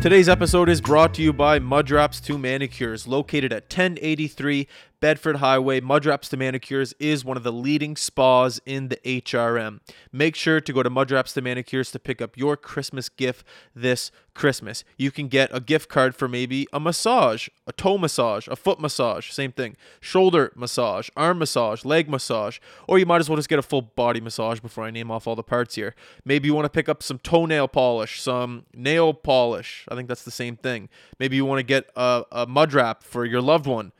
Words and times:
Today's 0.00 0.30
episode 0.30 0.70
is 0.70 0.80
brought 0.80 1.12
to 1.16 1.22
you 1.22 1.30
by 1.30 1.58
Mudraps 1.58 2.24
2 2.24 2.38
Manicures, 2.38 3.06
located 3.06 3.52
at 3.52 3.64
1083 3.64 4.66
Bedford 5.00 5.36
Highway. 5.36 5.80
Mudraps 5.80 6.28
to 6.28 6.36
Manicures 6.36 6.92
is 7.00 7.24
one 7.24 7.38
of 7.38 7.42
the 7.42 7.52
leading 7.52 7.96
spas 7.96 8.60
in 8.66 8.88
the 8.88 8.96
HRM. 8.96 9.80
Make 10.12 10.36
sure 10.36 10.60
to 10.60 10.72
go 10.74 10.82
to 10.82 10.90
Mudraps 10.90 11.32
to 11.34 11.42
Manicures 11.42 11.90
to 11.92 11.98
pick 11.98 12.20
up 12.20 12.36
your 12.36 12.54
Christmas 12.54 13.08
gift 13.08 13.46
this 13.74 14.10
Christmas. 14.34 14.84
You 14.98 15.10
can 15.10 15.28
get 15.28 15.48
a 15.54 15.60
gift 15.60 15.88
card 15.88 16.14
for 16.14 16.28
maybe 16.28 16.66
a 16.70 16.78
massage, 16.78 17.48
a 17.66 17.72
toe 17.72 17.96
massage, 17.96 18.46
a 18.48 18.56
foot 18.56 18.78
massage, 18.78 19.30
same 19.30 19.52
thing, 19.52 19.74
shoulder 20.00 20.52
massage, 20.54 21.08
arm 21.16 21.38
massage, 21.38 21.82
leg 21.84 22.08
massage, 22.08 22.58
or 22.86 22.98
you 22.98 23.06
might 23.06 23.20
as 23.20 23.28
well 23.30 23.36
just 23.36 23.48
get 23.48 23.58
a 23.58 23.62
full 23.62 23.82
body 23.82 24.20
massage 24.20 24.60
before 24.60 24.84
I 24.84 24.90
name 24.90 25.10
off 25.10 25.26
all 25.26 25.34
the 25.34 25.42
parts 25.42 25.76
here. 25.76 25.94
Maybe 26.26 26.46
you 26.48 26.54
want 26.54 26.66
to 26.66 26.70
pick 26.70 26.90
up 26.90 27.02
some 27.02 27.18
toenail 27.18 27.68
polish, 27.68 28.20
some 28.20 28.66
nail 28.74 29.14
polish. 29.14 29.86
I 29.88 29.94
think 29.94 30.08
that's 30.08 30.24
the 30.24 30.30
same 30.30 30.56
thing. 30.56 30.90
Maybe 31.18 31.36
you 31.36 31.46
want 31.46 31.60
to 31.60 31.64
get 31.64 31.90
a, 31.96 32.24
a 32.30 32.46
mud 32.46 32.74
wrap 32.74 33.02
for 33.02 33.24
your 33.24 33.40
loved 33.40 33.66
one 33.66 33.92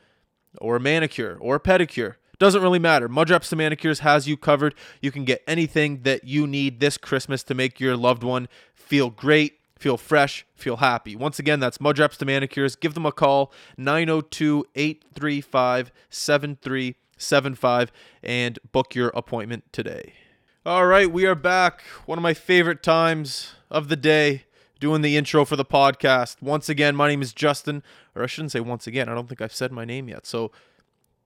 or 0.59 0.75
a 0.75 0.79
manicure 0.79 1.37
or 1.39 1.55
a 1.55 1.59
pedicure. 1.59 2.15
Doesn't 2.39 2.63
really 2.63 2.79
matter. 2.79 3.07
Mudraps 3.07 3.49
to 3.49 3.55
Manicures 3.55 3.99
has 3.99 4.27
you 4.27 4.35
covered. 4.35 4.73
You 4.99 5.11
can 5.11 5.25
get 5.25 5.43
anything 5.45 6.01
that 6.01 6.23
you 6.23 6.47
need 6.47 6.79
this 6.79 6.97
Christmas 6.97 7.43
to 7.43 7.53
make 7.53 7.79
your 7.79 7.95
loved 7.95 8.23
one 8.23 8.47
feel 8.73 9.11
great, 9.11 9.59
feel 9.77 9.95
fresh, 9.95 10.43
feel 10.55 10.77
happy. 10.77 11.15
Once 11.15 11.37
again, 11.37 11.59
that's 11.59 11.77
Mudraps 11.77 12.17
to 12.17 12.25
Manicures. 12.25 12.75
Give 12.75 12.95
them 12.95 13.05
a 13.05 13.11
call 13.11 13.53
902 13.77 14.65
835 14.73 15.91
7375 16.09 17.91
and 18.23 18.57
book 18.71 18.95
your 18.95 19.09
appointment 19.09 19.71
today. 19.71 20.13
All 20.65 20.87
right, 20.87 21.11
we 21.11 21.27
are 21.27 21.35
back. 21.35 21.81
One 22.07 22.17
of 22.17 22.23
my 22.23 22.33
favorite 22.33 22.81
times 22.81 23.53
of 23.69 23.87
the 23.87 23.95
day 23.95 24.45
doing 24.81 25.03
the 25.03 25.15
intro 25.15 25.45
for 25.45 25.55
the 25.55 25.63
podcast. 25.63 26.41
Once 26.41 26.67
again, 26.67 26.95
my 26.95 27.07
name 27.07 27.21
is 27.21 27.31
Justin, 27.31 27.83
or 28.15 28.23
I 28.23 28.25
shouldn't 28.25 28.51
say 28.51 28.59
once 28.59 28.87
again. 28.87 29.07
I 29.07 29.13
don't 29.13 29.29
think 29.29 29.39
I've 29.39 29.53
said 29.53 29.71
my 29.71 29.85
name 29.85 30.09
yet. 30.09 30.25
So 30.25 30.51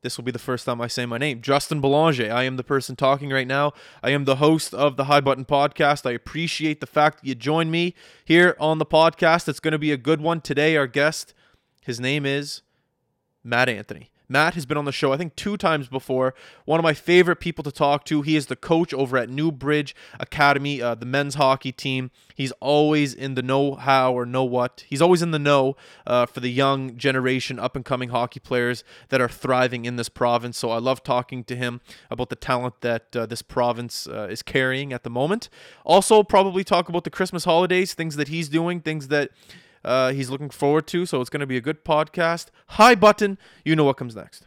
this 0.02 0.17
will 0.17 0.25
be 0.25 0.31
the 0.31 0.38
first 0.38 0.66
time 0.66 0.81
I 0.81 0.88
say 0.88 1.06
my 1.06 1.17
name. 1.17 1.42
Justin 1.42 1.80
Belanger. 1.81 2.31
I 2.31 2.44
am 2.44 2.58
the 2.58 2.64
person 2.64 2.98
talking 2.98 3.31
right 3.31 3.48
now. 3.48 3.72
I 4.03 4.11
am 4.11 4.26
the 4.26 4.36
host 4.36 4.73
of 4.73 4.98
the 4.98 5.06
High 5.06 5.22
Button 5.22 5.45
Podcast. 5.45 6.06
I 6.08 6.11
appreciate 6.11 6.81
the 6.81 6.86
fact 6.86 7.22
that 7.22 7.28
you 7.28 7.33
joined 7.33 7.72
me 7.72 7.95
here 8.26 8.58
on 8.59 8.78
the 8.78 8.86
podcast. 8.86 9.48
It's 9.48 9.61
going 9.61 9.72
to 9.72 9.80
be 9.80 9.94
a 9.94 9.98
good 9.98 10.20
one. 10.20 10.42
Today, 10.42 10.76
our 10.76 10.86
guest, 10.86 11.33
his 11.81 11.98
name 12.00 12.26
is 12.26 12.61
Matt 13.42 13.70
Anthony. 13.70 14.11
Matt 14.28 14.56
has 14.56 14.66
been 14.66 14.78
on 14.78 14.86
the 14.86 14.92
show, 14.92 15.14
I 15.14 15.18
think, 15.18 15.36
two 15.36 15.58
times 15.58 15.88
before. 15.88 16.34
One 16.66 16.80
of 16.80 16.84
my 16.84 16.94
favorite 16.94 17.38
people 17.38 17.64
to 17.64 17.72
talk 17.72 18.06
to. 18.06 18.22
He 18.22 18.36
is 18.36 18.48
the 18.48 18.56
coach 18.56 18.94
over 18.94 19.17
at 19.17 19.30
Newbridge 19.30 19.95
Academy, 20.20 20.82
uh, 20.82 20.95
the 20.95 21.06
men's 21.06 21.36
hockey 21.36 21.72
team. 21.72 22.12
He's 22.34 22.52
always 22.54 23.14
in 23.14 23.36
the 23.36 23.42
know 23.42 23.76
how 23.76 24.14
or 24.14 24.26
know 24.26 24.44
what. 24.44 24.84
He's 24.88 25.02
always 25.02 25.22
in 25.22 25.32
the 25.32 25.40
know 25.40 25.76
uh, 26.06 26.26
for 26.26 26.40
the 26.40 26.50
young 26.50 26.98
generation, 26.98 27.59
up 27.59 27.76
and 27.76 27.86
coming 27.86 28.09
hockey 28.09 28.40
players 28.40 28.84
that 29.09 29.22
are 29.22 29.30
thriving 29.30 29.86
in 29.86 29.95
this 29.95 30.09
province. 30.09 30.58
So 30.58 30.72
I 30.72 30.80
love 30.80 31.04
talking 31.04 31.44
to 31.45 31.56
him 31.56 31.82
about 32.10 32.30
the 32.30 32.36
talent 32.36 32.82
that 32.82 33.16
uh, 33.16 33.26
this 33.26 33.42
province 33.42 34.08
uh, 34.08 34.28
is 34.30 34.42
carrying 34.42 34.92
at 34.92 35.04
the 35.04 35.10
moment. 35.10 35.50
Also, 35.84 36.23
probably 36.23 36.64
talk 36.64 36.89
about 36.89 37.04
the 37.04 37.10
Christmas 37.10 37.45
holidays, 37.45 37.94
things 37.94 38.16
that 38.16 38.28
he's 38.28 38.50
doing, 38.50 38.82
things 38.82 39.08
that 39.10 39.30
uh, 39.86 40.11
he's 40.11 40.30
looking 40.30 40.50
forward 40.50 40.88
to. 40.88 41.05
So 41.05 41.22
it's 41.22 41.30
going 41.30 41.39
to 41.41 41.47
be 41.47 41.58
a 41.58 41.61
good 41.61 41.86
podcast. 41.86 42.47
High 42.69 42.95
button. 42.95 43.38
You 43.64 43.75
know 43.75 43.83
what 43.86 43.97
comes 43.97 44.16
next. 44.16 44.45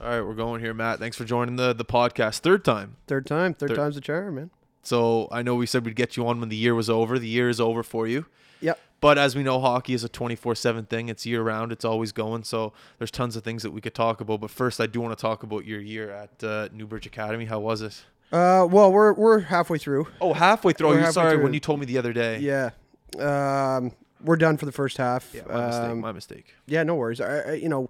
All 0.00 0.08
right, 0.08 0.20
we're 0.20 0.34
going 0.34 0.60
here, 0.60 0.74
Matt. 0.74 0.98
Thanks 0.98 1.16
for 1.16 1.24
joining 1.24 1.56
the 1.56 1.72
the 1.72 1.84
podcast. 1.84 2.38
Third 2.40 2.64
time. 2.64 2.96
Third 3.06 3.26
time, 3.26 3.54
third, 3.54 3.70
Third- 3.70 3.76
time's 3.76 3.94
the 3.94 4.00
charm, 4.00 4.36
man. 4.36 4.50
So 4.82 5.26
I 5.32 5.42
know 5.42 5.56
we 5.56 5.66
said 5.66 5.84
we'd 5.84 5.96
get 5.96 6.16
you 6.16 6.28
on 6.28 6.38
when 6.38 6.48
the 6.48 6.56
year 6.56 6.74
was 6.74 6.88
over. 6.88 7.18
The 7.18 7.26
year 7.26 7.48
is 7.48 7.60
over 7.60 7.82
for 7.82 8.06
you. 8.06 8.26
Yep. 8.60 8.78
But 9.00 9.18
as 9.18 9.34
we 9.34 9.42
know, 9.42 9.58
hockey 9.58 9.94
is 9.94 10.04
a 10.04 10.08
24 10.08 10.54
7 10.54 10.84
thing. 10.86 11.08
It's 11.08 11.26
year 11.26 11.42
round, 11.42 11.72
it's 11.72 11.84
always 11.84 12.12
going. 12.12 12.44
So 12.44 12.72
there's 12.98 13.10
tons 13.10 13.34
of 13.36 13.42
things 13.42 13.62
that 13.64 13.72
we 13.72 13.80
could 13.80 13.94
talk 13.94 14.20
about. 14.20 14.40
But 14.40 14.50
first, 14.50 14.80
I 14.80 14.86
do 14.86 15.00
want 15.00 15.16
to 15.16 15.20
talk 15.20 15.42
about 15.42 15.64
your 15.64 15.80
year 15.80 16.10
at 16.10 16.44
uh, 16.44 16.68
Newbridge 16.72 17.06
Academy. 17.06 17.46
How 17.46 17.58
was 17.58 17.82
it? 17.82 18.04
Uh, 18.32 18.66
well, 18.68 18.92
we're 18.92 19.12
we're 19.12 19.40
halfway 19.40 19.78
through. 19.78 20.08
Oh, 20.20 20.32
halfway 20.32 20.72
through. 20.72 20.88
Oh, 20.88 20.92
you're 20.92 21.12
sorry 21.12 21.34
through. 21.34 21.44
when 21.44 21.54
you 21.54 21.60
told 21.60 21.80
me 21.80 21.86
the 21.86 21.98
other 21.98 22.12
day. 22.12 22.38
Yeah. 22.40 22.70
Um, 23.18 23.92
we're 24.22 24.36
done 24.36 24.56
for 24.56 24.66
the 24.66 24.72
first 24.72 24.96
half. 24.96 25.30
Yeah, 25.32 25.42
my 25.48 25.66
mistake. 25.66 25.90
Um, 25.90 26.00
My 26.00 26.12
mistake. 26.12 26.54
yeah, 26.66 26.82
no 26.82 26.96
worries. 26.96 27.20
I, 27.20 27.38
I, 27.40 27.52
you 27.54 27.68
know, 27.68 27.88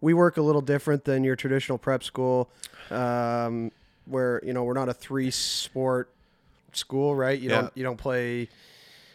we 0.00 0.14
work 0.14 0.36
a 0.36 0.42
little 0.42 0.62
different 0.62 1.04
than 1.04 1.22
your 1.24 1.36
traditional 1.36 1.78
prep 1.78 2.02
school, 2.02 2.48
um, 2.90 3.70
where 4.06 4.40
you 4.44 4.52
know 4.52 4.64
we're 4.64 4.72
not 4.74 4.88
a 4.88 4.94
three 4.94 5.30
sport 5.30 6.10
school, 6.72 7.14
right? 7.14 7.38
You 7.38 7.50
Yeah. 7.50 7.60
don't 7.62 7.72
you 7.76 7.82
don't 7.84 7.96
play 7.98 8.48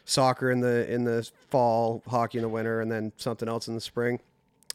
soccer 0.05 0.51
in 0.51 0.59
the 0.59 0.91
in 0.91 1.03
the 1.03 1.27
fall, 1.49 2.03
hockey 2.07 2.37
in 2.37 2.43
the 2.43 2.49
winter, 2.49 2.79
and 2.81 2.91
then 2.91 3.11
something 3.17 3.49
else 3.49 3.67
in 3.67 3.73
the 3.75 3.81
spring. 3.81 4.19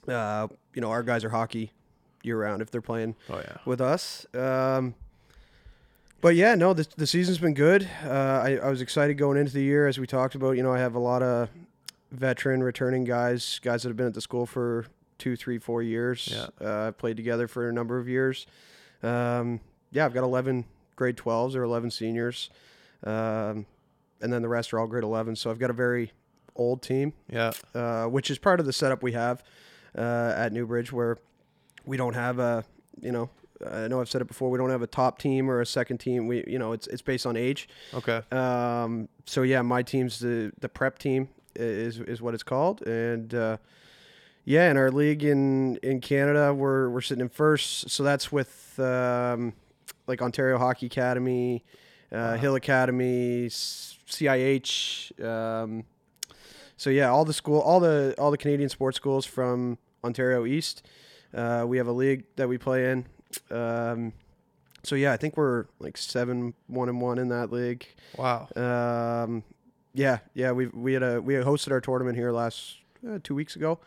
Uh, 0.08 0.48
you 0.74 0.82
know, 0.82 0.90
our 0.90 1.02
guys 1.02 1.24
are 1.24 1.30
hockey 1.30 1.70
year 2.22 2.40
round 2.40 2.60
if 2.62 2.70
they're 2.70 2.80
playing 2.82 3.14
Oh 3.30 3.38
yeah. 3.38 3.56
with 3.64 3.80
us. 3.80 4.26
Um, 4.34 4.94
but 6.24 6.36
yeah, 6.36 6.54
no, 6.54 6.72
the, 6.72 6.88
the 6.96 7.06
season's 7.06 7.36
been 7.36 7.52
good. 7.52 7.86
Uh, 8.02 8.08
I, 8.42 8.56
I 8.62 8.70
was 8.70 8.80
excited 8.80 9.18
going 9.18 9.36
into 9.36 9.52
the 9.52 9.62
year, 9.62 9.86
as 9.86 9.98
we 9.98 10.06
talked 10.06 10.34
about. 10.34 10.52
You 10.56 10.62
know, 10.62 10.72
I 10.72 10.78
have 10.78 10.94
a 10.94 10.98
lot 10.98 11.22
of 11.22 11.50
veteran 12.12 12.62
returning 12.62 13.04
guys, 13.04 13.60
guys 13.62 13.82
that 13.82 13.90
have 13.90 13.96
been 13.98 14.06
at 14.06 14.14
the 14.14 14.22
school 14.22 14.46
for 14.46 14.86
two, 15.18 15.36
three, 15.36 15.58
four 15.58 15.82
years. 15.82 16.30
Yeah. 16.32 16.46
Uh, 16.66 16.86
I've 16.88 16.96
played 16.96 17.18
together 17.18 17.46
for 17.46 17.68
a 17.68 17.74
number 17.74 17.98
of 17.98 18.08
years. 18.08 18.46
Um, 19.02 19.60
yeah, 19.90 20.06
I've 20.06 20.14
got 20.14 20.24
11 20.24 20.64
grade 20.96 21.18
12s 21.18 21.54
or 21.56 21.62
11 21.62 21.90
seniors. 21.90 22.48
Um, 23.02 23.66
and 24.22 24.32
then 24.32 24.40
the 24.40 24.48
rest 24.48 24.72
are 24.72 24.78
all 24.78 24.86
grade 24.86 25.04
11. 25.04 25.36
So 25.36 25.50
I've 25.50 25.58
got 25.58 25.68
a 25.68 25.74
very 25.74 26.10
old 26.56 26.80
team 26.80 27.12
Yeah. 27.28 27.52
uh, 27.74 28.06
which 28.06 28.30
is 28.30 28.38
part 28.38 28.60
of 28.60 28.66
the 28.66 28.72
setup 28.72 29.02
we 29.02 29.12
have 29.12 29.42
uh, 29.94 30.32
at 30.34 30.54
Newbridge, 30.54 30.90
where 30.90 31.18
we 31.84 31.98
don't 31.98 32.14
have 32.14 32.38
a, 32.38 32.64
you 33.02 33.12
know, 33.12 33.28
I 33.66 33.88
know 33.88 34.00
I've 34.00 34.08
said 34.08 34.20
it 34.20 34.28
before. 34.28 34.50
We 34.50 34.58
don't 34.58 34.70
have 34.70 34.82
a 34.82 34.86
top 34.86 35.18
team 35.18 35.50
or 35.50 35.60
a 35.60 35.66
second 35.66 35.98
team. 35.98 36.26
We, 36.26 36.44
you 36.46 36.58
know, 36.58 36.72
it's 36.72 36.86
it's 36.88 37.02
based 37.02 37.26
on 37.26 37.36
age. 37.36 37.68
Okay. 37.92 38.22
Um, 38.32 39.08
so 39.26 39.42
yeah, 39.42 39.62
my 39.62 39.82
team's 39.82 40.18
the 40.18 40.52
the 40.60 40.68
prep 40.68 40.98
team 40.98 41.28
is 41.54 42.00
is 42.00 42.20
what 42.20 42.34
it's 42.34 42.42
called, 42.42 42.82
and 42.86 43.32
uh, 43.34 43.56
yeah, 44.44 44.70
in 44.70 44.76
our 44.76 44.90
league 44.90 45.24
in 45.24 45.76
in 45.76 46.00
Canada, 46.00 46.52
we're 46.52 46.90
we're 46.90 47.00
sitting 47.00 47.22
in 47.22 47.28
first. 47.28 47.90
So 47.90 48.02
that's 48.02 48.30
with 48.32 48.78
um, 48.78 49.54
like 50.06 50.20
Ontario 50.20 50.58
Hockey 50.58 50.86
Academy, 50.86 51.64
uh, 52.12 52.36
Hill 52.36 52.56
Academy, 52.56 53.46
CIH. 53.48 55.24
Um, 55.24 55.84
so 56.76 56.90
yeah, 56.90 57.08
all 57.08 57.24
the 57.24 57.32
school, 57.32 57.60
all 57.60 57.80
the 57.80 58.14
all 58.18 58.30
the 58.30 58.36
Canadian 58.38 58.68
sports 58.68 58.96
schools 58.96 59.24
from 59.24 59.78
Ontario 60.02 60.44
East. 60.44 60.86
Uh, 61.32 61.64
we 61.66 61.78
have 61.78 61.86
a 61.88 61.92
league 61.92 62.24
that 62.36 62.48
we 62.48 62.58
play 62.58 62.90
in. 62.90 63.06
Um, 63.50 64.12
so 64.82 64.94
yeah, 64.96 65.12
I 65.12 65.16
think 65.16 65.36
we're 65.36 65.66
like 65.78 65.96
seven 65.96 66.54
one 66.66 66.88
and 66.88 67.00
one 67.00 67.18
in 67.18 67.28
that 67.28 67.50
league. 67.50 67.86
Wow. 68.16 68.48
Um, 68.54 69.42
yeah, 69.94 70.18
yeah, 70.34 70.52
we 70.52 70.66
we 70.66 70.92
had 70.92 71.02
a 71.02 71.20
we 71.20 71.34
had 71.34 71.44
hosted 71.44 71.72
our 71.72 71.80
tournament 71.80 72.16
here 72.16 72.32
last 72.32 72.78
uh, 73.08 73.18
two 73.22 73.34
weeks 73.34 73.56
ago. 73.56 73.78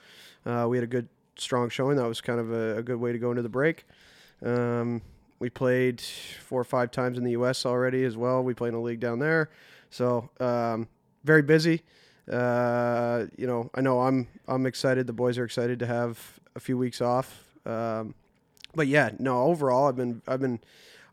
Uh, 0.46 0.66
we 0.70 0.78
had 0.78 0.84
a 0.84 0.88
good 0.88 1.08
strong 1.36 1.70
showing. 1.70 1.98
That 1.98 2.08
was 2.08 2.22
kind 2.22 2.40
of 2.40 2.52
a, 2.52 2.78
a 2.78 2.84
good 2.84 2.98
way 2.98 3.12
to 3.12 3.20
go 3.20 3.30
into 3.30 3.44
the 3.44 3.50
break. 3.50 3.86
Um, 4.44 5.02
we 5.40 5.50
played 5.50 6.02
four 6.02 6.60
or 6.60 6.64
five 6.64 6.92
times 6.92 7.18
in 7.18 7.24
the 7.24 7.32
U.S. 7.32 7.66
already 7.66 8.04
as 8.04 8.18
well. 8.18 8.44
We 8.44 8.54
played 8.54 8.70
in 8.70 8.76
a 8.76 8.82
league 8.82 9.00
down 9.00 9.20
there, 9.20 9.52
so 9.90 10.30
um, 10.40 10.88
very 11.24 11.42
busy. 11.44 11.84
Uh, 12.32 13.26
you 13.38 13.46
know, 13.46 13.70
I 13.76 13.82
know 13.82 14.02
I'm 14.02 14.28
I'm 14.48 14.66
excited. 14.66 15.08
The 15.08 15.14
boys 15.14 15.38
are 15.38 15.46
excited 15.46 15.80
to 15.80 15.86
have 15.86 16.40
a 16.56 16.60
few 16.60 16.78
weeks 16.78 17.02
off. 17.02 17.44
Um, 17.66 18.16
but 18.76 18.88
yeah, 18.88 19.12
no. 19.20 19.44
Overall, 19.44 19.88
I've 19.88 19.96
been 19.96 20.22
I've 20.28 20.42
been 20.42 20.60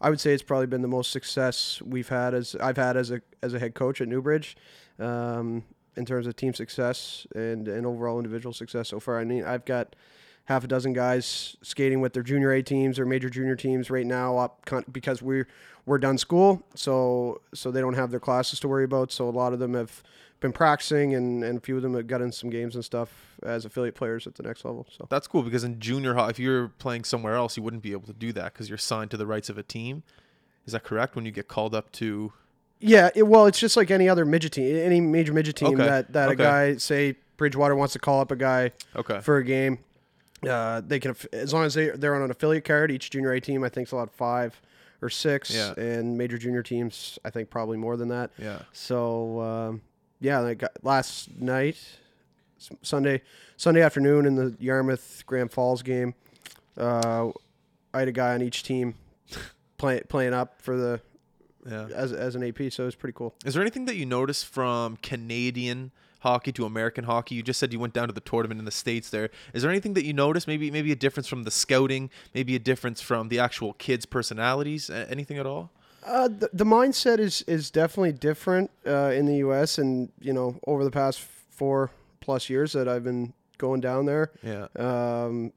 I 0.01 0.11
would 0.11 0.21
say 0.21 0.33
it's 0.33 0.43
probably 0.43 0.67
been 0.67 0.83
the 0.83 0.89
most 0.89 1.11
success 1.11 1.81
we've 1.83 2.09
had 2.09 2.35
as 2.35 2.55
I've 2.61 2.77
had 2.77 2.97
as 2.97 3.11
a 3.11 3.21
as 3.43 3.55
a 3.55 3.59
head 3.59 3.75
coach 3.75 4.01
at 4.01 4.09
Newbridge, 4.09 4.57
um, 4.99 5.65
in 5.97 6.05
terms 6.05 6.27
of 6.27 6.37
team 6.37 6.55
success 6.55 7.27
and 7.35 7.69
and 7.69 7.87
overall 7.87 8.19
individual 8.19 8.53
success 8.53 8.89
so 8.89 9.01
far. 9.01 9.19
I 9.19 9.25
mean, 9.25 9.45
I've 9.45 9.65
got 9.65 9.97
half 10.47 10.65
a 10.65 10.67
dozen 10.67 10.93
guys 10.93 11.57
skating 11.63 12.01
with 12.01 12.13
their 12.13 12.23
junior 12.23 12.53
A 12.53 12.63
teams 12.63 12.99
or 12.99 13.07
major 13.07 13.31
junior 13.31 13.57
teams 13.57 13.91
right 13.91 14.07
now 14.07 14.37
up 14.37 14.69
because 14.93 15.23
we're 15.23 15.49
we're 15.87 15.99
done 15.99 16.19
school, 16.19 16.63
so 16.75 17.41
so 17.55 17.71
they 17.71 17.81
don't 17.81 17.95
have 17.95 18.11
their 18.11 18.21
classes 18.21 18.61
to 18.61 18.69
worry 18.69 18.85
about. 18.85 19.13
So 19.13 19.29
a 19.29 19.31
lot 19.31 19.53
of 19.53 19.59
them 19.59 19.75
have 19.75 20.03
been 20.45 20.53
practicing, 20.53 21.15
and 21.15 21.43
and 21.43 21.57
a 21.59 21.61
few 21.61 21.77
of 21.77 21.83
them 21.83 21.95
have 21.95 22.07
got 22.07 22.21
in 22.21 22.31
some 22.31 22.51
games 22.51 22.75
and 22.75 22.85
stuff 22.85 23.09
as 23.43 23.65
affiliate 23.65 23.95
players 23.95 24.27
at 24.27 24.35
the 24.35 24.43
next 24.43 24.65
level. 24.65 24.87
So 24.91 25.07
That's 25.09 25.27
cool 25.27 25.43
because 25.43 25.65
in 25.65 25.81
junior 25.81 26.13
hockey, 26.15 26.31
if 26.33 26.39
you're 26.39 26.69
playing 26.69 27.05
somewhere 27.05 27.35
else, 27.35 27.57
you 27.57 27.63
wouldn't 27.63 27.83
be 27.83 27.93
able 27.93 28.07
to 28.07 28.13
do 28.13 28.31
that 28.35 28.53
because 28.53 28.69
you're 28.69 28.77
signed 28.79 29.11
to 29.13 29.17
the 29.17 29.27
rights 29.27 29.49
of 29.49 29.57
a 29.57 29.63
team. 29.63 30.03
Is 30.67 30.73
that 30.75 30.85
correct? 30.85 31.17
When 31.17 31.25
you 31.25 31.33
get 31.33 31.49
called 31.49 31.75
up 31.75 31.91
to 31.93 32.33
Yeah, 32.79 33.09
it, 33.15 33.23
well, 33.23 33.47
it's 33.47 33.59
just 33.59 33.75
like 33.77 33.91
any 33.91 34.07
other 34.09 34.27
midget 34.27 34.53
team, 34.53 34.77
any 34.77 35.01
major 35.01 35.33
midget 35.33 35.57
team 35.57 35.81
Okay, 35.81 35.85
that 35.89 36.13
that 36.13 36.29
okay. 36.31 36.35
a 36.35 36.37
guy 36.37 36.77
say 36.77 37.17
Bridgewater 37.39 37.75
wants 37.75 37.95
to 37.95 37.99
call 37.99 38.21
up 38.21 38.31
a 38.31 38.37
guy 38.37 38.73
okay, 38.95 39.21
for 39.21 39.39
a 39.39 39.45
game. 39.45 39.79
Uh, 40.47 40.83
they 40.87 41.01
can, 41.01 41.17
as 41.33 41.55
long 41.55 41.65
as 41.65 41.73
they 41.73 41.89
they're 41.89 42.15
on 42.15 42.21
an 42.23 42.31
affiliate 42.31 42.65
card. 42.67 42.91
Each 42.91 43.09
junior 43.09 43.33
A 43.33 43.41
team, 43.41 43.65
I 43.65 43.71
think, 43.71 43.89
is 43.89 43.93
allowed 43.93 44.11
five 44.11 44.61
or 45.01 45.09
six, 45.09 45.51
Yeah. 45.55 45.73
and 45.79 46.19
major 46.19 46.37
junior 46.37 46.63
teams 46.63 47.19
I 47.25 47.31
think 47.31 47.49
probably 47.49 47.79
more 47.79 47.97
than 47.97 48.09
that. 48.09 48.31
Yeah. 48.39 48.59
So 48.73 49.41
um, 49.41 49.81
yeah, 50.25 50.39
like 50.41 50.63
uh, 50.63 50.69
last 50.83 51.31
night, 51.39 51.77
Sunday 52.83 53.21
Sunday 53.57 53.83
afternoon 53.83 54.25
in 54.27 54.35
the 54.37 54.57
Yarmouth 54.59 55.23
Grand 55.27 55.51
Falls 55.53 55.83
game, 55.83 56.15
uh, 56.79 57.29
I 57.93 57.99
had 57.99 58.09
a 58.09 58.13
guy 58.13 58.33
on 58.35 58.43
each 58.43 58.63
team 58.63 58.95
play, 59.77 60.01
playing 60.09 60.33
up 60.35 60.61
for 60.63 60.77
the 60.77 61.01
Yeah. 61.69 61.89
as 61.95 62.13
as 62.13 62.35
an 62.35 62.43
AP, 62.43 62.73
so 62.73 62.85
it 62.85 62.87
was 62.87 62.95
pretty 62.95 63.15
cool. 63.17 63.35
Is 63.45 63.53
there 63.55 63.63
anything 63.63 63.85
that 63.85 63.97
you 63.97 64.07
noticed 64.07 64.47
from 64.47 64.97
Canadian 65.03 65.91
hockey 66.21 66.53
to 66.53 66.65
American 66.65 67.05
hockey? 67.05 67.35
You 67.35 67.43
just 67.43 67.61
said 67.61 67.71
you 67.73 67.79
went 67.79 67.93
down 67.93 68.09
to 68.09 68.15
the 68.15 68.21
tournament 68.23 68.59
in 68.59 68.65
the 68.65 68.71
states. 68.71 69.11
There 69.11 69.29
is 69.53 69.61
there 69.63 69.71
anything 69.71 69.93
that 69.95 70.05
you 70.07 70.15
noticed? 70.15 70.49
Maybe 70.49 70.71
maybe 70.71 70.91
a 70.91 70.97
difference 70.97 71.29
from 71.29 71.43
the 71.43 71.51
scouting, 71.51 72.09
maybe 72.35 72.57
a 72.57 72.59
difference 72.59 73.03
from 73.03 73.29
the 73.29 73.39
actual 73.39 73.75
kids' 73.75 74.07
personalities. 74.07 74.89
Anything 74.89 75.37
at 75.39 75.45
all? 75.47 75.71
Uh, 76.05 76.29
the, 76.29 76.51
the 76.53 76.65
mindset 76.65 77.19
is 77.19 77.43
is 77.43 77.71
definitely 77.71 78.13
different 78.13 78.71
uh, 78.87 79.11
in 79.15 79.27
the 79.27 79.37
U.S. 79.37 79.79
and 79.79 80.11
you 80.21 80.33
know 80.33 80.59
over 80.67 80.85
the 80.85 80.91
past 80.91 81.21
four 81.51 81.91
plus 82.21 82.51
years 82.51 82.73
that 82.73 82.89
I've 82.89 83.05
been 83.05 83.33
going 83.59 83.81
down 83.81 84.07
there. 84.07 84.33
Yeah. 84.43 84.67
Um, 84.77 85.53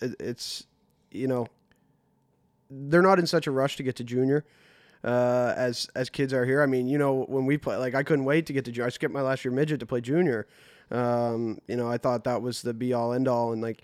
it, 0.00 0.14
it's 0.18 0.66
you 1.10 1.28
know 1.28 1.46
they're 2.70 3.02
not 3.02 3.18
in 3.18 3.26
such 3.26 3.46
a 3.46 3.50
rush 3.50 3.76
to 3.76 3.82
get 3.82 3.96
to 3.96 4.04
junior 4.04 4.44
uh, 5.04 5.52
as 5.56 5.88
as 5.94 6.10
kids 6.10 6.32
are 6.32 6.44
here. 6.44 6.62
I 6.62 6.66
mean, 6.66 6.88
you 6.88 6.98
know, 6.98 7.24
when 7.24 7.46
we 7.46 7.58
play, 7.58 7.76
like 7.76 7.94
I 7.94 8.02
couldn't 8.02 8.24
wait 8.24 8.46
to 8.46 8.52
get 8.52 8.64
to 8.66 8.72
junior. 8.72 8.86
I 8.86 8.90
skipped 8.90 9.14
my 9.14 9.22
last 9.22 9.44
year 9.44 9.52
midget 9.52 9.80
to 9.80 9.86
play 9.86 10.00
junior. 10.00 10.46
Um, 10.90 11.60
you 11.68 11.76
know, 11.76 11.88
I 11.88 11.98
thought 11.98 12.24
that 12.24 12.42
was 12.42 12.62
the 12.62 12.74
be 12.74 12.92
all 12.92 13.12
end 13.12 13.28
all, 13.28 13.52
and 13.52 13.62
like, 13.62 13.82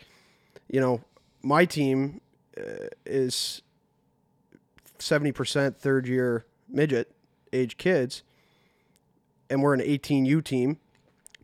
you 0.68 0.80
know, 0.80 1.00
my 1.42 1.64
team 1.64 2.20
uh, 2.58 2.88
is 3.06 3.62
seventy 4.98 5.32
percent 5.32 5.78
third 5.78 6.06
year 6.06 6.44
midget 6.68 7.12
age 7.52 7.76
kids, 7.76 8.22
and 9.50 9.62
we're 9.62 9.74
an 9.74 9.80
eighteen 9.82 10.24
U 10.24 10.40
team 10.42 10.78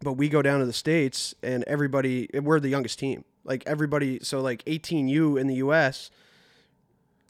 but 0.03 0.15
we 0.15 0.29
go 0.29 0.43
down 0.43 0.61
to 0.61 0.67
the 0.67 0.73
states 0.73 1.35
and 1.43 1.65
everybody 1.65 2.29
we're 2.35 2.61
the 2.61 2.69
youngest 2.69 2.99
team 2.99 3.25
like 3.45 3.62
everybody 3.67 4.19
so 4.23 4.41
like 4.41 4.62
18u 4.67 5.41
in 5.41 5.47
the 5.47 5.55
us 5.56 6.11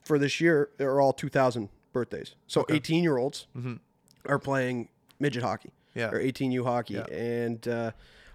for 0.02 0.18
this 0.18 0.40
year 0.40 0.70
are 0.80 1.00
all 1.00 1.12
2000 1.12 1.68
birthdays 1.92 2.34
so 2.48 2.62
Okay. 2.62 2.74
18 2.76 3.02
year 3.04 3.16
olds 3.18 3.46
Mhm. 3.56 3.78
are 4.26 4.38
playing 4.40 4.88
midget 5.20 5.42
hockey 5.44 5.70
Yeah. 5.94 6.08
or 6.10 6.18
18u 6.20 6.64
hockey 6.64 6.94
Yeah. 6.94 7.04
and 7.12 7.68
uh, 7.68 7.90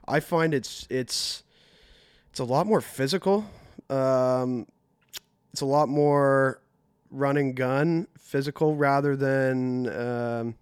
i 0.07 0.21
find 0.21 0.53
it's 0.53 0.87
it's 0.89 1.43
it's 2.29 2.39
a 2.39 2.45
lot 2.45 2.65
more 2.65 2.79
physical 2.81 3.45
um, 3.89 4.67
it's 5.51 5.61
a 5.61 5.65
lot 5.65 5.89
more 5.89 6.61
run 7.11 7.37
and 7.37 7.55
gun 7.55 8.07
physical 8.17 8.75
rather 8.75 9.15
than 9.15 9.87
um, 9.97 10.55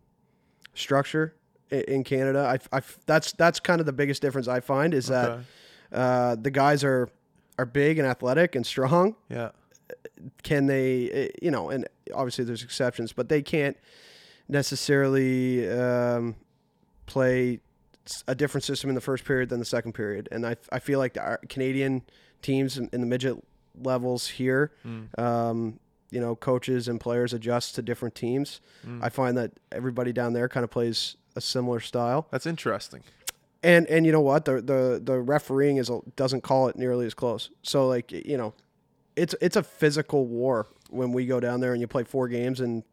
structure 0.73 1.33
i- 1.71 1.83
in 1.87 2.03
Canada. 2.03 2.57
I, 2.71 2.77
I, 2.77 2.81
that's 3.05 3.33
that's 3.33 3.59
kind 3.59 3.79
of 3.79 3.85
the 3.85 3.93
biggest 3.93 4.21
difference 4.21 4.47
I 4.47 4.59
find 4.61 4.93
is 4.93 5.07
that 5.07 5.39
uh, 5.91 6.35
the 6.35 6.51
guys 6.51 6.83
are 6.83 7.09
are 7.59 7.65
big 7.65 7.97
and 7.99 8.07
athletic 8.07 8.55
and 8.55 8.65
strong. 8.65 9.15
Yeah. 9.29 9.49
Can 10.43 10.65
they, 10.67 11.09
eh, 11.11 11.27
you 11.41 11.51
know, 11.51 11.69
and 11.69 11.87
obviously 12.13 12.43
there's 12.45 12.63
exceptions, 12.63 13.13
but 13.13 13.29
they 13.29 13.41
can't 13.41 13.77
necessarily 14.47 15.69
um, 15.69 16.35
play 17.05 17.59
a 18.27 18.33
different 18.35 18.63
system 18.63 18.89
in 18.89 18.95
the 18.95 19.01
first 19.01 19.25
period 19.25 19.49
than 19.49 19.59
the 19.59 19.65
second 19.65 19.93
period. 19.93 20.29
And 20.31 20.45
I, 20.45 20.55
I 20.71 20.79
feel 20.79 20.97
like 20.99 21.13
the 21.13 21.37
Canadian 21.49 22.03
teams 22.41 22.77
in, 22.77 22.89
in 22.93 23.01
the 23.01 23.07
midget 23.07 23.35
levels 23.81 24.27
here, 24.27 24.71
Mm. 24.85 25.19
um, 25.19 25.79
you 26.09 26.21
know, 26.21 26.35
coaches 26.35 26.87
and 26.87 26.99
players 26.99 27.33
adjust 27.33 27.75
to 27.75 27.81
different 27.81 28.15
teams. 28.15 28.61
Mm. 28.85 29.03
I 29.03 29.09
find 29.09 29.37
that 29.37 29.51
everybody 29.71 30.13
down 30.13 30.33
there 30.33 30.47
kind 30.47 30.63
of 30.63 30.69
plays 30.69 31.17
a 31.35 31.41
similar 31.41 31.79
style. 31.79 32.27
That's 32.31 32.45
interesting. 32.45 33.03
And 33.63 33.87
and 33.87 34.05
you 34.05 34.11
know 34.11 34.21
what? 34.21 34.45
The 34.45 34.61
the 34.61 35.01
the 35.03 35.19
refereeing 35.19 35.77
is 35.77 35.89
a, 35.89 35.99
doesn't 36.15 36.41
call 36.41 36.67
it 36.67 36.77
nearly 36.77 37.05
as 37.05 37.13
close. 37.13 37.49
So 37.63 37.87
like 37.87 38.11
you 38.11 38.37
know, 38.37 38.53
it's 39.15 39.35
it's 39.41 39.55
a 39.55 39.63
physical 39.63 40.27
war 40.27 40.67
when 40.89 41.11
we 41.11 41.25
go 41.25 41.39
down 41.39 41.59
there 41.59 41.73
and 41.73 41.81
you 41.81 41.87
play 41.87 42.03
four 42.03 42.27
games 42.27 42.61
in 42.61 42.83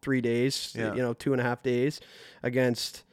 three 0.00 0.20
days. 0.20 0.74
Yeah. 0.78 0.94
You 0.94 1.02
know, 1.02 1.12
two 1.12 1.32
and 1.32 1.40
a 1.40 1.44
half 1.44 1.62
days 1.62 2.00
against. 2.42 3.04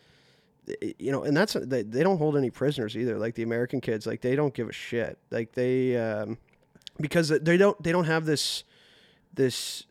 You 1.00 1.14
know, 1.14 1.24
and 1.24 1.36
that's 1.36 1.54
they, 1.54 1.84
they 1.84 2.04
don't 2.04 2.18
hold 2.18 2.36
any 2.36 2.50
prisoners 2.50 2.98
either. 2.98 3.18
Like 3.18 3.36
the 3.36 3.44
American 3.44 3.80
kids, 3.80 4.06
like 4.06 4.20
they 4.20 4.36
don't 4.36 4.54
give 4.54 4.68
a 4.68 4.74
shit. 4.74 5.18
Like 5.32 5.54
they, 5.54 5.96
um, 5.96 6.38
because 7.00 7.30
they 7.30 7.56
don't 7.56 7.82
they 7.82 7.94
don't 7.94 8.04
have 8.04 8.26
this 8.26 8.66
this 9.38 9.86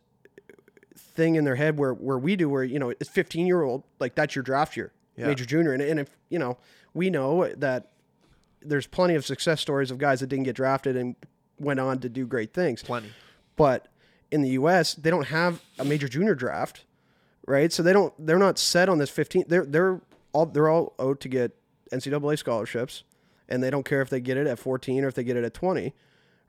thing 0.95 1.35
in 1.35 1.43
their 1.45 1.55
head 1.55 1.77
where 1.77 1.93
where 1.93 2.17
we 2.17 2.35
do 2.35 2.47
where 2.47 2.63
you 2.63 2.77
know 2.79 2.89
it's 2.99 3.09
15 3.09 3.47
year 3.47 3.63
old 3.63 3.83
like 3.99 4.13
that's 4.15 4.35
your 4.35 4.43
draft 4.43 4.77
year 4.77 4.91
Yeah. 5.15 5.27
major 5.27 5.45
junior 5.45 5.73
and, 5.73 5.81
and 5.81 5.99
if 5.99 6.09
you 6.29 6.37
know 6.37 6.57
we 6.93 7.09
know 7.09 7.47
that 7.57 7.89
there's 8.61 8.85
plenty 8.87 9.15
of 9.15 9.25
success 9.25 9.59
stories 9.61 9.89
of 9.89 9.97
guys 9.97 10.19
that 10.19 10.27
didn't 10.27 10.43
get 10.45 10.55
drafted 10.55 10.95
and 10.95 11.15
went 11.59 11.79
on 11.79 11.99
to 11.99 12.09
do 12.09 12.25
great 12.27 12.53
things 12.53 12.83
Plenty. 12.83 13.09
but 13.55 13.87
in 14.29 14.41
the 14.43 14.49
US 14.49 14.93
they 14.93 15.09
don't 15.09 15.27
have 15.27 15.61
a 15.79 15.85
major 15.85 16.07
junior 16.07 16.35
draft 16.35 16.85
right 17.47 17.73
so 17.73 17.81
they 17.81 17.93
don't 17.93 18.13
they're 18.23 18.37
not 18.37 18.59
set 18.59 18.87
on 18.89 18.99
this 18.99 19.09
15 19.09 19.45
they're 19.47 19.65
they're 19.65 20.01
all 20.33 20.45
they're 20.45 20.69
all 20.69 20.93
out 20.99 21.19
to 21.21 21.29
get 21.29 21.51
NCAA 21.91 22.37
scholarships 22.37 23.03
and 23.49 23.63
they 23.63 23.69
don't 23.71 23.85
care 23.85 24.01
if 24.01 24.09
they 24.09 24.19
get 24.19 24.37
it 24.37 24.45
at 24.45 24.59
14 24.59 25.03
or 25.03 25.07
if 25.07 25.15
they 25.15 25.23
get 25.23 25.35
it 25.37 25.43
at 25.43 25.53
20 25.55 25.93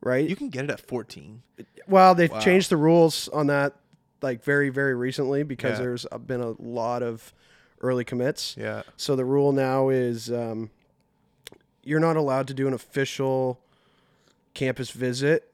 right 0.00 0.28
You 0.28 0.36
can 0.36 0.48
get 0.48 0.64
it 0.64 0.70
at 0.70 0.80
14. 0.80 1.42
well, 1.86 2.14
they've 2.14 2.30
Wow. 2.30 2.40
changed 2.40 2.70
the 2.70 2.76
rules 2.76 3.28
on 3.28 3.46
that 3.48 3.74
like 4.22 4.42
very 4.42 4.68
very 4.68 4.94
recently 4.94 5.42
because 5.42 5.78
Yeah. 5.78 5.84
there's 5.84 6.06
uh, 6.10 6.18
been 6.18 6.40
a 6.40 6.50
lot 6.60 7.02
of 7.02 7.32
early 7.80 8.04
commits. 8.04 8.56
Yeah. 8.58 8.82
So 8.96 9.14
the 9.14 9.24
rule 9.24 9.52
now 9.52 9.88
is 9.88 10.30
um, 10.32 10.70
you're 11.84 12.00
not 12.00 12.16
allowed 12.16 12.48
to 12.48 12.54
do 12.54 12.66
an 12.66 12.72
official 12.74 13.60
campus 14.54 14.90
visit. 14.90 15.52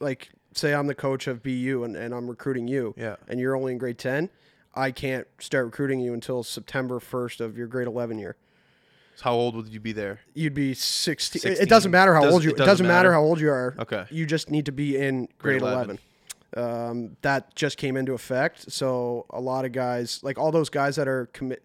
Like, 0.00 0.28
say 0.52 0.74
I'm 0.74 0.86
the 0.86 0.94
coach 0.94 1.26
of 1.26 1.42
BU 1.42 1.82
and, 1.84 1.96
and 1.96 2.14
I'm 2.14 2.28
recruiting 2.28 2.68
you, 2.68 2.94
Yeah. 2.98 3.16
and 3.28 3.40
you're 3.40 3.56
only 3.56 3.72
in 3.72 3.78
grade 3.78 3.98
10. 3.98 4.28
I 4.74 4.90
can't 4.90 5.26
start 5.40 5.64
recruiting 5.64 6.00
you 6.00 6.12
until 6.14 6.42
September 6.42 7.00
1st 7.00 7.40
of 7.40 7.56
your 7.56 7.66
grade 7.66 7.86
11 7.88 8.18
year. 8.18 8.36
How 9.20 9.32
old 9.34 9.56
would 9.56 9.68
you 9.68 9.80
be 9.80 9.92
there? 9.92 10.20
You'd 10.34 10.54
be 10.54 10.74
16. 10.74 11.42
It 11.52 11.68
doesn't 11.68 11.90
matter 11.90 12.14
how 12.14 12.22
Does- 12.22 12.32
old 12.34 12.44
you. 12.44 12.50
it 12.50 12.60
It 12.60 12.64
doesn't 12.64 12.86
matter 12.86 13.12
how 13.12 13.20
old 13.22 13.40
you 13.40 13.50
are. 13.50 13.74
Okay. 13.78 14.04
You 14.10 14.26
just 14.26 14.50
need 14.50 14.66
to 14.66 14.72
be 14.72 14.96
in 14.96 15.26
grade, 15.38 15.60
Grade 15.60 15.62
11. 15.62 15.98
Um, 16.56 17.16
that 17.22 17.54
just 17.54 17.76
came 17.76 17.96
into 17.96 18.14
effect. 18.14 18.70
So 18.72 19.26
a 19.30 19.40
lot 19.40 19.64
of 19.64 19.72
guys, 19.72 20.20
like 20.22 20.38
all 20.38 20.50
those 20.50 20.70
guys 20.70 20.96
that 20.96 21.06
are 21.08 21.26
commit, 21.26 21.62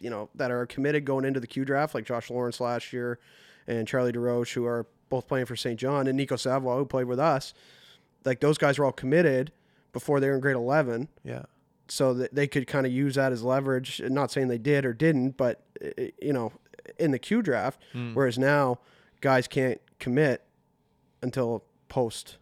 you 0.00 0.10
know, 0.10 0.28
that 0.34 0.50
are 0.50 0.66
committed 0.66 1.04
going 1.04 1.24
into 1.24 1.40
the 1.40 1.46
Q 1.46 1.64
draft, 1.64 1.94
like 1.94 2.04
Josh 2.04 2.30
Lawrence 2.30 2.60
last 2.60 2.92
year, 2.92 3.18
and 3.66 3.86
Charlie 3.86 4.12
DesRoches, 4.12 4.52
who 4.52 4.64
are 4.66 4.86
both 5.08 5.28
playing 5.28 5.46
for 5.46 5.56
St. 5.56 5.78
John, 5.78 6.06
and 6.06 6.16
Nico 6.16 6.36
Savoie, 6.36 6.76
who 6.78 6.84
played 6.84 7.06
with 7.06 7.20
us. 7.20 7.54
Like 8.24 8.40
those 8.40 8.58
guys 8.58 8.78
were 8.78 8.84
all 8.86 8.92
committed 8.92 9.52
before 9.92 10.18
they 10.18 10.28
were 10.28 10.34
in 10.34 10.40
grade 10.40 10.56
11 10.56 11.08
Yeah. 11.22 11.42
so 11.88 12.12
that 12.14 12.34
they 12.34 12.46
could 12.48 12.66
kind 12.66 12.86
of 12.86 12.92
use 12.92 13.14
that 13.14 13.30
as 13.30 13.42
leverage. 13.44 14.00
And 14.00 14.14
Not 14.14 14.30
saying 14.32 14.48
they 14.48 14.58
did 14.58 14.84
or 14.84 14.92
didn't, 14.92 15.36
but 15.36 15.62
i- 15.82 16.12
you 16.20 16.32
know, 16.32 16.52
in 16.98 17.10
the 17.10 17.18
Q 17.18 17.42
draft. 17.42 17.80
Mm. 17.94 18.14
Whereas 18.14 18.38
now, 18.38 18.78
guys 19.20 19.46
can't 19.48 19.80
commit 19.98 20.42
until 21.22 21.64
post 21.88 22.36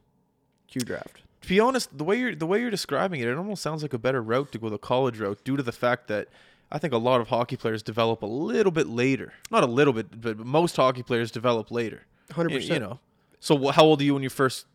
Q 0.69 0.81
draft. 0.83 1.23
to 1.43 1.49
be 1.49 1.61
honest, 1.61 1.97
the 1.97 2.05
way 2.05 2.19
you're 2.19 2.35
the 2.35 2.47
way 2.47 2.61
you're 2.61 2.71
describing 2.71 3.21
it, 3.21 3.29
it 3.29 3.37
almost 3.37 3.63
sounds 3.63 3.83
like 3.83 3.93
a 3.93 3.99
better 3.99 4.23
route 4.23 4.53
to 4.53 4.59
go 4.59 4.69
the 4.69 4.79
college 4.79 5.19
route, 5.19 5.43
due 5.45 5.57
to 5.57 5.63
the 5.63 5.73
fact 5.73 6.09
that 6.09 6.29
I 6.71 6.79
think 6.79 6.93
a 6.95 6.99
lot 6.99 7.21
of 7.21 7.29
hockey 7.29 7.57
players 7.57 7.83
develop 7.83 8.23
a 8.23 8.27
little 8.27 8.73
bit 8.73 8.87
later. 8.89 9.35
Not 9.51 9.63
a 9.63 9.67
little 9.67 9.93
bit, 9.93 10.21
but 10.21 10.39
most 10.39 10.77
hockey 10.77 11.03
players 11.03 11.31
develop 11.31 11.71
later. 11.71 12.03
Hundred 12.33 12.51
percent. 12.53 12.75
You, 12.75 12.81
know. 12.81 13.01
So 13.41 13.69
how 13.73 13.85
old 13.85 14.01
are 14.01 14.05
you 14.05 14.15
when 14.15 14.23
you 14.23 14.31
first 14.31 14.67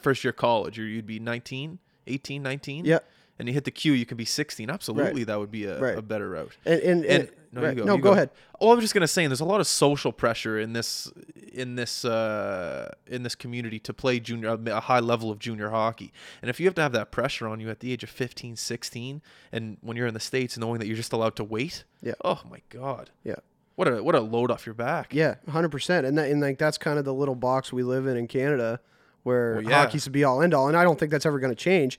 first 0.00 0.24
year 0.24 0.32
college? 0.32 0.78
Or 0.78 0.84
you'd 0.84 1.06
be 1.06 1.18
19, 1.18 1.78
18, 2.06 2.42
19? 2.42 2.84
Yeah. 2.86 3.00
And 3.38 3.48
you 3.48 3.54
hit 3.54 3.64
the 3.64 3.70
Q, 3.70 3.92
you 3.92 4.06
can 4.06 4.16
be 4.16 4.24
16. 4.24 4.70
Absolutely, 4.70 5.24
that 5.24 5.38
would 5.38 5.50
be 5.50 5.64
a, 5.64 5.78
Right. 5.80 5.98
a 5.98 6.02
better 6.02 6.30
route. 6.30 6.56
And 6.64 6.80
and, 6.80 7.04
And 7.04 7.22
and 7.24 7.30
no, 7.52 7.60
you 7.60 7.66
right. 7.66 7.76
go, 7.76 7.84
no, 7.84 7.96
you 7.96 8.02
go, 8.02 8.12
ahead. 8.12 8.30
Oh, 8.60 8.70
I 8.70 8.74
was 8.74 8.82
just 8.82 8.94
gonna 8.94 9.06
say, 9.06 9.26
there's 9.26 9.40
a 9.40 9.44
lot 9.44 9.60
of 9.60 9.66
social 9.66 10.10
pressure 10.12 10.58
in 10.58 10.72
this 10.72 11.10
in 11.52 11.74
this 11.76 12.04
uh, 12.04 12.90
in 13.06 13.22
this 13.22 13.34
community 13.34 13.78
to 13.80 13.92
play 13.92 14.18
junior 14.20 14.58
a 14.66 14.80
high 14.80 15.00
level 15.00 15.30
of 15.30 15.38
junior 15.38 15.70
hockey. 15.70 16.12
And 16.40 16.48
if 16.48 16.58
you 16.58 16.66
have 16.66 16.74
to 16.76 16.82
have 16.82 16.92
that 16.92 17.10
pressure 17.10 17.46
on 17.46 17.60
you 17.60 17.68
at 17.70 17.80
the 17.80 17.92
age 17.92 18.02
of 18.02 18.10
15, 18.10 18.56
16, 18.56 19.22
and 19.52 19.76
when 19.82 19.96
you're 19.96 20.06
in 20.06 20.14
the 20.14 20.20
states, 20.20 20.56
knowing 20.56 20.78
that 20.80 20.86
you're 20.86 20.96
just 20.96 21.12
allowed 21.12 21.36
to 21.36 21.44
wait, 21.44 21.84
Yeah. 22.00 22.14
oh 22.24 22.40
my 22.50 22.62
god, 22.70 23.10
Yeah. 23.22 23.36
what 23.74 23.86
a 23.88 24.02
what 24.02 24.14
a 24.14 24.20
load 24.20 24.50
off 24.50 24.64
your 24.66 24.74
back. 24.74 25.12
Yeah, 25.14 25.34
hundred 25.48 25.70
percent. 25.70 26.06
And 26.06 26.16
that, 26.18 26.30
and 26.30 26.40
like 26.40 26.58
that's 26.58 26.78
kind 26.78 26.98
of 26.98 27.04
the 27.04 27.14
little 27.14 27.34
box 27.36 27.72
we 27.72 27.82
live 27.82 28.06
in 28.06 28.16
in 28.16 28.28
Canada, 28.28 28.80
where 29.24 29.54
Well, 29.56 29.62
yeah. 29.64 29.84
hockey's 29.84 30.04
the 30.04 30.10
be 30.10 30.24
all 30.24 30.40
end 30.42 30.54
all. 30.54 30.68
And 30.68 30.76
I 30.76 30.84
don't 30.84 30.98
think 30.98 31.10
that's 31.12 31.26
ever 31.26 31.38
going 31.38 31.52
to 31.54 31.62
change. 31.62 31.98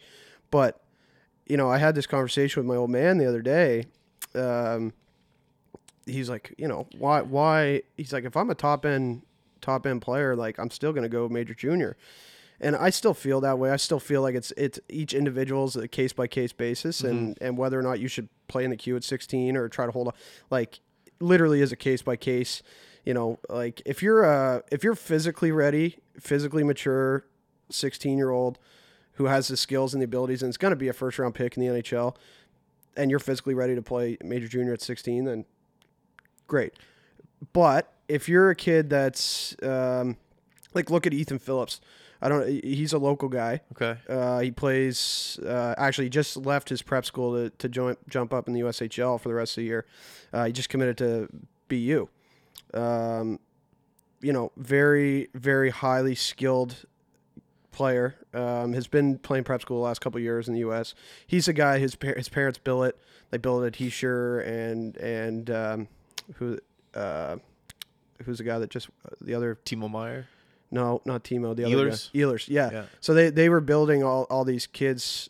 But 0.49 0.79
you 1.45 1.57
know, 1.57 1.69
I 1.69 1.77
had 1.77 1.93
this 1.93 2.07
conversation 2.07 2.61
with 2.61 2.67
my 2.67 2.75
old 2.77 2.89
man 2.89 3.17
the 3.17 3.25
other 3.27 3.41
day. 3.41 3.85
Um, 4.33 4.93
he's 6.05 6.29
like, 6.29 6.53
you 6.57 6.67
know, 6.67 6.87
why 6.97 7.21
why? 7.21 7.81
He's 7.97 8.13
like, 8.13 8.23
if 8.25 8.35
I'm 8.37 8.49
a 8.49 8.55
top 8.55 8.85
end 8.85 9.23
top 9.61 9.85
end 9.85 10.01
player, 10.01 10.35
like 10.35 10.59
I'm 10.59 10.69
still 10.69 10.91
going 10.91 11.03
to 11.03 11.09
go 11.09 11.29
major 11.29 11.53
junior. 11.53 11.95
and 12.59 12.75
I 12.75 12.89
still 12.91 13.13
feel 13.13 13.41
that 13.41 13.57
way. 13.59 13.71
I 13.71 13.77
still 13.77 13.99
feel 13.99 14.21
like 14.21 14.35
it's 14.35 14.51
it's 14.57 14.79
each 14.89 15.13
individual 15.13 15.65
is 15.65 15.75
a 15.75 15.87
case 15.87 16.13
by 16.13 16.27
case 16.27 16.53
basis, 16.53 17.01
and 17.01 17.35
Mm-hmm. 17.35 17.43
and 17.45 17.57
whether 17.57 17.79
or 17.79 17.83
not 17.83 17.99
you 17.99 18.07
should 18.07 18.29
play 18.47 18.63
in 18.63 18.69
the 18.69 18.77
Q 18.77 18.95
at 18.95 19.03
16 19.03 19.55
or 19.57 19.67
try 19.69 19.85
to 19.85 19.91
hold 19.91 20.07
on, 20.09 20.13
like 20.49 20.79
literally 21.19 21.61
is 21.61 21.71
a 21.71 21.75
case 21.77 22.01
by 22.01 22.15
case. 22.15 22.61
You 23.05 23.13
know, 23.13 23.39
like 23.49 23.81
if 23.85 24.01
you're 24.03 24.23
uh 24.25 24.61
if 24.71 24.83
you're 24.83 24.95
physically 24.95 25.51
ready, 25.51 25.97
physically 26.19 26.63
mature, 26.63 27.25
16 27.69 28.17
year 28.17 28.29
old 28.29 28.59
who 29.17 29.25
has 29.25 29.47
the 29.47 29.55
skills 29.57 29.93
and 29.93 30.01
the 30.01 30.05
abilities, 30.05 30.41
and 30.41 30.49
it's 30.49 30.57
going 30.57 30.71
to 30.71 30.75
be 30.75 30.87
a 30.87 30.93
first 30.93 31.19
round 31.19 31.35
pick 31.35 31.55
in 31.57 31.61
the 31.65 31.81
NHL, 31.81 32.15
and 32.97 33.09
you're 33.11 33.19
physically 33.19 33.53
ready 33.53 33.75
to 33.75 33.81
play 33.81 34.17
major 34.23 34.47
junior 34.47 34.73
at 34.73 34.81
16, 34.81 35.25
then 35.25 35.45
great. 36.47 36.73
But 37.51 37.91
if 38.07 38.29
you're 38.29 38.49
a 38.49 38.55
kid 38.55 38.89
that's 38.89 39.55
um, 39.63 40.17
like, 40.73 40.89
look 40.89 41.05
at 41.07 41.13
Ethan 41.13 41.39
Phillips. 41.39 41.81
I 42.21 42.29
don't. 42.29 42.47
He's 42.47 42.93
a 42.93 42.97
local 42.97 43.27
guy. 43.27 43.59
Okay. 43.73 43.99
Uh, 44.07 44.39
he 44.39 44.49
plays. 44.49 45.37
Uh, 45.45 45.75
actually, 45.77 46.07
just 46.09 46.37
left 46.37 46.69
his 46.69 46.81
prep 46.81 47.05
school 47.05 47.33
to 47.35 47.49
to 47.49 47.67
join, 47.67 47.97
jump 48.07 48.33
up 48.33 48.47
in 48.47 48.53
the 48.53 48.61
USHL 48.61 49.19
for 49.19 49.27
the 49.27 49.35
rest 49.35 49.53
of 49.53 49.61
the 49.61 49.65
year. 49.65 49.85
Uh, 50.31 50.45
he 50.45 50.53
just 50.53 50.69
committed 50.69 50.97
to 50.99 51.27
BU. 51.67 52.07
Um, 52.73 53.39
you 54.21 54.31
know, 54.31 54.53
very 54.55 55.27
very 55.33 55.69
highly 55.69 56.15
skilled 56.15 56.85
player. 57.71 58.15
Um, 58.33 58.71
has 58.71 58.87
been 58.87 59.17
playing 59.17 59.43
prep 59.43 59.61
school 59.61 59.79
the 59.79 59.83
last 59.83 59.99
couple 59.99 60.17
of 60.17 60.23
years 60.23 60.47
in 60.47 60.53
the 60.53 60.61
U.S. 60.61 60.95
He's 61.27 61.49
a 61.49 61.53
guy. 61.53 61.79
His 61.79 61.95
par- 61.95 62.15
his 62.15 62.29
parents 62.29 62.57
billet. 62.57 62.97
They 63.31 63.37
bill 63.37 63.61
it 63.63 63.67
at 63.67 63.73
Hischier 63.73 64.47
and 64.47 64.95
and 64.95 65.49
um, 65.49 65.87
who 66.35 66.57
uh, 66.95 67.37
who's 68.23 68.37
the 68.39 68.43
guy 68.43 68.59
that 68.59 68.69
just 68.69 68.89
the 69.21 69.33
other 69.33 69.57
Timo 69.65 69.89
Meier. 69.89 70.27
no 70.71 71.01
not 71.05 71.23
Timo 71.23 71.55
the 71.55 71.65
other 71.65 71.89
Ehlers? 71.89 72.11
guy 72.13 72.19
Ehlers 72.19 72.47
yeah. 72.49 72.69
Yeah. 72.71 72.83
So 73.01 73.13
they 73.13 73.29
they 73.29 73.49
were 73.49 73.61
building 73.61 74.03
all 74.03 74.23
all 74.29 74.43
these 74.45 74.67
kids, 74.67 75.29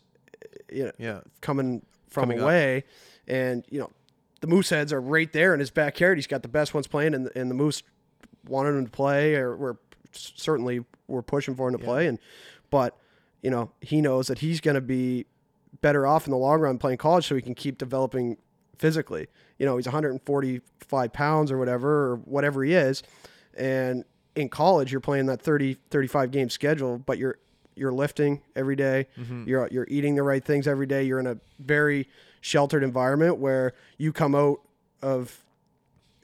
you 0.70 0.84
know, 0.84 0.92
Yeah. 0.98 1.20
coming 1.40 1.84
from 2.08 2.22
Coming 2.24 2.38
up. 2.38 2.44
away, 2.44 2.84
and 3.26 3.64
you 3.70 3.80
know, 3.80 3.90
the 4.40 4.46
Mooseheads 4.46 4.92
are 4.92 5.00
right 5.00 5.32
there 5.32 5.52
in 5.54 5.60
his 5.60 5.70
backyard. 5.70 6.18
He's 6.18 6.26
got 6.28 6.42
the 6.42 6.48
best 6.48 6.74
ones 6.74 6.86
playing, 6.86 7.14
and 7.14 7.30
and 7.34 7.50
the 7.50 7.54
Moose 7.54 7.82
wanted 8.46 8.70
him 8.76 8.84
to 8.84 8.90
play, 8.90 9.34
or 9.34 9.56
were 9.56 9.76
certainly 10.12 10.84
were 11.08 11.22
pushing 11.22 11.54
for 11.56 11.68
him 11.68 11.74
to 11.76 11.80
Yeah. 11.80 11.86
play, 11.88 12.06
and 12.06 12.18
but 12.70 12.96
you 13.42 13.50
know 13.50 13.72
he 13.80 14.00
knows 14.00 14.28
that 14.28 14.38
he's 14.38 14.60
going 14.60 14.76
to 14.76 14.80
be 14.80 15.26
better 15.80 16.06
off 16.06 16.26
in 16.26 16.30
the 16.30 16.36
long 16.36 16.60
run 16.60 16.78
playing 16.78 16.98
college, 16.98 17.26
so 17.26 17.34
he 17.34 17.42
can 17.42 17.54
keep 17.54 17.78
developing 17.78 18.36
physically. 18.84 19.26
You 19.58 19.64
know, 19.64 19.76
he's 19.78 19.86
145 19.86 21.12
pounds 21.14 21.50
or 21.50 21.56
whatever, 21.58 22.12
or 22.12 22.16
whatever 22.16 22.62
he 22.62 22.74
is, 22.74 23.02
and 23.56 24.04
in 24.34 24.48
college 24.50 24.92
you're 24.92 25.00
playing 25.00 25.24
that 25.26 25.40
30 25.40 25.78
35 25.90 26.30
game 26.30 26.50
schedule, 26.50 26.98
but 26.98 27.16
you're 27.16 27.38
you're 27.76 27.92
lifting 27.92 28.42
every 28.54 28.76
day, 28.76 29.06
Mm-hmm. 29.18 29.48
you're 29.48 29.68
you're 29.72 29.86
eating 29.88 30.16
the 30.16 30.22
right 30.22 30.44
things 30.44 30.66
every 30.68 30.86
day. 30.86 31.02
You're 31.04 31.18
in 31.20 31.26
a 31.26 31.38
very 31.58 32.08
sheltered 32.42 32.82
environment 32.82 33.38
where 33.38 33.72
you 33.96 34.12
come 34.12 34.34
out 34.34 34.60
of 35.00 35.40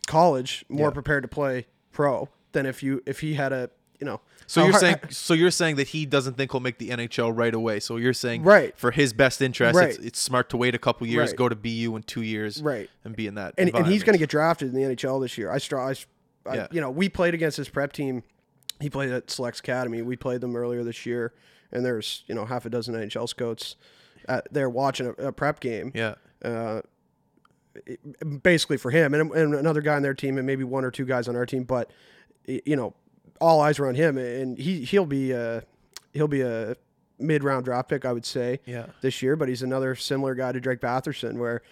college 0.07 0.65
more 0.69 0.89
Yeah. 0.89 0.95
prepared 0.95 1.23
to 1.23 1.29
play 1.29 1.67
pro 1.93 2.29
than 2.53 2.67
if 2.67 2.83
you 2.83 3.03
if 3.07 3.21
he 3.21 3.35
had 3.35 3.53
a 3.53 3.71
you 4.01 4.05
know. 4.07 4.21
So 4.51 4.63
how 4.63 4.67
you're 4.69 4.79
saying 4.81 4.97
so 5.11 5.35
you're 5.35 5.51
saying 5.53 5.77
that 5.77 5.89
he 5.89 6.07
doesn't 6.07 6.35
think 6.37 6.51
he'll 6.51 6.61
make 6.61 6.79
the 6.79 6.91
NHL 6.91 7.31
right 7.37 7.55
away. 7.55 7.79
So 7.79 7.97
you're 7.97 8.13
saying 8.13 8.43
Right. 8.43 8.77
for 8.77 8.91
his 8.91 9.13
best 9.13 9.41
interest, 9.41 9.77
Right. 9.77 9.91
it's, 9.91 9.99
it's 9.99 10.21
smart 10.21 10.49
to 10.51 10.57
wait 10.57 10.75
a 10.75 10.79
couple 10.79 11.07
years, 11.07 11.31
Right. 11.31 11.37
go 11.37 11.49
to 11.49 11.55
BU 11.55 11.95
in 11.95 12.03
two 12.03 12.23
years, 12.23 12.61
right 12.61 12.91
and 13.05 13.15
be 13.15 13.29
in 13.29 13.37
that. 13.37 13.55
and, 13.59 13.73
and 13.75 13.87
he's 13.87 14.03
going 14.03 14.15
to 14.15 14.19
get 14.19 14.29
drafted 14.29 14.69
in 14.69 14.75
the 14.75 14.83
NHL 14.97 15.21
this 15.21 15.39
year. 15.39 15.51
I 15.53 15.59
I, 15.77 15.95
I- 16.47 16.55
Yeah. 16.55 16.67
you 16.73 16.81
know, 16.81 16.91
we 16.91 17.09
played 17.09 17.33
against 17.35 17.57
his 17.59 17.69
prep 17.69 17.93
team. 17.93 18.23
He 18.81 18.91
played 18.91 19.11
at 19.11 19.31
Selects 19.31 19.61
Academy. 19.61 20.03
We 20.03 20.17
played 20.17 20.41
them 20.41 20.57
earlier 20.57 20.83
this 20.83 21.07
year, 21.07 21.33
and 21.71 21.85
there's 21.85 22.25
you 22.27 22.35
know 22.35 22.45
half 22.47 22.67
a 22.67 22.71
dozen 22.71 22.95
NHL 22.97 23.29
scouts 23.29 23.77
at, 24.27 24.53
there 24.53 24.69
watching 24.69 25.07
a, 25.19 25.29
a 25.29 25.33
prep 25.33 25.61
game. 25.61 25.93
Yeah. 25.95 26.15
Uh, 26.45 26.81
basically 28.43 28.77
for 28.77 28.91
him 28.91 29.15
and, 29.15 29.31
and 29.33 29.55
another 29.55 29.81
guy 29.81 29.95
on 29.95 30.03
their 30.03 30.15
team, 30.15 30.39
and 30.39 30.47
maybe 30.47 30.65
one 30.65 30.85
or 30.85 30.91
two 30.91 31.05
guys 31.05 31.29
on 31.29 31.37
our 31.37 31.47
team, 31.47 31.63
but 31.65 31.91
you 32.47 32.75
know, 32.75 32.95
all 33.41 33.61
eyes 33.61 33.79
are 33.79 33.87
on 33.87 33.95
him, 33.95 34.19
and 34.19 34.59
he 34.59 34.85
he'll 34.85 35.07
be 35.07 35.33
a, 35.33 35.63
he'll 36.13 36.29
be 36.29 36.43
a 36.43 36.77
mid 37.19 37.43
round 37.45 37.65
draft 37.65 37.89
pick, 37.89 38.05
I 38.05 38.13
would 38.13 38.25
say 38.27 38.61
Yeah. 38.67 38.87
this 39.03 39.23
year, 39.23 39.37
but 39.37 39.49
he's 39.49 39.63
another 39.63 39.95
similar 39.95 40.35
guy 40.35 40.53
to 40.53 40.61
Drake 40.61 40.81
Batherson, 40.81 41.39
where 41.39 41.63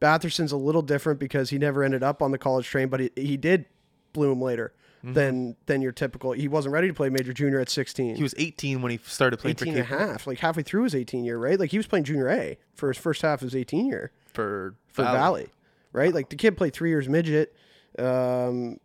Batherson's 0.00 0.52
a 0.52 0.56
little 0.56 0.82
different 0.82 1.20
because 1.20 1.50
he 1.50 1.58
never 1.58 1.82
ended 1.84 2.02
up 2.02 2.22
on 2.22 2.30
the 2.30 2.38
college 2.38 2.66
train, 2.66 2.88
but 2.88 3.00
he, 3.00 3.10
he 3.16 3.36
did 3.36 3.66
bloom 4.12 4.40
later 4.40 4.72
than 5.02 5.56
than 5.64 5.80
your 5.80 5.92
typical. 5.92 6.32
He 6.32 6.46
wasn't 6.48 6.74
ready 6.74 6.88
to 6.88 6.92
play 6.94 7.08
major 7.08 7.32
junior 7.32 7.58
at 7.60 7.70
16. 7.70 8.16
He 8.16 8.22
was 8.22 8.34
18 8.36 8.82
when 8.82 8.92
he 8.92 8.98
started 9.02 9.38
playing 9.38 9.56
18 9.56 9.72
for 9.74 9.80
and 9.80 9.88
a 9.90 9.96
half, 9.96 10.26
like 10.26 10.38
halfway 10.40 10.62
through 10.62 10.82
his 10.82 10.94
18 10.94 11.24
year, 11.24 11.38
right? 11.38 11.58
Like 11.58 11.70
he 11.70 11.78
was 11.78 11.86
playing 11.86 12.04
junior 12.04 12.28
A 12.28 12.58
for 12.74 12.88
his 12.88 12.98
first 12.98 13.22
half 13.22 13.40
of 13.40 13.46
his 13.46 13.56
18 13.56 13.86
year 13.86 14.12
for 14.26 14.74
for 14.88 15.02
Valley. 15.04 15.16
Valley, 15.18 15.48
right? 15.94 16.14
Like 16.14 16.28
the 16.28 16.36
kid 16.36 16.56
played 16.58 16.74
three 16.74 16.90
years 16.90 17.08
midget, 17.08 17.54
um, 17.98 18.78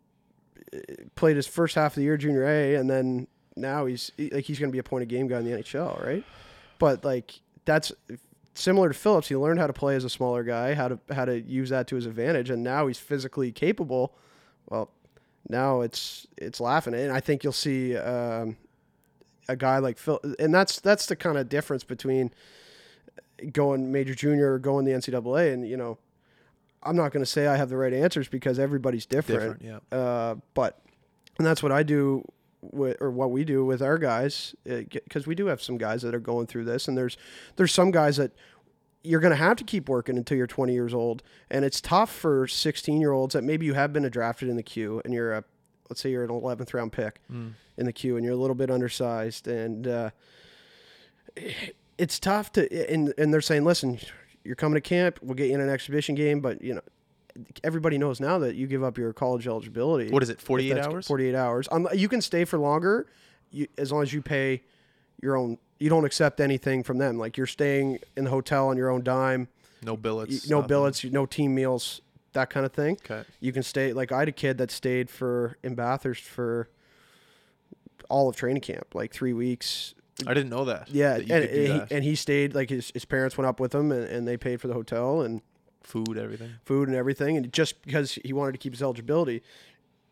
played 1.15 1.35
his 1.35 1.47
first 1.47 1.75
half 1.75 1.91
of 1.91 1.95
the 1.95 2.03
year 2.03 2.17
junior 2.17 2.45
A, 2.45 2.75
and 2.75 2.89
then 2.89 3.27
now 3.55 3.85
he's 3.85 4.11
like 4.17 4.45
he's 4.45 4.59
going 4.59 4.69
to 4.69 4.73
be 4.73 4.79
a 4.79 4.83
point 4.83 5.03
of 5.03 5.07
game 5.07 5.27
guy 5.27 5.39
in 5.39 5.45
the 5.45 5.51
NHL, 5.51 6.03
right? 6.05 6.23
But 6.79 7.03
like 7.03 7.39
that's 7.65 7.91
similar 8.53 8.89
to 8.89 8.93
Phillips. 8.93 9.27
He 9.27 9.35
learned 9.35 9.59
how 9.59 9.67
to 9.67 9.73
play 9.73 9.95
as 9.95 10.03
a 10.03 10.09
smaller 10.09 10.43
guy, 10.43 10.73
how 10.73 10.87
to 10.87 10.99
how 11.11 11.25
to 11.25 11.39
use 11.41 11.69
that 11.69 11.87
to 11.87 11.95
his 11.95 12.05
advantage, 12.05 12.49
and 12.49 12.63
now 12.63 12.87
he's 12.87 12.99
physically 12.99 13.51
capable. 13.51 14.15
Well, 14.69 14.89
now 15.47 15.81
it's 15.81 16.27
it's 16.37 16.59
laughing, 16.59 16.93
and 16.93 17.11
I 17.11 17.19
think 17.19 17.43
you'll 17.43 17.53
see 17.53 17.95
um, 17.95 18.57
a 19.47 19.55
guy 19.55 19.77
like 19.77 19.97
Phil, 19.97 20.19
and 20.39 20.53
that's 20.53 20.79
that's 20.79 21.05
the 21.05 21.15
kind 21.15 21.37
of 21.37 21.49
difference 21.49 21.83
between 21.83 22.31
going 23.51 23.91
major 23.91 24.15
junior 24.15 24.53
or 24.53 24.59
going 24.59 24.85
the 24.85 24.91
NCAA, 24.91 25.53
and 25.53 25.67
you 25.67 25.77
know, 25.77 25.97
I'm 26.85 26.95
not 26.95 27.11
going 27.11 27.23
to 27.23 27.29
say 27.29 27.47
I 27.47 27.55
have 27.57 27.69
the 27.69 27.77
right 27.77 27.93
answers 27.93 28.27
because 28.27 28.59
everybody's 28.59 29.05
different. 29.05 29.59
Different, 29.59 29.81
yeah. 29.91 29.97
Uh, 29.97 30.35
but 30.53 30.79
and 31.37 31.45
that's 31.45 31.61
what 31.63 31.71
I 31.71 31.83
do 31.83 32.23
with, 32.61 32.97
or 33.01 33.11
what 33.11 33.31
we 33.31 33.43
do 33.43 33.65
with 33.65 33.81
our 33.81 33.97
guys, 33.97 34.55
because 34.63 35.27
we 35.27 35.35
do 35.35 35.47
have 35.47 35.61
some 35.61 35.77
guys 35.77 36.01
that 36.03 36.15
are 36.15 36.19
going 36.19 36.47
through 36.47 36.65
this, 36.65 36.87
and 36.87 36.97
there's 36.97 37.17
there's 37.57 37.73
some 37.73 37.91
guys 37.91 38.17
that 38.17 38.31
you're 39.03 39.19
going 39.19 39.31
to 39.31 39.35
have 39.37 39.55
to 39.57 39.63
keep 39.63 39.87
working 39.87 40.17
until 40.17 40.35
you're 40.37 40.47
20 40.47 40.73
years 40.73 40.93
old, 40.93 41.21
and 41.51 41.63
it's 41.63 41.79
tough 41.79 42.11
for 42.11 42.47
16 42.47 42.99
year 42.99 43.11
olds 43.11 43.33
that 43.33 43.43
maybe 43.43 43.65
you 43.65 43.73
have 43.75 43.93
been 43.93 44.01
drafted 44.09 44.49
in 44.49 44.55
the 44.55 44.63
Q, 44.63 45.01
and 45.05 45.13
you're 45.13 45.33
a 45.33 45.43
let's 45.89 46.01
say 46.01 46.09
you're 46.09 46.23
an 46.23 46.29
11th 46.31 46.73
round 46.73 46.91
pick 46.91 47.19
Mm. 47.31 47.53
in 47.77 47.85
the 47.85 47.93
Q, 47.93 48.15
and 48.17 48.25
you're 48.25 48.33
a 48.33 48.37
little 48.37 48.55
bit 48.55 48.71
undersized, 48.71 49.47
and 49.47 49.87
uh, 49.87 50.09
it's 51.97 52.19
tough 52.19 52.51
to 52.53 52.91
and 52.91 53.13
and 53.17 53.33
they're 53.33 53.41
saying, 53.41 53.63
listen, 53.65 53.99
you're 54.45 54.55
coming 54.55 54.75
to 54.75 54.81
camp, 54.81 55.19
we'll 55.21 55.35
get 55.35 55.47
you 55.47 55.55
in 55.55 55.61
an 55.61 55.69
exhibition 55.69 56.15
game, 56.15 56.39
but 56.41 56.61
you 56.61 56.73
know. 56.75 56.81
Everybody 57.65 57.97
knows 57.97 58.21
now 58.21 58.39
that 58.39 58.55
you 58.55 58.65
give 58.65 58.81
up 58.81 58.97
your 58.97 59.11
college 59.11 59.45
eligibility. 59.45 60.09
What 60.09 60.23
is 60.23 60.29
it? 60.29 60.39
48 60.39 60.77
hours? 60.77 61.05
48 61.05 61.35
hours. 61.35 61.67
Um, 61.69 61.85
you 61.93 62.07
can 62.07 62.21
stay 62.21 62.45
for 62.45 62.57
longer 62.57 63.07
you, 63.51 63.67
as 63.77 63.91
long 63.91 64.03
as 64.03 64.13
you 64.13 64.21
pay 64.21 64.63
your 65.21 65.35
own. 65.35 65.57
You 65.77 65.89
don't 65.89 66.05
accept 66.05 66.39
anything 66.39 66.81
from 66.81 66.97
them. 66.97 67.17
Like 67.17 67.35
you're 67.35 67.45
staying 67.45 67.99
in 68.15 68.23
the 68.23 68.29
hotel 68.29 68.69
on 68.69 68.77
your 68.77 68.89
own 68.89 69.03
dime, 69.03 69.49
No 69.83 69.97
billets. 69.97 70.45
you- 70.45 70.49
no 70.49 70.57
nothing. 70.59 70.67
billets, 70.69 71.03
no 71.03 71.25
team 71.25 71.53
meals, 71.53 71.99
that 72.31 72.49
kind 72.49 72.65
of 72.65 72.71
thing. 72.71 72.93
Okay. 73.03 73.23
You 73.41 73.51
can 73.51 73.63
stay. 73.63 73.91
Like 73.91 74.13
I 74.13 74.19
had 74.19 74.29
a 74.29 74.31
kid 74.31 74.57
that 74.59 74.71
stayed 74.71 75.09
for 75.09 75.57
in 75.61 75.75
Bathurst 75.75 76.23
for 76.23 76.69
all 78.09 78.29
of 78.29 78.37
training 78.37 78.61
camp, 78.61 78.95
like 78.95 79.11
three 79.13 79.33
weeks. 79.33 79.93
I 80.25 80.33
didn't 80.33 80.49
know 80.49 80.65
that. 80.65 80.89
Yeah, 80.89 81.17
that 81.17 81.19
and, 81.19 81.27
you 81.27 81.33
could 81.47 81.53
do 81.53 81.71
and, 81.71 81.79
that. 81.81 81.89
he, 81.89 81.95
and 81.95 82.03
he 82.05 82.15
stayed. 82.15 82.55
Like 82.55 82.69
his, 82.69 82.89
his 82.93 83.03
parents 83.05 83.37
went 83.37 83.47
up 83.47 83.59
with 83.59 83.73
him, 83.75 83.91
and, 83.91 84.05
and 84.05 84.27
they 84.27 84.37
paid 84.37 84.61
for 84.61 84.67
the 84.67 84.73
hotel 84.73 85.21
and 85.21 85.41
Food, 85.83 86.17
everything. 86.17 86.49
food 86.63 86.87
and 86.87 86.97
everything, 86.97 87.37
and 87.37 87.53
just 87.53 87.81
because 87.83 88.17
he 88.23 88.33
wanted 88.33 88.53
to 88.53 88.57
keep 88.57 88.73
his 88.73 88.81
eligibility. 88.81 89.43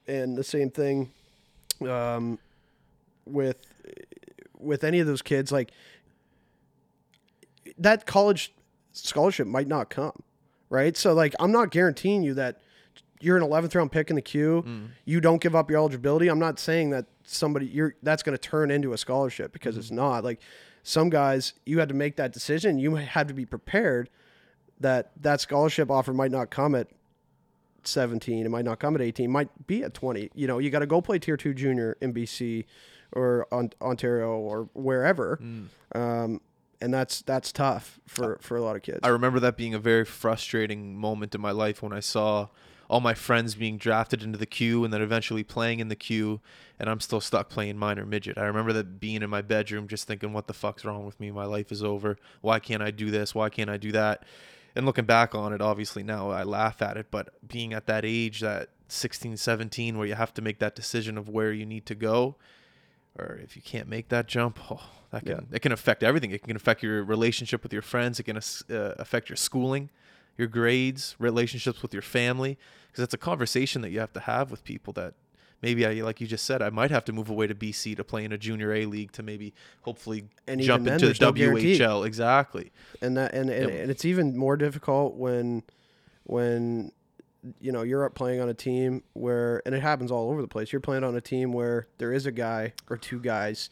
And 0.07 0.37
the 0.37 0.43
same 0.43 0.69
thing 0.69 1.11
um, 1.81 2.37
with 3.25 3.57
with 4.59 4.83
any 4.83 4.99
of 4.99 5.07
those 5.07 5.21
kids, 5.23 5.51
like 5.51 5.71
that 7.77 8.05
college 8.05 8.53
scholarship 8.91 9.47
might 9.47 9.67
not 9.67 9.89
come, 9.89 10.21
right? 10.69 10.95
So 10.95 11.13
like 11.13 11.33
I'm 11.39 11.51
not 11.51 11.71
guaranteeing 11.71 12.23
you 12.23 12.33
that 12.35 12.61
you're 13.19 13.37
an 13.37 13.43
11th 13.43 13.73
round 13.75 13.91
pick 13.91 14.09
in 14.09 14.15
the 14.15 14.21
Q, 14.21 14.63
Mm. 14.67 14.87
you 15.05 15.21
don't 15.21 15.41
give 15.41 15.55
up 15.55 15.69
your 15.69 15.79
eligibility. 15.79 16.27
I'm 16.27 16.39
not 16.39 16.59
saying 16.59 16.89
that 16.91 17.05
somebody 17.25 17.65
you're 17.67 17.95
that's 18.03 18.23
going 18.23 18.37
to 18.37 18.41
turn 18.41 18.71
into 18.71 18.93
a 18.93 18.97
scholarship 18.97 19.51
because 19.53 19.77
it's 19.77 19.91
not. 19.91 20.23
Like 20.23 20.39
some 20.83 21.09
guys, 21.09 21.53
you 21.65 21.79
had 21.79 21.89
to 21.89 21.95
make 21.95 22.15
that 22.17 22.31
decision. 22.33 22.77
You 22.79 22.95
had 22.95 23.27
to 23.29 23.33
be 23.33 23.45
prepared 23.45 24.09
that 24.79 25.11
that 25.21 25.39
scholarship 25.41 25.89
offer 25.91 26.13
might 26.13 26.31
not 26.31 26.49
come 26.49 26.75
at 26.75 26.87
17 27.85 28.45
it 28.45 28.49
might 28.49 28.63
not 28.63 28.79
come 28.79 28.95
at 28.95 29.01
18 29.01 29.29
might 29.29 29.67
be 29.67 29.83
at 29.83 29.93
20 29.93 30.29
you 30.33 30.47
know 30.47 30.57
you 30.57 30.69
got 30.69 30.79
to 30.79 30.85
go 30.85 31.01
play 31.01 31.19
tier 31.19 31.35
2 31.35 31.53
junior 31.53 31.97
in 31.99 32.13
bc 32.13 32.63
or 33.11 33.45
on, 33.51 33.71
ontario 33.81 34.37
or 34.37 34.69
wherever 34.73 35.37
Mm. 35.43 35.65
um, 35.93 36.41
and 36.79 36.93
that's 36.93 37.21
that's 37.23 37.51
tough 37.51 37.99
for 38.07 38.37
for 38.41 38.55
a 38.55 38.61
lot 38.61 38.75
of 38.77 38.81
kids 38.83 38.99
I 39.03 39.09
remember 39.09 39.39
that 39.41 39.57
being 39.57 39.73
a 39.73 39.79
very 39.79 40.05
frustrating 40.05 40.97
moment 40.97 41.35
in 41.35 41.41
my 41.41 41.51
life 41.51 41.81
when 41.83 41.91
I 41.93 41.99
saw 41.99 42.47
all 42.89 42.99
my 42.99 43.13
friends 43.13 43.55
being 43.55 43.77
drafted 43.77 44.21
into 44.23 44.37
the 44.37 44.45
Q 44.45 44.83
and 44.83 44.93
then 44.93 45.01
eventually 45.01 45.43
playing 45.43 45.79
in 45.79 45.87
the 45.87 45.95
Q 45.95 46.41
and 46.79 46.89
I'm 46.89 46.99
still 46.99 47.21
stuck 47.21 47.49
playing 47.49 47.77
minor 47.77 48.05
midget. 48.05 48.37
I 48.37 48.43
remember 48.45 48.73
that 48.73 48.99
being 48.99 49.21
in 49.23 49.29
my 49.29 49.41
bedroom 49.41 49.87
just 49.87 50.07
thinking 50.07 50.33
what 50.33 50.47
the 50.47 50.53
fuck's 50.53 50.83
wrong 50.85 51.05
with 51.05 51.19
me? 51.19 51.31
My 51.31 51.45
life 51.45 51.71
is 51.71 51.83
over. 51.83 52.17
Why 52.41 52.59
can't 52.59 52.83
I 52.83 52.91
do 52.91 53.09
this? 53.09 53.33
Why 53.33 53.49
can't 53.49 53.69
I 53.69 53.77
do 53.77 53.91
that? 53.93 54.23
And 54.75 54.85
looking 54.85 55.05
back 55.05 55.33
on 55.35 55.53
it 55.53 55.61
obviously 55.61 56.03
now 56.03 56.29
I 56.29 56.43
laugh 56.43 56.81
at 56.81 56.97
it, 56.97 57.07
but 57.11 57.29
being 57.47 57.73
at 57.73 57.85
that 57.87 58.03
age 58.05 58.41
that 58.41 58.69
16, 58.89 59.37
17 59.37 59.97
where 59.97 60.07
you 60.07 60.15
have 60.15 60.33
to 60.35 60.41
make 60.41 60.59
that 60.59 60.75
decision 60.75 61.17
of 61.17 61.29
where 61.29 61.51
you 61.51 61.65
need 61.65 61.85
to 61.87 61.95
go 61.95 62.35
or 63.17 63.39
if 63.43 63.55
you 63.55 63.61
can't 63.61 63.87
make 63.87 64.09
that 64.09 64.27
jump, 64.27 64.59
oh, 64.71 64.81
that 65.11 65.21
can 65.25 65.47
Yeah. 65.49 65.55
it 65.57 65.61
can 65.61 65.71
affect 65.71 66.03
everything. 66.03 66.31
It 66.31 66.43
can 66.43 66.55
affect 66.55 66.81
your 66.83 67.03
relationship 67.03 67.61
with 67.63 67.71
your 67.71 67.83
friends. 67.83 68.19
It 68.19 68.23
can 68.23 68.37
uh, 68.37 68.95
affect 68.97 69.29
your 69.29 69.35
schooling, 69.35 69.91
your 70.37 70.47
grades, 70.47 71.15
relationships 71.19 71.81
with 71.81 71.93
your 71.93 72.01
family, 72.01 72.57
because 72.87 73.03
it's 73.03 73.13
a 73.13 73.17
conversation 73.17 73.81
that 73.81 73.91
you 73.91 73.99
have 73.99 74.13
to 74.13 74.19
have 74.21 74.51
with 74.51 74.63
people 74.63 74.93
that 74.93 75.13
maybe 75.61 75.85
I 75.85 75.93
like 76.03 76.19
you 76.21 76.27
just 76.27 76.45
said 76.45 76.61
I 76.61 76.69
might 76.69 76.91
have 76.91 77.05
to 77.05 77.13
move 77.13 77.29
away 77.29 77.47
to 77.47 77.55
BC 77.55 77.95
to 77.97 78.03
play 78.03 78.25
in 78.25 78.31
a 78.31 78.37
junior 78.37 78.73
A 78.73 78.85
league 78.85 79.11
to 79.13 79.23
maybe 79.23 79.53
hopefully 79.81 80.25
And 80.47 80.59
jump 80.61 80.85
then, 80.85 80.95
into 80.95 81.07
the 81.13 81.17
no 81.25 81.31
guarantee. 81.31 81.77
WHL. 81.79 82.05
Exactly. 82.05 82.71
and 83.01 83.15
that 83.17 83.33
and, 83.33 83.49
and, 83.49 83.69
and 83.71 83.89
it's 83.91 84.05
even 84.05 84.35
more 84.37 84.57
difficult 84.57 85.15
when 85.15 85.63
when 86.23 86.91
you 87.59 87.71
know 87.71 87.81
you're 87.83 88.05
up 88.05 88.15
playing 88.15 88.39
on 88.41 88.49
a 88.49 88.53
team 88.53 89.03
where 89.13 89.61
and 89.65 89.73
it 89.75 89.81
happens 89.81 90.11
all 90.11 90.29
over 90.31 90.41
the 90.41 90.47
place 90.47 90.71
you're 90.71 90.79
playing 90.79 91.03
on 91.03 91.15
a 91.15 91.21
team 91.21 91.51
where 91.51 91.87
there 91.97 92.13
is 92.13 92.25
a 92.25 92.31
guy 92.31 92.73
or 92.89 92.97
two 92.97 93.19
guys 93.19 93.69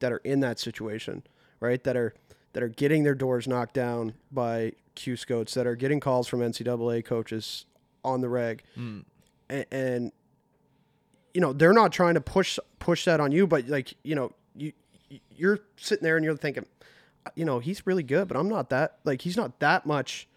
that 0.00 0.12
are 0.12 0.18
in 0.18 0.40
that 0.40 0.58
situation 0.58 1.22
right 1.60 1.84
that 1.84 1.96
are 1.96 2.12
that 2.54 2.62
are 2.62 2.68
getting 2.68 3.04
their 3.04 3.14
doors 3.14 3.46
knocked 3.48 3.74
down 3.74 4.14
by 4.32 4.72
Q 4.94 5.16
scouts 5.16 5.54
that 5.54 5.66
are 5.66 5.76
getting 5.76 6.00
calls 6.00 6.28
from 6.28 6.40
NCAA 6.40 7.04
coaches 7.04 7.66
on 8.04 8.20
the 8.20 8.28
reg 8.28 8.62
Mm. 8.78 9.04
and, 9.48 9.66
and 9.70 10.12
you 11.32 11.40
know 11.40 11.52
they're 11.52 11.72
not 11.72 11.90
trying 11.92 12.14
to 12.14 12.20
push 12.20 12.58
push 12.78 13.04
that 13.06 13.18
on 13.20 13.32
you 13.32 13.46
but 13.46 13.66
like 13.68 13.94
you 14.02 14.14
know 14.14 14.30
you 14.54 14.72
you're 15.34 15.58
sitting 15.76 16.02
there 16.04 16.16
and 16.16 16.24
you're 16.24 16.36
thinking 16.36 16.66
you 17.34 17.44
know 17.44 17.58
he's 17.58 17.86
really 17.86 18.02
good 18.02 18.28
but 18.28 18.36
i'm 18.36 18.48
not 18.48 18.70
that 18.70 18.98
like 19.04 19.22
he's 19.22 19.36
not 19.36 19.58
that 19.60 19.86
much 19.86 20.28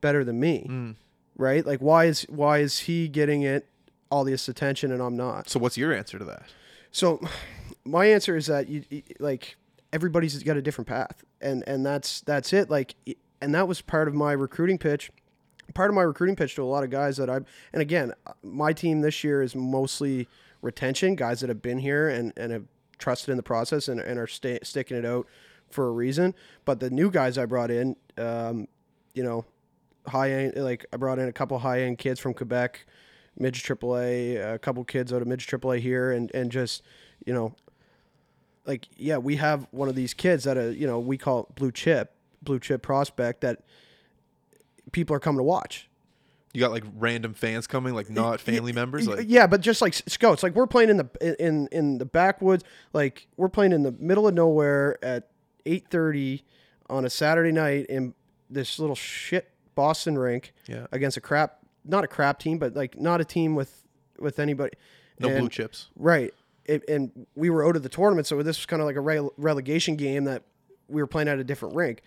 better 0.00 0.24
than 0.24 0.38
me 0.38 0.66
Mm. 0.68 0.94
right 1.36 1.64
like 1.66 1.80
why 1.80 2.04
is 2.04 2.22
why 2.28 2.58
is 2.58 2.80
he 2.80 3.08
getting 3.08 3.42
it 3.42 3.66
all 4.10 4.24
this 4.24 4.48
attention 4.48 4.92
and 4.92 5.02
i'm 5.02 5.16
not 5.16 5.48
So 5.48 5.58
what's 5.58 5.76
your 5.78 5.92
answer 5.92 6.18
to 6.18 6.24
that? 6.26 6.42
so 6.92 7.20
my 7.84 8.06
answer 8.06 8.36
is 8.36 8.46
that 8.46 8.68
you, 8.68 8.84
you- 8.90 9.02
like 9.18 9.56
everybody's 9.92 10.40
got 10.42 10.56
a 10.56 10.62
different 10.62 10.86
path 10.86 11.24
and 11.40 11.64
and 11.66 11.84
that's 11.84 12.20
that's 12.20 12.52
it 12.52 12.70
like 12.70 12.94
and 13.40 13.54
that 13.54 13.66
was 13.68 13.80
part 13.80 14.08
of 14.08 14.14
my 14.14 14.32
recruiting 14.32 14.78
pitch 14.78 15.10
part 15.74 15.88
of 15.88 15.94
my 15.94 16.02
recruiting 16.02 16.34
pitch 16.34 16.56
to 16.56 16.62
a 16.62 16.64
lot 16.64 16.82
of 16.82 16.90
guys 16.90 17.16
that 17.16 17.30
I've 17.30 17.44
and 17.72 17.80
again 17.80 18.12
my 18.42 18.72
team 18.72 19.00
this 19.00 19.22
year 19.22 19.42
is 19.42 19.54
mostly 19.54 20.28
retention 20.62 21.14
guys 21.14 21.40
that 21.40 21.48
have 21.48 21.62
been 21.62 21.78
here 21.78 22.08
and 22.08 22.32
and 22.36 22.52
have 22.52 22.64
trusted 22.98 23.30
in 23.30 23.36
the 23.36 23.42
process 23.42 23.88
and, 23.88 24.00
and 24.00 24.18
are 24.18 24.26
sta 24.26 24.58
sticking 24.62 24.96
it 24.96 25.04
out 25.04 25.26
for 25.70 25.88
a 25.88 25.92
reason. 25.92 26.34
But 26.64 26.80
the 26.80 26.90
new 26.90 27.10
guys 27.10 27.38
I 27.38 27.46
brought 27.46 27.70
in 27.70 27.96
um, 28.18 28.68
you 29.14 29.22
know 29.22 29.44
high 30.06 30.32
end 30.32 30.56
like 30.56 30.86
I 30.92 30.96
brought 30.96 31.18
in 31.18 31.28
a 31.28 31.32
couple 31.32 31.58
high 31.58 31.82
end 31.82 31.98
kids 31.98 32.20
from 32.20 32.34
Quebec 32.34 32.86
mid 33.38 33.54
AAA, 33.54 34.54
a 34.54 34.58
couple 34.58 34.84
kids 34.84 35.12
out 35.12 35.22
of 35.22 35.28
Midge 35.28 35.46
AAA 35.46 35.80
here, 35.80 36.12
and 36.12 36.30
and 36.34 36.52
just 36.52 36.82
you 37.24 37.32
know, 37.32 37.54
like 38.66 38.86
yeah, 38.96 39.18
we 39.18 39.36
have 39.36 39.66
one 39.70 39.88
of 39.88 39.94
these 39.94 40.14
kids 40.14 40.44
that 40.44 40.56
are 40.56 40.70
you 40.70 40.86
know 40.86 40.98
we 40.98 41.16
call 41.16 41.48
blue 41.54 41.72
chip, 41.72 42.14
blue 42.42 42.58
chip 42.58 42.82
prospect 42.82 43.42
that 43.42 43.60
people 44.92 45.14
are 45.14 45.20
coming 45.20 45.38
to 45.38 45.44
watch. 45.44 45.88
You 46.52 46.60
got 46.60 46.72
like 46.72 46.84
random 46.96 47.32
fans 47.32 47.68
coming, 47.68 47.94
like 47.94 48.10
not 48.10 48.40
family 48.40 48.72
members, 48.72 49.06
like 49.06 49.26
yeah, 49.28 49.46
but 49.46 49.60
just 49.60 49.80
like 49.80 49.94
scouts, 49.94 50.42
like 50.42 50.56
we're 50.56 50.66
playing 50.66 50.90
in 50.90 50.96
the 50.96 51.36
in 51.44 51.68
in 51.70 51.98
the 51.98 52.04
backwoods, 52.04 52.64
like 52.92 53.28
we're 53.36 53.48
playing 53.48 53.72
in 53.72 53.84
the 53.84 53.92
middle 53.92 54.26
of 54.26 54.34
nowhere 54.34 54.98
at 55.04 55.28
eight 55.64 55.86
thirty 55.90 56.44
on 56.88 57.04
a 57.04 57.10
Saturday 57.10 57.52
night 57.52 57.86
in 57.86 58.14
this 58.48 58.80
little 58.80 58.96
shit 58.96 59.48
Boston 59.76 60.18
rink 60.18 60.52
yeah, 60.66 60.88
against 60.90 61.16
a 61.16 61.20
crap, 61.20 61.58
not 61.84 62.02
a 62.02 62.08
crap 62.08 62.40
team, 62.40 62.58
but 62.58 62.74
like 62.74 62.98
not 62.98 63.20
a 63.20 63.24
team 63.24 63.54
with 63.54 63.84
with 64.18 64.40
anybody. 64.40 64.72
no 65.20 65.28
And- 65.28 65.38
blue 65.38 65.48
chips. 65.48 65.88
Right. 65.94 66.34
It, 66.66 66.88
and 66.88 67.26
we 67.34 67.48
were 67.50 67.66
out 67.66 67.74
of 67.76 67.82
the 67.82 67.88
tournament, 67.88 68.26
so 68.26 68.42
this 68.42 68.58
was 68.58 68.66
kind 68.66 68.82
of 68.82 68.86
like 68.86 68.96
a 68.96 69.00
rele- 69.00 69.32
relegation 69.36 69.96
game 69.96 70.24
that 70.24 70.42
we 70.90 71.00
were 71.02 71.06
playing 71.06 71.28
at 71.28 71.38
a 71.38 71.44
different 71.44 71.74
rink, 71.74 72.02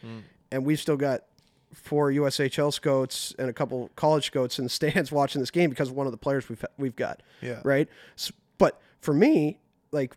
and 0.51 0.65
we've 0.65 0.79
still 0.79 0.97
got 0.97 1.23
four 1.73 2.11
USHL 2.11 2.71
scouts 2.71 3.33
and 3.39 3.49
a 3.49 3.53
couple 3.53 3.89
college 3.95 4.25
scouts 4.27 4.59
in 4.59 4.65
the 4.65 4.69
stands 4.69 5.11
watching 5.19 5.41
this 5.41 5.49
game 5.51 5.69
because 5.69 5.89
of 5.89 5.95
one 5.95 6.05
of 6.05 6.11
the 6.11 6.17
players 6.17 6.47
we've 6.49 6.63
we've 6.77 6.95
got. 6.95 7.21
Yeah. 7.41 7.61
Right. 7.63 7.87
S 8.17 8.31
but 8.57 8.79
for 9.01 9.13
me, 9.13 9.59
like 9.91 10.15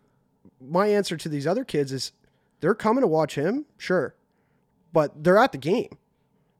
my 0.61 0.87
answer 0.87 1.17
to 1.17 1.29
these 1.29 1.47
other 1.47 1.63
kids 1.65 1.91
is 1.91 2.11
they're 2.59 2.75
coming 2.75 3.01
to 3.01 3.07
watch 3.07 3.35
him, 3.35 3.65
sure, 3.77 4.15
but 4.93 5.23
they're 5.23 5.37
at 5.37 5.51
the 5.51 5.57
game. 5.57 5.97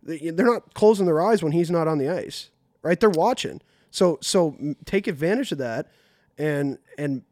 They- 0.04 0.30
They're 0.32 0.46
not 0.46 0.74
closing 0.74 1.06
their 1.06 1.22
eyes 1.22 1.41
when 1.43 1.52
he's 1.52 1.70
not 1.72 1.88
on 1.88 1.98
the 1.98 2.08
ice, 2.10 2.50
right? 2.82 3.00
They're 3.00 3.10
watching. 3.10 3.62
So 3.91 4.17
so 4.22 4.56
take 4.86 5.08
advantage 5.08 5.52
of 5.52 5.58
that, 5.60 5.91
and 6.38 6.78
and 6.98 7.24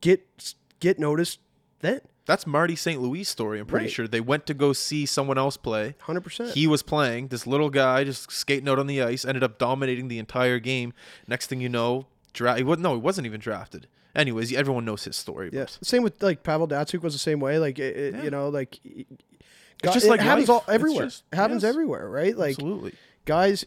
get 0.00 0.54
get 0.80 0.98
noticed 0.98 1.38
then. 1.80 2.00
That's 2.30 2.46
Marty 2.46 2.76
St. 2.76 3.00
Louis' 3.02 3.24
story. 3.24 3.58
I'm 3.58 3.66
pretty 3.66 3.86
Right. 3.86 3.92
sure 3.92 4.06
they 4.06 4.20
went 4.20 4.46
to 4.46 4.54
go 4.54 4.72
see 4.72 5.04
someone 5.04 5.36
else 5.36 5.56
play. 5.56 5.96
Hundred 6.02 6.20
percent. 6.20 6.54
He 6.54 6.66
was 6.68 6.82
playing. 6.82 7.28
This 7.28 7.44
little 7.46 7.70
guy 7.70 8.04
just 8.04 8.30
skating 8.30 8.68
out 8.68 8.78
on 8.78 8.86
the 8.86 9.02
ice 9.02 9.24
ended 9.24 9.42
up 9.42 9.58
dominating 9.58 10.06
the 10.08 10.18
entire 10.18 10.58
game. 10.60 10.92
Next 11.26 11.48
thing 11.48 11.60
you 11.60 11.68
know, 11.68 12.06
dra- 12.32 12.56
he 12.56 12.62
was 12.62 12.78
no, 12.78 12.94
he 12.94 13.00
wasn't 13.00 13.26
even 13.26 13.40
drafted. 13.40 13.88
Anyways, 14.14 14.52
everyone 14.52 14.84
knows 14.84 15.04
his 15.04 15.16
story. 15.16 15.50
Yeah. 15.52 15.66
Same 15.82 16.02
with 16.04 16.22
like 16.22 16.42
Pavel 16.44 16.68
Datsyuk 16.68 17.02
was 17.02 17.14
the 17.14 17.18
same 17.18 17.40
way. 17.40 17.58
Like 17.58 17.78
it, 17.78 17.96
it- 17.96 18.14
Yeah. 18.14 18.22
you 18.24 18.30
know, 18.30 18.48
like 18.48 18.78
it's 18.84 19.92
just 19.94 20.06
it 20.06 20.10
like 20.10 20.20
happens 20.20 20.48
life. 20.48 20.62
all 20.68 20.72
everywhere. 20.72 21.06
just- 21.06 21.24
It 21.32 21.36
happens 21.36 21.62
yes. 21.64 21.70
everywhere, 21.70 22.08
right? 22.08 22.36
Like 22.36 22.50
Absolutely. 22.52 22.92
guys 23.24 23.64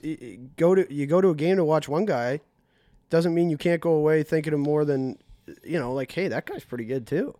go 0.58 0.76
to 0.76 0.94
you 0.94 1.06
go 1.06 1.22
to 1.22 1.30
a 1.30 1.36
game 1.36 1.58
to 1.58 1.64
watch 1.66 1.88
one 1.90 2.06
guy 2.06 2.40
doesn't 3.10 3.34
mean 3.34 3.50
you 3.50 3.58
can't 3.58 3.82
go 3.82 3.92
away 3.92 4.24
thinking 4.24 4.54
of 4.54 4.60
more 4.60 4.86
than 4.86 5.18
you 5.64 5.78
know 5.80 5.94
like 5.94 6.12
hey 6.12 6.28
that 6.30 6.46
guy's 6.46 6.64
pretty 6.64 6.86
good 6.86 7.06
too 7.06 7.36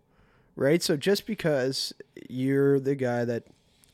right 0.56 0.82
so 0.82 0.96
just 0.96 1.26
because 1.26 1.92
you're 2.28 2.78
the 2.80 2.94
guy 2.94 3.24
that 3.24 3.44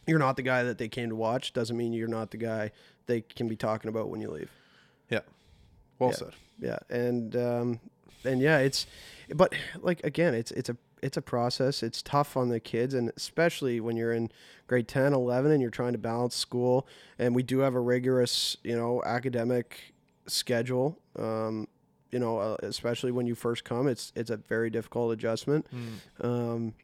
you're 0.07 0.18
not 0.18 0.37
the 0.37 0.42
guy 0.42 0.62
that 0.62 0.79
they 0.79 0.88
came 0.88 1.09
to 1.09 1.16
watch 1.16 1.53
doesn't 1.53 1.77
mean 1.77 1.92
you're 1.92 2.09
not 2.09 2.31
the 2.31 2.37
guy 2.37 2.70
they 3.07 3.20
can 3.20 3.49
be 3.49 3.57
talking 3.57 3.88
about 3.88 4.09
when 4.09 4.20
you 4.20 4.31
leave 4.31 4.51
Yeah. 5.09 5.20
Well 5.99 6.11
Yeah. 6.11 6.16
said. 6.16 6.33
yeah 6.59 6.79
and 6.88 7.37
um 7.37 7.81
and 8.25 8.40
yeah 8.40 8.59
it's 8.59 8.87
but 9.35 9.55
like 9.81 10.03
again 10.05 10.35
it's 10.35 10.51
it's 10.53 10.68
a 10.68 10.77
it's 11.03 11.16
a 11.16 11.23
process 11.23 11.83
it's 11.83 12.03
tough 12.03 12.37
on 12.37 12.49
the 12.51 12.61
kids 12.61 12.92
and 12.92 13.11
especially 13.16 13.81
when 13.81 13.96
you're 13.96 14.12
in 14.12 14.31
grade 14.66 14.87
10 14.87 15.14
11 15.14 15.51
and 15.53 15.62
you're 15.62 15.70
trying 15.70 15.92
to 15.92 15.99
balance 15.99 16.37
school 16.37 16.87
and 17.18 17.35
we 17.35 17.42
do 17.42 17.61
have 17.61 17.75
a 17.75 17.81
rigorous 17.81 18.57
you 18.62 18.77
know 18.77 19.03
academic 19.07 19.94
schedule 20.27 20.99
um 21.18 21.66
you 22.12 22.18
know 22.18 22.38
uh, 22.38 22.57
especially 22.62 23.11
when 23.12 23.27
you 23.27 23.35
first 23.35 23.64
come 23.64 23.87
it's 23.88 24.12
it's 24.16 24.31
a 24.31 24.37
very 24.37 24.70
difficult 24.70 25.12
adjustment 25.12 25.66
Mm. 25.73 26.25
um 26.25 26.75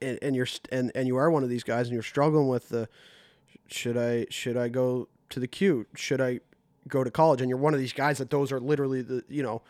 and, 0.00 0.18
and 0.22 0.34
you're 0.36 0.46
st- 0.46 0.68
and 0.72 0.90
and 0.94 1.06
you 1.06 1.16
are 1.16 1.30
one 1.30 1.42
of 1.42 1.48
these 1.48 1.62
guys 1.64 1.86
and 1.86 1.94
you're 1.94 2.02
struggling 2.02 2.48
with 2.48 2.68
the 2.68 2.88
should 3.68 3.96
I 3.96 4.26
should 4.30 4.56
I 4.56 4.68
go 4.68 5.08
to 5.30 5.40
the 5.40 5.46
Q 5.46 5.86
should 5.94 6.20
I 6.20 6.40
go 6.88 7.04
to 7.04 7.10
college 7.10 7.40
and 7.40 7.48
you're 7.48 7.58
one 7.58 7.74
of 7.74 7.80
these 7.80 7.92
guys 7.92 8.18
that 8.18 8.30
those 8.30 8.50
are 8.52 8.60
literally 8.60 9.02
the 9.02 9.24
you 9.28 9.42
know 9.42 9.62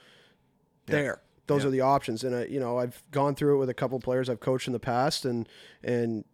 Yeah. 0.89 0.95
there 0.97 1.23
those 1.47 1.63
Yeah. 1.63 1.69
are 1.69 1.71
the 1.71 1.81
options 1.83 2.25
and 2.25 2.35
I, 2.35 2.45
you 2.47 2.59
know 2.61 2.79
I've 2.79 3.03
gone 3.11 3.35
through 3.35 3.57
it 3.57 3.59
with 3.59 3.69
a 3.69 3.75
couple 3.75 3.99
players 4.01 4.31
I've 4.31 4.41
coached 4.41 4.67
in 4.67 4.73
the 4.73 4.81
past 4.81 5.25
and 5.25 5.47
and 5.85 6.25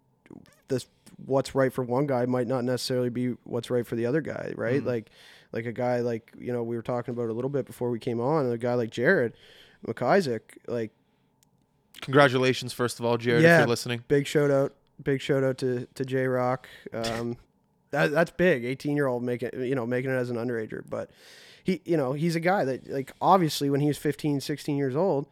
this 0.68 0.86
what's 1.26 1.54
right 1.54 1.72
for 1.72 1.82
one 1.82 2.06
guy 2.06 2.24
might 2.26 2.46
not 2.46 2.62
necessarily 2.64 3.10
be 3.10 3.28
what's 3.44 3.70
right 3.70 3.86
for 3.86 3.96
the 3.96 4.06
other 4.06 4.20
guy 4.20 4.52
right 4.56 4.82
Mhm. 4.82 4.86
like 4.86 5.10
like 5.52 5.66
a 5.66 5.72
guy 5.72 6.00
like 6.00 6.32
you 6.38 6.52
know 6.52 6.62
we 6.62 6.76
were 6.76 6.82
talking 6.82 7.12
about 7.12 7.28
a 7.28 7.32
little 7.32 7.48
bit 7.50 7.66
before 7.66 7.90
we 7.90 7.98
came 7.98 8.20
on 8.20 8.50
a 8.50 8.58
guy 8.58 8.74
like 8.74 8.90
Jared 8.90 9.32
McIsaac 9.86 10.40
like 10.66 10.92
Congratulations, 12.00 12.72
first 12.72 13.00
of 13.00 13.04
all, 13.04 13.16
Jared, 13.18 13.42
Yeah. 13.42 13.56
if 13.56 13.60
you're 13.62 13.68
listening. 13.68 14.04
big 14.08 14.26
shout 14.26 14.50
out 14.50 14.74
big 15.02 15.20
shout 15.20 15.44
out 15.44 15.58
to 15.58 15.86
to 15.94 16.04
J 16.04 16.26
Rock 16.26 16.68
um 16.92 17.36
that, 17.90 18.10
that's 18.10 18.30
big 18.32 18.64
18 18.64 18.96
year 18.96 19.06
old 19.06 19.22
making 19.22 19.50
you 19.62 19.74
know 19.74 19.86
making 19.86 20.10
it 20.10 20.14
as 20.14 20.28
an 20.30 20.36
underager 20.36 20.82
but 20.88 21.10
he 21.64 21.80
you 21.84 21.96
know 21.96 22.12
he's 22.12 22.34
a 22.36 22.40
guy 22.40 22.64
that 22.64 22.88
like 22.90 23.12
obviously 23.20 23.70
when 23.70 23.80
he 23.80 23.86
was 23.88 23.96
15 23.98 24.40
16 24.40 24.76
years 24.76 24.94
old 24.96 25.26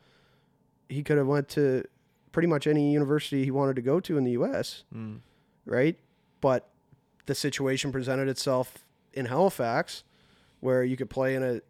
he 0.89 1.03
could 1.03 1.19
have 1.19 1.27
went 1.27 1.49
to 1.51 1.85
pretty 2.33 2.47
much 2.49 2.67
any 2.67 2.93
university 2.93 3.45
he 3.45 3.51
wanted 3.51 3.75
to 3.77 3.83
go 3.83 3.99
to 4.01 4.17
in 4.17 4.25
the 4.25 4.33
US 4.33 4.85
Mm. 4.95 5.19
right 5.65 5.99
but 6.41 6.69
the 7.27 7.35
situation 7.35 7.91
presented 7.93 8.29
itself 8.29 8.86
in 9.17 9.27
Halifax 9.27 10.05
where 10.61 10.85
you 10.85 10.97
could 10.97 11.11
play 11.11 11.35
in 11.35 11.43
a 11.43 11.61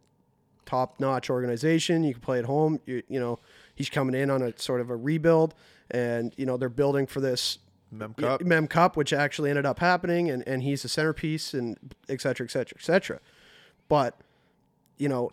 top 0.66 0.98
notch 1.00 1.30
organization 1.30 2.04
you 2.04 2.12
could 2.12 2.22
play 2.22 2.38
at 2.38 2.44
home 2.44 2.80
you, 2.86 3.02
you 3.08 3.20
know 3.20 3.38
he's 3.74 3.88
coming 3.88 4.14
in 4.14 4.30
on 4.30 4.42
a 4.42 4.58
sort 4.58 4.80
of 4.80 4.90
a 4.90 4.96
rebuild 4.96 5.54
and 5.90 6.34
you 6.36 6.44
know 6.44 6.56
they're 6.56 6.68
building 6.68 7.06
for 7.06 7.20
this 7.20 7.58
Mem 7.90 8.14
Cup. 8.14 8.42
Mem 8.42 8.66
Cup, 8.66 8.96
which 8.96 9.12
actually 9.12 9.50
ended 9.50 9.64
up 9.66 9.78
happening, 9.78 10.30
and, 10.30 10.46
and 10.46 10.62
he's 10.62 10.82
the 10.82 10.88
centerpiece, 10.88 11.54
and 11.54 11.78
et 12.08 12.20
cetera, 12.20 12.44
et 12.44 12.50
cetera, 12.50 12.76
et 12.78 12.84
cetera. 12.84 13.20
But 13.88 14.18
you 14.98 15.08
know, 15.08 15.30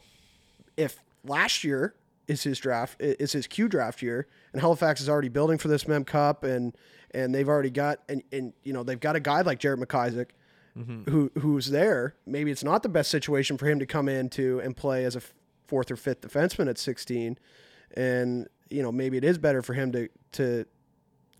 if 0.78 1.00
last 1.26 1.64
year 1.64 1.96
is 2.28 2.44
his 2.44 2.60
draft 2.60 3.02
is 3.02 3.32
his 3.32 3.48
Q 3.48 3.68
draft 3.68 4.02
year, 4.02 4.28
and 4.52 4.62
Halifax 4.62 5.02
is 5.02 5.10
already 5.10 5.30
building 5.30 5.58
for 5.58 5.68
this 5.68 5.88
Mem 5.88 6.06
Cup, 6.06 6.44
and 6.44 6.76
and 7.12 7.34
they've 7.34 7.50
already 7.50 7.70
got 7.70 8.00
and 8.08 8.24
and 8.32 8.54
you 8.64 8.74
know 8.74 8.84
they've 8.84 9.00
got 9.00 9.16
a 9.16 9.20
guy 9.20 9.42
like 9.42 9.60
Jared 9.60 9.80
McIsaac. 9.80 10.30
Mm-hmm. 10.78 11.10
Who 11.12 11.32
who's 11.40 11.70
there? 11.70 12.16
Maybe 12.26 12.50
it's 12.52 12.64
not 12.64 12.82
the 12.84 12.90
best 12.90 13.12
situation 13.12 13.58
for 13.58 13.68
him 13.68 13.78
to 13.80 13.86
come 13.86 14.10
into 14.10 14.60
and 14.60 14.76
play 14.76 15.06
as 15.06 15.16
a 15.16 15.22
fourth 15.68 15.92
or 15.92 15.96
fifth 15.96 16.22
defenseman 16.22 16.68
at 16.70 16.78
16, 16.78 17.38
and 17.96 18.48
you 18.70 18.82
know 18.82 18.92
maybe 18.92 19.18
it 19.18 19.24
is 19.24 19.38
better 19.38 19.62
for 19.62 19.74
him 19.74 19.92
to 19.92 20.10
to 20.34 20.66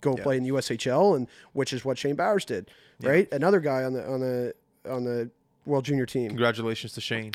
go 0.02 0.16
Yeah. 0.16 0.24
play 0.24 0.38
in 0.38 0.44
the 0.44 0.50
USHL, 0.52 1.16
and 1.16 1.28
which 1.54 1.74
is 1.74 1.84
what 1.84 1.98
Shane 1.98 2.16
Bowers 2.16 2.46
did, 2.46 2.70
right? 3.02 3.28
Another 3.34 3.60
guy 3.60 3.84
on 3.84 3.94
the 3.94 4.08
on 4.08 4.20
the 4.20 4.54
on 4.88 5.04
the 5.04 5.32
World 5.66 5.86
Junior 5.86 6.06
team, 6.06 6.28
Congratulations 6.28 6.94
to 6.94 7.02
Shane. 7.02 7.32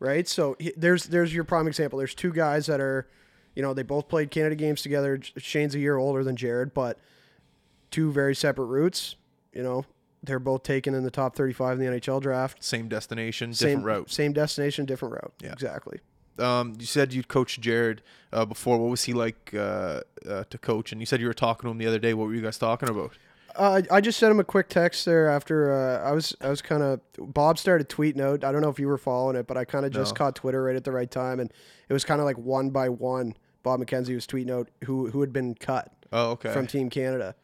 right? 0.00 0.26
So 0.28 0.56
he, 0.58 0.72
there's 0.76 1.04
there's 1.06 1.34
your 1.34 1.44
prime 1.44 1.66
example. 1.66 1.98
There's 1.98 2.14
two 2.14 2.32
guys 2.32 2.64
that 2.66 2.80
are, 2.80 3.08
you 3.54 3.62
know, 3.62 3.74
they 3.74 3.82
both 3.82 4.08
played 4.08 4.30
Canada 4.30 4.54
games 4.54 4.80
together. 4.82 5.20
Shane's 5.36 5.74
a 5.74 5.78
year 5.80 5.96
older 5.98 6.24
than 6.24 6.36
Jared, 6.36 6.72
but 6.72 6.98
two 7.90 8.10
very 8.12 8.34
separate 8.34 8.66
routes. 8.66 9.16
You 9.52 9.62
know, 9.64 9.84
they're 10.22 10.38
both 10.38 10.62
taken 10.62 10.94
in 10.94 11.02
the 11.02 11.10
top 11.10 11.34
35 11.36 11.78
in 11.80 11.84
the 11.86 11.98
NHL 12.00 12.20
draft. 12.20 12.62
Same 12.62 12.88
destination, 12.88 13.52
Same 13.54 13.68
different 13.78 13.86
route. 13.86 14.10
same 14.10 14.32
destination, 14.32 14.84
different 14.86 15.14
route. 15.14 15.32
Yeah. 15.42 15.52
exactly. 15.52 16.00
Um, 16.38 16.74
you 16.78 16.86
said 16.86 17.12
you'd 17.12 17.28
coached 17.28 17.60
Jared 17.60 18.02
uh, 18.32 18.44
before. 18.46 18.78
What 18.78 18.88
was 18.90 19.04
he 19.04 19.12
like 19.12 19.52
uh, 19.54 20.00
uh, 20.26 20.44
to 20.48 20.58
coach? 20.58 20.90
And 20.92 21.00
you 21.00 21.06
said 21.06 21.20
you 21.20 21.26
were 21.26 21.34
talking 21.34 21.68
to 21.68 21.70
him 21.72 21.78
the 21.78 21.86
other 21.86 21.98
day. 21.98 22.14
What 22.14 22.26
were 22.28 22.34
you 22.34 22.40
guys 22.40 22.56
talking 22.58 22.88
about? 22.88 23.12
Uh, 23.54 23.82
I 23.90 24.00
just 24.00 24.18
sent 24.18 24.30
him 24.30 24.40
a 24.40 24.44
quick 24.44 24.70
text 24.70 25.04
there 25.04 25.28
after 25.28 25.74
uh, 25.74 26.08
I 26.08 26.12
was 26.12 26.34
I 26.40 26.48
was 26.48 26.62
kind 26.62 26.82
of 26.82 27.00
Bob 27.18 27.58
started 27.58 27.90
tweeting 27.90 28.20
out. 28.22 28.44
I 28.44 28.50
don't 28.50 28.62
know 28.62 28.70
if 28.70 28.78
you 28.78 28.88
were 28.88 28.96
following 28.96 29.36
it, 29.36 29.46
but 29.46 29.58
I 29.58 29.66
kind 29.66 29.84
of 29.84 29.92
just 29.92 30.14
No. 30.14 30.16
caught 30.18 30.36
Twitter 30.36 30.62
right 30.62 30.74
at 30.74 30.84
the 30.84 30.92
right 30.92 31.10
time, 31.10 31.38
and 31.38 31.52
it 31.86 31.92
was 31.92 32.02
kind 32.02 32.18
of 32.18 32.24
like 32.24 32.38
one 32.38 32.70
by 32.70 32.88
one. 32.88 33.34
Bob 33.62 33.80
McKenzie 33.80 34.14
was 34.14 34.26
tweeting 34.26 34.50
out 34.50 34.70
who 34.84 35.10
who 35.10 35.20
had 35.20 35.34
been 35.34 35.54
cut. 35.54 35.92
Oh, 36.14 36.30
okay. 36.30 36.50
from 36.54 36.66
Team 36.66 36.88
Canada. 36.88 37.34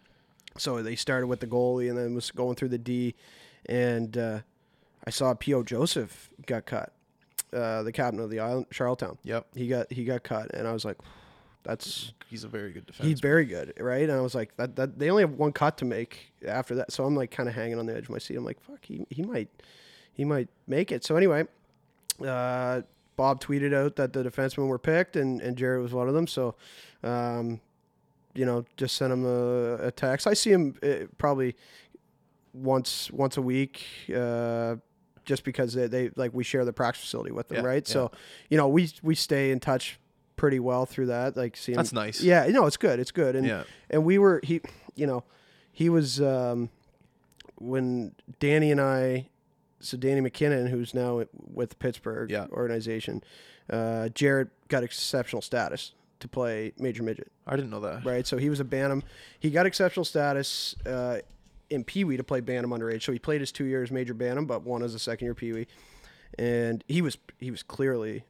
So 0.58 0.82
they 0.82 0.96
started 0.96 1.26
with 1.26 1.40
the 1.40 1.46
goalie 1.46 1.88
and 1.88 1.98
then 1.98 2.14
was 2.14 2.30
going 2.30 2.56
through 2.56 2.68
the 2.70 2.78
D, 2.78 3.14
and 3.66 4.16
uh, 4.16 4.40
I 5.06 5.10
saw 5.10 5.34
P.O. 5.34 5.62
Joseph 5.62 6.30
got 6.46 6.66
cut, 6.66 6.92
uh, 7.52 7.82
the 7.82 7.92
captain 7.92 8.20
of 8.20 8.30
the 8.30 8.40
island, 8.40 8.66
Charlottetown. 8.70 9.18
yep. 9.22 9.46
He 9.54 9.68
got 9.68 9.92
he 9.92 10.04
got 10.04 10.22
cut, 10.22 10.52
and 10.54 10.66
I 10.66 10.72
was 10.72 10.84
like, 10.84 10.98
that's 11.62 12.12
He's 12.30 12.44
a 12.44 12.48
very 12.48 12.72
good 12.72 12.86
defense. 12.86 13.08
he's 13.08 13.20
very 13.20 13.44
good, 13.46 13.72
right? 13.80 14.02
And 14.02 14.12
I 14.12 14.20
was 14.20 14.34
like, 14.34 14.56
that 14.56 14.76
that 14.76 14.98
they 14.98 15.10
only 15.10 15.22
have 15.22 15.32
one 15.32 15.52
cut 15.52 15.78
to 15.78 15.84
make 15.84 16.32
after 16.46 16.74
that, 16.76 16.92
so 16.92 17.04
I'm 17.04 17.14
like 17.16 17.30
kind 17.30 17.48
of 17.48 17.54
hanging 17.54 17.78
on 17.78 17.86
the 17.86 17.96
edge 17.96 18.04
of 18.04 18.10
my 18.10 18.18
seat. 18.18 18.36
I'm 18.36 18.44
like, 18.44 18.60
fuck, 18.60 18.84
he 18.84 19.06
he 19.10 19.22
might 19.22 19.48
he 20.12 20.24
might 20.24 20.48
make 20.66 20.92
it. 20.92 21.04
So 21.04 21.16
anyway, 21.16 21.46
uh, 22.26 22.82
Bob 23.16 23.40
tweeted 23.42 23.74
out 23.74 23.96
that 23.96 24.12
the 24.12 24.22
defensemen 24.22 24.68
were 24.68 24.78
picked, 24.78 25.16
and 25.16 25.40
and 25.40 25.56
Jared 25.56 25.82
was 25.82 25.94
one 25.94 26.08
of 26.08 26.14
them. 26.14 26.26
So. 26.26 26.54
Um, 27.02 27.60
you 28.38 28.46
know, 28.46 28.64
just 28.76 28.96
send 28.96 29.12
him 29.12 29.24
a, 29.26 29.88
a 29.88 29.90
text. 29.90 30.26
I 30.28 30.34
see 30.34 30.50
him 30.52 30.76
uh, 30.82 31.06
probably 31.18 31.56
once 32.52 33.10
once 33.10 33.36
a 33.36 33.42
week, 33.42 33.84
uh, 34.14 34.76
just 35.24 35.44
because 35.44 35.74
they, 35.74 35.86
they 35.88 36.10
like 36.16 36.32
we 36.32 36.44
share 36.44 36.64
the 36.64 36.72
practice 36.72 37.02
facility 37.02 37.32
with 37.32 37.48
them, 37.48 37.58
Yeah, 37.58 37.68
right? 37.70 37.88
yeah. 37.88 37.92
So, 37.92 38.10
you 38.48 38.56
know, 38.56 38.68
we 38.68 38.90
we 39.02 39.14
stay 39.14 39.50
in 39.50 39.60
touch 39.60 39.98
pretty 40.36 40.60
well 40.60 40.86
through 40.86 41.06
that. 41.06 41.36
Like, 41.36 41.56
see. 41.56 41.74
That's 41.74 41.92
nice. 41.92 42.20
Yeah, 42.22 42.46
no, 42.48 42.66
it's 42.66 42.76
good. 42.76 43.00
It's 43.00 43.10
good. 43.10 43.34
And 43.36 43.46
Yeah. 43.46 43.64
and 43.90 44.04
we 44.04 44.18
were 44.18 44.40
he, 44.44 44.60
you 44.94 45.06
know, 45.06 45.24
he 45.72 45.88
was 45.88 46.20
um, 46.20 46.70
when 47.56 48.14
Danny 48.38 48.70
and 48.70 48.80
I, 48.80 49.28
so 49.80 49.96
Danny 49.96 50.20
McKinnon, 50.20 50.68
who's 50.68 50.94
now 50.94 51.24
with 51.32 51.70
the 51.70 51.76
Pittsburgh 51.76 52.30
Yeah. 52.30 52.46
organization, 52.52 53.22
uh, 53.68 54.08
Jared 54.10 54.50
got 54.68 54.82
exceptional 54.84 55.42
status 55.42 55.92
to 56.20 56.28
play 56.28 56.72
major 56.78 57.02
midget 57.02 57.30
I 57.46 57.56
didn't 57.56 57.70
know 57.70 57.80
that. 57.80 58.04
right? 58.04 58.26
So 58.26 58.36
he 58.38 58.50
was 58.50 58.60
a 58.60 58.64
Bantam. 58.64 59.02
He 59.38 59.50
got 59.50 59.66
exceptional 59.66 60.04
status 60.04 60.74
uh, 60.86 61.18
in 61.70 61.84
Pee 61.84 62.04
Wee 62.04 62.16
to 62.16 62.24
play 62.24 62.40
Bantam 62.40 62.70
underage. 62.72 63.02
So 63.02 63.12
he 63.12 63.18
played 63.18 63.40
his 63.40 63.52
two 63.52 63.64
years 63.64 63.90
major 63.90 64.14
Bantam, 64.14 64.46
but 64.46 64.62
one 64.62 64.82
as 64.82 64.94
a 64.94 64.98
second 64.98 65.26
year 65.26 65.34
Pee 65.34 65.52
Wee, 65.52 65.66
and 66.38 66.82
he 66.88 67.02
was 67.02 67.18
he 67.38 67.50
was 67.50 67.62
clearly 67.62 68.24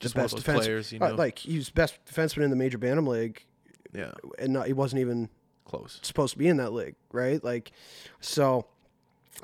Just 0.00 0.14
one 0.14 0.24
best 0.24 0.34
those 0.34 0.44
defense- 0.44 0.64
players, 0.66 0.92
you 0.92 1.00
uh, 1.00 1.08
know. 1.08 1.14
like 1.16 1.38
he 1.38 1.56
was 1.56 1.70
best 1.70 1.98
defenseman 2.04 2.44
in 2.44 2.50
the 2.50 2.56
major 2.56 2.78
Bantam 2.78 3.06
league, 3.06 3.44
yeah. 3.92 4.12
and 4.38 4.52
not, 4.52 4.66
he 4.66 4.72
wasn't 4.72 5.00
even 5.00 5.28
Close. 5.64 5.98
supposed 6.02 6.32
to 6.34 6.38
be 6.38 6.46
in 6.48 6.58
that 6.58 6.72
league, 6.72 6.94
right? 7.12 7.42
Like, 7.42 7.72
so 8.20 8.66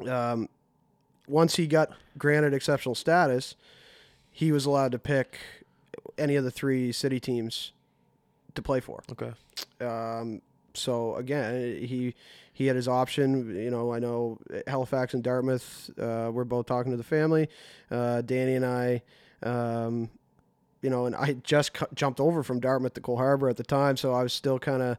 um, 0.08 0.48
once 1.26 1.56
he 1.56 1.66
got 1.66 1.90
granted 2.16 2.54
exceptional 2.54 2.94
status, 2.94 3.56
he 4.30 4.52
was 4.52 4.64
allowed 4.66 4.92
to 4.92 4.98
pick 4.98 5.38
any 6.18 6.36
of 6.36 6.44
the 6.44 6.50
three 6.50 6.92
city 6.92 7.20
teams 7.20 7.72
to 8.54 8.62
play 8.62 8.80
for. 8.80 9.02
Okay. 9.10 9.32
Um, 9.80 10.42
so 10.74 11.16
again, 11.16 11.82
he 11.82 12.14
he 12.52 12.66
had 12.66 12.76
his 12.76 12.88
option. 12.88 13.54
You 13.54 13.70
know, 13.70 13.92
I 13.92 13.98
know 13.98 14.38
Halifax 14.66 15.14
and 15.14 15.22
Dartmouth. 15.22 15.90
Uh, 15.98 16.30
we're 16.32 16.44
both 16.44 16.66
talking 16.66 16.92
to 16.92 16.96
the 16.96 17.04
family. 17.04 17.48
Uh, 17.90 18.22
Danny 18.22 18.54
and 18.54 18.66
I. 18.66 19.02
Um, 19.42 20.10
you 20.82 20.90
know, 20.90 21.06
and 21.06 21.14
I 21.14 21.34
just 21.44 21.74
cu- 21.74 21.86
jumped 21.94 22.20
over 22.20 22.42
from 22.42 22.60
Dartmouth 22.60 22.94
to 22.94 23.00
Cole 23.00 23.16
Harbor 23.16 23.48
at 23.48 23.56
the 23.56 23.62
time, 23.62 23.96
so 23.96 24.12
I 24.12 24.22
was 24.22 24.32
still 24.32 24.58
kind 24.58 24.82
of. 24.82 24.98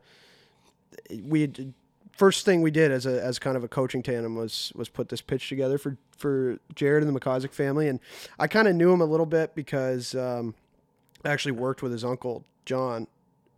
We 1.21 1.41
had, 1.41 1.73
first 2.15 2.45
thing 2.45 2.61
we 2.61 2.71
did 2.71 2.91
as 2.91 3.05
a 3.05 3.23
as 3.23 3.39
kind 3.39 3.57
of 3.57 3.63
a 3.63 3.67
coaching 3.67 4.01
tandem 4.01 4.35
was 4.35 4.71
was 4.75 4.89
put 4.89 5.09
this 5.09 5.21
pitch 5.21 5.49
together 5.49 5.77
for 5.77 5.97
for 6.17 6.57
Jared 6.75 7.03
and 7.03 7.13
the 7.13 7.19
McIsaac 7.19 7.51
family, 7.51 7.87
and 7.89 7.99
I 8.39 8.47
kind 8.47 8.67
of 8.67 8.75
knew 8.75 8.91
him 8.91 9.01
a 9.01 9.05
little 9.05 9.25
bit 9.25 9.55
because 9.55 10.15
um, 10.15 10.55
actually 11.25 11.53
worked 11.53 11.81
with 11.81 11.91
his 11.91 12.03
uncle 12.03 12.45
John. 12.65 13.07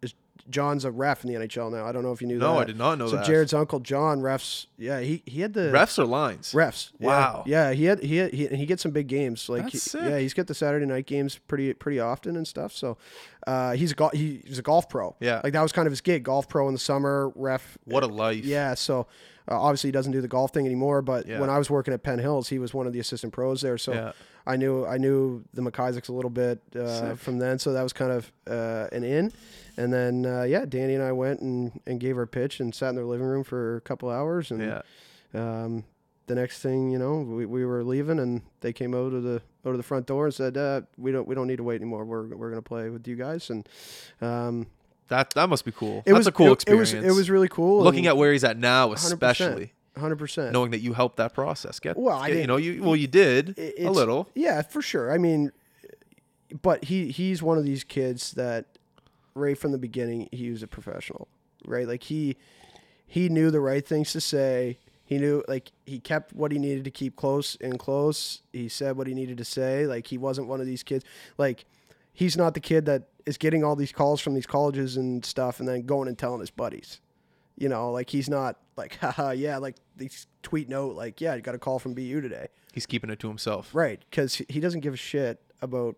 Is 0.02 0.14
John's 0.50 0.86
a 0.86 0.92
ref 0.92 1.24
in 1.24 1.34
the 1.34 1.40
NHL 1.40 1.72
now? 1.72 1.86
I 1.86 1.92
don't 1.92 2.04
know 2.04 2.12
if 2.12 2.22
you 2.22 2.28
knew 2.28 2.38
that. 2.40 2.46
No, 2.46 2.60
I 2.60 2.64
did 2.66 2.78
not 2.78 2.98
know 3.00 3.08
so 3.08 3.16
that. 3.16 3.26
So 3.26 3.32
Jared's 3.32 3.54
uncle 3.54 3.80
John 3.80 4.22
refs. 4.22 4.68
Yeah, 4.78 5.00
he 5.00 5.24
he 5.26 5.42
had 5.42 5.54
the 5.54 5.72
refs 5.72 5.98
or 5.98 6.06
lines. 6.06 6.52
refs. 6.54 6.92
yeah. 7.00 7.08
Wow. 7.08 7.44
Yeah, 7.48 7.72
he 7.74 7.86
had 7.86 8.04
he 8.04 8.18
had, 8.18 8.34
he, 8.34 8.48
he 8.48 8.66
gets 8.66 8.84
some 8.84 8.92
big 8.92 9.08
games. 9.08 9.48
Like 9.50 9.70
he- 9.70 9.80
yeah, 9.96 10.20
he's 10.20 10.34
got 10.34 10.48
the 10.48 10.54
Saturday 10.54 10.86
night 10.86 11.06
games 11.08 11.40
pretty 11.48 11.74
pretty 11.74 12.00
often 12.00 12.36
and 12.36 12.48
stuff. 12.48 12.72
So 12.74 12.98
uh, 13.48 13.72
he's 13.74 13.92
a 13.94 13.96
go- 13.96 14.10
he, 14.14 14.42
he's 14.46 14.60
a 14.60 14.64
golf 14.64 14.90
pro. 14.90 15.16
Yeah. 15.20 15.42
like 15.44 15.54
that 15.54 15.62
was 15.62 15.72
kind 15.72 15.88
of 15.88 15.92
his 15.92 16.02
gig. 16.02 16.24
Golf 16.24 16.48
pro 16.50 16.68
in 16.68 16.74
the 16.74 16.80
summer, 16.80 17.32
ref. 17.36 17.78
What 17.86 18.04
a 18.04 18.08
life. 18.08 18.44
Yeah, 18.46 18.74
so 18.76 19.08
uh, 19.50 19.60
obviously 19.60 19.88
he 19.90 19.92
doesn't 19.92 20.12
do 20.12 20.22
the 20.22 20.28
golf 20.28 20.52
thing 20.52 20.66
anymore. 20.66 21.02
But 21.02 21.28
Yeah. 21.28 21.40
when 21.40 21.50
I 21.50 21.58
was 21.58 21.70
working 21.70 21.94
at 21.94 22.04
Penn 22.04 22.20
Hills, 22.20 22.50
he 22.50 22.60
was 22.60 22.74
one 22.74 22.86
of 22.88 22.94
the 22.94 23.00
assistant 23.00 23.34
pros 23.34 23.62
there. 23.62 23.78
So 23.78 23.94
Yeah. 23.94 24.12
I 24.48 24.56
knew 24.58 24.86
I 24.86 24.98
knew 24.98 25.44
the 25.54 25.62
McIsaacs 25.62 26.10
a 26.10 26.14
little 26.14 26.30
bit 26.30 26.60
uh, 26.76 27.16
from 27.16 27.40
then. 27.40 27.58
So 27.60 27.74
that 27.74 27.84
was 27.84 27.94
kind 27.94 28.12
of 28.12 28.32
uh, 28.50 28.88
an 28.92 29.04
in. 29.04 29.32
And 29.78 29.92
then 29.92 30.26
uh, 30.26 30.44
yeah, 30.44 30.66
Danny 30.66 30.94
and 30.94 31.04
I 31.04 31.12
went 31.12 31.42
and, 31.42 31.80
and 31.86 32.00
gave 32.00 32.18
our 32.18 32.26
pitch 32.28 32.60
and 32.60 32.74
sat 32.74 32.90
in 32.90 32.96
their 32.96 33.06
living 33.06 33.26
room 33.28 33.44
for 33.44 33.78
a 33.78 33.82
couple 33.82 34.10
hours. 34.10 34.52
And 34.52 34.62
Yeah. 34.62 34.82
um, 35.34 35.84
the 36.28 36.36
next 36.36 36.60
thing 36.62 36.90
you 36.92 36.98
know, 36.98 37.20
we, 37.20 37.46
we 37.46 37.66
were 37.66 37.84
leaving, 37.84 38.18
and 38.20 38.42
they 38.62 38.74
came 38.74 38.96
out 38.96 39.14
of 39.14 39.22
the 39.24 39.42
out 39.66 39.72
of 39.72 39.78
the 39.78 39.84
front 39.84 40.08
door 40.08 40.26
and 40.26 40.34
said, 40.34 40.58
uh, 40.58 40.82
"We 40.98 41.12
don't 41.12 41.28
we 41.28 41.36
don't 41.36 41.46
need 41.48 41.58
to 41.58 41.64
wait 41.64 41.76
anymore. 41.76 42.04
We're 42.06 42.26
we're 42.36 42.50
gonna 42.50 42.62
play 42.64 42.90
with 42.90 43.08
you 43.08 43.16
guys." 43.16 43.50
And 43.52 43.68
um, 44.22 44.66
That 45.10 45.32
that 45.36 45.50
must 45.50 45.66
be 45.66 45.72
cool. 45.72 46.00
it 46.00 46.06
That's 46.14 46.18
was 46.18 46.28
a 46.28 46.32
cool 46.32 46.48
it, 46.48 46.54
experience. 46.54 46.94
It 46.94 46.98
was 46.98 47.06
it 47.06 47.16
was 47.16 47.30
really 47.30 47.48
cool. 47.48 47.84
looking 47.84 48.08
at 48.08 48.18
where 48.18 48.32
he's 48.32 48.44
at 48.44 48.58
now, 48.58 48.92
especially 48.94 49.72
hundred 49.98 50.18
percent. 50.18 50.52
knowing 50.52 50.72
that 50.72 50.80
you 50.80 50.94
helped 50.94 51.18
that 51.18 51.34
process. 51.34 51.80
Get 51.80 51.98
Well, 51.98 52.18
I 52.18 52.30
get- 52.30 52.40
you 52.42 52.48
know 52.48 52.58
you 52.58 52.84
well 52.84 52.96
you 52.96 53.08
did 53.08 53.58
a 53.58 53.90
little. 53.90 54.30
Yeah, 54.36 54.62
for 54.62 54.82
sure. 54.82 55.12
I 55.12 55.18
mean, 55.18 55.52
but 56.62 56.86
he 56.86 57.12
he's 57.12 57.42
one 57.42 57.58
of 57.58 57.64
these 57.66 57.84
kids 57.84 58.32
that 58.34 58.66
right 59.34 59.58
from 59.58 59.72
the 59.72 59.78
beginning 59.78 60.30
he 60.32 60.50
was 60.52 60.64
a 60.64 60.68
professional, 60.68 61.28
right? 61.66 61.88
Like 61.88 62.04
he 62.04 62.38
he 63.08 63.30
knew 63.30 63.52
the 63.52 63.60
right 63.62 63.86
things 63.86 64.12
to 64.14 64.22
say. 64.22 64.80
He 65.08 65.18
knew 65.20 65.44
like 65.48 65.72
he 65.86 66.00
kept 66.00 66.34
what 66.34 66.52
he 66.52 66.58
needed 66.58 66.84
to 66.86 66.92
keep 66.92 67.16
close 67.16 67.58
and 67.62 67.78
close. 67.78 68.42
He 68.54 68.68
said 68.70 68.98
what 68.98 69.08
he 69.08 69.14
needed 69.14 69.38
to 69.38 69.46
say. 69.46 69.86
Like 69.86 70.08
he 70.08 70.18
wasn't 70.18 70.48
one 70.48 70.60
of 70.62 70.66
these 70.66 70.82
kids. 70.84 71.06
Like 71.38 71.66
he's 72.14 72.36
not 72.38 72.54
the 72.54 72.60
kid 72.60 72.86
that 72.86 73.04
is 73.26 73.38
getting 73.38 73.64
all 73.64 73.76
these 73.76 73.92
calls 73.92 74.22
from 74.22 74.34
these 74.34 74.48
colleges 74.48 74.98
and 74.98 75.24
stuff 75.26 75.60
and 75.60 75.68
then 75.68 75.84
going 75.86 76.08
and 76.08 76.18
telling 76.18 76.40
his 76.40 76.50
buddies. 76.52 77.02
You 77.58 77.70
know, 77.70 77.92
like 77.92 78.10
he's 78.10 78.30
not 78.30 78.58
like, 78.76 78.96
haha, 79.02 79.32
yeah, 79.32 79.58
like 79.58 79.76
these 79.96 80.28
tweet 80.44 80.68
note, 80.70 80.96
like, 80.96 81.22
yeah, 81.22 81.34
I 81.34 81.40
got 81.40 81.56
a 81.56 81.60
call 81.60 81.80
from 81.80 81.94
BU 81.94 82.22
today. 82.22 82.48
He's 82.74 82.86
keeping 82.86 83.10
it 83.10 83.20
to 83.20 83.28
himself. 83.30 83.70
Right, 83.74 84.02
because 84.10 84.42
he 84.50 84.60
doesn't 84.60 84.82
give 84.82 84.94
a 84.94 84.98
shit 84.98 85.40
about 85.62 85.96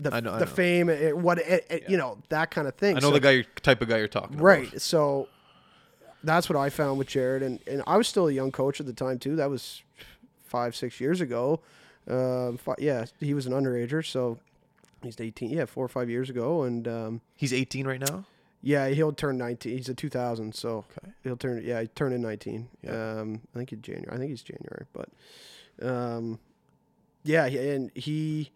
the 0.00 0.12
I 0.12 0.20
know- 0.20 0.32
I 0.32 0.38
the 0.40 0.46
know. 0.46 0.50
fame, 0.50 0.88
eh, 0.90 1.12
what 1.12 1.38
eh, 1.38 1.60
eh, 1.70 1.78
you 1.88 1.96
know, 1.96 2.18
that 2.30 2.50
kind 2.50 2.66
of 2.66 2.74
thing. 2.74 2.96
I 2.96 3.00
know 3.00 3.08
So- 3.08 3.14
the 3.14 3.20
guy, 3.20 3.42
type 3.62 3.80
of 3.82 3.88
guy 3.88 3.98
you're 3.98 4.08
talking 4.08 4.34
about. 4.34 4.44
right. 4.44 4.80
So 4.80 5.28
that's 6.24 6.48
what 6.48 6.56
I 6.58 6.68
found 6.70 6.98
with 6.98 7.06
Jared, 7.08 7.42
and 7.42 7.60
and 7.68 7.82
I 7.86 7.96
was 7.96 8.08
still 8.08 8.26
a 8.28 8.32
young 8.32 8.50
coach 8.50 8.80
at 8.80 8.86
the 8.86 8.92
time 8.92 9.18
too. 9.18 9.36
That 9.36 9.48
was 9.50 9.82
five 10.44 10.74
six 10.74 11.00
years 11.00 11.20
ago. 11.20 11.60
Um, 12.08 12.56
fi- 12.58 12.74
yeah, 12.78 13.04
he 13.20 13.34
was 13.34 13.46
an 13.46 13.52
underager, 13.52 14.04
so 14.04 14.38
he's 15.02 15.20
eighteen. 15.20 15.50
Yeah, 15.50 15.66
four 15.66 15.84
or 15.84 15.88
five 15.88 16.10
years 16.10 16.28
ago, 16.28 16.62
and 16.64 16.88
um, 16.88 17.20
He's 17.36 17.52
18 17.52 17.86
right 17.86 18.00
now. 18.00 18.24
Yeah, 18.62 18.88
he'll 18.88 19.12
turn 19.12 19.38
nineteen. 19.38 19.76
He's 19.76 19.88
a 19.88 19.94
two 19.94 20.08
thousand, 20.08 20.54
so 20.54 20.84
Okay. 20.98 21.12
he'll 21.24 21.36
turn. 21.36 21.62
Yeah, 21.64 21.80
he 21.82 21.86
turned 21.88 22.14
in 22.14 22.22
nineteen. 22.22 22.68
Yeah. 22.82 23.20
Um, 23.20 23.40
I 23.54 23.58
think 23.58 23.70
he's 23.70 23.78
January. 23.80 24.08
I 24.14 24.18
think 24.18 24.30
he's 24.30 24.42
January, 24.42 24.86
but 24.92 25.08
um, 25.82 26.38
yeah, 27.24 27.48
he- 27.48 27.58
and 27.70 27.90
he 27.94 28.50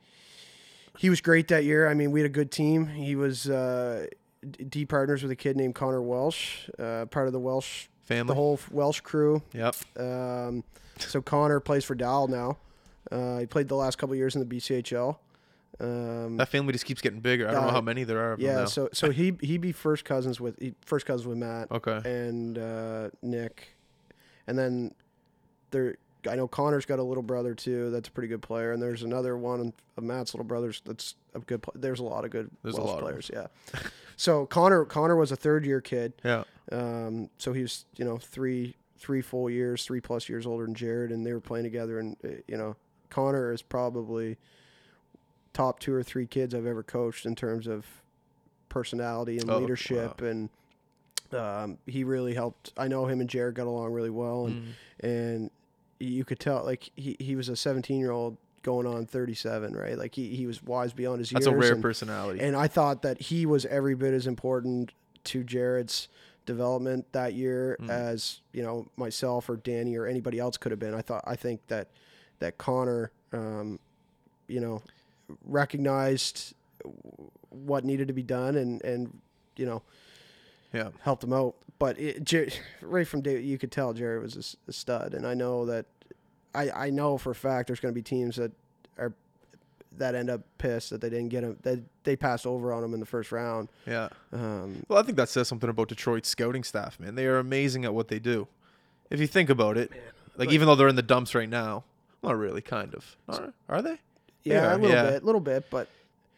he 0.99 1.11
was 1.11 1.21
great 1.21 1.49
that 1.49 1.65
year. 1.65 1.89
I 1.89 1.95
mean, 1.95 2.13
we 2.13 2.21
had 2.21 2.27
a 2.27 2.33
good 2.33 2.51
team. 2.51 2.87
He 2.87 3.17
was 3.17 3.49
uh, 3.49 4.07
d- 4.69 4.87
partners 4.87 5.23
with 5.23 5.33
a 5.33 5.37
kid 5.37 5.57
named 5.57 5.75
Connor 5.75 6.03
Welsh, 6.03 6.69
uh, 6.79 7.07
part 7.07 7.27
of 7.27 7.33
the 7.33 7.41
Welsh, 7.41 7.87
Family. 8.05 8.29
the 8.29 8.35
whole 8.35 8.61
Welsh 8.71 9.01
crew. 9.01 9.43
yep. 9.53 9.75
Um, 9.99 10.63
so 10.99 11.21
Connor 11.21 11.59
plays 11.61 11.85
for 11.85 11.95
Dal 11.97 12.29
now. 12.29 12.59
Uh, 13.11 13.39
he 13.39 13.47
played 13.47 13.69
the 13.69 13.75
last 13.75 13.97
couple 13.99 14.15
years 14.15 14.37
in 14.37 14.47
the 14.47 14.57
BCHL. 14.57 15.17
Um, 15.81 16.37
That 16.37 16.49
family 16.49 16.73
just 16.73 16.85
keeps 16.85 17.01
getting 17.01 17.21
bigger. 17.21 17.49
I 17.49 17.53
don't 17.53 17.63
know 17.63 17.69
Uh, 17.69 17.73
how 17.73 17.81
many 17.81 18.05
there 18.05 18.21
are 18.21 18.37
yeah, 18.39 18.65
so 18.67 18.89
so 18.93 19.11
he 19.11 19.37
he 19.41 19.59
be 19.59 19.73
first 19.73 20.05
cousins 20.05 20.41
with 20.41 20.59
he, 20.61 20.75
first 20.85 21.05
cousins 21.07 21.27
with 21.27 21.39
Matt 21.39 21.71
okay. 21.73 22.01
and 22.09 22.57
uh, 22.59 23.11
Nick, 23.23 23.75
and 24.47 24.59
then 24.59 24.95
there. 25.71 25.97
I 26.27 26.37
know 26.37 26.49
Connor's 26.49 26.87
got 26.87 26.99
a 26.99 27.03
little 27.03 27.23
brother 27.23 27.55
too. 27.55 27.91
That's 27.91 28.09
a 28.09 28.11
pretty 28.11 28.29
good 28.29 28.41
player, 28.41 28.73
and 28.73 28.83
there's 28.83 29.03
another 29.03 29.37
one 29.37 29.75
of 29.99 30.05
Matt's 30.05 30.33
little 30.33 30.47
brothers 30.47 30.81
that's 30.87 31.17
a 31.35 31.41
good. 31.41 31.63
Pl- 31.63 31.75
there's 31.77 32.01
a 32.01 32.05
lot 32.05 32.25
of 32.25 32.31
good 32.31 32.51
There's 32.63 32.77
a 32.77 32.81
Welsh 32.81 32.91
lot 32.91 32.99
of 32.99 33.05
players. 33.05 33.31
Yeah. 33.31 33.49
so 34.17 34.47
Connor 34.47 34.87
Connor 34.87 35.17
was 35.17 35.33
a 35.33 35.37
third 35.37 35.67
year 35.67 35.83
kid. 35.83 36.15
Yeah. 36.25 36.45
Um, 36.73 37.29
so 37.37 37.53
he 37.53 37.61
was 37.63 37.85
you 37.97 38.07
know 38.07 38.17
three 38.17 38.75
three 38.97 39.21
full 39.21 39.51
years, 39.51 39.85
three 39.85 40.01
plus 40.01 40.29
years 40.31 40.47
older 40.47 40.65
than 40.65 40.75
Jared, 40.75 41.11
and 41.13 41.27
they 41.27 41.33
were 41.35 41.41
playing 41.41 41.65
together. 41.65 41.99
And 41.99 42.17
uh, 42.25 42.29
you 42.49 42.57
know 42.57 42.77
Connor 43.11 43.53
is 43.53 43.61
probably 43.61 44.39
top 45.55 45.79
two 45.81 45.95
or 45.95 46.03
three 46.03 46.27
kids 46.27 46.55
I've 46.55 46.67
ever 46.67 46.83
coached 46.83 47.25
in 47.25 47.35
terms 47.35 47.67
of 47.67 47.87
personality 48.69 49.39
and 49.39 49.51
Oh, 49.51 49.59
leadership 49.59 50.21
and. 50.21 50.51
Um, 51.33 51.79
he 51.87 52.05
really 52.05 52.35
helped. 52.35 52.73
I 52.77 52.87
know 52.87 53.07
him 53.07 53.21
and 53.21 53.29
Jared 53.29 53.57
got 53.57 53.67
along 53.67 53.93
really 53.93 54.11
well, 54.11 54.47
and 54.47 54.63
Mm. 55.03 55.09
and 55.09 55.51
you 55.99 56.25
could 56.25 56.39
tell 56.39 56.63
like 56.65 56.91
he, 56.95 57.17
he 57.19 57.35
was 57.35 57.49
a 57.49 57.57
17 57.57 57.99
year 57.99 58.13
old 58.13 58.37
going 58.63 58.87
on 58.87 59.05
37 59.07 59.75
right 59.75 59.99
like 59.99 60.15
he, 60.15 60.35
he 60.37 60.47
was 60.47 60.63
wise 60.63 60.93
beyond 60.93 61.19
his 61.21 61.31
That's 61.31 61.47
years 61.47 61.55
a 61.55 61.59
rare 61.59 61.73
and, 61.73 61.83
personality. 61.83 62.41
and 62.41 62.57
i 62.57 62.67
thought 62.67 63.03
that 63.03 63.21
he 63.21 63.45
was 63.47 63.65
every 63.67 63.95
bit 63.95 64.13
as 64.15 64.27
important 64.27 64.93
to 65.25 65.43
jared's 65.45 66.09
development 66.47 67.05
that 67.13 67.35
year 67.35 67.77
Mm. 67.81 67.91
as 67.91 68.41
you 68.53 68.63
know 68.63 68.87
myself 68.97 69.49
or 69.51 69.57
danny 69.57 69.97
or 69.97 70.07
anybody 70.07 70.39
else 70.39 70.57
could 70.57 70.73
have 70.73 70.79
been 70.79 70.95
i 70.95 71.01
thought 71.03 71.23
i 71.27 71.37
think 71.37 71.61
that 71.69 71.89
that 72.39 72.57
connor 72.59 73.11
um, 73.33 73.79
you 74.49 74.61
know 74.61 74.83
recognized 75.45 76.55
what 77.51 77.85
needed 77.85 78.09
to 78.09 78.15
be 78.15 78.23
done 78.23 78.57
and 78.57 78.83
and 78.83 79.19
you 79.57 79.67
know 79.67 79.83
yeah. 80.73 80.89
helped 81.03 81.23
him 81.25 81.33
out. 81.33 81.55
But 81.79 81.99
it, 81.99 82.25
Jer- 82.25 82.49
right 82.83 83.07
from 83.07 83.21
day, 83.21 83.41
you 83.41 83.59
could 83.59 83.73
tell 83.73 83.93
Jerry 83.93 84.19
was 84.21 84.57
a 84.69 84.73
stud, 84.73 85.15
and 85.15 85.27
I 85.27 85.35
know 85.35 85.67
that 85.67 85.87
I 86.55 86.71
I 86.71 86.91
know 86.91 87.19
for 87.19 87.31
a 87.31 87.35
fact 87.35 87.69
there's 87.69 87.81
going 87.81 87.93
to 87.93 87.99
be 87.99 88.03
teams 88.03 88.37
that 88.37 88.53
are 88.99 89.13
that 89.97 90.15
end 90.15 90.29
up 90.31 90.41
pissed 90.59 90.91
that 90.91 91.01
they 91.01 91.09
didn't 91.09 91.29
get 91.29 91.45
him 91.45 91.57
that 91.63 91.81
they 92.05 92.17
passed 92.17 92.47
over 92.47 92.73
on 92.73 92.83
him 92.83 92.95
in 92.95 93.01
the 93.01 93.07
first 93.07 93.33
round. 93.33 93.69
Yeah. 93.87 94.09
Um, 94.33 94.85
Well, 94.89 94.99
I 94.99 95.03
think 95.03 95.17
that 95.17 95.29
says 95.29 95.49
something 95.49 95.71
about 95.71 95.89
Detroit's 95.89 96.29
scouting 96.29 96.65
staff, 96.65 96.99
man. 96.99 97.15
They 97.15 97.27
are 97.27 97.39
amazing 97.39 97.85
at 97.85 97.95
what 97.95 98.09
they 98.09 98.19
do. 98.19 98.49
If 99.11 99.21
you 99.21 99.27
think 99.27 99.51
about 99.51 99.77
it, 99.77 99.91
like 100.37 100.49
But- 100.49 100.53
even 100.53 100.67
though 100.67 100.75
they're 100.75 100.89
in 100.89 100.97
the 100.97 101.03
dumps 101.03 101.35
right 101.35 101.49
now, 101.49 101.85
not 102.23 102.37
really, 102.37 102.63
kind 102.63 102.95
of. 102.95 103.17
Are, 103.29 103.53
are 103.69 103.83
they? 103.83 104.01
Yeah, 104.45 104.55
Yeah, 104.55 104.75
a 104.75 104.77
little 104.77 104.91
yeah. 104.91 105.11
bit, 105.11 105.25
little 105.25 105.41
bit, 105.41 105.65
but 105.71 105.89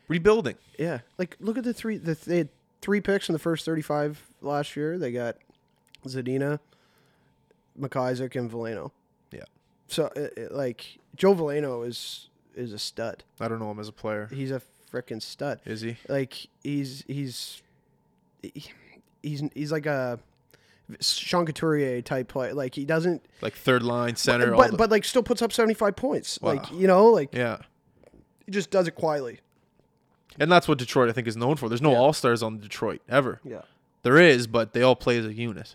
Rebuilding. 0.08 0.56
yeah, 0.78 1.00
like 1.18 1.36
look 1.40 1.58
at 1.58 1.64
the 1.64 1.74
three. 1.74 1.96
The, 1.98 2.14
they 2.14 2.38
had 2.38 2.48
three 2.80 3.00
picks 3.00 3.28
in 3.28 3.32
the 3.32 3.38
first 3.38 3.64
35 3.64 4.22
last 4.42 4.76
year. 4.76 4.96
They 4.98 5.10
got 5.12 5.36
Zadina, 6.06 6.60
McIsaac, 7.78 8.36
and 8.36 8.50
Veleno. 8.50 8.90
Yeah. 9.32 9.42
So 9.88 10.06
it, 10.16 10.32
it, 10.36 10.52
like 10.52 10.98
Joe 11.16 11.34
Veleno 11.34 11.86
is 11.86 12.28
is 12.54 12.72
a 12.72 12.78
stud. 12.78 13.24
I 13.40 13.48
don't 13.48 13.58
know 13.58 13.70
him 13.70 13.80
as 13.80 13.88
a 13.88 13.92
player. 13.92 14.28
He's 14.32 14.50
a 14.50 14.62
freaking 14.92 15.20
stud. 15.22 15.60
Is 15.64 15.80
he? 15.80 15.96
like 16.08 16.46
he's 16.62 17.04
he's 17.06 17.62
he- 18.42 18.70
he's 19.22 19.42
he's 19.54 19.72
like 19.72 19.86
a 19.86 20.18
Sean 21.00 21.44
Couturier 21.46 22.00
type 22.02 22.28
play. 22.28 22.52
Like 22.52 22.74
he 22.76 22.84
doesn't, 22.84 23.24
Like 23.42 23.54
third 23.54 23.82
line 23.82 24.14
center. 24.16 24.52
all 24.54 24.58
but 24.60 24.70
the- 24.70 24.76
but 24.76 24.90
like 24.90 25.04
still 25.04 25.22
puts 25.24 25.42
up 25.42 25.52
seventy 25.52 25.74
five 25.74 25.96
points. 25.96 26.40
Like 26.42 26.70
you 26.72 26.86
know, 26.86 27.06
like 27.06 27.34
yeah. 27.34 27.58
He 28.46 28.52
just 28.52 28.70
does 28.70 28.86
it 28.88 28.92
quietly. 28.94 29.40
And 30.38 30.50
that's 30.52 30.68
what 30.68 30.78
Detroit, 30.78 31.08
I 31.08 31.12
think, 31.12 31.26
is 31.26 31.36
known 31.36 31.56
for. 31.56 31.68
There's 31.68 31.82
no 31.82 31.92
Yeah. 31.92 31.98
all 31.98 32.12
stars 32.12 32.42
on 32.42 32.58
Detroit 32.58 33.00
ever. 33.08 33.40
Yeah. 33.44 33.62
There 34.02 34.18
is, 34.18 34.46
but 34.46 34.72
they 34.72 34.82
all 34.82 34.96
play 34.96 35.18
as 35.18 35.26
a 35.26 35.32
unit. 35.34 35.74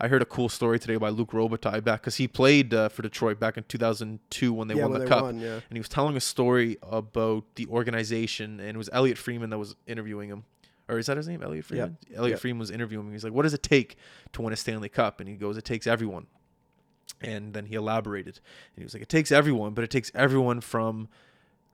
I 0.00 0.08
heard 0.08 0.20
a 0.20 0.26
cool 0.26 0.48
story 0.48 0.78
today 0.80 0.96
by 0.96 1.08
Luc 1.10 1.30
Robitaille 1.30 1.82
back 1.84 2.00
because 2.02 2.16
he 2.16 2.26
played 2.26 2.74
uh, 2.74 2.88
for 2.88 3.02
Detroit 3.02 3.38
back 3.38 3.56
in 3.56 3.62
2002 3.64 4.52
when 4.52 4.66
they 4.68 4.74
yeah, 4.74 4.82
won 4.82 4.90
when 4.90 5.00
the 5.00 5.04
they 5.06 5.08
cup. 5.08 5.22
won, 5.22 5.38
yeah. 5.38 5.54
and 5.54 5.62
he 5.72 5.78
was 5.78 5.88
telling 5.88 6.16
a 6.16 6.20
story 6.20 6.76
about 6.82 7.44
the 7.54 7.66
organization, 7.68 8.58
and 8.58 8.70
it 8.70 8.76
was 8.76 8.90
Elliotte 8.92 9.16
Friedman 9.16 9.50
that 9.50 9.58
was 9.58 9.76
interviewing 9.86 10.28
him. 10.28 10.44
Or 10.88 10.98
is 10.98 11.06
that 11.06 11.16
his 11.16 11.28
name? 11.28 11.42
Elliotte 11.42 11.64
Friedman? 11.64 11.96
Elliotte 12.14 12.30
Yep. 12.32 12.40
Friedman 12.40 12.58
was 12.58 12.70
interviewing 12.72 13.06
him. 13.06 13.12
He's 13.12 13.24
like, 13.24 13.32
What 13.32 13.42
does 13.44 13.54
it 13.54 13.62
take 13.62 13.96
to 14.32 14.42
win 14.42 14.52
a 14.52 14.56
Stanley 14.56 14.88
Cup? 14.88 15.20
And 15.20 15.28
he 15.28 15.36
goes, 15.36 15.56
It 15.56 15.64
takes 15.64 15.86
everyone. 15.86 16.26
And 17.20 17.54
then 17.54 17.66
he 17.66 17.74
elaborated. 17.76 18.40
And 18.74 18.82
he 18.82 18.84
was 18.84 18.92
like, 18.92 19.02
It 19.04 19.08
takes 19.08 19.30
everyone, 19.32 19.72
but 19.72 19.84
it 19.84 19.90
takes 19.90 20.10
everyone 20.14 20.60
from 20.60 21.08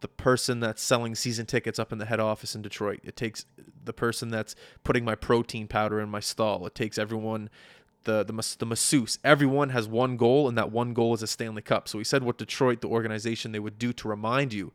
the 0.02 0.08
person 0.08 0.60
that's 0.60 0.82
selling 0.82 1.14
season 1.14 1.46
tickets 1.46 1.78
up 1.78 1.92
in 1.92 1.98
the 1.98 2.04
head 2.04 2.20
office 2.20 2.54
in 2.54 2.60
Detroit. 2.60 3.00
It 3.02 3.16
takes 3.16 3.46
the 3.84 3.92
person 3.92 4.28
that's 4.28 4.54
putting 4.84 5.04
my 5.04 5.14
protein 5.14 5.66
powder 5.66 6.00
in 6.00 6.10
my 6.10 6.20
stall. 6.20 6.66
It 6.66 6.74
takes 6.74 6.98
everyone 6.98 7.48
the 8.04 8.22
the 8.22 8.56
the 8.58 8.66
masseuse. 8.66 9.18
Everyone 9.24 9.70
has 9.70 9.88
one 9.88 10.16
goal, 10.16 10.48
and 10.48 10.58
that 10.58 10.70
one 10.70 10.92
goal 10.92 11.14
is 11.14 11.22
a 11.22 11.26
Stanley 11.26 11.62
Cup. 11.62 11.88
So 11.88 11.98
he 11.98 12.04
said 12.04 12.22
what 12.22 12.36
Detroit, 12.36 12.80
the 12.80 12.88
organization, 12.88 13.52
they 13.52 13.60
would 13.60 13.78
do 13.78 13.92
to 13.94 14.08
remind 14.08 14.52
you. 14.52 14.72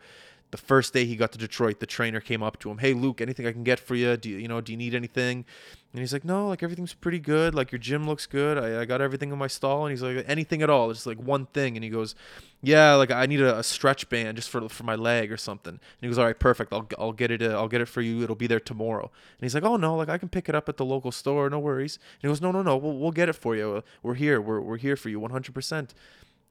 The 0.50 0.58
first 0.58 0.94
day 0.94 1.06
he 1.06 1.18
got 1.18 1.34
to 1.34 1.38
Detroit, 1.38 1.80
the 1.82 1.86
trainer 1.86 2.22
came 2.22 2.42
up 2.42 2.58
to 2.60 2.72
him, 2.72 2.78
"Hey 2.78 2.94
Luc, 2.94 3.20
anything 3.20 3.46
I 3.46 3.52
can 3.52 3.64
get 3.64 3.80
for 3.80 3.96
you? 3.96 4.16
Do 4.16 4.30
you, 4.30 4.38
you 4.38 4.48
know? 4.48 4.62
Do 4.62 4.72
you 4.72 4.78
need 4.78 4.96
anything?" 4.96 5.44
And 5.92 6.00
he's 6.00 6.14
like, 6.14 6.24
"No, 6.24 6.48
like 6.48 6.64
everything's 6.64 6.94
pretty 6.94 7.20
good. 7.20 7.54
Like 7.54 7.72
your 7.72 7.80
gym 7.80 8.08
looks 8.08 8.26
good. 8.26 8.58
I, 8.58 8.82
I 8.82 8.86
got 8.86 9.02
everything 9.02 9.32
in 9.32 9.38
my 9.38 9.48
stall." 9.48 9.86
And 9.86 9.92
he's 9.92 10.02
like, 10.02 10.24
"Anything 10.28 10.62
at 10.62 10.70
all? 10.70 10.92
Just 10.94 11.06
like 11.06 11.18
one 11.18 11.48
thing." 11.48 11.76
And 11.76 11.84
he 11.84 11.90
goes, 11.90 12.16
"Yeah, 12.62 12.94
like 12.94 13.12
I 13.12 13.26
need 13.26 13.42
a, 13.42 13.58
a 13.60 13.64
stretch 13.64 14.08
band 14.08 14.38
just 14.38 14.50
for 14.50 14.70
for 14.70 14.84
my 14.84 14.96
leg 14.96 15.32
or 15.34 15.38
something." 15.38 15.74
And 15.74 15.82
he 16.00 16.08
goes, 16.08 16.18
"All 16.18 16.26
right, 16.26 16.40
perfect. 16.40 16.72
I'll 16.72 16.88
I'll 16.98 17.12
get 17.14 17.30
it. 17.32 17.42
Uh, 17.42 17.58
I'll 17.58 17.68
get 17.68 17.82
it 17.82 17.88
for 17.88 18.02
you. 18.02 18.24
It'll 18.24 18.36
be 18.36 18.48
there 18.48 18.60
tomorrow." 18.62 19.04
And 19.04 19.42
he's 19.42 19.54
like, 19.54 19.64
"Oh 19.66 19.76
no, 19.76 19.96
like 19.98 20.10
I 20.10 20.18
can 20.18 20.30
pick 20.30 20.48
it 20.48 20.56
up 20.56 20.70
at 20.70 20.78
the 20.78 20.86
local 20.86 21.12
store. 21.12 21.50
No 21.50 21.60
worries." 21.60 21.98
And 21.98 22.22
he 22.22 22.28
goes, 22.30 22.42
"No, 22.42 22.52
no, 22.52 22.62
no. 22.62 22.78
We'll 22.78 22.98
we'll 22.98 23.12
get 23.12 23.28
it 23.28 23.34
for 23.36 23.56
you. 23.56 23.84
We're 24.02 24.16
here. 24.16 24.40
We're 24.40 24.62
we're 24.62 24.78
here 24.78 24.96
for 24.96 25.10
you, 25.10 25.20
100 25.20 25.54
percent." 25.54 25.94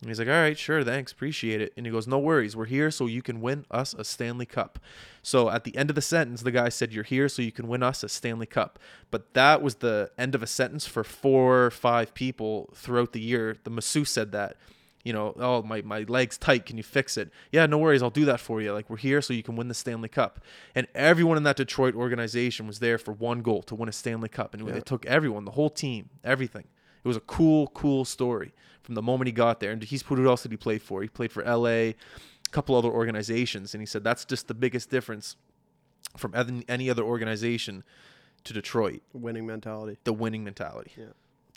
And 0.02 0.10
he's 0.10 0.18
like, 0.18 0.28
all 0.28 0.34
right, 0.34 0.58
sure, 0.58 0.84
thanks, 0.84 1.10
appreciate 1.12 1.62
it. 1.62 1.72
And 1.76 1.86
he 1.86 1.92
goes, 1.92 2.06
no 2.06 2.18
worries, 2.18 2.54
we're 2.54 2.66
here 2.66 2.90
so 2.90 3.06
you 3.06 3.22
can 3.22 3.40
win 3.40 3.64
us 3.70 3.94
a 3.94 4.04
Stanley 4.04 4.44
Cup. 4.44 4.78
So 5.22 5.48
at 5.48 5.64
the 5.64 5.74
end 5.74 5.88
of 5.88 5.96
the 5.96 6.02
sentence, 6.02 6.42
the 6.42 6.50
guy 6.50 6.68
said, 6.68 6.92
you're 6.92 7.02
here 7.02 7.30
so 7.30 7.40
you 7.40 7.50
can 7.50 7.66
win 7.66 7.82
us 7.82 8.02
a 8.02 8.08
Stanley 8.10 8.44
Cup. 8.46 8.78
But 9.10 9.32
that 9.32 9.62
was 9.62 9.76
the 9.76 10.10
end 10.18 10.34
of 10.34 10.42
a 10.42 10.46
sentence 10.46 10.86
for 10.86 11.02
four 11.02 11.64
or 11.64 11.70
five 11.70 12.12
people 12.12 12.68
throughout 12.74 13.12
the 13.12 13.20
year. 13.20 13.56
The 13.64 13.70
masseuse 13.70 14.10
said 14.10 14.32
that. 14.32 14.56
You 15.02 15.12
know, 15.12 15.34
oh, 15.38 15.62
my, 15.62 15.82
my 15.82 16.04
leg's 16.08 16.36
tight. 16.36 16.66
Can 16.66 16.76
you 16.76 16.82
fix 16.82 17.16
it? 17.16 17.30
Yeah, 17.52 17.64
no 17.66 17.78
worries. 17.78 18.02
I'll 18.02 18.10
do 18.10 18.24
that 18.24 18.40
for 18.40 18.60
you. 18.60 18.72
Like, 18.72 18.90
we're 18.90 18.96
here 18.96 19.22
so 19.22 19.32
you 19.32 19.42
can 19.44 19.54
win 19.54 19.68
the 19.68 19.74
Stanley 19.74 20.08
Cup. 20.08 20.40
And 20.74 20.88
everyone 20.96 21.36
in 21.36 21.44
that 21.44 21.56
Detroit 21.56 21.94
organization 21.94 22.66
was 22.66 22.80
there 22.80 22.98
for 22.98 23.12
one 23.12 23.40
goal 23.40 23.62
to 23.62 23.76
win 23.76 23.88
a 23.88 23.92
Stanley 23.92 24.28
Cup. 24.28 24.52
And 24.52 24.66
Yeah. 24.66 24.72
they 24.74 24.80
took 24.80 25.06
everyone, 25.06 25.44
the 25.44 25.52
whole 25.52 25.70
team, 25.70 26.10
everything. 26.24 26.64
It 27.04 27.08
was 27.08 27.16
a 27.16 27.20
cool, 27.20 27.68
cool 27.68 28.04
story 28.04 28.52
from 28.86 28.94
the 28.94 29.02
moment 29.02 29.26
he 29.26 29.32
got 29.32 29.58
there. 29.58 29.72
And 29.72 29.82
he's 29.82 30.04
put 30.04 30.16
who 30.16 30.28
else 30.28 30.44
did 30.44 30.52
he 30.52 30.56
play 30.56 30.78
for? 30.78 31.02
He 31.02 31.08
played 31.08 31.32
for 31.32 31.42
LA, 31.44 31.66
a 31.66 31.94
couple 32.52 32.76
other 32.76 32.88
organizations, 32.88 33.74
and 33.74 33.82
he 33.82 33.86
said 33.86 34.04
that's 34.04 34.24
just 34.24 34.46
the 34.46 34.54
biggest 34.54 34.90
difference 34.90 35.34
from 36.16 36.32
any- 36.36 36.64
any 36.68 36.88
other 36.88 37.02
organization 37.02 37.82
to 38.44 38.52
Detroit. 38.52 39.02
Winning 39.12 39.44
mentality. 39.44 39.98
The 40.04 40.12
winning 40.12 40.44
mentality. 40.44 40.92
Yeah. 40.96 41.06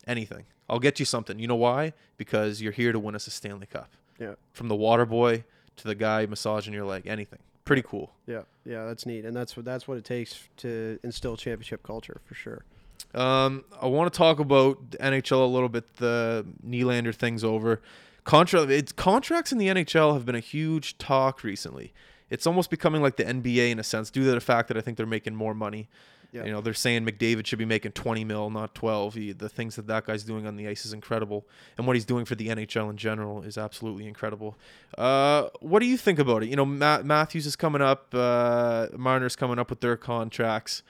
Anything. 0.08 0.46
I'll 0.68 0.80
get 0.80 1.00
you 1.00 1.06
something. 1.06 1.38
You 1.38 1.48
know 1.48 1.56
why? 1.56 1.94
Because 2.18 2.64
you're 2.64 2.72
here 2.72 2.92
to 2.92 3.00
win 3.00 3.14
us 3.14 3.28
a 3.28 3.32
Stanley 3.32 3.68
Cup. 3.68 3.92
Yeah. 4.20 4.34
From 4.52 4.68
the 4.68 4.76
water 4.76 5.06
boy 5.06 5.44
to 5.76 5.84
the 5.88 5.96
guy 5.96 6.26
massaging 6.26 6.74
your 6.74 6.86
leg. 6.86 7.06
Anything. 7.06 7.40
Pretty 7.64 7.84
cool. 7.84 8.12
Yeah, 8.26 8.42
yeah, 8.66 8.86
that's 8.86 9.06
neat, 9.06 9.26
and 9.26 9.36
that's 9.36 9.56
what 9.56 9.64
that's 9.64 9.88
what 9.88 9.98
it 10.00 10.04
takes 10.04 10.50
to 10.58 10.98
instill 11.04 11.38
championship 11.38 11.84
culture 11.84 12.20
for 12.26 12.34
sure. 12.34 12.66
Um, 13.14 13.66
I 13.82 13.88
want 13.88 14.12
to 14.12 14.18
talk 14.18 14.40
about 14.40 14.92
the 14.92 14.98
NHL 14.98 15.42
a 15.42 15.46
little 15.46 15.70
bit. 15.70 15.96
The 15.98 16.46
Nylander 16.66 17.14
thing's 17.14 17.44
over. 17.44 17.82
Contra, 18.24 18.62
it's 18.64 18.92
contracts 18.92 19.52
in 19.52 19.58
the 19.58 19.68
NHL 19.68 20.14
have 20.14 20.26
been 20.26 20.36
a 20.36 20.42
huge 20.42 20.98
talk 20.98 21.44
recently. 21.44 21.94
It's 22.30 22.46
almost 22.46 22.70
becoming 22.70 23.02
like 23.02 23.16
the 23.16 23.24
NBA 23.24 23.72
in 23.72 23.80
a 23.80 23.84
sense, 23.84 24.12
due 24.12 24.24
to 24.26 24.32
the 24.32 24.40
fact 24.42 24.68
that 24.68 24.78
I 24.78 24.82
think 24.82 24.98
they're 24.98 25.08
making 25.08 25.36
more 25.36 25.56
money. 25.56 25.90
Yeah. 26.32 26.46
You 26.46 26.52
know, 26.52 26.62
they're 26.62 26.76
saying 26.76 27.06
McDavid 27.06 27.48
should 27.48 27.58
be 27.58 27.66
making 27.66 27.94
20 27.94 28.24
mil, 28.24 28.52
not 28.52 28.76
12. 28.76 29.14
He, 29.16 29.32
the 29.32 29.50
things 29.50 29.76
that 29.78 29.88
that 29.88 30.06
guy's 30.06 30.24
doing 30.24 30.46
on 30.46 30.58
the 30.58 30.68
ice 30.68 30.86
is 30.86 30.94
incredible, 30.94 31.48
and 31.76 31.88
what 31.88 31.96
he's 31.96 32.06
doing 32.06 32.26
for 32.26 32.36
the 32.36 32.50
NHL 32.50 32.90
in 32.92 32.98
general 32.98 33.42
is 33.42 33.58
absolutely 33.58 34.08
incredible. 34.08 34.56
Uh, 34.96 35.48
what 35.60 35.80
do 35.80 35.88
you 35.88 35.98
think 35.98 36.20
about 36.20 36.44
it? 36.44 36.50
You 36.50 36.56
know, 36.56 36.66
Matt 36.66 37.04
Matthews 37.04 37.48
is 37.48 37.56
coming 37.56 37.82
up. 37.82 38.14
Uh, 38.14 38.88
Marner's 38.96 39.36
coming 39.36 39.58
up 39.58 39.72
with 39.72 39.82
their 39.82 39.98
contracts. 39.98 40.84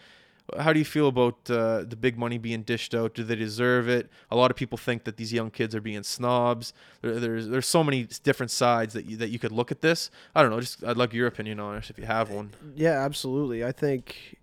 How 0.57 0.73
do 0.73 0.79
you 0.79 0.85
feel 0.85 1.07
about 1.07 1.49
uh, 1.49 1.83
the 1.83 1.95
big 1.95 2.17
money 2.17 2.37
being 2.37 2.63
dished 2.63 2.95
out? 2.95 3.13
Do 3.13 3.23
they 3.23 3.35
deserve 3.35 3.89
it? 3.89 4.09
A 4.31 4.35
lot 4.35 4.51
of 4.51 4.57
people 4.57 4.77
think 4.77 5.03
that 5.03 5.17
these 5.17 5.33
young 5.33 5.51
kids 5.51 5.75
are 5.75 5.81
being 5.81 6.03
snobs. 6.03 6.73
There, 7.01 7.19
there's 7.19 7.47
there's 7.47 7.67
so 7.67 7.83
many 7.83 8.07
different 8.23 8.51
sides 8.51 8.93
that 8.93 9.05
you, 9.05 9.17
that 9.17 9.29
you 9.29 9.39
could 9.39 9.51
look 9.51 9.71
at 9.71 9.81
this. 9.81 10.09
I 10.35 10.41
don't 10.41 10.51
know. 10.51 10.59
Just 10.59 10.83
I'd 10.83 10.97
like 10.97 11.13
your 11.13 11.27
opinion 11.27 11.59
on 11.59 11.75
it 11.77 11.89
if 11.89 11.97
you 11.97 12.05
have 12.05 12.29
one. 12.29 12.51
Yeah, 12.75 13.03
absolutely. 13.03 13.63
I 13.63 13.71
think 13.71 14.37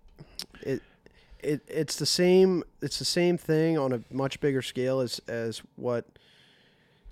it 0.61 0.81
it 1.39 1.61
it's 1.67 1.95
the 1.97 2.05
same 2.05 2.63
it's 2.81 2.99
the 2.99 3.05
same 3.05 3.37
thing 3.37 3.77
on 3.77 3.93
a 3.93 4.01
much 4.11 4.39
bigger 4.39 4.61
scale 4.61 4.99
as 4.99 5.19
as 5.27 5.61
what 5.75 6.05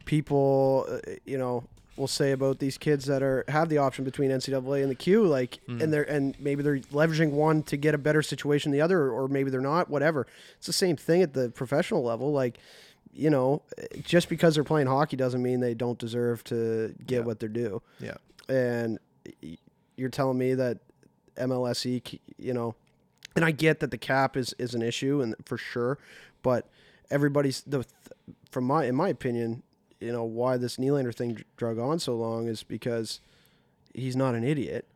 people 0.06 0.86
uh, 0.90 0.98
you 1.26 1.38
know 1.38 1.64
will 1.98 2.08
say 2.08 2.32
about 2.32 2.60
these 2.60 2.78
kids 2.78 3.06
that 3.06 3.24
are 3.24 3.44
have 3.48 3.70
the 3.70 3.78
option 3.78 4.04
between 4.04 4.30
NCAA 4.32 4.82
and 4.82 4.92
the 4.92 4.96
Q 4.96 5.26
like 5.26 5.60
Mhm. 5.68 5.82
and 5.84 5.94
they're 5.94 6.04
and 6.04 6.36
maybe 6.40 6.62
they're 6.64 6.80
leveraging 6.80 7.32
one 7.32 7.64
to 7.64 7.78
get 7.78 7.96
a 7.96 7.98
better 7.98 8.22
situation 8.22 8.72
than 8.72 8.78
the 8.80 8.84
other 8.84 9.10
or 9.10 9.28
maybe 9.28 9.50
they're 9.50 9.62
not 9.62 9.90
whatever 9.90 10.28
it's 10.58 10.68
the 10.68 10.74
same 10.74 10.96
thing 10.98 11.22
at 11.22 11.34
the 11.34 11.50
professional 11.52 12.04
level 12.04 12.32
like 12.34 12.58
you 13.14 13.30
know 13.30 13.62
just 14.04 14.28
because 14.28 14.56
they're 14.56 14.64
playing 14.66 14.88
hockey 14.88 15.16
doesn't 15.16 15.42
mean 15.42 15.62
they 15.62 15.74
don't 15.74 15.98
deserve 16.00 16.44
to 16.46 16.94
get 17.06 17.20
Yeah. 17.20 17.26
what 17.26 17.40
they're 17.40 17.48
due 17.50 17.82
Yeah. 18.00 18.16
and 18.50 19.00
you're 19.96 20.10
telling 20.10 20.38
me 20.38 20.54
that 20.56 20.80
MLSE, 21.38 22.20
you 22.38 22.54
know, 22.54 22.76
and 23.36 23.44
I 23.44 23.52
get 23.52 23.80
that 23.82 23.92
the 23.92 23.98
cap 23.98 24.38
is 24.38 24.54
is 24.58 24.74
an 24.76 24.82
issue 24.82 25.22
and 25.22 25.36
for 25.46 25.58
sure, 25.58 25.98
but 26.44 26.68
everybody's 27.10 27.62
the 27.62 27.86
from 28.50 28.64
my 28.66 28.86
in 28.86 28.96
my 28.96 29.10
opinion, 29.10 29.64
you 30.00 30.12
know, 30.12 30.24
why 30.24 30.58
this 30.58 30.78
Nylander 30.78 31.14
thing 31.14 31.44
drug 31.58 31.80
on 31.80 32.00
so 32.00 32.16
long 32.16 32.48
is 32.48 32.64
because 32.64 33.20
he's 33.94 34.16
not 34.16 34.36
an 34.36 34.44
idiot, 34.44 34.88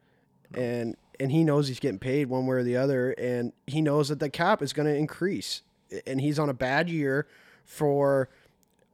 and 0.53 0.95
and 1.19 1.31
he 1.31 1.43
knows 1.43 1.67
he's 1.67 1.79
getting 1.79 1.99
paid 1.99 2.27
one 2.27 2.45
way 2.47 2.57
or 2.57 2.63
the 2.63 2.77
other, 2.77 3.11
and 3.11 3.53
he 3.67 3.81
knows 3.81 4.09
that 4.09 4.19
the 4.19 4.29
cap 4.29 4.61
is 4.61 4.73
going 4.73 4.87
to 4.87 4.95
increase, 4.95 5.61
and 6.05 6.21
he's 6.21 6.39
on 6.39 6.49
a 6.49 6.53
bad 6.53 6.89
year 6.89 7.27
for 7.63 8.29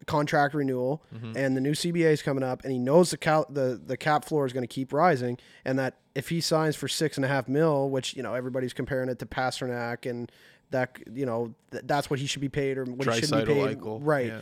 contract 0.07 0.53
renewal 0.53 1.01
mm-hmm. 1.13 1.35
and 1.35 1.57
the 1.57 1.61
new 1.61 1.71
CBA 1.71 2.11
is 2.11 2.21
coming 2.21 2.43
up 2.43 2.63
and 2.63 2.71
he 2.71 2.77
knows 2.77 3.09
the 3.09 3.17
cal- 3.17 3.47
the 3.49 3.81
the 3.83 3.97
cap 3.97 4.23
floor 4.23 4.45
is 4.45 4.53
going 4.53 4.61
to 4.61 4.67
keep 4.67 4.93
rising 4.93 5.37
and 5.63 5.79
that 5.79 5.95
if 6.13 6.29
he 6.29 6.39
signs 6.41 6.75
for 6.75 6.87
six 6.87 7.17
and 7.17 7.25
a 7.25 7.27
half 7.27 7.47
mil 7.47 7.89
which 7.89 8.15
you 8.15 8.21
know 8.21 8.35
everybody's 8.35 8.73
comparing 8.73 9.09
it 9.09 9.17
to 9.17 9.25
Pastrnak 9.25 10.07
and 10.07 10.31
that 10.71 10.97
you 11.11 11.25
know 11.25 11.53
th- 11.71 11.83
that's 11.85 12.09
what 12.09 12.19
he 12.19 12.27
should 12.27 12.41
be 12.41 12.49
paid 12.49 12.77
or 12.77 12.85
what 12.85 13.07
he 13.07 13.21
shouldn't 13.21 13.47
be 13.47 13.53
paid. 13.53 13.77
Eichel, 13.79 13.99
right. 14.01 14.27
yeah. 14.27 14.39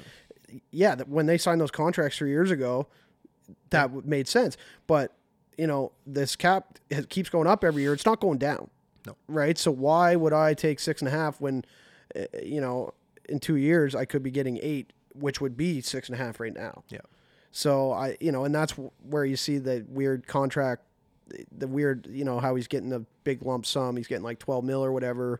Yeah, 0.71 0.95
when 1.07 1.25
they 1.25 1.37
signed 1.37 1.61
those 1.61 1.71
contracts 1.71 2.17
three 2.17 2.29
years 2.29 2.51
ago, 2.51 2.87
that 3.69 3.83
w 3.83 4.01
made 4.05 4.27
sense. 4.27 4.57
But 4.87 5.13
you 5.57 5.67
know, 5.67 5.91
this 6.05 6.35
cap 6.35 6.79
it 6.89 7.09
keeps 7.09 7.29
going 7.29 7.47
up 7.47 7.63
every 7.63 7.83
year. 7.83 7.93
It's 7.93 8.05
not 8.05 8.19
going 8.19 8.37
down. 8.37 8.69
No. 9.05 9.15
Right. 9.27 9.57
So 9.57 9.71
why 9.71 10.15
would 10.15 10.33
I 10.33 10.53
take 10.53 10.79
six 10.79 11.01
and 11.01 11.07
a 11.07 11.11
half 11.11 11.39
when, 11.41 11.65
uh, 12.15 12.21
you 12.41 12.61
know, 12.61 12.93
in 13.27 13.39
two 13.39 13.55
years 13.55 13.95
I 13.95 14.05
could 14.05 14.23
be 14.23 14.31
getting 14.31 14.59
eight, 14.61 14.93
which 15.13 15.41
would 15.41 15.57
be 15.57 15.81
six 15.81 16.09
and 16.09 16.19
a 16.19 16.23
half 16.23 16.39
right 16.39 16.53
now. 16.53 16.83
Yeah. 16.89 16.99
So 17.51 17.91
I, 17.91 18.17
you 18.19 18.31
know, 18.31 18.45
and 18.45 18.55
that's 18.55 18.73
where 19.07 19.25
you 19.25 19.35
see 19.35 19.57
the 19.57 19.85
weird 19.87 20.25
contract, 20.25 20.83
the 21.55 21.67
weird, 21.67 22.07
you 22.09 22.25
know, 22.25 22.39
how 22.39 22.55
he's 22.55 22.67
getting 22.67 22.93
a 22.93 23.01
big 23.23 23.43
lump 23.43 23.65
sum. 23.65 23.95
He's 23.97 24.07
getting 24.07 24.23
like 24.23 24.39
twelve 24.39 24.63
mil 24.63 24.83
or 24.83 24.91
whatever 24.91 25.39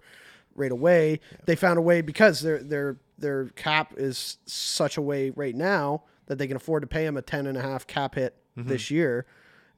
right 0.56 0.72
away. 0.72 1.20
They 1.46 1.56
found 1.56 1.78
a 1.78 1.82
way 1.82 2.02
because 2.02 2.42
their 2.42 2.62
their 2.64 2.98
their 3.18 3.46
cap 3.50 3.94
is 3.98 4.38
such 4.46 4.98
a 4.98 5.02
way 5.02 5.30
right 5.32 5.56
now 5.56 6.04
that 6.28 6.38
they 6.38 6.48
can 6.48 6.56
afford 6.56 6.82
to 6.84 6.88
pay 6.88 7.06
him 7.06 7.18
a 7.18 7.22
ten 7.22 7.48
and 7.48 7.58
a 7.58 7.62
half 7.62 7.86
cap 7.88 8.16
hit 8.16 8.36
Mm-hmm. 8.56 8.70
this 8.70 8.92
year, 8.92 9.26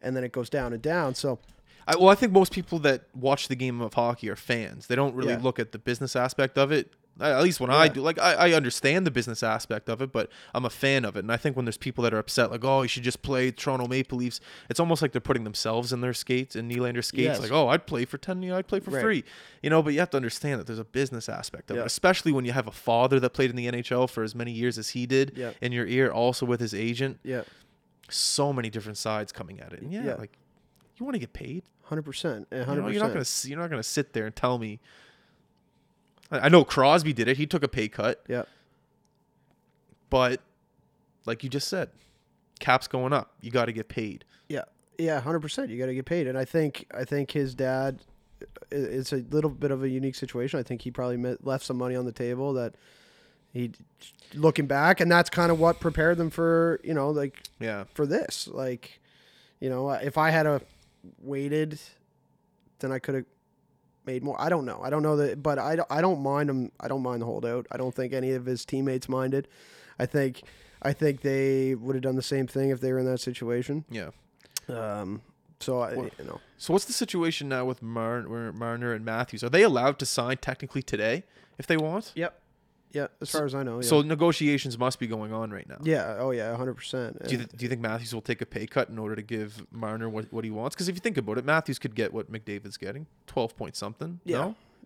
and 0.01 0.17
then 0.17 0.25
it 0.25 0.33
goes 0.33 0.49
down 0.49 0.73
and 0.73 0.81
down. 0.81 1.15
So 1.15 1.39
I, 1.87 1.95
well, 1.95 2.09
I 2.09 2.15
think 2.15 2.33
most 2.33 2.51
people 2.51 2.77
that 2.79 3.03
watch 3.15 3.47
the 3.47 3.55
game 3.55 3.79
of 3.79 3.93
hockey 3.93 4.29
are 4.29 4.35
fans. 4.35 4.87
They 4.87 4.95
don't 4.97 5.15
really 5.15 5.31
Yeah. 5.31 5.39
look 5.41 5.59
at 5.59 5.71
the 5.71 5.79
business 5.79 6.13
aspect 6.13 6.57
of 6.57 6.73
it. 6.73 6.91
At 7.19 7.41
least 7.43 7.61
when 7.61 7.69
I 7.69 7.87
do, 7.87 8.01
like 8.01 8.19
I, 8.19 8.33
I 8.33 8.51
understand 8.53 9.07
the 9.07 9.11
business 9.11 9.41
aspect 9.41 9.87
of 9.87 10.01
it, 10.01 10.11
but 10.11 10.29
I'm 10.53 10.65
a 10.65 10.69
fan 10.69 11.05
of 11.05 11.15
it. 11.15 11.19
And 11.19 11.31
I 11.31 11.37
think 11.37 11.55
when 11.55 11.63
there's 11.63 11.77
people 11.77 12.03
that 12.03 12.13
are 12.13 12.17
upset, 12.17 12.51
like, 12.51 12.65
oh, 12.65 12.81
you 12.81 12.89
should 12.89 13.03
just 13.03 13.21
play 13.21 13.51
Toronto 13.51 13.87
Maple 13.87 14.17
Leafs, 14.17 14.41
it's 14.69 14.81
almost 14.81 15.01
like 15.01 15.13
they're 15.13 15.21
putting 15.21 15.45
themselves 15.45 15.93
in 15.93 16.01
their 16.01 16.13
skates, 16.13 16.57
in 16.57 16.67
Nylander 16.69 17.01
skates. 17.01 17.23
Yes. 17.23 17.39
Like, 17.39 17.51
oh, 17.53 17.69
I'd 17.69 17.87
play 17.87 18.03
for 18.03 18.17
ten, 18.17 18.43
you 18.43 18.49
know, 18.49 18.57
I'd 18.57 18.67
play 18.67 18.81
for 18.81 18.91
Right. 18.91 19.01
free, 19.01 19.23
you 19.63 19.69
know. 19.69 19.81
But 19.81 19.93
you 19.93 19.99
have 19.99 20.09
to 20.09 20.17
understand 20.17 20.59
that 20.59 20.67
there's 20.67 20.77
a 20.79 20.83
business 20.83 21.29
aspect 21.29 21.71
of 21.71 21.77
Yeah. 21.77 21.83
it, 21.83 21.85
especially 21.85 22.33
when 22.33 22.43
you 22.43 22.51
have 22.51 22.67
a 22.67 22.71
father 22.73 23.17
that 23.21 23.29
played 23.29 23.49
in 23.49 23.55
the 23.55 23.67
NHL 23.67 24.07
for 24.09 24.21
as 24.23 24.35
many 24.35 24.51
years 24.51 24.77
as 24.77 24.89
he 24.89 25.05
did 25.05 25.31
Yeah. 25.37 25.51
in 25.61 25.71
your 25.71 25.87
ear, 25.87 26.11
also 26.11 26.45
with 26.45 26.59
his 26.59 26.73
agent. 26.73 27.19
yeah, 27.23 27.43
So 28.09 28.51
many 28.53 28.69
different 28.69 28.97
sides 28.97 29.31
coming 29.31 29.59
at 29.61 29.71
it. 29.73 29.81
And 29.81 29.91
yeah, 29.93 30.03
Yeah. 30.03 30.13
like 30.15 30.33
you 30.97 31.05
want 31.05 31.15
to 31.15 31.19
get 31.19 31.31
paid. 31.33 31.63
hundred 31.83 32.01
percent, 32.03 32.47
hundred 32.51 32.81
know, 32.81 32.87
you're 32.87 32.99
not 33.01 33.13
gonna 33.13 33.25
you're 33.43 33.59
not 33.59 33.69
gonna 33.69 33.83
sit 33.83 34.13
there 34.13 34.25
and 34.25 34.35
tell 34.35 34.57
me. 34.57 34.79
I, 36.31 36.49
know 36.49 36.63
Crosby 36.63 37.13
did 37.13 37.27
it. 37.27 37.37
He 37.37 37.45
took 37.45 37.63
a 37.63 37.67
pay 37.67 37.87
cut, 37.87 38.23
Yeah, 38.27 38.43
but 40.09 40.41
like 41.25 41.43
you 41.43 41.49
just 41.49 41.67
said, 41.67 41.89
cap's 42.59 42.87
going 42.87 43.13
up. 43.13 43.33
You 43.41 43.51
got 43.51 43.65
to 43.65 43.71
get 43.71 43.87
paid. 43.87 44.25
yeah, 44.49 44.63
yeah, 44.97 45.19
hundred 45.19 45.41
percent. 45.41 45.69
You 45.69 45.77
got 45.79 45.87
to 45.87 45.95
get 45.95 46.05
paid, 46.05 46.27
and 46.27 46.37
I 46.37 46.45
think 46.45 46.85
I 46.93 47.03
think 47.03 47.31
his 47.31 47.53
dad. 47.55 47.99
It's 48.71 49.13
a 49.13 49.17
little 49.29 49.49
bit 49.49 49.71
of 49.71 49.83
a 49.83 49.89
unique 49.89 50.15
situation. 50.15 50.59
I 50.59 50.63
think 50.63 50.81
he 50.81 50.91
probably 50.91 51.17
met, 51.17 51.45
left 51.45 51.65
some 51.65 51.77
money 51.77 51.95
on 51.95 52.05
the 52.05 52.11
table 52.11 52.53
that 52.53 52.75
he, 53.53 53.71
looking 54.33 54.67
back, 54.67 54.99
and 54.99 55.09
that's 55.09 55.29
kind 55.29 55.51
of 55.51 55.59
what 55.59 55.79
prepared 55.79 56.17
them 56.17 56.29
for 56.29 56.79
you 56.83 56.93
know 56.93 57.09
like 57.11 57.43
Yeah, 57.59 57.85
for 57.93 58.05
this. 58.05 58.47
Like, 58.47 58.99
you 59.59 59.69
know, 59.69 59.89
if 59.91 60.17
I 60.17 60.31
had 60.31 60.45
a 60.45 60.61
waited, 61.21 61.79
then 62.79 62.91
I 62.91 62.99
could 62.99 63.15
have 63.15 63.25
made 64.05 64.23
more. 64.23 64.39
I 64.39 64.49
don't 64.49 64.65
know. 64.65 64.79
I 64.83 64.89
don't 64.89 65.03
know 65.03 65.17
that, 65.17 65.41
but 65.43 65.57
I, 65.59 65.75
don't- 65.77 65.91
I 65.91 66.01
don't 66.01 66.21
mind 66.21 66.49
him. 66.49 66.71
I 66.79 66.87
don't 66.87 67.01
mind 67.03 67.21
the 67.21 67.25
holdout. 67.25 67.65
I 67.71 67.77
don't 67.77 67.93
think 67.93 68.13
any 68.13 68.31
of 68.31 68.45
his 68.45 68.65
teammates 68.65 69.07
minded. 69.09 69.47
I 69.99 70.05
think 70.05 70.43
I 70.81 70.93
think 70.93 71.21
they 71.21 71.73
would 71.75 71.95
have 71.95 72.03
done 72.03 72.15
the 72.15 72.21
same 72.21 72.47
thing 72.47 72.69
if 72.69 72.79
they 72.81 72.91
were 72.93 72.99
in 72.99 73.05
that 73.05 73.19
situation. 73.19 73.85
yeah. 73.89 74.09
Um, 74.67 75.21
so 75.59 75.79
I, 75.79 75.95
Well- 75.95 76.09
you 76.19 76.25
know, 76.25 76.39
So 76.57 76.73
what's 76.73 76.85
the 76.85 76.93
situation 76.93 77.47
now 77.49 77.65
with 77.65 77.81
Mar- 77.81 78.23
Marner 78.53 78.93
and 78.93 79.05
Matthews? 79.05 79.43
Are 79.43 79.49
they 79.49 79.63
allowed 79.63 79.99
to 79.99 80.05
sign 80.05 80.37
technically 80.37 80.81
today 80.83 81.23
if 81.57 81.65
they 81.67 81.77
want? 81.77 82.11
yep, 82.15 82.39
yeah. 82.95 83.07
As 83.21 83.29
far 83.29 83.45
as 83.45 83.53
I 83.53 83.61
know, 83.63 83.75
yeah. 83.81 83.87
So 83.87 84.01
negotiations 84.01 84.77
must 84.79 84.97
be 84.99 85.05
going 85.07 85.33
on 85.33 85.51
right 85.51 85.67
now. 85.69 85.77
yeah, 85.83 86.15
oh 86.19 86.31
yeah, 86.31 86.55
hundred 86.55 86.75
percent. 86.75 87.21
Do 87.23 87.31
you, 87.31 87.37
th- 87.37 87.49
do 87.49 87.63
you 87.65 87.69
think 87.69 87.81
Matthews 87.81 88.13
will 88.13 88.21
take 88.21 88.41
a 88.41 88.45
pay 88.45 88.65
cut 88.65 88.89
in 88.89 88.97
order 88.97 89.15
to 89.15 89.21
give 89.21 89.65
Marner 89.71 90.07
what, 90.09 90.31
what 90.31 90.43
he 90.45 90.51
wants? 90.51 90.75
Because 90.75 90.87
if 90.87 90.95
you 90.95 91.01
think 91.01 91.17
about 91.17 91.37
it, 91.37 91.45
Matthews 91.45 91.77
could 91.77 91.93
get 91.93 92.13
what 92.13 92.31
McDavid's 92.31 92.77
getting, 92.77 93.05
twelve 93.27 93.55
point 93.57 93.75
something. 93.75 94.19
Yeah. 94.23 94.37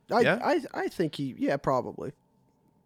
No? 0.09 0.17
I, 0.17 0.21
Yeah? 0.21 0.39
I 0.43 0.61
I 0.73 0.87
think 0.87 1.15
he 1.15 1.35
yeah 1.37 1.55
probably 1.57 2.11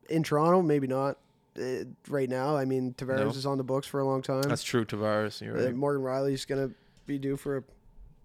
in 0.09 0.23
Toronto 0.23 0.61
maybe 0.61 0.87
not 0.87 1.17
uh, 1.57 1.85
right 2.09 2.29
now. 2.29 2.57
I 2.57 2.65
mean 2.65 2.93
Tavares 2.97 3.19
No. 3.19 3.29
is 3.29 3.45
on 3.45 3.57
the 3.57 3.63
books 3.63 3.87
for 3.87 4.01
a 4.01 4.05
long 4.05 4.21
time. 4.21 4.41
that's 4.43 4.63
true. 4.63 4.83
Tavares, 4.85 5.39
you're 5.41 5.57
Uh. 5.57 5.71
Morgan 5.71 6.03
Rielly's 6.03 6.43
gonna 6.45 6.71
be 7.05 7.17
due 7.17 7.37
for 7.37 7.57
a 7.57 7.63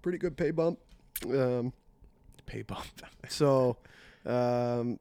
pretty 0.02 0.18
good 0.18 0.36
pay 0.36 0.50
bump. 0.50 0.78
Um, 1.26 1.72
pay 2.46 2.62
bump. 2.62 2.86
so, 3.28 3.76
um, 4.26 4.98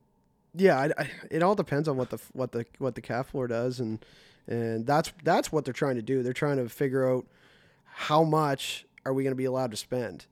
yeah, 0.58 0.78
I, 0.80 0.86
I, 1.02 1.10
it 1.32 1.43
all 1.43 1.56
depends 1.56 1.88
on 1.88 1.98
what 1.98 2.10
the 2.10 2.20
what 2.34 2.52
the 2.52 2.65
what 2.80 2.96
the 2.96 3.02
cap 3.02 3.28
floor 3.30 3.48
does, 3.48 3.80
and 3.80 4.04
and 4.48 4.86
that's 4.86 5.12
that's 5.24 5.52
what 5.52 5.65
they're 5.65 5.74
trying 5.74 5.96
to 5.96 6.02
do. 6.02 6.24
They're 6.24 6.34
trying 6.34 6.58
to 6.58 6.67
figure 6.70 7.10
out 7.10 7.26
how 7.86 8.24
much 8.24 8.86
are 9.06 9.13
we 9.13 9.24
going 9.24 9.32
to 9.32 9.36
be 9.38 9.46
allowed 9.46 9.72
to 9.72 9.78
spend 9.78 10.26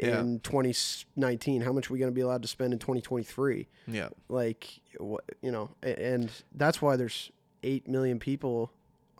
Yeah. 0.00 0.20
in 0.20 0.40
2019? 0.40 1.62
How 1.62 1.72
much 1.72 1.88
are 1.88 1.92
we 1.92 1.98
going 1.98 2.10
to 2.10 2.14
be 2.14 2.20
allowed 2.20 2.42
to 2.42 2.48
spend 2.48 2.72
in 2.72 2.78
2023? 2.78 3.68
yeah. 3.86 4.08
like 4.28 4.80
what 4.98 5.24
you 5.42 5.50
know 5.52 5.70
and 5.82 6.30
that's 6.54 6.82
why 6.82 6.96
there's 6.96 7.30
8 7.62 7.88
million 7.88 8.18
people 8.18 8.70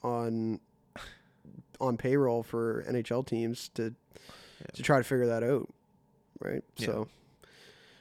on 0.02 0.61
on 1.80 1.96
payroll 1.96 2.42
for 2.42 2.84
NHL 2.88 3.24
teams 3.26 3.68
to 3.74 3.94
to 4.74 4.82
try 4.82 4.98
to 4.98 5.04
figure 5.04 5.26
that 5.26 5.42
out 5.42 5.68
right 6.40 6.62
Yeah. 6.76 6.87
so 6.87 7.08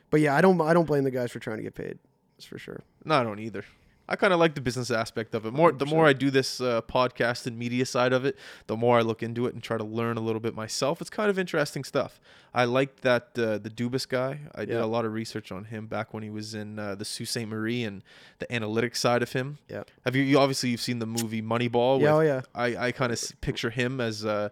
but 0.10 0.20
yeah 0.22 0.36
I 0.36 0.42
don't 0.42 0.60
I 0.62 0.74
don't 0.74 0.86
blame 0.86 1.04
the 1.04 1.12
guys 1.12 1.32
for 1.32 1.40
trying 1.40 1.58
to 1.58 1.64
get 1.64 1.76
paid 1.76 2.00
that's 2.38 2.46
for 2.46 2.58
sure 2.60 2.82
No, 3.04 3.16
I 3.16 3.24
don't 3.24 3.40
either. 3.40 3.66
I 4.10 4.16
kind 4.16 4.32
of 4.32 4.40
like 4.40 4.56
the 4.56 4.62
business 4.62 4.90
aspect 4.90 5.36
of 5.36 5.46
it. 5.46 5.52
More 5.52 5.74
the 5.74 5.86
more 5.86 6.06
I 6.06 6.14
do 6.14 6.32
this 6.32 6.62
uh, 6.62 6.82
podcast 6.84 7.46
and 7.46 7.60
media 7.60 7.86
side 7.86 8.14
of 8.14 8.24
it, 8.24 8.38
the 8.68 8.78
more 8.78 8.98
I 8.98 9.02
look 9.02 9.22
into 9.22 9.48
it 9.48 9.54
and 9.54 9.62
try 9.62 9.78
to 9.78 9.84
learn 9.84 10.16
a 10.16 10.22
little 10.22 10.40
bit 10.40 10.56
myself. 10.56 11.02
It's 11.02 11.10
kind 11.10 11.30
of 11.30 11.38
interesting 11.38 11.84
stuff. 11.84 12.22
I 12.54 12.64
like 12.64 13.02
that 13.02 13.38
uh, 13.38 13.58
the 13.58 13.70
Dubas 13.70 14.08
guy. 14.08 14.40
I 14.56 14.64
did 14.64 14.78
a 14.78 14.86
lot 14.86 15.04
of 15.04 15.12
research 15.12 15.52
on 15.52 15.66
him 15.66 15.88
back 15.88 16.14
when 16.14 16.24
he 16.24 16.30
was 16.30 16.56
in 16.56 16.80
uh, 16.80 16.96
the 16.96 17.04
Sault 17.04 17.28
Ste. 17.28 17.46
Marie 17.48 17.84
and 17.84 18.02
the 18.40 18.46
analytics 18.46 18.96
side 18.96 19.22
of 19.22 19.34
him. 19.34 19.58
Yeah. 19.68 19.84
Have 20.06 20.16
you? 20.16 20.24
You 20.24 20.40
obviously 20.40 20.70
you've 20.70 20.80
seen 20.80 21.00
the 21.00 21.06
movie 21.06 21.42
Moneyball. 21.42 22.00
yeah 22.02 22.14
oh 22.14 22.22
yeah 22.22 22.42
I 22.56 22.78
I 22.88 22.92
kind 22.94 23.12
of 23.12 23.20
picture 23.42 23.72
him 23.72 24.00
as 24.00 24.24
uh, 24.26 24.50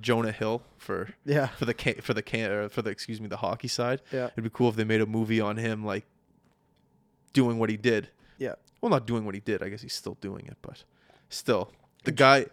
Jonah 0.00 0.32
Hill 0.32 0.62
for 0.78 1.10
yeah 1.26 1.48
for 1.48 1.66
the 1.66 1.74
can, 1.74 1.96
for 2.00 2.14
the 2.14 2.22
can 2.22 2.70
for 2.70 2.80
the 2.80 2.88
excuse 2.88 3.20
me 3.20 3.28
the 3.28 3.36
hockey 3.36 3.68
side. 3.68 4.00
yeah 4.10 4.28
It'd 4.32 4.44
be 4.44 4.50
cool 4.50 4.70
if 4.70 4.76
they 4.76 4.84
made 4.84 5.02
a 5.02 5.06
movie 5.06 5.42
on 5.42 5.58
him, 5.58 5.84
like 5.84 6.06
doing 7.32 7.58
what 7.58 7.70
he 7.70 7.76
did. 7.76 8.08
Yeah. 8.38 8.54
Well, 8.80 8.90
not 8.90 9.06
doing 9.06 9.24
what 9.24 9.34
he 9.34 9.40
did. 9.40 9.62
I 9.62 9.68
guess 9.68 9.82
he's 9.82 9.94
still 9.94 10.16
doing 10.20 10.46
it, 10.46 10.56
but 10.62 10.84
still, 11.28 11.72
the 12.04 12.12
guy. 12.12 12.46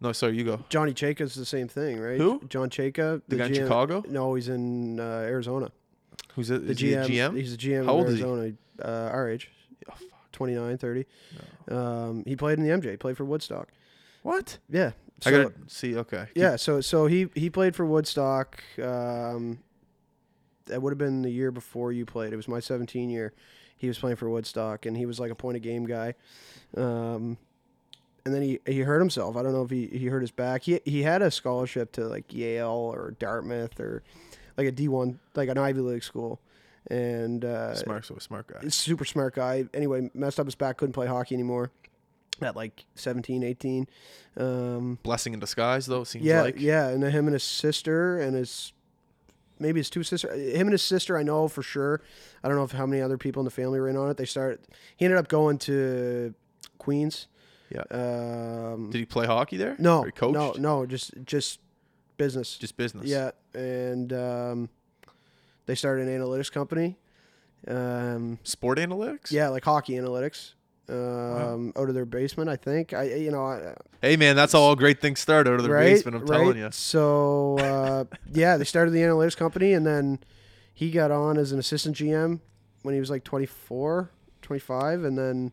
No, 0.00 0.12
sorry, 0.12 0.36
you 0.36 0.44
go. 0.44 0.64
Johnny 0.68 0.92
Chayka's 0.94 1.34
the 1.36 1.44
same 1.44 1.68
thing 1.68 2.00
right 2.00 2.18
Who? 2.18 2.40
John 2.48 2.70
Chayka 2.70 3.22
The 3.28 3.36
guy 3.36 3.46
in 3.46 3.54
Chicago? 3.54 4.02
no 4.08 4.34
he's 4.34 4.48
in 4.48 4.98
uh, 4.98 5.02
Arizona 5.28 5.70
Who's 6.34 6.50
it? 6.50 6.66
The 6.66 6.72
Is 6.72 6.78
he 6.80 6.88
GM. 6.90 7.06
GM? 7.06 7.36
He's 7.36 7.56
the 7.56 7.68
GM 7.68 7.84
How 7.84 7.92
old 7.92 8.08
is 8.08 8.18
he? 8.18 8.24
Arizona. 8.24 8.52
Uh, 8.84 9.10
our 9.12 9.30
age, 9.30 9.48
Oh, 9.88 9.94
fuck. 9.94 10.32
29, 10.32 10.76
30. 10.78 11.06
Um, 11.70 12.24
he 12.26 12.34
played 12.34 12.58
in 12.58 12.64
the 12.64 12.70
MJ. 12.70 12.98
Played 12.98 13.16
for 13.16 13.24
Woodstock. 13.24 13.68
What? 14.22 14.58
Yeah. 14.68 14.90
I 15.24 15.30
gotta 15.30 15.52
see. 15.68 15.96
Okay. 15.96 16.26
Yeah, 16.34 16.56
so 16.56 16.80
so 16.80 17.06
he 17.06 17.28
he 17.36 17.48
played 17.48 17.76
for 17.76 17.86
Woodstock. 17.86 18.60
Um, 18.82 19.60
that 20.66 20.82
would 20.82 20.90
have 20.90 20.98
been 20.98 21.22
the 21.22 21.30
year 21.30 21.52
before 21.52 21.92
you 21.92 22.04
played. 22.06 22.32
It 22.32 22.36
was 22.36 22.48
my 22.48 22.58
17 22.58 23.08
year. 23.08 23.32
He 23.82 23.88
was 23.88 23.98
playing 23.98 24.14
for 24.14 24.30
Woodstock, 24.30 24.86
and 24.86 24.96
he 24.96 25.06
was 25.06 25.18
like 25.18 25.32
a 25.32 25.34
point 25.34 25.56
of 25.56 25.62
game 25.64 25.84
guy. 25.86 26.14
Um, 26.76 27.36
and 28.24 28.32
then 28.32 28.40
he, 28.40 28.60
he 28.64 28.82
hurt 28.82 29.00
himself. 29.00 29.36
I 29.36 29.42
don't 29.42 29.52
know 29.52 29.64
if 29.64 29.70
he, 29.70 29.88
he 29.88 30.06
hurt 30.06 30.20
his 30.20 30.30
back. 30.30 30.62
He 30.62 30.80
he 30.84 31.02
had 31.02 31.20
a 31.20 31.32
scholarship 31.32 31.90
to 31.92 32.06
like 32.06 32.32
Yale 32.32 32.68
or 32.68 33.16
Dartmouth 33.18 33.80
or 33.80 34.04
like 34.56 34.68
a 34.68 34.70
D 34.70 34.86
one 34.86 35.18
like 35.34 35.48
an 35.48 35.58
Ivy 35.58 35.80
League 35.80 36.04
school, 36.04 36.38
and 36.86 37.44
uh, 37.44 37.74
Smart, 37.74 38.04
so 38.04 38.14
a 38.14 38.20
smart 38.20 38.46
guy. 38.46 38.68
super 38.68 39.04
smart 39.04 39.34
guy. 39.34 39.64
Anyway, 39.74 40.08
messed 40.14 40.38
up 40.38 40.46
his 40.46 40.54
back, 40.54 40.76
couldn't 40.76 40.92
play 40.92 41.08
hockey 41.08 41.34
anymore. 41.34 41.72
At 42.40 42.54
like 42.54 42.84
17, 42.94 43.42
18. 43.42 43.88
Um, 44.36 44.98
Blessing 45.02 45.34
in 45.34 45.40
disguise, 45.40 45.86
though. 45.86 46.04
Seems 46.04 46.24
yeah, 46.24 46.42
like. 46.42 46.60
yeah, 46.60 46.86
and 46.86 47.02
then 47.02 47.10
him 47.10 47.26
and 47.26 47.34
his 47.34 47.42
sister 47.42 48.20
and 48.20 48.36
his 48.36 48.72
maybe 49.62 49.80
his 49.80 49.88
two 49.90 50.02
sister, 50.02 50.32
him 50.32 50.66
and 50.66 50.72
his 50.72 50.82
sister, 50.82 51.16
I 51.16 51.22
know 51.22 51.48
for 51.48 51.62
sure. 51.62 52.02
I 52.44 52.48
don't 52.48 52.56
know 52.56 52.64
if 52.64 52.72
how 52.72 52.84
many 52.86 53.00
other 53.00 53.16
people 53.16 53.40
in 53.40 53.44
the 53.44 53.50
family 53.50 53.80
were 53.80 53.88
in 53.88 53.96
on 53.96 54.10
it. 54.10 54.16
They 54.16 54.24
started. 54.26 54.60
He 54.96 55.04
ended 55.06 55.18
up 55.18 55.28
going 55.28 55.58
to 55.58 56.34
Queens. 56.78 57.28
Yeah. 57.70 57.84
Um, 57.90 58.90
Did 58.90 58.98
he 58.98 59.04
play 59.06 59.24
hockey 59.26 59.56
there? 59.56 59.76
no, 59.78 60.00
Or 60.00 60.06
he 60.06 60.12
coached? 60.12 60.34
no, 60.34 60.52
no, 60.58 60.84
just 60.86 61.12
just 61.24 61.60
business. 62.18 62.58
Just 62.58 62.76
business. 62.76 63.06
Yeah, 63.06 63.30
and 63.54 64.12
um, 64.12 64.68
they 65.66 65.74
started 65.74 66.06
an 66.06 66.20
analytics 66.20 66.52
company. 66.52 66.98
Um, 67.66 68.38
Sport 68.42 68.78
analytics. 68.78 69.30
yeah, 69.30 69.48
like 69.48 69.64
hockey 69.64 69.94
analytics. 69.94 70.52
Um, 70.92 71.72
out 71.76 71.88
of 71.88 71.94
their 71.94 72.04
basement, 72.04 72.50
I 72.50 72.56
think. 72.56 72.92
I, 72.92 73.04
you 73.04 73.30
know, 73.30 73.46
I, 73.46 73.74
Hey 74.00 74.16
man, 74.16 74.36
that's 74.36 74.54
all 74.54 74.74
great 74.76 75.00
things 75.00 75.20
start 75.20 75.46
out 75.48 75.54
of 75.54 75.62
the 75.62 75.68
basement. 75.68 76.16
I'm 76.16 76.26
telling 76.26 76.58
you. 76.58 76.70
So 76.72 77.58
uh, 77.58 78.04
yeah, 78.32 78.56
they 78.56 78.64
started 78.64 78.90
the 78.90 79.00
analytics 79.00 79.36
company, 79.36 79.72
and 79.72 79.86
then 79.86 80.18
he 80.74 80.90
got 80.90 81.10
on 81.10 81.38
as 81.38 81.52
an 81.52 81.58
assistant 81.58 81.96
GM 81.96 82.40
when 82.82 82.94
he 82.94 83.00
was 83.00 83.10
like 83.10 83.24
24, 83.24 84.10
25, 84.42 85.04
and 85.04 85.16
then 85.16 85.52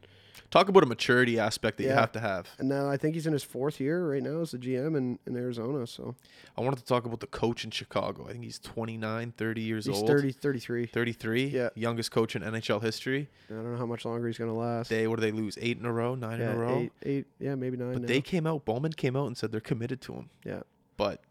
Talk 0.52 0.70
about 0.70 0.84
a 0.84 0.86
maturity 0.86 1.40
aspect 1.40 1.78
that 1.78 1.84
you 1.84 1.90
have 1.90 2.12
to 2.14 2.20
have. 2.20 2.48
and 2.58 2.68
now 2.70 2.90
I 2.90 2.98
think 2.98 3.16
he's 3.16 3.28
in 3.28 3.34
his 3.34 3.44
fourth 3.44 3.80
year 3.80 4.12
right 4.12 4.22
now 4.24 4.42
as 4.42 4.52
the 4.52 4.58
GM 4.58 4.96
in, 4.98 5.20
in 5.26 5.36
Arizona. 5.36 5.86
So 5.88 6.16
I 6.58 6.62
wanted 6.62 6.78
to 6.78 6.86
talk 6.86 7.06
about 7.06 7.20
the 7.20 7.28
coach 7.28 7.64
in 7.64 7.72
Chicago. 7.72 8.26
I 8.28 8.32
think 8.32 8.44
he's 8.44 8.60
29, 8.60 9.34
30 9.38 9.62
years 9.62 9.86
he's 9.86 9.98
old. 9.98 10.08
30, 10.08 10.32
33. 10.32 10.86
33. 10.88 11.46
Yeah. 11.48 11.70
Youngest 11.76 12.12
coach 12.12 12.36
in 12.36 12.42
NHL 12.42 12.82
history. 12.82 13.30
I 13.50 13.54
don't 13.54 13.72
know 13.72 13.78
how 13.78 13.86
much 13.86 14.06
longer 14.06 14.28
he's 14.28 14.38
gonna 14.38 14.54
last. 14.56 14.90
They 14.90 15.08
what 15.08 15.20
did 15.20 15.26
they 15.34 15.38
lose? 15.38 15.58
Eight 15.62 15.78
in 15.78 15.86
a 15.86 15.92
row, 15.92 16.16
nine 16.16 16.40
yeah, 16.40 16.52
in 16.52 16.56
a 16.56 16.60
row. 16.60 16.78
eight, 16.80 16.92
eight, 17.04 17.26
yeah, 17.40 17.56
maybe 17.56 17.78
nine. 17.78 17.94
But 17.94 18.02
now. 18.04 18.08
they 18.08 18.22
came 18.22 18.46
out. 18.48 18.66
Bowman 18.66 18.94
came 18.94 19.16
out 19.16 19.28
and 19.28 19.38
said 19.38 19.52
they're 19.52 19.60
committed 19.62 20.02
to 20.02 20.14
him. 20.14 20.30
yeah, 20.46 20.62
But 20.98 21.22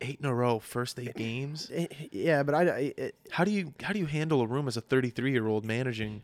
eight 0.00 0.18
in 0.20 0.26
a 0.26 0.34
row, 0.34 0.58
first 0.58 0.98
eight 0.98 1.14
games. 1.14 1.70
Eh, 1.72 1.86
yeah, 2.10 2.42
but 2.42 2.54
I, 2.54 2.62
I, 2.62 2.94
it, 2.96 3.14
How 3.30 3.44
do 3.44 3.50
you 3.50 3.72
how 3.82 3.92
do 3.92 3.98
you 3.98 4.06
handle 4.06 4.40
a 4.40 4.46
room 4.46 4.66
as 4.68 4.76
a 4.76 4.80
33 4.80 5.32
year 5.32 5.46
old 5.46 5.64
managing? 5.64 6.22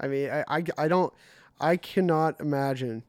I 0.00 0.08
mean, 0.08 0.28
I, 0.30 0.44
I, 0.48 0.64
I 0.76 0.88
don't, 0.88 1.12
I 1.60 1.76
cannot 1.76 2.40
imagine 2.40 3.02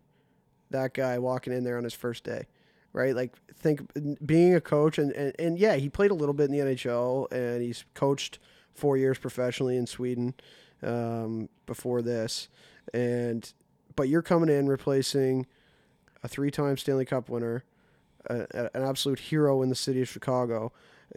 that 0.70 0.94
guy 0.94 1.18
walking 1.20 1.54
in 1.54 1.64
there 1.64 1.78
on 1.78 1.84
his 1.84 1.94
first 1.94 2.24
day, 2.24 2.46
right? 2.94 3.16
Like, 3.16 3.34
think 3.56 3.82
being 4.26 4.54
a 4.56 4.62
coach, 4.62 4.98
and, 4.98 5.12
and, 5.14 5.34
and 5.40 5.58
yeah, 5.60 5.76
he 5.76 5.90
played 5.90 6.12
a 6.12 6.16
little 6.16 6.34
bit 6.34 6.50
in 6.50 6.52
the 6.52 6.60
NHL, 6.60 7.32
and 7.32 7.62
he's 7.62 7.86
coached 7.94 8.40
four 8.74 8.98
years 8.98 9.18
professionally 9.18 9.78
in 9.78 9.88
Sweden 9.88 10.34
um, 10.84 11.50
before 11.66 12.02
this, 12.02 12.48
and 12.94 13.54
but 13.96 14.08
you're 14.10 14.22
coming 14.22 14.50
in 14.50 14.68
replacing 14.68 15.48
a 16.24 16.28
three-time 16.28 16.78
Stanley 16.78 17.06
Cup 17.06 17.30
winner, 17.30 17.64
a, 18.30 18.42
a- 18.54 18.70
an 18.78 18.84
absolute 18.84 19.20
hero 19.20 19.62
in 19.64 19.70
the 19.70 19.76
city 19.76 20.02
of 20.02 20.08
Chicago. 20.10 20.72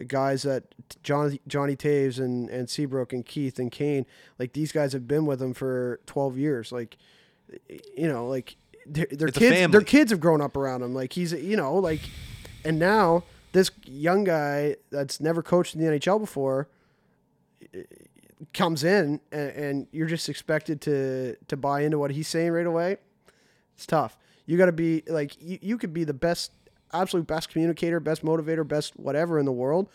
Guys 0.07 0.43
that 0.43 0.63
Johnny 1.03 1.39
Johnny 1.47 1.75
Toews 1.75 2.17
and 2.17 2.49
and 2.49 2.69
Seabrook 2.69 3.11
and 3.13 3.25
Keith 3.25 3.59
and 3.59 3.71
Kane, 3.71 4.05
like 4.39 4.53
these 4.53 4.71
guys 4.71 4.93
have 4.93 5.07
been 5.07 5.25
with 5.25 5.41
him 5.41 5.53
for 5.53 5.99
twelve 6.05 6.37
years. 6.37 6.71
Like, 6.71 6.97
you 7.95 8.07
know, 8.07 8.27
like 8.27 8.55
their, 8.85 9.07
their 9.11 9.27
kids, 9.29 9.71
their 9.71 9.81
kids 9.81 10.11
have 10.11 10.19
grown 10.19 10.41
up 10.41 10.57
around 10.57 10.83
him. 10.83 10.93
Like 10.93 11.13
he's, 11.13 11.33
you 11.33 11.55
know, 11.57 11.75
like, 11.75 12.01
and 12.63 12.79
now 12.79 13.23
this 13.51 13.71
young 13.85 14.23
guy 14.23 14.75
that's 14.91 15.19
never 15.19 15.41
coached 15.43 15.75
in 15.75 15.81
the 15.81 15.87
NHL 15.87 16.19
before 16.19 16.67
eh, 17.73 17.83
comes 18.53 18.83
in, 18.83 19.19
and, 19.31 19.49
and 19.51 19.87
you're 19.91 20.07
just 20.07 20.29
expected 20.29 20.81
to 20.81 21.35
to 21.47 21.57
buy 21.57 21.81
into 21.81 21.99
what 21.99 22.11
he's 22.11 22.27
saying 22.27 22.51
right 22.51 22.65
away. 22.65 22.97
It's 23.75 23.85
tough. 23.85 24.17
You 24.45 24.57
got 24.57 24.67
to 24.67 24.71
be 24.71 25.03
like 25.07 25.37
you, 25.41 25.59
you 25.61 25.77
could 25.77 25.93
be 25.93 26.03
the 26.03 26.13
best, 26.13 26.51
absolute 26.93 27.27
best 27.27 27.49
communicator, 27.49 27.99
best 27.99 28.23
motivator, 28.23 28.67
best 28.67 28.97
whatever 28.99 29.39
in 29.39 29.45
the 29.45 29.51
world, 29.51 29.89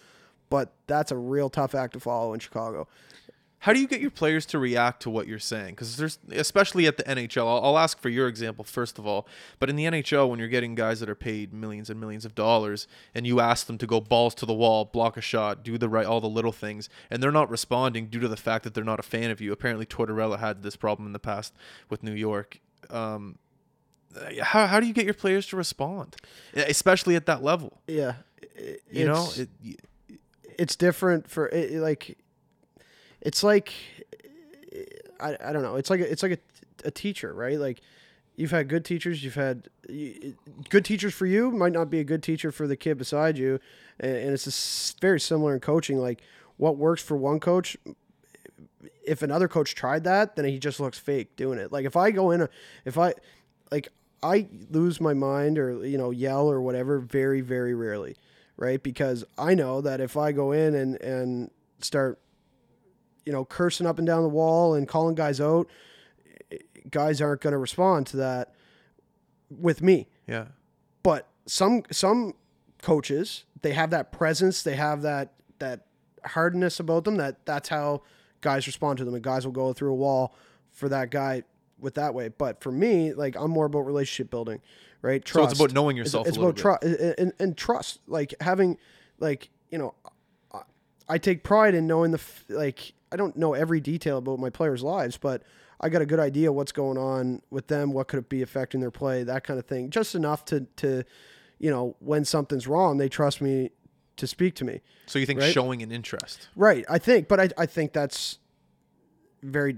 but 0.50 0.72
that's 0.86 1.10
a 1.10 1.16
real 1.16 1.50
tough 1.50 1.74
act 1.74 1.94
to 1.94 2.00
follow 2.00 2.32
in 2.34 2.40
Chicago. 2.40 2.88
How 3.66 3.72
do 3.72 3.80
you 3.80 3.88
get 3.88 4.00
your 4.00 4.12
players 4.12 4.46
to 4.46 4.60
react 4.60 5.02
to 5.02 5.10
what 5.10 5.26
you're 5.26 5.40
saying? 5.40 5.70
Because 5.70 5.96
there's, 5.96 6.20
especially 6.30 6.86
at 6.86 6.98
the 6.98 7.02
NHL, 7.02 7.48
I'll, 7.48 7.64
I'll 7.64 7.78
ask 7.78 7.98
for 7.98 8.08
your 8.08 8.28
example 8.28 8.64
first 8.64 8.96
of 8.96 9.08
all. 9.08 9.26
But 9.58 9.68
in 9.68 9.74
the 9.74 9.86
NHL, 9.86 10.28
when 10.30 10.38
you're 10.38 10.46
getting 10.46 10.76
guys 10.76 11.00
that 11.00 11.10
are 11.10 11.16
paid 11.16 11.52
millions 11.52 11.90
and 11.90 11.98
millions 11.98 12.24
of 12.24 12.36
dollars, 12.36 12.86
and 13.12 13.26
you 13.26 13.40
ask 13.40 13.66
them 13.66 13.76
to 13.78 13.84
go 13.88 14.00
balls 14.00 14.36
to 14.36 14.46
the 14.46 14.54
wall, 14.54 14.84
block 14.84 15.16
a 15.16 15.20
shot, 15.20 15.64
do 15.64 15.78
the 15.78 15.88
right, 15.88 16.06
all 16.06 16.20
the 16.20 16.28
little 16.28 16.52
things, 16.52 16.88
and 17.10 17.20
they're 17.20 17.32
not 17.32 17.50
responding 17.50 18.06
due 18.06 18.20
to 18.20 18.28
the 18.28 18.36
fact 18.36 18.62
that 18.62 18.72
they're 18.74 18.84
not 18.84 19.00
a 19.00 19.02
fan 19.02 19.32
of 19.32 19.40
you. 19.40 19.50
Apparently, 19.50 19.84
Tortorella 19.84 20.38
had 20.38 20.62
this 20.62 20.76
problem 20.76 21.04
in 21.08 21.12
the 21.12 21.18
past 21.18 21.52
with 21.90 22.04
New 22.04 22.14
York. 22.14 22.60
Um, 22.88 23.36
how, 24.42 24.68
how 24.68 24.78
do 24.78 24.86
you 24.86 24.92
get 24.92 25.06
your 25.06 25.14
players 25.14 25.44
to 25.48 25.56
respond, 25.56 26.14
especially 26.54 27.16
at 27.16 27.26
that 27.26 27.42
level? 27.42 27.80
Yeah, 27.88 28.12
You 28.92 29.06
know, 29.06 29.24
It's- 29.24 29.48
it, 29.64 29.80
it's 30.56 30.76
different 30.76 31.28
for 31.28 31.48
it, 31.48 31.72
it, 31.72 31.80
like 31.80 32.16
it's 33.26 33.42
like 33.42 33.72
I, 35.18 35.36
I 35.44 35.52
don't 35.52 35.62
know. 35.62 35.74
It's 35.74 35.90
like 35.90 36.00
a, 36.00 36.10
it's 36.10 36.22
like 36.22 36.32
a, 36.32 36.38
a 36.86 36.90
teacher 36.92 37.34
right? 37.34 37.58
Like 37.58 37.80
you've 38.36 38.52
had 38.52 38.68
good 38.68 38.84
teachers 38.84 39.24
you've 39.24 39.34
had 39.34 39.68
y- 39.88 40.34
good 40.70 40.84
teachers 40.84 41.12
for 41.12 41.26
you 41.26 41.50
might 41.50 41.72
not 41.72 41.90
be 41.90 41.98
a 41.98 42.04
good 42.04 42.22
teacher 42.22 42.52
for 42.52 42.68
the 42.68 42.76
kid 42.76 42.96
beside 42.96 43.36
you 43.36 43.58
and, 43.98 44.16
and 44.16 44.30
it's 44.32 44.94
very 45.00 45.18
similar 45.18 45.54
in 45.54 45.60
coaching. 45.60 45.98
Like 45.98 46.22
what 46.56 46.76
works 46.76 47.02
for 47.02 47.16
one 47.16 47.40
coach 47.40 47.76
if 49.04 49.22
another 49.22 49.48
coach 49.48 49.74
tried 49.74 50.04
that 50.04 50.36
then 50.36 50.44
he 50.44 50.58
just 50.60 50.78
looks 50.78 50.98
fake 50.98 51.34
doing 51.34 51.58
it. 51.58 51.72
Like 51.72 51.84
if 51.84 51.96
i 51.96 52.12
go 52.12 52.30
in 52.30 52.42
a, 52.42 52.48
if 52.84 52.96
i 52.96 53.12
like 53.72 53.88
i 54.22 54.46
lose 54.70 55.00
my 55.00 55.14
mind 55.14 55.58
or 55.58 55.84
you 55.84 55.98
know 55.98 56.12
yell 56.12 56.48
or 56.48 56.60
whatever 56.60 57.00
very 57.00 57.40
very 57.40 57.74
rarely 57.74 58.14
right? 58.56 58.80
Because 58.82 59.24
i 59.36 59.52
know 59.52 59.80
that 59.80 60.00
if 60.00 60.16
i 60.16 60.30
go 60.30 60.52
in 60.52 60.76
and 60.76 60.94
and 61.02 61.50
start 61.80 62.20
you 63.26 63.32
know 63.32 63.44
cursing 63.44 63.86
up 63.86 63.98
and 63.98 64.06
down 64.06 64.22
the 64.22 64.28
wall 64.28 64.74
and 64.74 64.88
calling 64.88 65.14
guys 65.14 65.40
out 65.40 65.68
guys 66.90 67.20
aren't 67.20 67.40
going 67.40 67.52
to 67.52 67.58
respond 67.58 68.06
to 68.06 68.16
that 68.16 68.54
with 69.50 69.82
me. 69.82 70.08
Yeah. 70.26 70.46
but 71.02 71.28
some 71.46 71.82
some 71.90 72.34
coaches 72.82 73.44
they 73.62 73.72
have 73.72 73.90
that 73.90 74.12
presence 74.12 74.62
they 74.62 74.74
have 74.74 75.02
that 75.02 75.32
that 75.58 75.86
hardness 76.24 76.80
about 76.80 77.04
them 77.04 77.16
that 77.16 77.44
that's 77.44 77.68
how 77.68 78.02
guys 78.40 78.66
respond 78.66 78.98
to 78.98 79.04
them. 79.04 79.14
And 79.14 79.22
guys 79.22 79.44
will 79.44 79.52
go 79.52 79.72
through 79.72 79.92
a 79.92 79.96
wall 79.96 80.34
for 80.72 80.88
that 80.88 81.10
guy 81.10 81.42
with 81.78 81.94
that 81.94 82.14
way. 82.14 82.28
But 82.28 82.62
for 82.62 82.72
me 82.72 83.12
like 83.12 83.36
i'm 83.36 83.50
more 83.50 83.66
about 83.66 83.80
relationship 83.80 84.30
building 84.30 84.60
right? 85.06 85.26
So 85.26 85.44
it's 85.44 85.54
about 85.54 85.72
knowing 85.72 85.96
yourself. 85.96 86.26
it's 86.26 86.36
a 86.36 86.40
about 86.40 86.56
trust 86.56 86.82
and, 86.82 87.32
and 87.38 87.56
trust. 87.56 88.00
Like 88.06 88.34
having 88.40 88.78
like 89.18 89.50
you 89.70 89.78
know 89.78 89.94
I, 91.08 91.18
take 91.18 91.42
pride 91.44 91.74
in 91.74 91.86
knowing 91.86 92.10
the 92.10 92.18
f- 92.18 92.44
like 92.48 92.92
i 93.12 93.16
don't 93.16 93.36
know 93.36 93.54
every 93.54 93.80
detail 93.80 94.18
about 94.18 94.38
my 94.38 94.50
players 94.50 94.82
lives 94.82 95.16
but 95.16 95.42
i 95.80 95.88
got 95.88 96.02
a 96.02 96.06
good 96.06 96.20
idea 96.20 96.52
what's 96.52 96.72
going 96.72 96.98
on 96.98 97.42
with 97.50 97.68
them 97.68 97.92
what 97.92 98.08
could 98.08 98.18
it 98.18 98.28
be 98.28 98.42
affecting 98.42 98.80
their 98.80 98.90
play 98.90 99.22
that 99.22 99.44
kind 99.44 99.58
of 99.58 99.66
thing 99.66 99.90
just 99.90 100.14
enough 100.14 100.44
to 100.44 100.66
to 100.76 101.04
you 101.58 101.70
know 101.70 101.96
when 102.00 102.24
something's 102.24 102.66
wrong 102.66 102.98
they 102.98 103.08
trust 103.08 103.40
me 103.40 103.70
to 104.16 104.26
speak 104.26 104.54
to 104.54 104.64
me 104.64 104.80
So 105.06 105.18
you 105.18 105.26
think 105.26 105.40
right? 105.40 105.52
showing 105.52 105.82
an 105.82 105.92
interest? 105.92 106.48
right 106.56 106.84
i 106.88 106.98
think 106.98 107.28
but 107.28 107.40
i, 107.40 107.48
I 107.58 107.66
think 107.66 107.92
that's 107.92 108.38
very 109.42 109.76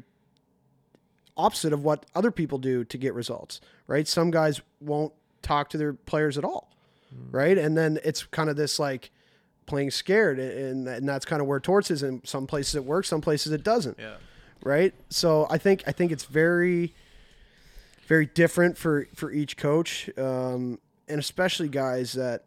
opposite 1.36 1.72
of 1.72 1.84
what 1.84 2.06
other 2.14 2.30
people 2.30 2.58
do 2.58 2.84
to 2.84 2.98
get 2.98 3.14
results 3.14 3.60
right 3.86 4.08
some 4.08 4.30
guys 4.30 4.60
won't 4.80 5.12
talk 5.42 5.70
to 5.70 5.78
their 5.78 5.92
players 5.92 6.36
at 6.36 6.44
all 6.44 6.70
hmm. 7.14 7.36
right 7.36 7.58
and 7.58 7.76
then 7.76 7.98
it's 8.04 8.24
kind 8.24 8.50
of 8.50 8.56
this 8.56 8.78
like 8.78 9.10
playing 9.68 9.90
scared 9.92 10.38
and, 10.40 10.88
and 10.88 11.08
that's 11.08 11.24
kind 11.24 11.40
of 11.40 11.46
where 11.46 11.60
torts 11.60 11.90
is 11.90 12.02
in 12.02 12.20
some 12.24 12.46
places 12.46 12.74
it 12.74 12.84
works 12.84 13.06
some 13.08 13.20
places 13.20 13.52
it 13.52 13.62
doesn't 13.62 13.96
Yeah. 13.98 14.14
right 14.64 14.92
so 15.10 15.46
i 15.50 15.58
think 15.58 15.84
i 15.86 15.92
think 15.92 16.10
it's 16.10 16.24
very 16.24 16.94
very 18.06 18.26
different 18.26 18.76
for 18.78 19.06
for 19.14 19.30
each 19.30 19.56
coach 19.56 20.10
um, 20.18 20.78
and 21.08 21.18
especially 21.20 21.68
guys 21.68 22.14
that 22.14 22.44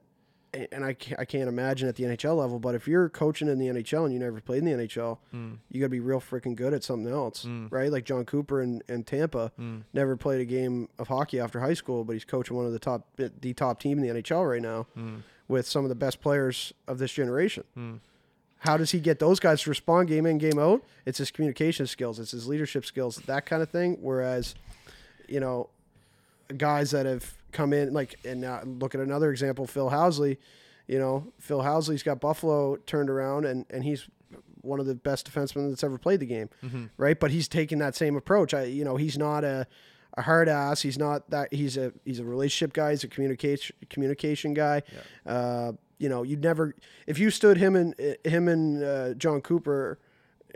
and 0.74 0.84
I 0.84 0.92
can't, 0.92 1.18
I 1.18 1.24
can't 1.24 1.48
imagine 1.48 1.88
at 1.88 1.96
the 1.96 2.04
NHL 2.04 2.36
level, 2.36 2.60
but 2.60 2.76
if 2.76 2.86
you're 2.86 3.08
coaching 3.08 3.48
in 3.48 3.58
the 3.58 3.68
NHL 3.68 4.04
and 4.04 4.14
you 4.14 4.20
never 4.20 4.42
played 4.42 4.58
in 4.58 4.66
the 4.66 4.72
NHL, 4.86 5.18
Mm. 5.34 5.60
you 5.70 5.80
got 5.80 5.86
to 5.86 5.90
be 5.90 6.02
real 6.02 6.20
freaking 6.20 6.58
good 6.58 6.74
at 6.74 6.84
something 6.84 7.10
else, 7.10 7.46
Mm. 7.46 7.72
right? 7.72 7.90
Like 7.90 8.04
Jon 8.04 8.26
Cooper 8.26 8.60
and, 8.60 8.84
and 8.90 9.08
Tampa 9.08 9.54
Mm. 9.58 9.84
never 9.94 10.18
played 10.18 10.42
a 10.42 10.46
game 10.46 10.90
of 11.00 11.08
hockey 11.08 11.40
after 11.40 11.62
high 11.62 11.74
school, 11.74 12.04
but 12.04 12.14
he's 12.14 12.26
coaching 12.26 12.58
one 12.58 12.66
of 12.66 12.74
the 12.74 12.80
top 12.80 13.08
the 13.16 13.54
top 13.54 13.80
team 13.80 13.98
in 13.98 14.04
the 14.04 14.10
NHL 14.22 14.46
right 14.46 14.62
now 14.62 14.88
Mm. 14.98 15.22
With 15.52 15.68
some 15.68 15.84
of 15.86 15.90
the 15.90 15.96
best 15.96 16.22
players 16.22 16.74
of 16.88 16.98
this 16.98 17.12
generation. 17.12 17.64
Mm. 17.78 18.00
How 18.60 18.78
does 18.78 18.92
he 18.92 19.00
get 19.00 19.20
those 19.20 19.40
guys 19.40 19.62
to 19.64 19.70
respond 19.70 20.08
game 20.08 20.26
in, 20.26 20.38
game 20.38 20.58
out? 20.60 20.84
It's 21.06 21.18
his 21.18 21.30
communication 21.32 21.88
skills, 21.88 22.20
it's 22.20 22.32
his 22.32 22.48
leadership 22.48 22.86
skills, 22.86 23.18
that 23.26 23.46
kind 23.46 23.62
of 23.62 23.70
thing. 23.70 23.98
Whereas, 24.02 24.56
you 25.28 25.40
know, 25.40 25.70
guys 26.58 26.92
that 26.92 27.06
have 27.06 27.34
come 27.52 27.74
in, 27.74 27.92
like, 27.94 28.16
and 28.26 28.40
now 28.42 28.62
look 28.64 28.96
at 28.96 29.02
another 29.02 29.32
example, 29.32 29.68
Phil 29.68 29.90
Housley. 29.90 30.38
You 30.88 31.00
know, 31.00 31.32
Phil 31.40 31.62
Housley's 31.62 32.04
got 32.04 32.20
Buffalo 32.20 32.76
turned 32.86 33.10
around, 33.10 33.46
and 33.46 33.66
and 33.70 33.84
he's 33.84 34.08
one 34.62 34.80
of 34.80 34.86
the 34.86 34.94
best 34.96 35.32
defensemen 35.32 35.70
that's 35.70 35.84
ever 35.84 35.98
played 35.98 36.20
the 36.20 36.26
game, 36.26 36.50
Mhm. 36.64 36.90
right? 36.98 37.20
But 37.20 37.32
he's 37.32 37.48
taking 37.48 37.80
that 37.80 37.96
same 37.96 38.16
approach. 38.16 38.54
I, 38.54 38.66
you 38.66 38.84
know, 38.84 38.96
he's 38.96 39.18
not 39.18 39.44
a 39.44 39.66
a 40.16 40.22
hard 40.22 40.50
ass. 40.50 40.82
He's 40.82 40.98
not 40.98 41.30
that. 41.30 41.54
He's 41.54 41.78
a 41.78 41.94
he's 42.06 42.20
a 42.20 42.24
relationship 42.24 42.74
guy. 42.74 42.92
He's 42.92 43.04
a 43.04 43.08
communication 43.08 43.76
communication 43.90 44.54
guy. 44.54 44.84
Uh, 45.26 45.74
you 46.00 46.10
know, 46.10 46.24
you'd 46.24 46.44
never 46.44 46.76
if 47.08 47.20
you 47.20 47.30
stood 47.30 47.58
him 47.58 47.76
and 47.76 47.96
him 48.26 48.48
and 48.48 48.84
uh, 48.84 49.14
Jon 49.14 49.40
Cooper 49.42 50.00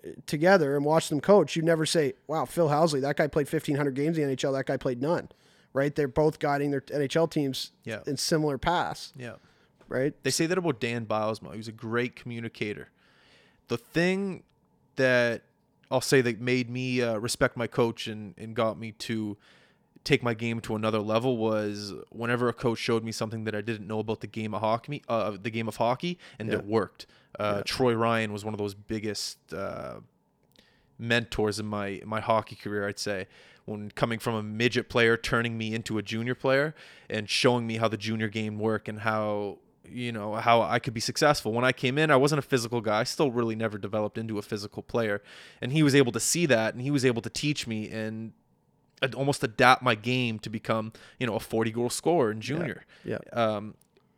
uh, 0.03 0.09
together 0.25 0.75
and 0.75 0.83
watched 0.83 1.09
them 1.09 1.21
coach, 1.21 1.55
you'd 1.55 1.65
never 1.65 1.85
say, 1.85 2.13
"Wow, 2.27 2.45
Phil 2.45 2.69
Housley, 2.69 3.01
that 3.01 3.15
guy 3.17 3.27
played 3.27 3.47
fifteen 3.47 3.75
hundred 3.75 3.95
games 3.95 4.17
in 4.17 4.27
the 4.27 4.35
NHL. 4.35 4.53
That 4.53 4.65
guy 4.65 4.77
played 4.77 5.01
none." 5.01 5.29
Right? 5.73 5.93
They're 5.93 6.07
both 6.07 6.39
guiding 6.39 6.71
their 6.71 6.79
NHL 6.81 7.29
teams 7.29 7.71
Yeah. 7.83 7.99
in 8.07 8.15
similar 8.17 8.57
paths. 8.57 9.11
Yeah. 9.17 9.35
Right? 9.89 10.13
They 10.23 10.31
say 10.31 10.45
that 10.45 10.57
about 10.57 10.79
Dan 10.79 11.05
Bylsma. 11.05 11.51
He 11.51 11.57
was 11.57 11.67
a 11.67 11.73
great 11.73 12.15
communicator. 12.15 12.89
The 13.67 13.77
thing 13.77 14.43
that 14.95 15.41
I'll 15.91 16.01
say 16.01 16.21
that 16.21 16.39
made 16.41 16.69
me 16.69 17.01
uh, 17.01 17.17
respect 17.17 17.55
my 17.57 17.67
coach 17.67 18.07
and, 18.07 18.33
and 18.37 18.55
got 18.55 18.79
me 18.79 18.91
to 18.93 19.37
take 20.03 20.21
my 20.21 20.33
game 20.33 20.59
to 20.61 20.75
another 20.75 20.99
level 20.99 21.37
was 21.37 21.93
whenever 22.09 22.47
a 22.47 22.53
coach 22.53 22.77
showed 22.79 23.03
me 23.03 23.11
something 23.11 23.43
that 23.45 23.55
I 23.55 23.61
didn't 23.61 23.87
know 23.87 23.99
about 23.99 24.21
the 24.21 24.27
game 24.27 24.53
of 24.53 24.61
hockey, 24.61 25.01
uh, 25.09 25.35
the 25.41 25.49
game 25.49 25.67
of 25.67 25.77
hockey, 25.77 26.19
and 26.37 26.47
Yeah. 26.49 26.55
it 26.59 26.65
worked. 26.65 27.07
Uh, 27.39 27.55
Yeah. 27.57 27.63
Troy 27.63 27.93
Ryan 27.93 28.31
was 28.31 28.45
one 28.45 28.53
of 28.53 28.57
those 28.59 28.73
biggest 28.75 29.51
uh, 29.53 29.95
mentors 30.97 31.59
in 31.59 31.65
my 31.65 32.01
my 32.05 32.19
hockey 32.21 32.55
career, 32.55 32.87
I'd 32.87 32.99
say. 32.99 33.27
When 33.65 33.89
coming 33.89 34.19
from 34.19 34.35
a 34.35 34.43
midget 34.43 34.89
player, 34.89 35.17
turning 35.17 35.57
me 35.57 35.73
into 35.73 35.97
a 35.97 36.03
junior 36.03 36.35
player, 36.35 36.75
and 37.09 37.27
showing 37.27 37.65
me 37.65 37.77
how 37.77 37.87
the 37.87 37.97
junior 37.97 38.27
game 38.27 38.59
worked 38.59 38.87
and 38.87 38.99
how 38.99 39.57
you 39.89 40.11
know 40.11 40.35
how 40.35 40.61
I 40.61 40.79
could 40.79 40.93
be 40.93 40.99
successful. 40.99 41.53
When 41.53 41.65
I 41.65 41.71
came 41.71 41.97
in, 41.97 42.11
I 42.11 42.15
wasn't 42.15 42.39
a 42.39 42.43
physical 42.43 42.81
guy. 42.81 42.99
I 42.99 43.03
still 43.03 43.31
really 43.31 43.55
never 43.55 43.77
developed 43.77 44.17
into 44.17 44.37
a 44.37 44.41
physical 44.41 44.83
player, 44.83 45.21
and 45.61 45.71
he 45.71 45.83
was 45.83 45.95
able 45.95 46.11
to 46.11 46.19
see 46.19 46.45
that, 46.47 46.73
and 46.73 46.81
he 46.81 46.91
was 46.91 47.05
able 47.05 47.21
to 47.21 47.29
teach 47.29 47.67
me 47.67 47.89
and 47.89 48.33
almost 49.15 49.43
adapt 49.43 49.83
my 49.83 49.93
game 49.93 50.39
to 50.39 50.49
become 50.49 50.93
you 51.19 51.27
know 51.27 51.35
a 51.35 51.39
40 51.39 51.71
goal 51.71 51.89
scorer 51.89 52.31
in 52.31 52.41
junior. 52.41 52.85
Yeah. 53.03 53.19
Um, 53.33 53.75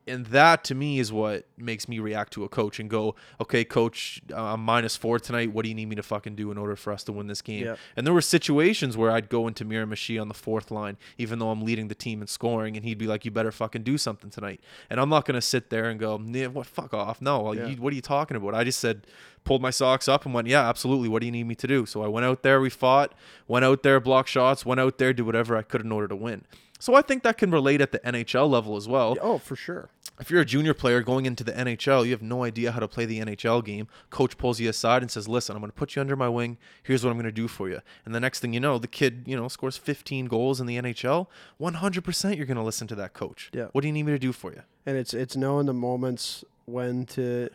and 0.08 0.26
that 0.28 0.64
to 0.66 0.76
me 0.76 1.00
is 1.00 1.12
what 1.12 1.46
makes 1.58 1.88
me 1.88 2.00
react 2.00 2.34
to 2.34 2.44
a 2.44 2.50
coach 2.50 2.80
and 2.80 2.90
go, 2.90 3.16
okay, 3.42 3.64
coach, 3.66 4.22
uh, 4.32 4.54
I'm 4.54 4.62
minus 4.64 4.96
four 4.96 5.20
tonight. 5.20 5.52
What 5.52 5.64
do 5.64 5.70
you 5.70 5.76
need 5.76 5.88
me 5.88 5.96
to 5.96 6.04
fucking 6.04 6.36
do 6.36 6.52
in 6.52 6.58
order 6.58 6.76
for 6.76 6.94
us 6.94 7.04
to 7.06 7.12
win 7.12 7.28
this 7.28 7.42
game? 7.42 7.66
And 7.96 8.06
there 8.06 8.14
were 8.14 8.22
situations 8.22 8.96
where 8.96 9.12
I'd 9.12 9.30
go 9.30 9.48
into 9.48 9.66
Miramichi 9.66 10.20
on 10.22 10.28
the 10.28 10.34
fourth 10.34 10.72
line, 10.72 10.98
even 11.18 11.40
though 11.40 11.50
I'm 11.52 11.62
leading 11.64 11.88
the 11.88 11.96
team 11.96 12.22
in 12.22 12.28
scoring, 12.28 12.76
and 12.78 12.86
he'd 12.86 12.98
be 12.98 13.08
like, 13.08 13.26
"You 13.26 13.32
better 13.32 13.52
fucking 13.52 13.84
do 13.84 13.98
something 13.98 14.30
tonight." 14.30 14.62
And 14.90 15.00
I'm 15.00 15.10
not 15.10 15.26
gonna 15.26 15.42
sit 15.42 15.70
there 15.70 15.90
and 15.90 16.00
go, 16.00 16.18
"Nah, 16.18 16.50
"What? 16.50 16.68
Fuck 16.68 16.94
off!" 16.94 17.22
No, 17.22 17.52
Yeah. 17.54 17.68
you, 17.68 17.76
what 17.78 17.92
are 17.94 17.96
you 17.96 18.02
talking 18.02 18.38
about? 18.38 18.54
I 18.56 18.64
just 18.64 18.80
said, 18.80 19.08
pulled 19.44 19.62
my 19.62 19.70
socks 19.70 20.08
up 20.08 20.26
and 20.26 20.34
went, 20.34 20.48
"Yeah, 20.48 20.68
absolutely. 20.68 21.10
What 21.10 21.20
do 21.22 21.26
you 21.26 21.32
need 21.32 21.46
me 21.48 21.56
to 21.56 21.68
do?" 21.68 21.86
So 21.86 22.04
I 22.04 22.08
went 22.08 22.26
out 22.26 22.44
there, 22.44 22.60
we 22.62 22.70
fought, 22.70 23.14
went 23.48 23.66
out 23.66 23.84
there, 23.84 24.00
blocked 24.00 24.30
shots, 24.30 24.66
went 24.66 24.80
out 24.80 24.98
there, 24.98 25.14
did 25.14 25.26
whatever 25.26 25.56
I 25.58 25.62
could 25.62 25.82
in 25.82 25.92
order 25.92 26.08
to 26.08 26.16
win. 26.16 26.44
So 26.80 26.94
I 26.94 27.02
think 27.02 27.24
that 27.24 27.40
can 27.40 27.50
relate 27.50 27.82
at 27.82 27.92
the 27.92 28.00
NHL 28.06 28.48
level 28.48 28.76
as 28.78 28.88
well 28.88 29.18
Oh, 29.20 29.40
for 29.40 29.56
sure. 29.56 29.90
If 30.20 30.32
you're 30.32 30.42
a 30.42 30.46
junior 30.46 30.74
player 30.74 31.02
going 31.02 31.26
into 31.26 31.44
the 31.44 31.52
NHL, 31.52 32.06
you 32.06 32.12
have 32.12 32.22
no 32.22 32.44
idea 32.44 32.72
how 32.72 32.80
to 32.80 32.88
play 32.88 33.06
the 33.06 33.20
NHL 33.20 33.64
game. 33.64 33.88
Coach 34.10 34.38
pulls 34.38 34.60
you 34.60 34.70
aside 34.70 35.02
and 35.02 35.12
says, 35.12 35.28
"Listen, 35.28 35.56
I'm 35.56 35.62
going 35.62 35.72
to 35.72 35.76
put 35.78 35.96
you 35.96 36.02
under 36.02 36.16
my 36.16 36.28
wing. 36.30 36.58
Here's 36.84 37.04
what 37.04 37.12
I'm 37.12 37.18
going 37.18 37.26
to 37.26 37.32
do 37.32 37.48
for 37.48 37.70
you." 37.70 37.82
And 38.06 38.16
the 38.16 38.20
next 38.20 38.40
thing 38.40 38.54
you 38.54 38.60
know, 38.60 38.78
the 38.80 38.88
kid, 38.88 39.24
you 39.26 39.36
know, 39.36 39.48
scores 39.48 39.78
15 39.78 40.26
goals 40.26 40.60
in 40.60 40.66
the 40.68 40.78
NHL. 40.78 41.28
100% 41.62 42.36
you're 42.38 42.46
going 42.46 42.58
to 42.58 42.64
listen 42.64 42.88
to 42.88 42.96
that 42.96 43.14
coach. 43.14 43.50
Yeah. 43.54 43.68
What 43.74 43.82
do 43.82 43.88
you 43.88 43.94
need 43.94 44.04
me 44.04 44.12
to 44.12 44.20
do 44.20 44.32
for 44.32 44.52
you? 44.52 44.62
and 44.86 44.96
it's 44.98 45.14
it's 45.14 45.36
knowing 45.36 45.66
the 45.66 45.74
moments 45.74 46.46
when 46.66 47.06
to 47.06 47.50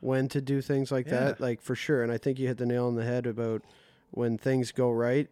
when 0.00 0.28
to 0.28 0.40
do 0.40 0.60
things 0.60 0.90
like 0.90 1.06
that 1.06 1.40
like 1.40 1.60
for 1.62 1.76
sure 1.76 2.02
and 2.02 2.10
i 2.10 2.18
think 2.18 2.40
you 2.40 2.48
hit 2.48 2.58
the 2.58 2.66
nail 2.66 2.88
on 2.88 2.96
the 2.96 3.04
head 3.04 3.24
about 3.24 3.62
when 4.10 4.36
things 4.36 4.72
go 4.72 4.90
right 4.90 5.28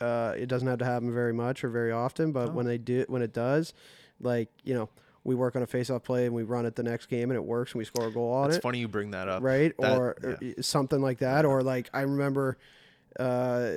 uh, 0.00 0.32
it 0.38 0.46
doesn't 0.46 0.68
have 0.68 0.78
to 0.78 0.84
happen 0.84 1.12
very 1.12 1.32
much 1.32 1.64
or 1.64 1.68
very 1.70 1.90
often 1.90 2.30
but 2.30 2.46
No. 2.46 2.52
when 2.52 2.66
they 2.66 2.78
do 2.78 3.04
when 3.08 3.20
it 3.20 3.32
does 3.32 3.72
like 4.20 4.48
you 4.62 4.74
know 4.74 4.88
we 5.26 5.34
work 5.34 5.56
on 5.56 5.62
a 5.62 5.66
face-off 5.66 6.02
play 6.04 6.26
and 6.26 6.34
we 6.34 6.42
run 6.44 6.64
it 6.66 6.76
the 6.76 6.82
next 6.82 7.06
game 7.06 7.30
and 7.30 7.36
it 7.36 7.44
works 7.44 7.72
and 7.72 7.78
we 7.80 7.84
score 7.84 8.06
a 8.06 8.12
goal 8.12 8.32
on 8.32 8.46
It's 8.48 8.58
it 8.58 8.62
funny 8.62 8.78
you 8.78 8.86
bring 8.88 9.10
that 9.10 9.28
up. 9.28 9.42
right 9.42 9.74
That- 9.78 9.98
or, 9.98 10.16
or 10.22 10.62
something 10.62 11.00
like 11.02 11.18
that 11.18 11.44
or 11.44 11.62
like 11.62 11.90
i 11.92 12.02
remember 12.02 12.56
uh, 13.18 13.70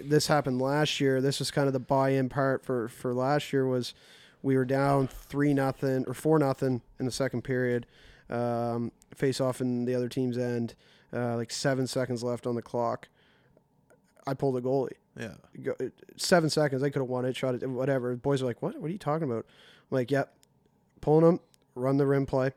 this 0.00 0.26
happened 0.28 0.60
last 0.60 1.00
year 1.00 1.20
this 1.20 1.38
was 1.38 1.50
kind 1.50 1.66
of 1.66 1.72
the 1.72 1.80
buy-in 1.80 2.28
part 2.28 2.64
for 2.64 2.88
for 2.88 3.12
last 3.12 3.52
year 3.52 3.66
was 3.66 3.94
we 4.42 4.56
were 4.56 4.64
down 4.64 5.06
three 5.08 5.52
nothing 5.52 6.04
or 6.06 6.14
four 6.14 6.38
nothing 6.38 6.80
in 6.98 7.04
the 7.06 7.12
second 7.12 7.42
period 7.42 7.86
um, 8.30 8.92
face 9.14 9.40
off 9.40 9.60
in 9.60 9.84
the 9.86 9.94
other 9.94 10.08
team's 10.08 10.38
end 10.38 10.74
uh, 11.12 11.36
like 11.36 11.50
seven 11.50 11.86
seconds 11.86 12.22
left 12.22 12.46
on 12.46 12.54
the 12.54 12.62
clock 12.62 13.08
i 14.26 14.34
pulled 14.34 14.56
a 14.56 14.60
goalie 14.60 14.92
Yeah. 15.18 15.34
seven 16.16 16.48
seconds. 16.50 16.82
I 16.82 16.90
could 16.90 17.00
have 17.00 17.08
won 17.08 17.24
it, 17.24 17.34
shot 17.34 17.54
it, 17.56 17.66
whatever. 17.68 18.14
Boys 18.16 18.42
are 18.42 18.46
like, 18.46 18.62
"What? 18.62 18.78
What 18.80 18.88
are 18.88 18.92
you 18.92 18.98
talking 18.98 19.24
about?" 19.30 19.44
I'm 19.90 19.96
like, 19.96 20.10
"Yep, 20.10 20.32
pulling 21.00 21.24
them, 21.24 21.40
run 21.74 21.96
the 21.96 22.06
rim 22.06 22.26
play." 22.26 22.52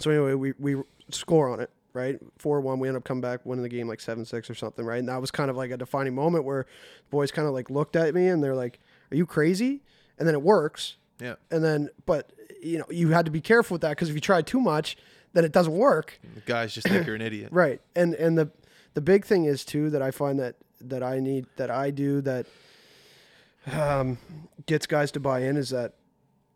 So 0.00 0.10
anyway, 0.10 0.34
we 0.34 0.52
we 0.58 0.82
score 1.10 1.50
on 1.50 1.60
it, 1.60 1.70
right? 1.92 2.18
Four 2.38 2.60
one. 2.60 2.78
We 2.78 2.88
end 2.88 2.96
up 2.96 3.04
coming 3.04 3.20
back, 3.20 3.44
winning 3.44 3.62
the 3.62 3.68
game 3.68 3.88
like 3.88 4.00
seven 4.00 4.24
six 4.24 4.48
or 4.50 4.54
something, 4.54 4.84
right? 4.84 4.98
And 4.98 5.08
that 5.08 5.20
was 5.20 5.30
kind 5.30 5.50
of 5.50 5.56
like 5.56 5.70
a 5.70 5.76
defining 5.76 6.14
moment 6.14 6.44
where 6.44 6.64
the 6.64 7.10
boys 7.10 7.30
kind 7.30 7.46
of 7.48 7.54
like 7.54 7.70
looked 7.70 7.96
at 7.96 8.14
me 8.14 8.28
and 8.28 8.42
they're 8.42 8.54
like, 8.54 8.78
"Are 9.10 9.16
you 9.16 9.26
crazy?" 9.26 9.82
And 10.18 10.26
then 10.28 10.34
it 10.34 10.42
works, 10.42 10.96
Yeah. 11.20 11.34
and 11.50 11.62
then 11.64 11.88
but 12.06 12.32
you 12.62 12.78
know 12.78 12.84
you 12.90 13.08
had 13.08 13.24
to 13.26 13.30
be 13.30 13.40
careful 13.40 13.74
with 13.74 13.82
that 13.82 13.90
because 13.90 14.08
if 14.08 14.14
you 14.14 14.20
try 14.20 14.40
too 14.42 14.60
much, 14.60 14.96
then 15.32 15.44
it 15.44 15.52
doesn't 15.52 15.74
work. 15.76 16.20
The 16.34 16.40
guys 16.42 16.74
just 16.74 16.86
think 16.88 17.06
you're 17.06 17.16
an 17.16 17.22
idiot. 17.22 17.48
Right. 17.52 17.80
And 17.96 18.14
and 18.14 18.38
the 18.38 18.50
the 18.94 19.00
big 19.00 19.24
thing 19.24 19.44
is 19.46 19.64
too 19.64 19.90
that 19.90 20.02
I 20.02 20.10
find 20.10 20.38
that 20.38 20.56
that 20.80 21.02
I 21.02 21.18
need 21.20 21.46
that 21.56 21.70
I 21.70 21.90
do 21.90 22.20
that 22.22 22.46
um, 23.72 24.18
gets 24.66 24.86
guys 24.86 25.10
to 25.12 25.20
buy 25.20 25.40
in 25.40 25.56
is 25.56 25.70
that 25.70 25.94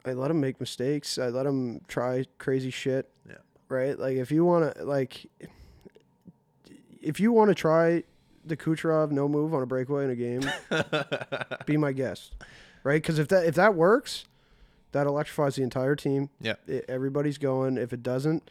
I 0.06 0.12
let 0.12 0.28
them 0.28 0.40
make 0.40 0.60
mistakes. 0.60 1.18
I 1.18 1.28
let 1.28 1.42
them 1.44 1.80
try 1.88 2.24
crazy 2.38 2.70
shit. 2.70 3.10
Yeah. 3.28 3.34
Right. 3.68 3.98
Like 3.98 4.16
if 4.16 4.30
you 4.30 4.44
want 4.44 4.74
to 4.76 4.84
like 4.84 5.26
if 7.02 7.20
you 7.20 7.32
want 7.32 7.48
to 7.50 7.54
try 7.54 8.04
the 8.44 8.56
Kucherov 8.56 9.10
no 9.10 9.28
move 9.28 9.52
on 9.54 9.62
a 9.62 9.66
breakaway 9.66 10.04
in 10.04 10.10
a 10.10 10.16
game, 10.16 10.42
be 11.66 11.76
my 11.76 11.92
guest. 11.92 12.34
Right. 12.84 13.02
Because 13.02 13.18
if 13.18 13.28
that 13.28 13.44
if 13.46 13.54
that 13.56 13.74
works, 13.74 14.24
that 14.92 15.06
electrifies 15.06 15.56
the 15.56 15.62
entire 15.62 15.96
team. 15.96 16.30
Yeah. 16.40 16.54
I- 16.68 16.82
everybody's 16.88 17.38
going. 17.38 17.76
If 17.76 17.92
it 17.92 18.02
doesn't, 18.02 18.48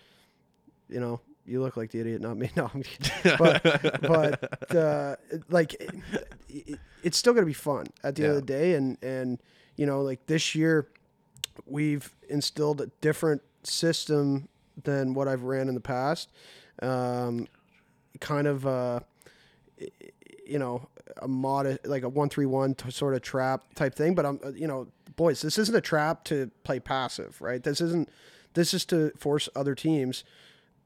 you 0.90 1.00
know, 1.00 1.22
you 1.46 1.62
look 1.62 1.78
like 1.78 1.92
the 1.92 2.00
idiot, 2.02 2.22
not 2.22 2.38
me. 2.38 2.50
No, 2.58 2.70
I'm 2.74 2.84
but 3.38 3.64
but 4.02 4.76
uh, 4.76 5.16
like 5.50 5.74
it, 5.76 5.90
it- 6.50 6.80
it's 7.04 7.18
still 7.18 7.34
gonna 7.34 7.46
be 7.46 7.54
fun 7.54 7.86
at 8.04 8.16
the 8.16 8.24
end 8.24 8.32
of 8.32 8.36
the 8.38 8.42
day, 8.42 8.74
and 8.74 8.98
and 9.04 9.40
you 9.78 9.86
know, 9.86 10.02
like 10.02 10.26
this 10.26 10.56
year, 10.56 10.88
we've 11.66 12.16
instilled 12.30 12.82
a 12.82 12.88
different 13.02 13.42
system 13.64 14.48
than 14.84 15.14
what 15.14 15.28
I've 15.28 15.44
ran 15.44 15.68
in 15.68 15.76
the 15.76 15.82
past. 15.82 16.30
Um, 16.82 17.48
kind 18.20 18.48
of, 18.48 18.66
uh, 18.66 19.00
you 20.46 20.60
know, 20.60 20.88
a 21.22 21.28
modest 21.28 21.86
like 21.86 22.04
a 22.04 22.10
one 22.10 22.30
three 22.30 22.46
one 22.46 22.76
sort 22.90 23.14
of 23.14 23.22
trap 23.22 23.64
type 23.76 23.96
thing. 23.96 24.16
But 24.16 24.26
I'm, 24.26 24.40
uh, 24.44 24.52
you 24.52 24.68
know, 24.68 24.88
boys, 25.16 25.42
this 25.42 25.58
isn't 25.58 25.76
a 25.76 25.82
trap 25.82 26.24
to 26.26 26.52
play 26.64 26.80
passive, 26.80 27.42
right? 27.42 27.64
This 27.64 27.82
isn't. 27.82 28.10
This 28.54 28.74
is 28.74 28.86
to 28.86 29.12
force 29.18 29.50
other 29.54 29.76
teams 29.76 30.24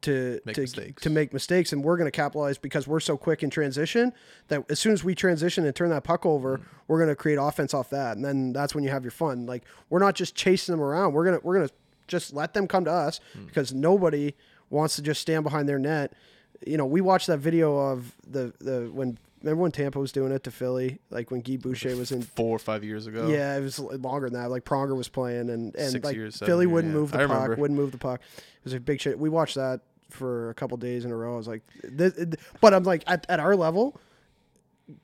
to 0.03 0.39
Make 0.45 0.55
to, 0.55 0.61
mistakes. 0.61 1.01
to 1.03 1.09
make 1.09 1.33
mistakes, 1.33 1.73
and 1.73 1.83
we're 1.83 1.97
going 1.97 2.07
to 2.07 2.11
capitalize 2.11 2.57
because 2.57 2.87
we're 2.87 2.99
so 2.99 3.17
quick 3.17 3.43
in 3.43 3.49
transition 3.49 4.13
that 4.47 4.63
as 4.69 4.79
soon 4.79 4.93
as 4.93 5.03
we 5.03 5.13
transition 5.15 5.65
and 5.65 5.75
turn 5.75 5.89
that 5.89 6.03
puck 6.03 6.25
over, 6.25 6.57
Mm. 6.59 6.63
we're 6.87 6.97
going 6.99 7.09
to 7.09 7.15
create 7.15 7.37
offense 7.41 7.73
off 7.73 7.89
that, 7.89 8.15
and 8.15 8.23
then 8.25 8.53
that's 8.53 8.73
when 8.73 8.83
you 8.83 8.89
have 8.89 9.03
your 9.03 9.11
fun. 9.11 9.45
Like 9.45 9.63
we're 9.89 9.99
not 9.99 10.15
just 10.15 10.35
chasing 10.35 10.73
them 10.73 10.81
around; 10.81 11.13
we're 11.13 11.25
gonna 11.25 11.39
we're 11.43 11.55
gonna 11.55 11.69
just 12.07 12.33
let 12.33 12.53
them 12.53 12.67
come 12.67 12.85
to 12.85 12.91
us 12.91 13.19
Mm. 13.37 13.47
because 13.47 13.73
nobody 13.73 14.33
wants 14.69 14.95
to 14.97 15.01
just 15.01 15.21
stand 15.21 15.43
behind 15.43 15.67
their 15.67 15.79
net 15.79 16.13
you 16.67 16.75
know, 16.75 16.85
we 16.85 16.99
watched 16.99 17.27
that 17.27 17.37
video 17.39 17.77
of 17.77 18.13
the 18.27 18.51
the 18.59 18.89
when 18.91 19.17
remember 19.41 19.61
when 19.61 19.71
Tampa 19.71 19.97
was 19.97 20.11
doing 20.11 20.33
it 20.33 20.43
to 20.43 20.51
Philly, 20.51 20.99
like 21.09 21.31
when 21.31 21.39
Guy 21.39 21.55
Boucher 21.55 21.95
was 21.95 22.11
in. 22.11 22.21
Four 22.23 22.53
or 22.57 22.59
five 22.59 22.83
years 22.83 23.07
ago. 23.07 23.29
Yeah, 23.29 23.55
it 23.55 23.61
was 23.61 23.79
longer 23.79 24.29
than 24.29 24.37
that. 24.41 24.49
Like 24.49 24.65
Pronger 24.65 24.93
was 24.97 25.07
playing, 25.07 25.49
and 25.49 25.73
and 25.75 25.91
Six 25.93 26.03
like 26.03 26.15
years, 26.17 26.37
Philly 26.39 26.65
years, 26.65 26.73
wouldn't 26.73 26.93
yeah. 26.93 26.99
move 26.99 27.11
the 27.11 27.19
I 27.19 27.27
puck, 27.27 27.31
remember. 27.43 27.55
wouldn't 27.61 27.79
move 27.79 27.91
the 27.93 27.97
puck. 27.97 28.19
It 28.37 28.65
was 28.65 28.73
a 28.73 28.79
big 28.81 28.99
shit. 28.99 29.17
We 29.17 29.29
watched 29.29 29.55
that 29.55 29.79
for 30.09 30.49
a 30.49 30.53
couple 30.53 30.77
days 30.77 31.05
in 31.05 31.11
a 31.11 31.15
row. 31.15 31.33
I 31.33 31.37
was 31.37 31.47
like, 31.47 31.61
this, 31.83 32.13
but 32.61 32.73
I'm 32.73 32.83
like, 32.83 33.03
at, 33.07 33.25
at 33.29 33.39
our 33.39 33.55
level, 33.55 33.99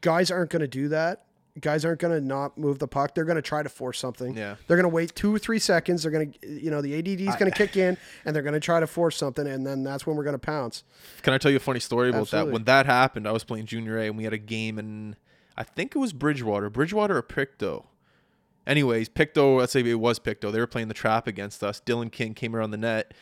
guys 0.01 0.31
aren't 0.31 0.49
going 0.49 0.61
to 0.61 0.67
do 0.67 0.89
that. 0.89 1.23
Guys 1.61 1.85
aren't 1.85 2.01
going 2.01 2.13
to 2.13 2.25
not 2.25 2.57
move 2.57 2.79
the 2.79 2.87
puck. 2.87 3.15
They're 3.15 3.23
going 3.23 3.37
to 3.37 3.41
try 3.41 3.63
to 3.63 3.69
force 3.69 3.97
something. 3.97 4.35
Yeah. 4.35 4.55
They're 4.67 4.75
going 4.75 4.83
to 4.83 4.93
wait 4.93 5.15
two 5.15 5.33
or 5.33 5.39
three 5.39 5.59
seconds. 5.59 6.03
They're 6.03 6.11
going 6.11 6.33
to, 6.33 6.47
you 6.49 6.69
know, 6.69 6.81
the 6.81 6.97
ADD 6.99 7.21
is 7.21 7.35
going 7.37 7.49
to 7.51 7.57
kick 7.57 7.77
in, 7.77 7.97
and 8.25 8.35
they're 8.35 8.43
going 8.43 8.55
to 8.55 8.59
try 8.59 8.81
to 8.81 8.87
force 8.87 9.15
something, 9.15 9.47
and 9.47 9.65
then 9.65 9.81
that's 9.81 10.05
when 10.05 10.17
we're 10.17 10.25
going 10.25 10.35
to 10.35 10.39
pounce. 10.39 10.83
Can 11.21 11.33
I 11.33 11.37
tell 11.37 11.51
you 11.51 11.57
a 11.57 11.61
funny 11.61 11.79
story 11.79 12.09
about 12.09 12.23
Absolutely. 12.23 12.49
that? 12.49 12.53
When 12.53 12.63
that 12.65 12.85
happened, 12.87 13.25
I 13.25 13.31
was 13.31 13.45
playing 13.45 13.67
junior 13.67 13.97
A 13.97 14.07
and 14.07 14.17
we 14.17 14.25
had 14.25 14.33
a 14.33 14.37
game 14.37 14.77
in 14.77 15.15
I 15.57 15.63
think 15.63 15.95
it 15.95 15.99
was 15.99 16.13
Bridgewater, 16.13 16.69
Bridgewater 16.69 17.17
or 17.17 17.21
Pictou. 17.21 17.83
Anyways, 18.67 19.09
Pictou, 19.09 19.59
let's 19.59 19.71
say 19.73 19.81
it 19.81 19.95
was 19.95 20.19
Pictou. 20.19 20.51
They 20.51 20.59
were 20.59 20.67
playing 20.67 20.87
the 20.87 20.93
trap 20.93 21.27
against 21.27 21.63
us. 21.63 21.81
Dylan 21.85 22.11
King 22.11 22.33
came 22.33 22.55
around 22.55 22.71
the 22.71 22.77
net. 22.77 23.13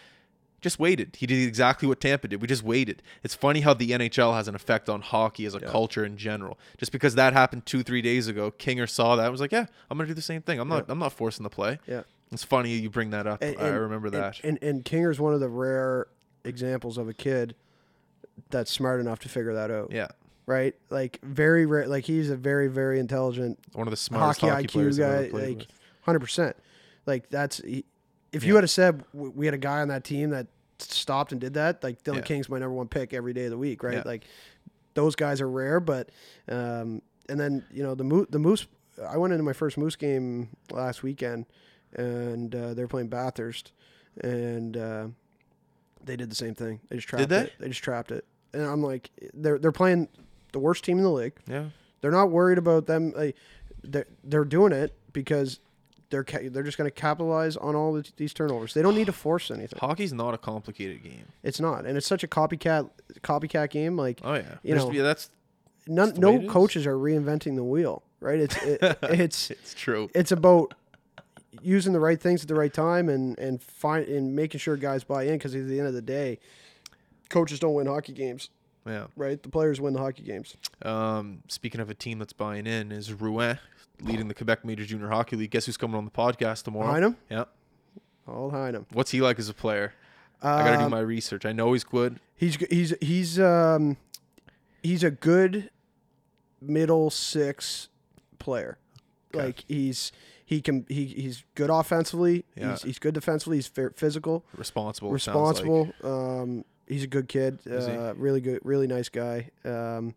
Just 0.64 0.80
waited. 0.80 1.18
He 1.20 1.28
did 1.28 1.46
exactly 1.46 1.90
what 1.90 2.00
Tampa 2.00 2.30
did. 2.30 2.42
We 2.42 2.48
just 2.48 2.64
waited. 2.64 3.04
It's 3.22 3.36
funny 3.36 3.60
how 3.60 3.74
the 3.74 3.92
NHL 3.92 4.34
has 4.34 4.48
an 4.48 4.56
effect 4.56 4.88
on 4.88 5.02
hockey 5.02 5.46
as 5.46 5.54
a 5.54 5.60
culture 5.60 6.06
in 6.06 6.16
general. 6.16 6.58
Just 6.78 6.94
because 6.94 7.16
that 7.16 7.34
happened 7.34 7.66
two, 7.66 7.84
three 7.84 8.02
days 8.02 8.30
ago, 8.30 8.50
Kinger 8.50 8.90
saw 8.90 9.18
that 9.18 9.24
and 9.24 9.32
was 9.32 9.42
like, 9.42 9.52
"Yeah, 9.52 9.66
I'm 9.92 9.98
gonna 9.98 10.08
do 10.08 10.14
the 10.14 10.22
same 10.22 10.42
thing. 10.42 10.60
I'm 10.60 10.70
not. 10.70 10.86
I'm 10.88 11.00
not 11.00 11.12
forcing 11.12 11.44
the 11.44 11.50
play." 11.50 11.80
Yeah. 11.86 12.04
It's 12.32 12.46
funny 12.46 12.72
you 12.78 12.90
bring 12.90 13.10
that 13.12 13.28
up. 13.28 13.42
And- 13.44 13.58
I 13.60 13.68
and- 13.68 13.80
remember 13.80 14.10
that. 14.12 14.40
And, 14.44 14.58
and 14.64 14.84
Kinger's 14.84 15.20
one 15.20 15.34
of 15.34 15.40
the 15.40 15.50
rare 15.50 16.08
examples 16.44 16.98
of 16.98 17.08
a 17.08 17.14
kid 17.14 17.54
that's 18.50 18.72
smart 18.72 19.00
enough 19.02 19.20
to 19.20 19.30
figure 19.30 19.54
that 19.54 19.70
out. 19.70 19.92
yeah, 19.92 20.08
Right? 20.46 20.76
Like 20.90 21.20
very 21.24 21.66
rare. 21.66 21.88
Like 21.88 22.06
he's 22.06 22.30
a 22.30 22.36
very 22.38 22.70
very 22.70 23.00
intelligent 23.00 23.60
one 23.74 23.86
of 23.86 23.92
the 23.92 23.98
smartest 23.98 24.42
hockey, 24.42 24.52
hockey, 24.52 24.68
IQ 24.68 24.72
players 24.72 25.00
I've 25.00 25.32
guy. 25.32 25.38
Like 25.38 25.68
hundred 26.02 26.20
percent. 26.20 26.56
Like 27.06 27.30
that's 27.30 27.58
he- 27.58 27.86
if 28.32 28.44
you 28.44 28.56
had 28.56 28.64
have 28.64 28.72
said 28.72 29.04
we 29.14 29.46
had 29.46 29.54
a 29.54 29.60
guy 29.60 29.82
on 29.82 29.90
that 29.90 30.04
team 30.04 30.32
that 30.32 30.48
stopped 30.80 31.32
and 31.32 31.40
did 31.42 31.54
that, 31.56 31.84
like 31.84 32.04
Dylan 32.04 32.16
Yeah. 32.16 32.22
King's 32.22 32.50
my 32.50 32.60
number 32.60 32.76
one 32.76 32.88
pick 32.88 33.14
every 33.14 33.34
day 33.34 33.46
of 33.46 33.52
the 33.52 33.58
week, 33.58 33.84
right? 33.84 33.96
Yeah. 33.96 34.04
Like 34.06 34.26
those 34.94 35.16
guys 35.16 35.42
are 35.42 35.50
rare, 35.50 35.80
but 35.80 36.10
um, 36.50 37.02
and 37.30 37.40
then 37.40 37.64
you 37.72 37.84
know 37.84 37.96
the 37.96 38.04
moose, 38.04 38.28
the 38.30 38.40
moose. 38.40 38.68
I 39.08 39.18
went 39.18 39.34
into 39.34 39.44
my 39.44 39.54
first 39.54 39.78
moose 39.78 39.96
game 39.96 40.50
last 40.72 41.02
weekend, 41.04 41.46
and 41.96 42.54
uh, 42.54 42.74
they're 42.74 42.88
playing 42.88 43.08
Bathurst, 43.08 43.72
and 44.22 44.78
uh, 44.78 45.08
they 46.04 46.16
did 46.16 46.30
the 46.30 46.36
same 46.36 46.54
thing. 46.54 46.80
They 46.90 46.98
just 46.98 47.08
trapped 47.08 47.30
they? 47.30 47.42
it. 47.42 47.54
They 47.60 47.70
just 47.70 47.84
trapped 47.84 48.12
it, 48.12 48.26
and 48.54 48.64
I'm 48.64 48.84
like, 48.84 49.10
they're 49.34 49.58
they're 49.58 49.72
playing 49.72 50.10
the 50.52 50.60
worst 50.60 50.84
team 50.84 50.98
in 50.98 51.04
the 51.04 51.12
league. 51.12 51.34
Yeah. 51.48 51.66
They're 52.02 52.12
not 52.12 52.30
worried 52.32 52.58
about 52.58 52.86
them. 52.86 53.14
Like, 53.16 53.36
they're 53.84 54.06
they're 54.24 54.46
doing 54.46 54.74
it 54.74 54.94
because 55.14 55.60
they're 56.14 56.24
ca- 56.24 56.48
they're 56.50 56.64
just 56.64 56.78
going 56.78 56.88
to 56.90 56.94
capitalize 56.96 57.58
on 57.58 57.76
all 57.76 57.92
the, 57.94 58.08
these 58.18 58.34
turnovers. 58.34 58.74
They 58.76 58.82
don't 58.84 58.96
need 58.96 59.08
to 59.08 59.12
force 59.14 59.50
anything. 59.50 59.80
Hockey's 59.80 60.14
not 60.14 60.34
a 60.34 60.38
complicated 60.38 61.02
game. 61.04 61.26
It's 61.42 61.60
not, 61.60 61.86
and 61.86 61.98
it's 61.98 62.06
such 62.08 62.24
a 62.24 62.28
copycat 62.28 62.90
copycat 63.22 63.72
game. 63.72 63.98
Like 63.98 64.20
Oh 64.24 64.36
yeah, 64.36 64.58
You 64.64 64.76
There's- 64.76 64.84
know, 64.86 64.92
yeah, 64.92 65.02
that's 65.04 65.30
none, 65.88 66.14
the 66.14 66.30
way 66.30 66.36
it 66.36 66.42
no 66.44 66.50
coaches 66.50 66.86
are 66.86 66.96
reinventing 66.96 67.56
the 67.56 67.64
wheel, 67.64 68.04
right? 68.20 68.40
It's 68.40 68.56
it, 68.64 68.80
it's 69.04 69.50
it's 69.52 69.74
true. 69.74 70.10
it's 70.14 70.32
about 70.32 70.76
using 71.62 71.94
the 71.94 72.00
right 72.00 72.20
things 72.22 72.42
at 72.44 72.48
the 72.48 72.56
right 72.56 72.74
time 72.74 73.10
and 73.10 73.38
and 73.40 73.62
find 73.62 74.08
and 74.08 74.36
making 74.36 74.60
sure 74.60 74.78
guys 74.78 75.04
buy 75.04 75.24
in 75.24 75.34
because 75.40 75.56
at 75.56 75.68
the 75.68 75.80
end 75.80 75.88
of 75.88 75.94
the 75.96 76.02
day, 76.02 76.40
coaches 77.30 77.60
don't 77.60 77.74
win 77.74 77.88
hockey 77.88 78.14
games, 78.14 78.50
Yeah. 78.86 79.06
right? 79.16 79.42
The 79.42 79.50
players 79.50 79.80
win 79.82 79.94
the 79.94 80.00
hockey 80.00 80.24
games. 80.24 80.56
Um, 80.84 81.42
speaking 81.48 81.82
of 81.82 81.90
a 81.90 81.94
team 81.94 82.20
that's 82.20 82.34
buying 82.34 82.68
in, 82.68 82.92
is 82.92 83.10
Rouyn 83.12 83.60
leading 84.04 84.28
the 84.28 84.34
Quebec 84.34 84.64
Major 84.66 84.86
Junior 84.86 85.10
Hockey 85.10 85.36
League. 85.36 85.52
Guess 85.52 85.66
who's 85.66 85.78
coming 85.78 85.96
on 85.98 86.06
the 86.06 86.12
podcast 86.12 86.64
tomorrow? 86.64 86.92
Hinam, 86.94 87.16
Yeah. 87.30 87.46
all 88.28 88.52
Hinam. 88.52 88.86
What's 88.92 89.12
he 89.12 89.22
like 89.22 89.40
as 89.40 89.50
a 89.50 89.54
player? 89.54 89.94
I 90.42 90.64
gotta 90.64 90.78
do 90.78 90.84
Um, 90.86 90.92
my 90.92 91.00
research. 91.00 91.46
I 91.46 91.54
know 91.54 91.72
he's 91.74 91.84
good. 91.86 92.20
He's 92.36 92.56
he's 92.70 92.94
he's 93.02 93.40
um 93.40 93.96
he's 94.82 95.04
a 95.04 95.12
good 95.12 95.70
middle 96.62 97.10
six 97.10 97.88
player. 98.40 98.78
Okay. 99.34 99.46
Like 99.46 99.64
he's 99.68 100.12
he 100.46 100.62
can 100.62 100.86
he, 100.90 101.06
he's 101.06 101.44
good 101.56 101.70
offensively. 101.70 102.44
Yeah. 102.58 102.72
He's, 102.72 102.82
he's 102.84 103.00
good 103.00 103.14
defensively. 103.14 103.58
He's 103.58 103.68
fair, 103.68 103.92
physical, 103.96 104.46
Responsible. 104.58 105.18
sounds 105.18 105.36
like. 105.62 105.66
responsible. 105.66 105.94
Um, 106.04 106.66
he's 106.88 107.04
a 107.04 107.08
good 107.08 107.30
kid. 107.30 107.60
Uh, 107.66 108.14
really 108.18 108.42
good, 108.42 108.60
really 108.64 108.86
nice 108.88 109.08
guy. 109.10 109.50
Um, 109.64 110.14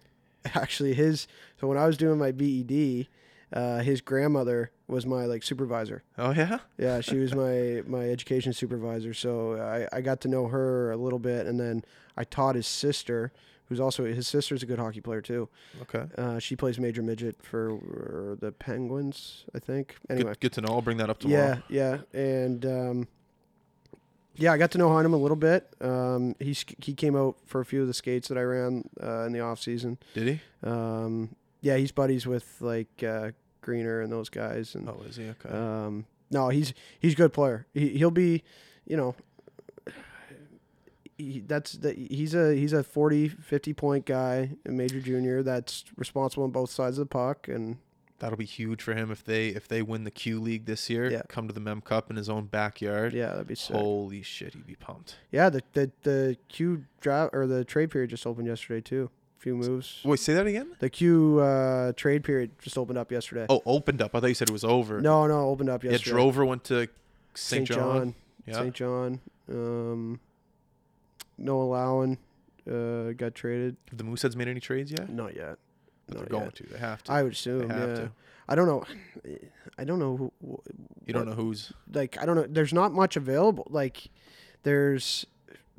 actually, 0.54 0.94
his 0.94 1.28
so 1.60 1.68
when 1.68 1.78
I 1.78 1.86
was 1.86 1.96
doing 1.96 2.18
my 2.18 2.32
BED, 2.32 3.06
uh, 3.52 3.78
his 3.80 4.00
grandmother 4.00 4.70
was 4.86 5.04
my 5.06 5.24
like 5.26 5.42
supervisor. 5.42 6.02
Oh 6.16 6.32
yeah. 6.32 6.58
Yeah, 6.78 7.00
she 7.00 7.16
was 7.18 7.34
my 7.34 7.82
my 7.86 8.08
education 8.10 8.52
supervisor, 8.52 9.14
so 9.14 9.56
I, 9.60 9.96
I 9.96 10.00
got 10.00 10.20
to 10.22 10.28
know 10.28 10.48
her 10.48 10.90
a 10.90 10.96
little 10.96 11.18
bit, 11.18 11.46
and 11.46 11.58
then 11.58 11.84
I 12.16 12.24
taught 12.24 12.54
his 12.54 12.66
sister, 12.66 13.32
who's 13.66 13.80
also 13.80 14.04
his 14.04 14.26
sister's 14.28 14.62
a 14.62 14.66
good 14.66 14.78
hockey 14.78 15.00
player 15.00 15.20
too. 15.20 15.48
Okay. 15.82 16.04
Uh, 16.16 16.38
she 16.38 16.56
plays 16.56 16.78
major 16.78 17.02
midget 17.02 17.36
for 17.42 17.72
uh, 17.74 18.36
the 18.40 18.52
Penguins, 18.52 19.44
I 19.54 19.58
think. 19.58 19.96
Anyway, 20.10 20.30
Good, 20.32 20.40
good 20.40 20.52
to 20.54 20.60
know. 20.62 20.74
I'll 20.74 20.82
bring 20.82 20.96
that 20.98 21.10
up 21.10 21.18
tomorrow. 21.20 21.62
yeah, 21.68 21.98
yeah, 22.14 22.18
and 22.20 22.64
um, 22.66 23.08
yeah, 24.36 24.52
I 24.52 24.58
got 24.58 24.70
to 24.72 24.78
know 24.78 24.88
Hinam 24.88 25.12
a 25.14 25.16
little 25.16 25.36
bit. 25.36 25.68
Um, 25.80 26.34
he 26.38 26.56
he 26.78 26.94
came 26.94 27.16
out 27.16 27.36
for 27.46 27.60
a 27.60 27.64
few 27.64 27.80
of 27.82 27.88
the 27.88 27.94
skates 27.94 28.28
that 28.28 28.38
I 28.38 28.42
ran 28.42 28.88
uh, 29.02 29.24
in 29.26 29.32
the 29.32 29.40
off 29.40 29.60
season. 29.60 29.98
Did 30.14 30.28
he? 30.28 30.40
Um, 30.68 31.34
yeah, 31.60 31.76
he's 31.76 31.92
buddies 31.92 32.26
with 32.26 32.46
like 32.60 33.02
uh, 33.02 33.30
Greener 33.60 34.00
and 34.00 34.12
those 34.12 34.28
guys, 34.28 34.74
and 34.74 34.88
Oh, 34.88 35.02
is 35.08 35.16
he? 35.16 35.28
Okay. 35.28 35.48
um, 35.50 36.06
no, 36.30 36.48
he's 36.50 36.74
he's 37.00 37.14
a 37.14 37.16
good 37.16 37.32
player. 37.32 37.66
He 37.74 37.90
he'll 37.90 38.10
be, 38.10 38.42
you 38.86 38.96
know, 38.96 39.14
he, 41.16 41.40
that's 41.46 41.72
that 41.72 41.96
he's 41.96 42.34
a 42.34 42.54
he's 42.54 42.72
a 42.72 42.82
40 42.84 43.28
50 43.28 43.72
point 43.74 44.06
guy, 44.06 44.50
a 44.66 44.70
major 44.70 45.00
junior 45.00 45.42
that's 45.42 45.84
responsible 45.96 46.44
on 46.44 46.50
both 46.50 46.70
sides 46.70 46.98
of 46.98 47.08
the 47.08 47.12
puck 47.12 47.48
and 47.48 47.78
That'll 48.20 48.36
be 48.36 48.46
huge 48.46 48.82
for 48.82 48.94
him 48.94 49.12
if 49.12 49.22
they 49.22 49.48
if 49.50 49.68
they 49.68 49.80
win 49.80 50.02
the 50.02 50.10
Q 50.10 50.40
League 50.40 50.64
this 50.66 50.90
year. 50.90 51.08
Yeah. 51.08 51.22
Come 51.28 51.46
to 51.46 51.54
the 51.54 51.60
Mem 51.60 51.80
Cup 51.80 52.10
in 52.10 52.16
his 52.16 52.28
own 52.28 52.46
backyard. 52.46 53.12
yeah, 53.12 53.28
that'd 53.28 53.46
be 53.46 53.54
sick. 53.54 53.76
Holy 53.76 54.22
shit, 54.22 54.54
he'd 54.54 54.66
be 54.66 54.74
pumped. 54.74 55.18
Yeah, 55.30 55.50
the 55.50 55.62
the 55.74 55.92
the 56.02 56.36
Q 56.48 56.84
draft 57.00 57.32
or 57.32 57.46
the 57.46 57.64
trade 57.64 57.92
period 57.92 58.10
just 58.10 58.26
opened 58.26 58.48
yesterday 58.48 58.80
too. 58.80 59.10
Few 59.38 59.54
moves. 59.54 60.00
Wait, 60.04 60.18
say 60.18 60.34
that 60.34 60.46
again. 60.48 60.74
The 60.80 60.90
Q 60.90 61.38
uh, 61.38 61.92
trade 61.92 62.24
period 62.24 62.50
just 62.60 62.76
opened 62.76 62.98
up 62.98 63.12
yesterday. 63.12 63.46
Oh, 63.48 63.62
opened 63.64 64.02
up. 64.02 64.14
I 64.14 64.20
thought 64.20 64.26
you 64.26 64.34
said 64.34 64.48
it 64.48 64.52
was 64.52 64.64
over. 64.64 65.00
no, 65.00 65.28
no, 65.28 65.48
opened 65.48 65.70
up 65.70 65.84
yesterday. 65.84 66.10
Yeah. 66.10 66.12
Drover 66.12 66.44
went 66.44 66.64
to 66.64 66.88
Saint 67.34 67.68
John. 67.68 68.14
Yeah. 68.46 68.54
Saint 68.54 68.74
John. 68.74 69.20
Um, 69.48 70.20
Noah 71.38 71.76
Lowen 71.76 72.18
uh, 72.68 73.12
got 73.12 73.36
traded. 73.36 73.76
Have 73.90 73.98
the 73.98 74.04
Mooseheads 74.04 74.34
made 74.34 74.48
any 74.48 74.58
trades 74.60 74.90
yet? 74.90 75.08
Not 75.08 75.36
yet. 75.36 75.58
But 76.08 76.16
Not 76.16 76.20
they're 76.20 76.28
going 76.30 76.44
yet. 76.44 76.54
to. 76.56 76.62
They 76.64 76.78
have 76.78 77.02
to. 77.04 77.12
I 77.12 77.22
would 77.22 77.32
assume. 77.32 77.68
they 77.68 77.74
have 77.74 77.88
yeah. 77.90 77.94
to. 77.94 78.12
I 78.48 78.54
don't 78.54 78.66
know. 78.66 78.84
I 79.78 79.84
don't 79.84 79.98
know 79.98 80.16
who. 80.16 80.32
You 81.06 81.12
don't 81.12 81.26
know 81.28 81.34
who's. 81.34 81.72
Like 81.92 82.18
I 82.20 82.26
don't 82.26 82.34
know. 82.34 82.46
There's 82.48 82.72
not 82.72 82.92
much 82.92 83.16
available. 83.16 83.66
Like 83.70 84.08
there's 84.62 85.26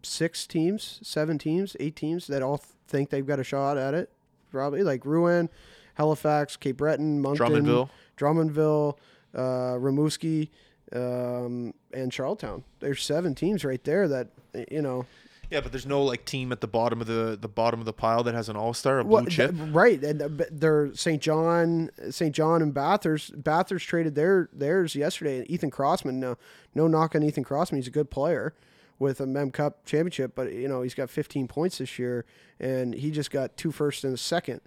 six 0.03 0.47
teams, 0.47 0.99
seven 1.03 1.37
teams, 1.37 1.75
eight 1.79 1.95
teams 1.95 2.27
that 2.27 2.41
all 2.41 2.61
think 2.89 3.09
they've 3.09 3.25
got 3.25 3.39
a 3.39 3.43
shot 3.43 3.77
at 3.77 3.93
it. 3.93 4.09
Probably 4.51 4.83
like 4.83 5.03
Rouyn, 5.03 5.47
Halifax, 5.95 6.57
Cape 6.57 6.77
Breton, 6.77 7.21
Moncton, 7.21 7.47
Drummondville. 7.65 7.89
Drummondville, 8.17 8.97
uh, 9.35 9.77
Rimouski, 9.77 10.49
um, 10.93 11.73
and 11.93 12.13
Charlottetown. 12.13 12.63
There's 12.79 13.03
seven 13.03 13.35
teams 13.35 13.63
right 13.63 13.83
there 13.83 14.07
that 14.07 14.27
you 14.71 14.81
know. 14.81 15.05
Yeah, 15.51 15.61
but 15.61 15.71
there's 15.71 15.87
no 15.87 16.03
like 16.03 16.25
team 16.25 16.51
at 16.51 16.61
the 16.61 16.67
bottom 16.67 17.01
of 17.01 17.07
the 17.07 17.37
the 17.39 17.47
bottom 17.47 17.79
of 17.79 17.85
the 17.87 17.93
pile 17.93 18.23
that 18.23 18.35
has 18.35 18.49
an 18.49 18.55
all 18.55 18.73
star, 18.73 18.99
a 18.99 19.03
blue 19.03 19.13
Well, 19.13 19.25
chip. 19.25 19.55
th- 19.55 19.69
right, 19.71 20.03
and 20.03 20.21
uh, 20.21 20.45
they're 20.51 20.93
Saint 20.93 21.21
John, 21.23 21.89
Saint 22.11 22.35
John, 22.35 22.61
and 22.61 22.71
Bathurst. 22.73 23.43
Bathurst 23.43 23.87
traded 23.87 24.13
their 24.15 24.49
theirs 24.53 24.95
yesterday. 24.95 25.43
Ethan 25.49 25.71
Crossman, 25.71 26.19
no, 26.19 26.37
no 26.75 26.87
knock 26.87 27.15
on 27.15 27.23
Ethan 27.23 27.43
Crossman. 27.43 27.79
He's 27.79 27.87
a 27.87 27.91
good 27.91 28.11
player 28.11 28.53
with 28.99 29.19
a 29.21 29.25
Mem 29.25 29.49
Cup 29.51 29.85
championship, 29.85 30.33
but 30.35 30.51
you 30.53 30.67
know 30.67 30.81
he's 30.81 30.93
got 30.93 31.09
15 31.09 31.47
points 31.47 31.77
this 31.79 31.97
year, 31.97 32.25
and 32.59 32.93
he 32.93 33.09
just 33.11 33.31
got 33.31 33.55
two 33.57 33.71
first 33.71 34.03
and 34.03 34.13
a 34.13 34.17
second. 34.17 34.61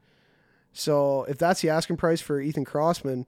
So 0.72 1.24
if 1.24 1.38
that's 1.38 1.60
the 1.60 1.70
asking 1.70 1.98
price 1.98 2.20
for 2.20 2.40
Ethan 2.40 2.64
Crossman, 2.64 3.26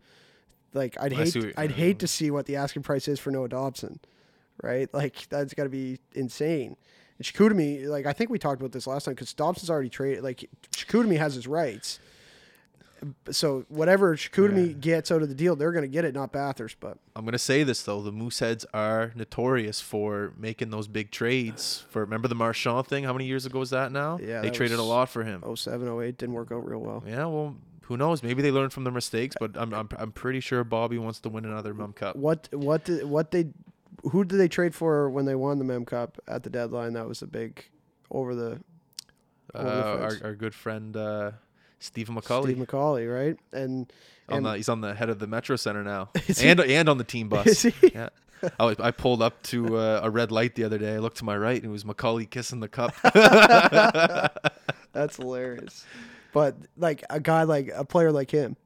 like 0.72 0.96
I'd 1.00 1.12
I 1.12 1.16
hate, 1.16 1.36
what- 1.36 1.58
I'd 1.58 1.70
hate 1.72 1.98
to 2.00 2.08
see 2.08 2.30
what 2.30 2.46
the 2.46 2.56
asking 2.56 2.82
price 2.82 3.06
is 3.06 3.18
for 3.20 3.30
Noah 3.30 3.48
Dobson, 3.48 4.00
right? 4.62 4.92
Like 4.94 5.28
that's 5.28 5.54
got 5.54 5.64
to 5.64 5.68
be 5.68 5.98
insane. 6.14 6.76
And 7.18 7.26
Chicoutimi, 7.26 7.86
like 7.86 8.06
I 8.06 8.12
think 8.12 8.30
we 8.30 8.38
talked 8.38 8.60
about 8.60 8.72
this 8.72 8.86
last 8.86 9.04
time 9.04 9.14
because 9.14 9.32
Dobson's 9.34 9.70
already 9.70 9.90
traded. 9.90 10.24
Like 10.24 10.48
Chicoutimi 10.72 11.18
has 11.18 11.34
his 11.34 11.46
rights, 11.46 12.00
So 13.30 13.64
whatever 13.68 14.16
Chicoutimi 14.16 14.68
Yeah. 14.68 14.72
gets 14.74 15.10
out 15.10 15.22
of 15.22 15.28
the 15.28 15.34
deal, 15.34 15.56
they're 15.56 15.72
going 15.72 15.82
to 15.82 15.88
get 15.88 16.04
it, 16.04 16.14
not 16.14 16.32
Bathurst. 16.32 16.78
But 16.80 16.98
I'm 17.16 17.24
gonna 17.24 17.38
say 17.38 17.62
this 17.62 17.82
though: 17.82 18.02
the 18.02 18.12
Mooseheads 18.12 18.64
are 18.74 19.12
notorious 19.14 19.80
for 19.80 20.32
making 20.38 20.70
those 20.70 20.88
big 20.88 21.10
trades. 21.10 21.84
For 21.90 22.00
remember 22.02 22.28
the 22.28 22.34
Marchand 22.34 22.86
thing? 22.86 23.04
How 23.04 23.12
many 23.12 23.26
years 23.26 23.46
ago 23.46 23.58
was 23.60 23.70
that? 23.70 23.92
Now, 23.92 24.18
Yeah, 24.22 24.40
they 24.40 24.50
traded 24.50 24.78
a 24.78 24.82
lot 24.82 25.08
for 25.08 25.24
him. 25.24 25.42
07, 25.54 25.86
08 25.88 26.18
didn't 26.18 26.34
work 26.34 26.50
out 26.52 26.66
real 26.66 26.80
well. 26.80 27.02
Yeah, 27.06 27.26
well, 27.26 27.56
who 27.82 27.96
knows? 27.96 28.22
Maybe 28.22 28.40
they 28.42 28.50
learned 28.50 28.72
from 28.72 28.84
their 28.84 28.92
mistakes, 28.92 29.36
but 29.38 29.52
I'm 29.56 29.72
I'm, 29.74 29.88
I'm 29.98 30.12
pretty 30.12 30.40
sure 30.40 30.64
Bobby 30.64 30.98
wants 30.98 31.20
to 31.20 31.28
win 31.28 31.44
another 31.44 31.74
Mem 31.74 31.92
Cup. 31.92 32.16
What 32.16 32.48
what 32.52 32.84
did, 32.84 33.04
what 33.04 33.30
they 33.30 33.48
who 34.10 34.24
did 34.24 34.36
they 34.36 34.48
trade 34.48 34.74
for 34.74 35.08
when 35.10 35.24
they 35.24 35.34
won 35.34 35.58
the 35.58 35.64
Mem 35.64 35.84
Cup 35.84 36.18
at 36.28 36.42
the 36.42 36.50
deadline? 36.50 36.92
That 36.94 37.06
was 37.08 37.22
a 37.22 37.26
big 37.26 37.64
over 38.10 38.34
the 38.34 38.60
Uh, 39.54 39.62
the 39.62 40.02
our, 40.02 40.16
our 40.24 40.34
good 40.34 40.54
friend 40.54 40.96
uh, 40.96 41.30
Stephen 41.78 42.14
McCauley. 42.14 42.44
Steve 42.52 42.56
McCauley, 42.58 43.12
right? 43.12 43.38
And 43.52 43.92
on 44.28 44.42
the, 44.42 44.52
he's 44.54 44.68
on 44.68 44.80
the 44.80 44.94
head 44.94 45.10
of 45.10 45.18
the 45.18 45.26
Metro 45.26 45.56
Center 45.56 45.84
now, 45.84 46.10
Is 46.28 46.38
he? 46.40 46.48
and 46.48 46.60
and 46.60 46.88
on 46.88 46.98
the 46.98 47.04
team 47.04 47.28
bus. 47.28 47.64
Yeah. 47.82 48.08
I, 48.60 48.76
I 48.78 48.90
pulled 48.90 49.22
up 49.22 49.42
to 49.44 49.78
uh, 49.78 50.00
a 50.02 50.10
red 50.10 50.30
light 50.30 50.54
the 50.54 50.64
other 50.64 50.76
day. 50.76 50.94
I 50.94 50.98
looked 50.98 51.16
to 51.18 51.24
my 51.24 51.36
right, 51.36 51.56
and 51.56 51.64
it 51.64 51.72
was 51.72 51.84
Macaulay 51.84 52.26
kissing 52.26 52.60
the 52.60 52.68
cup. 52.68 52.94
that's 54.92 55.16
hilarious. 55.16 55.84
But 56.32 56.56
like 56.76 57.04
a 57.10 57.20
guy 57.20 57.44
like 57.44 57.70
a 57.74 57.84
player 57.84 58.12
like 58.12 58.30
him, 58.30 58.56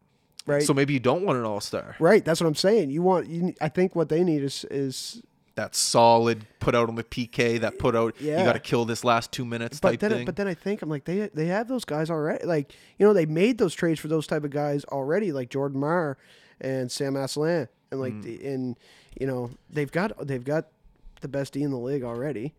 right? 0.46 0.62
So 0.62 0.74
maybe 0.74 0.94
you 0.94 1.00
don't 1.00 1.22
want 1.24 1.38
an 1.38 1.44
all 1.44 1.60
star. 1.60 1.96
right. 1.98 2.24
That's 2.24 2.40
what 2.40 2.46
I'm 2.46 2.54
saying. 2.54 2.90
You 2.90 3.02
want 3.02 3.28
you. 3.28 3.54
I 3.60 3.68
think 3.68 3.94
what 3.94 4.08
they 4.08 4.24
need 4.24 4.42
is 4.42 4.64
is. 4.70 5.22
That 5.58 5.74
solid, 5.74 6.46
put 6.60 6.74
out 6.76 6.88
on 6.88 6.94
the 6.94 7.02
PK. 7.04 7.58
That 7.60 7.78
put 7.80 7.96
out. 7.96 8.14
You 8.20 8.32
got 8.36 8.52
to 8.52 8.60
kill 8.60 8.84
this 8.84 9.02
last 9.02 9.32
two 9.32 9.44
minutes 9.44 9.80
But 9.80 9.90
type 9.90 10.00
then, 10.00 10.10
thing. 10.10 10.24
but 10.24 10.36
then 10.36 10.46
I 10.46 10.54
think 10.54 10.82
I'm 10.82 10.88
like 10.88 11.04
they 11.04 11.28
they 11.34 11.46
have 11.46 11.66
those 11.66 11.84
guys 11.84 12.10
already. 12.10 12.44
Like 12.46 12.72
you 12.96 13.04
know 13.04 13.12
they 13.12 13.26
made 13.26 13.58
those 13.58 13.74
trades 13.74 13.98
for 13.98 14.06
those 14.08 14.26
type 14.26 14.44
of 14.44 14.50
guys 14.50 14.84
already, 14.84 15.32
like 15.32 15.50
Jordan 15.50 15.80
Marr 15.80 16.16
and 16.60 16.90
Sam 16.92 17.14
Asselin, 17.14 17.68
and 17.90 18.00
Mm. 18.00 18.00
like 18.00 18.22
the, 18.22 18.46
and 18.46 18.76
you 19.18 19.26
know 19.26 19.50
they've 19.68 19.90
got 19.90 20.26
they've 20.26 20.44
got 20.44 20.68
the 21.22 21.28
best 21.28 21.52
D 21.54 21.62
in 21.62 21.70
the 21.72 21.76
league 21.78 22.04
already. 22.04 22.54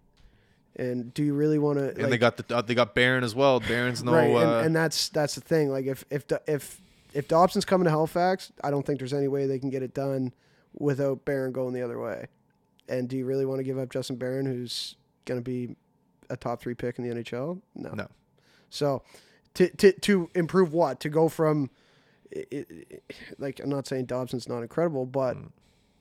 And 0.76 1.14
do 1.14 1.24
you 1.24 1.34
really 1.34 1.58
want 1.60 1.78
to? 1.80 1.90
and 2.02 2.12
they 2.12 2.18
got 2.18 2.38
the 2.38 2.56
uh, 2.58 2.62
they 2.62 2.76
got 2.76 2.96
Barron 2.96 3.24
as 3.24 3.34
well. 3.36 3.60
Barron's 3.62 4.04
no. 4.04 4.12
right, 4.14 4.30
uh, 4.34 4.38
and, 4.58 4.66
and 4.68 4.76
that's 4.76 5.10
that's 5.10 5.36
the 5.36 5.42
thing. 5.42 5.70
Like 5.70 5.86
if 5.86 6.04
if 6.10 6.26
if 6.48 6.82
if 7.14 7.28
Dobson's 7.28 7.66
coming 7.66 7.86
to 7.86 7.92
Halifax, 7.92 8.52
I 8.64 8.72
don't 8.72 8.86
think 8.86 9.00
there's 9.00 9.14
any 9.14 9.28
way 9.28 9.46
they 9.48 9.58
can 9.60 9.70
get 9.70 9.84
it 9.84 9.94
done 9.94 10.34
without 10.74 11.24
Barron 11.26 11.52
going 11.54 11.74
the 11.74 11.82
other 11.82 12.00
way. 12.00 12.28
And 12.90 13.08
do 13.08 13.16
you 13.18 13.26
really 13.26 13.46
want 13.46 13.60
to 13.60 13.64
give 13.64 13.78
up 13.78 13.90
Justin 13.92 14.16
Barron, 14.18 14.46
who's 14.46 14.96
going 15.26 15.40
to 15.40 15.44
be 15.44 15.76
a 16.30 16.36
top 16.36 16.60
three 16.62 16.74
pick 16.74 16.98
in 17.00 17.08
the 17.08 17.16
NHL? 17.16 17.62
No. 17.76 17.92
No. 17.92 18.08
So 18.70 19.04
to 19.56 19.70
to 19.78 19.92
to 19.94 20.30
improve 20.36 20.74
what 20.74 21.00
to 21.02 21.10
go 21.10 21.30
from, 21.30 21.70
i 22.36 22.46
i 22.54 22.66
i- 22.92 23.00
like 23.38 23.60
I'm 23.60 23.70
not 23.70 23.88
saying 23.88 24.06
Dobson's 24.06 24.48
not 24.50 24.62
incredible, 24.62 25.06
but 25.06 25.38
Mm. 25.38 25.52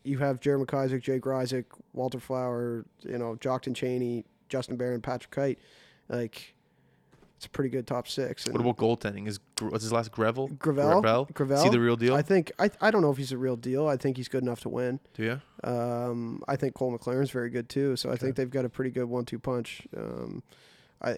you 0.04 0.18
have 0.18 0.40
Jeremy 0.40 0.64
McIsaac, 0.64 1.02
Jake 1.02 1.22
Ryczek, 1.22 1.64
Walter 1.92 2.20
Flower, 2.20 2.84
you 3.04 3.18
know, 3.18 3.36
Jocktan 3.36 3.74
Chainey, 3.74 4.24
Justin 4.48 4.76
Barron, 4.76 5.00
Patrick 5.02 5.30
Kite, 5.30 5.58
like. 6.08 6.54
It's 7.38 7.46
a 7.46 7.50
pretty 7.50 7.70
good 7.70 7.86
top 7.86 8.08
six. 8.08 8.46
And 8.46 8.52
what 8.52 8.60
about 8.60 8.78
goaltending? 8.78 9.28
Is 9.28 9.38
what's 9.60 9.84
his 9.84 9.92
last 9.92 10.10
Gravel? 10.10 10.48
Gravel? 10.58 11.00
Gravel. 11.00 11.28
Gravel? 11.32 11.56
Is 11.58 11.62
he 11.62 11.68
the 11.70 11.78
real 11.78 11.94
deal? 11.94 12.12
I 12.16 12.20
think 12.20 12.50
I 12.58 12.68
I 12.80 12.90
don't 12.90 13.00
know 13.00 13.12
if 13.12 13.16
he's 13.16 13.30
a 13.30 13.38
real 13.38 13.54
deal. 13.54 13.86
I 13.86 13.96
think 13.96 14.16
he's 14.16 14.26
good 14.26 14.42
enough 14.42 14.58
to 14.62 14.68
win. 14.68 14.98
Do 15.14 15.22
you? 15.22 15.70
Um, 15.70 16.42
I 16.48 16.56
think 16.56 16.74
Cole 16.74 16.96
McLaren's 16.98 17.30
very 17.30 17.48
good 17.48 17.68
too. 17.68 17.94
So 17.94 18.10
I 18.10 18.16
think 18.16 18.34
they've 18.34 18.50
got 18.50 18.64
a 18.64 18.68
pretty 18.68 18.90
good 18.90 19.04
one-two 19.04 19.38
punch. 19.38 19.86
Um, 19.96 20.42
I 21.00 21.16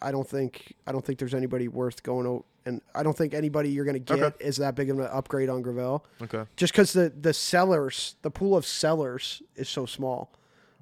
I 0.00 0.10
don't 0.10 0.26
think 0.26 0.74
I 0.86 0.92
don't 0.92 1.04
think 1.04 1.18
there's 1.18 1.34
anybody 1.34 1.68
worth 1.68 2.02
going 2.02 2.26
out, 2.26 2.46
and 2.64 2.80
I 2.94 3.02
don't 3.02 3.14
think 3.16 3.34
anybody 3.34 3.68
you're 3.68 3.84
going 3.84 3.92
to 4.02 4.16
get 4.16 4.22
Okay. 4.22 4.42
is 4.42 4.56
that 4.56 4.74
big 4.74 4.88
of 4.88 4.98
an 4.98 5.08
upgrade 5.12 5.50
on 5.50 5.60
Gravel. 5.60 6.06
Okay. 6.22 6.44
Just 6.56 6.72
because 6.72 6.94
the 6.94 7.10
the 7.10 7.34
sellers, 7.34 8.14
the 8.22 8.30
pool 8.30 8.56
of 8.56 8.64
sellers 8.64 9.42
is 9.54 9.68
so 9.68 9.84
small. 9.84 10.32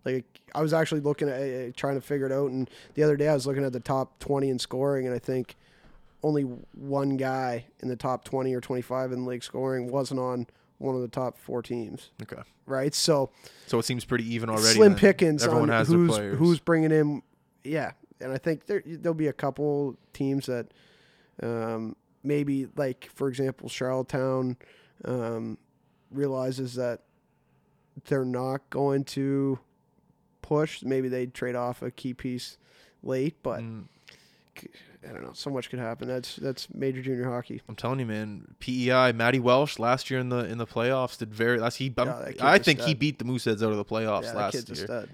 Like 0.06 0.24
I 0.54 0.62
was 0.62 0.72
actually 0.72 1.00
looking 1.00 1.28
at 1.28 1.40
uh, 1.40 1.72
trying 1.76 1.96
to 1.96 2.00
figure 2.00 2.26
it 2.26 2.32
out, 2.32 2.50
and 2.50 2.70
the 2.94 3.02
other 3.02 3.16
day 3.16 3.28
I 3.28 3.34
was 3.34 3.46
looking 3.46 3.64
at 3.64 3.72
the 3.72 3.80
top 3.80 4.18
20 4.20 4.48
in 4.48 4.58
scoring, 4.58 5.04
and 5.06 5.14
I 5.14 5.18
think 5.18 5.56
only 6.22 6.42
one 6.42 7.16
guy 7.16 7.66
in 7.80 7.88
the 7.88 7.96
top 7.96 8.24
20 8.24 8.54
or 8.54 8.60
25 8.60 9.12
in 9.12 9.26
league 9.26 9.42
scoring 9.44 9.90
wasn't 9.90 10.20
on 10.20 10.46
one 10.78 10.94
of 10.94 11.00
the 11.02 11.08
top 11.08 11.36
four 11.38 11.60
teams. 11.62 12.10
Okay. 12.22 12.40
Right, 12.66 12.94
so 12.94 13.30
So 13.66 13.78
it 13.78 13.84
seems 13.84 14.04
pretty 14.04 14.32
even 14.34 14.48
already. 14.48 14.74
slim 14.74 14.92
then. 14.92 14.98
pickings 14.98 15.44
Everyone 15.44 15.70
on 15.70 15.76
has 15.76 15.88
their 15.88 15.98
who's 15.98 16.10
players. 16.10 16.38
who's 16.38 16.58
bringing 16.60 16.90
in. 16.92 17.22
Yeah, 17.64 17.92
and 18.20 18.32
I 18.32 18.38
think 18.38 18.66
there 18.66 18.82
there'll 18.86 19.14
be 19.14 19.26
a 19.28 19.32
couple 19.32 19.96
teams 20.12 20.46
that 20.46 20.68
um, 21.42 21.96
maybe 22.22 22.66
like 22.76 23.08
for 23.14 23.28
example 23.28 23.68
Charlottetown 23.68 24.56
um, 25.04 25.58
realizes 26.10 26.74
that 26.74 27.02
they're 28.06 28.24
not 28.24 28.68
going 28.70 29.04
to 29.04 29.58
push. 30.46 30.82
Maybe 30.82 31.08
they 31.08 31.26
trade 31.26 31.56
off 31.56 31.82
a 31.82 31.90
key 31.90 32.14
piece 32.14 32.56
late, 33.02 33.36
but 33.42 33.60
Mm, 33.60 33.84
I 35.08 35.12
don't 35.12 35.22
know. 35.22 35.32
So 35.34 35.50
much 35.50 35.70
could 35.70 35.78
happen. 35.78 36.08
That's 36.08 36.36
that's 36.36 36.68
major 36.74 37.02
junior 37.02 37.30
hockey. 37.30 37.62
I'm 37.68 37.76
telling 37.76 38.00
you, 38.00 38.06
man. 38.06 38.54
PEI, 38.58 39.12
Matty 39.12 39.38
Welsh 39.38 39.78
last 39.78 40.10
year 40.10 40.18
in 40.20 40.28
the 40.30 40.38
in 40.44 40.58
the 40.58 40.66
playoffs 40.66 41.18
did 41.18 41.32
very. 41.32 41.58
Last 41.58 41.76
he, 41.76 41.92
Yeah, 41.96 42.32
I 42.40 42.58
think 42.58 42.80
he 42.80 42.94
beat 42.94 43.18
the 43.18 43.24
Mooseheads 43.24 43.62
out 43.62 43.70
of 43.70 43.76
the 43.76 43.84
playoffs 43.84 44.24
yeah, 44.24 44.32
last 44.32 44.68
year. 44.68 45.08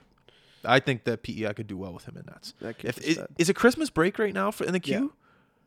I 0.65 0.79
think 0.79 1.05
that 1.05 1.23
PEI 1.25 1.53
could 1.55 1.67
do 1.67 1.77
well 1.77 1.93
with 1.93 2.05
him 2.05 2.17
in 2.17 2.25
that. 2.27 2.53
That 2.61 2.85
If 2.85 2.99
is, 2.99 3.21
is 3.37 3.49
it 3.51 3.55
Christmas 3.55 3.91
break 3.91 4.19
right 4.19 4.33
now 4.33 4.51
for 4.53 4.65
in 4.65 4.73
the 4.73 4.81
Q? 4.81 5.13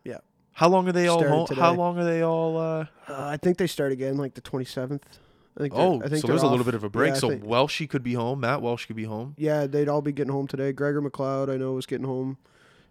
Yeah. 0.05 0.19
How 0.53 0.69
long 0.69 0.87
are 0.87 0.93
they 0.93 1.09
all 1.09 1.19
Started 1.19 1.35
home? 1.35 1.47
today. 1.47 1.59
How 1.61 1.73
long 1.73 1.99
are 1.99 2.05
they 2.05 2.21
all? 2.21 2.57
Uh, 2.57 2.85
Uh, 3.09 3.27
I 3.27 3.37
think 3.37 3.57
they 3.57 3.67
start 3.67 3.91
again 3.91 4.15
like 4.17 4.35
the 4.35 4.41
twenty 4.41 4.65
seventh. 4.65 5.19
I 5.57 5.61
think. 5.61 5.73
oh, 5.75 6.01
I 6.03 6.07
think 6.09 6.21
so 6.21 6.27
there's 6.27 6.43
a 6.43 6.47
little 6.47 6.65
bit 6.65 6.73
of 6.75 6.83
a 6.83 6.89
break. 6.89 7.13
Yeah, 7.13 7.19
so 7.19 7.29
think- 7.29 7.43
Welshie 7.43 7.89
could 7.89 8.03
be 8.03 8.13
home. 8.13 8.41
Matt 8.41 8.61
Welsh 8.61 8.85
could 8.85 8.95
be 8.95 9.05
home. 9.05 9.35
Yeah, 9.37 9.67
they'd 9.67 9.87
all 9.87 10.01
be 10.01 10.11
getting 10.11 10.33
home 10.33 10.47
today. 10.47 10.71
Gregor 10.73 11.01
McLeod, 11.01 11.49
I 11.49 11.57
know, 11.57 11.73
was 11.73 11.85
getting 11.85 12.05
home. 12.05 12.37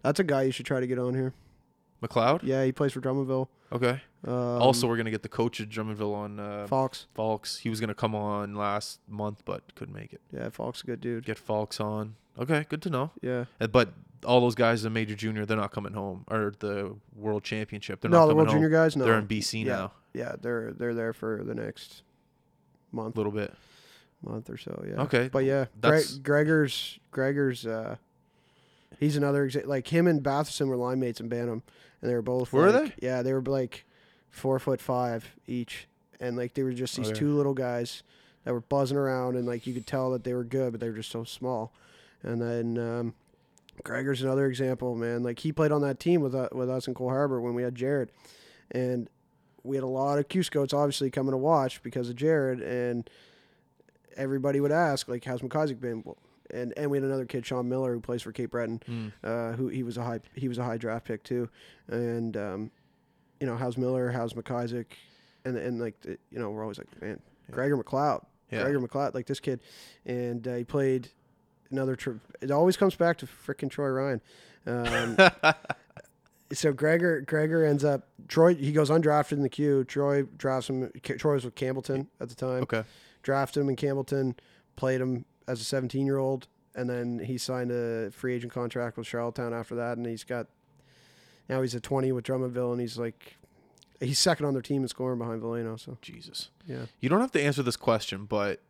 That's 0.01 0.19
a 0.19 0.23
guy 0.23 0.43
you 0.43 0.51
should 0.51 0.65
try 0.65 0.79
to 0.79 0.87
get 0.87 0.97
on 0.99 1.13
here. 1.13 1.33
McLeod. 2.01 2.41
Yeah, 2.43 2.63
he 2.63 2.71
plays 2.71 2.91
for 2.93 3.01
Drummondville. 3.01 3.47
Okay. 3.71 4.01
Um, 4.27 4.33
also, 4.33 4.87
we're 4.87 4.97
gonna 4.97 5.11
get 5.11 5.23
the 5.23 5.29
coach 5.29 5.59
of 5.59 5.69
Drummondville 5.69 6.13
on 6.13 6.39
uh, 6.39 6.67
Fox. 6.67 7.07
Falks. 7.15 7.59
He 7.59 7.69
was 7.69 7.79
gonna 7.79 7.93
come 7.93 8.15
on 8.15 8.55
last 8.55 8.99
month, 9.07 9.43
but 9.45 9.75
couldn't 9.75 9.93
make 9.93 10.13
it. 10.13 10.21
Yeah, 10.31 10.49
Fox, 10.49 10.81
a 10.81 10.85
good 10.85 11.01
dude. 11.01 11.25
Get 11.25 11.37
Fox 11.37 11.79
on. 11.79 12.15
Okay, 12.39 12.65
good 12.69 12.81
to 12.83 12.89
know. 12.89 13.11
Yeah. 13.21 13.45
But 13.71 13.93
all 14.25 14.41
those 14.41 14.55
guys 14.55 14.83
in 14.85 14.93
major 14.93 15.15
junior, 15.15 15.45
they're 15.45 15.57
not 15.57 15.71
coming 15.71 15.93
home, 15.93 16.25
or 16.29 16.53
the 16.59 16.95
world 17.15 17.43
championship. 17.43 18.01
They're 18.01 18.11
no, 18.11 18.21
not 18.21 18.27
the 18.27 18.35
World 18.35 18.47
home. 18.47 18.55
Junior 18.57 18.69
guys. 18.69 18.95
No, 18.95 19.05
They're 19.05 19.19
in 19.19 19.27
BC 19.27 19.65
Yeah. 19.65 19.75
now, 19.75 19.91
yeah, 20.13 20.35
they're 20.41 20.73
they're 20.73 20.93
there 20.93 21.13
for 21.13 21.43
the 21.43 21.55
next 21.55 22.03
month, 22.95 23.15
a 23.15 23.19
little 23.19 23.31
bit. 23.31 23.53
month 24.23 24.49
or 24.49 24.57
so. 24.57 24.83
Yeah. 24.87 25.01
Okay, 25.03 25.29
But 25.31 25.45
yeah, 25.45 25.65
That's- 25.79 26.13
Greg, 26.13 26.23
Gregor's 26.47 26.99
Gregor's. 27.11 27.65
Uh, 27.65 27.97
he's 28.99 29.15
another 29.17 29.47
exa- 29.47 29.67
like 29.67 29.87
him 29.93 30.07
and 30.07 30.23
Batherson 30.23 30.67
were 30.67 30.77
line 30.77 30.99
mates 30.99 31.19
in 31.19 31.27
Bantam, 31.27 31.61
and 32.01 32.09
they 32.09 32.15
were 32.15 32.21
both. 32.21 32.51
Were 32.53 32.71
like, 32.71 32.95
Yeah, 33.01 33.21
they 33.21 33.33
were 33.33 33.41
like 33.41 33.85
four 34.29 34.57
foot 34.59 34.81
five 34.81 35.35
each, 35.47 35.87
and 36.19 36.35
like 36.37 36.53
they 36.55 36.63
were 36.63 36.73
just 36.73 36.95
these 36.95 37.11
two 37.11 37.35
little 37.35 37.53
guys 37.53 38.01
that 38.45 38.53
were 38.53 38.61
buzzing 38.61 38.97
around, 38.97 39.35
and 39.35 39.45
like 39.45 39.67
you 39.67 39.73
could 39.73 39.85
tell 39.87 40.11
that 40.11 40.23
they 40.23 40.33
were 40.33 40.43
good, 40.43 40.71
but 40.71 40.79
they 40.79 40.89
were 40.89 40.95
just 40.95 41.11
so 41.11 41.23
small. 41.23 41.71
And 42.23 42.41
then 42.41 42.77
um, 42.77 43.13
Gregor's 43.83 44.21
another 44.23 44.47
example, 44.47 44.95
man. 44.95 45.21
Like 45.23 45.39
he 45.39 45.51
played 45.51 45.71
on 45.71 45.81
that 45.81 45.99
team 45.99 46.21
with 46.21 46.33
uh, 46.33 46.49
with 46.51 46.69
us 46.69 46.87
in 46.87 46.93
Cole 46.95 47.09
Harbor 47.09 47.39
when 47.41 47.53
we 47.53 47.63
had 47.63 47.75
Jared, 47.75 48.09
and 48.71 49.09
we 49.65 49.75
had 49.75 49.83
a 49.83 49.87
lot 49.87 50.19
of 50.19 50.27
Q 50.29 50.43
scouts 50.43 50.73
obviously 50.73 51.09
coming 51.09 51.31
to 51.31 51.37
watch 51.37 51.81
because 51.83 52.09
of 52.09 52.15
Jared, 52.15 52.61
and 52.61 53.09
everybody 54.15 54.59
would 54.59 54.71
ask 54.71 55.07
like, 55.07 55.23
"How's 55.25 55.41
McIsaac 55.41 55.79
been?" 55.79 56.03
And 56.51 56.73
and 56.77 56.91
we 56.91 56.97
had 56.97 57.03
another 57.03 57.25
kid, 57.25 57.45
Sean 57.45 57.67
Miller, 57.67 57.93
who 57.93 57.99
plays 57.99 58.21
for 58.21 58.31
Cape 58.31 58.51
Breton, 58.51 58.81
Mm. 58.87 59.11
uh, 59.23 59.53
who 59.55 59.67
he 59.67 59.83
was 59.83 59.97
a 59.97 60.03
high 60.03 60.19
he 60.35 60.47
was 60.47 60.57
a 60.57 60.63
high 60.63 60.77
draft 60.77 61.05
pick 61.05 61.23
too, 61.23 61.49
and 61.87 62.37
um, 62.37 62.71
you 63.39 63.47
know 63.47 63.55
how's 63.57 63.77
Miller, 63.77 64.11
how's 64.11 64.33
McIsaac, 64.33 64.85
and 65.43 65.57
and 65.57 65.79
like 65.79 65.99
the, 66.01 66.17
you 66.31 66.39
know 66.39 66.51
we're 66.51 66.61
always 66.61 66.77
like 66.77 67.01
man, 67.01 67.19
Yeah. 67.49 67.55
Gregor 67.55 67.77
McLeod, 67.77 68.23
Yeah. 68.51 68.61
Gregor 68.63 68.79
McLeod, 68.79 69.15
like 69.15 69.25
this 69.25 69.39
kid, 69.39 69.59
and 70.05 70.47
uh, 70.47 70.55
he 70.55 70.63
played 70.63 71.09
another. 71.71 71.95
Tri- 71.95 72.19
it 72.41 72.51
always 72.51 72.77
comes 72.77 72.95
back 72.95 73.17
to 73.17 73.25
freaking 73.25 73.69
Troy 73.71 73.89
Ryan. 73.89 74.21
Um, 74.67 75.17
so 76.53 76.71
Gregor 76.73 77.21
Gregor 77.21 77.65
ends 77.65 77.83
up 77.83 78.07
Troy. 78.27 78.55
He 78.55 78.71
goes 78.71 78.89
undrafted 78.89 79.33
in 79.33 79.41
the 79.41 79.49
Q. 79.49 79.83
Troy 79.83 80.23
drafts 80.23 80.69
him. 80.69 80.91
Troy 81.03 81.33
was 81.33 81.45
with 81.45 81.55
Campbellton 81.55 82.07
at 82.19 82.29
the 82.29 82.35
time. 82.35 82.63
okay. 82.63 82.83
Drafted 83.23 83.61
him 83.61 83.69
in 83.69 83.75
Campbellton. 83.75 84.35
Played 84.75 85.01
him 85.01 85.25
as 85.47 85.61
a 85.61 85.63
17 85.63 86.05
year 86.05 86.17
old, 86.17 86.47
and 86.75 86.89
then 86.89 87.19
he 87.19 87.37
signed 87.37 87.71
a 87.71 88.11
free 88.11 88.35
agent 88.35 88.51
contract 88.53 88.97
with 88.97 89.07
Charlottetown 89.07 89.53
after 89.53 89.75
that. 89.75 89.97
And 89.97 90.05
he's 90.05 90.23
got 90.23 90.47
now 91.49 91.61
he's 91.61 91.73
a 91.75 91.79
20 91.79 92.11
with 92.11 92.25
Drummondville, 92.25 92.71
and 92.71 92.81
he's 92.81 92.97
like 92.97 93.37
he's 93.99 94.19
second 94.19 94.45
on 94.45 94.53
their 94.53 94.61
team 94.61 94.81
in 94.83 94.87
scoring 94.87 95.17
behind 95.17 95.41
Veleno. 95.41 95.79
So 95.79 95.97
Jesus. 96.01 96.49
yeah, 96.67 96.85
You 96.99 97.09
don't 97.09 97.21
have 97.21 97.31
to 97.31 97.41
answer 97.41 97.63
this 97.63 97.77
question, 97.77 98.25
but 98.25 98.61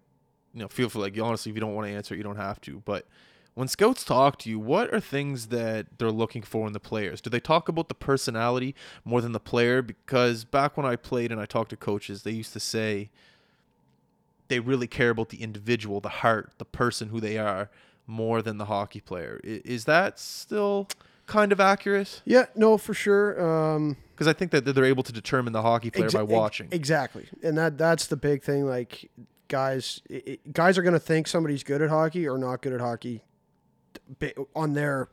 you 0.54 0.62
know, 0.62 0.68
feel 0.70 0.88
free. 0.90 1.02
Like 1.02 1.20
honestly, 1.20 1.50
if 1.50 1.56
you 1.56 1.62
don't 1.62 1.74
want 1.76 1.88
to 1.88 1.94
answer, 1.94 2.14
it, 2.14 2.18
you 2.18 2.24
don't 2.24 2.38
have 2.38 2.62
to. 2.62 2.82
But 2.86 3.08
when 3.56 3.68
scouts 3.70 4.04
talk 4.04 4.38
to 4.40 4.50
you, 4.50 4.60
what 4.60 4.94
are 4.94 5.00
things 5.00 5.48
that 5.48 5.88
they're 5.98 6.12
looking 6.12 6.44
for 6.44 6.68
in 6.68 6.74
the 6.74 6.80
players? 6.80 7.22
Do 7.22 7.30
they 7.30 7.40
talk 7.40 7.68
about 7.70 7.88
the 7.88 7.96
personality 7.96 8.76
more 9.04 9.22
than 9.22 9.32
the 9.32 9.40
player? 9.40 9.82
Because 9.82 10.44
back 10.44 10.78
when 10.78 10.86
I 10.86 10.98
played 10.98 11.32
and 11.32 11.40
I 11.42 11.46
talked 11.46 11.70
to 11.70 11.78
coaches, 11.78 12.24
they 12.24 12.32
used 12.32 12.54
to 12.54 12.60
say 12.60 13.10
they 14.50 14.60
really 14.60 14.88
care 14.88 15.10
about 15.10 15.30
the 15.30 15.42
individual, 15.42 16.02
the 16.02 16.10
heart, 16.10 16.52
the 16.58 16.66
person 16.66 17.10
who 17.10 17.20
they 17.20 17.38
are 17.38 17.70
more 18.06 18.42
than 18.42 18.58
the 18.58 18.66
hockey 18.66 19.00
player. 19.00 19.40
Is 19.44 19.86
that 19.86 20.20
still 20.20 20.88
kind 21.26 21.52
of 21.52 21.60
accurate? 21.60 22.22
Yeah, 22.26 22.46
no, 22.56 22.78
for 22.78 22.94
sure. 22.94 23.42
Um, 23.42 23.98
Because 24.14 24.28
I 24.28 24.34
think 24.34 24.52
that 24.52 24.66
they're 24.66 24.86
able 24.86 25.04
to 25.04 25.14
determine 25.14 25.54
the 25.54 25.62
hockey 25.62 25.92
player 25.92 26.10
Exa- 26.10 26.14
by 26.14 26.24
watching. 26.24 26.68
Exactly, 26.72 27.28
and 27.42 27.58
that 27.58 27.78
that's 27.78 28.08
the 28.08 28.18
big 28.18 28.44
thing. 28.44 28.66
Like 28.66 29.10
guys, 29.48 30.02
i 30.12 30.22
i 30.28 30.40
guys 30.52 30.78
are 30.78 30.84
gonna 30.84 31.00
think 31.00 31.28
somebody's 31.28 31.64
good 31.64 31.82
at 31.82 31.90
hockey 31.90 32.28
or 32.28 32.38
not 32.38 32.62
good 32.62 32.74
at 32.74 32.82
hockey, 32.82 33.24
on 34.56 34.74
their 34.74 35.10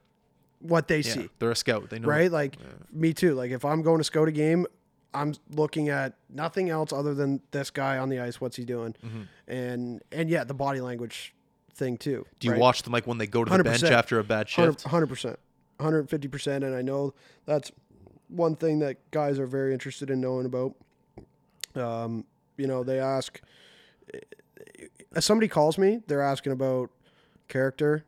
what 0.60 0.88
they 0.88 0.98
yeah, 0.98 1.12
see, 1.12 1.30
they're 1.38 1.50
a 1.50 1.56
scout. 1.56 1.90
They 1.90 1.98
know. 1.98 2.08
right? 2.08 2.30
Like 2.30 2.56
me 2.92 3.12
too. 3.12 3.34
Like 3.34 3.50
if 3.50 3.64
I'm 3.64 3.82
going 3.82 3.98
to 3.98 4.04
scout 4.04 4.28
a 4.28 4.32
game, 4.32 4.66
I'm 5.12 5.34
looking 5.50 5.88
at 5.88 6.14
nothing 6.30 6.70
else 6.70 6.92
other 6.92 7.14
than 7.14 7.40
this 7.50 7.70
guy 7.70 7.98
on 7.98 8.08
the 8.08 8.20
ice. 8.20 8.40
What's 8.40 8.56
he 8.56 8.64
doing? 8.64 8.94
And 9.48 10.02
and 10.12 10.30
yeah, 10.30 10.44
the 10.44 10.54
body 10.54 10.80
language 10.80 11.34
thing 11.74 11.98
too. 11.98 12.20
Mm-hmm. 12.20 12.36
Do 12.38 12.46
you 12.46 12.52
right? 12.52 12.60
watch 12.60 12.82
them 12.82 12.92
like 12.92 13.06
when 13.06 13.18
they 13.18 13.26
go 13.26 13.44
to 13.44 13.50
the 13.50 13.64
bench 13.64 13.82
100%. 13.82 13.90
after 13.90 14.18
a 14.18 14.24
bad 14.24 14.48
shift? 14.48 14.82
Hundred 14.84 15.08
percent, 15.08 15.38
hundred 15.80 16.08
fifty 16.08 16.28
percent, 16.28 16.64
and 16.64 16.74
I 16.74 16.82
know 16.82 17.14
that's 17.44 17.72
one 18.28 18.56
thing 18.56 18.78
that 18.78 19.10
guys 19.10 19.38
are 19.38 19.46
very 19.46 19.72
interested 19.72 20.10
in 20.10 20.20
knowing 20.20 20.46
about. 20.46 20.74
Um, 21.74 22.24
you 22.56 22.66
know, 22.66 22.84
they 22.84 22.98
ask 22.98 23.40
if 25.14 25.24
somebody 25.24 25.48
calls 25.48 25.78
me, 25.78 26.00
they're 26.06 26.22
asking 26.22 26.52
about 26.52 26.90
character. 27.48 28.04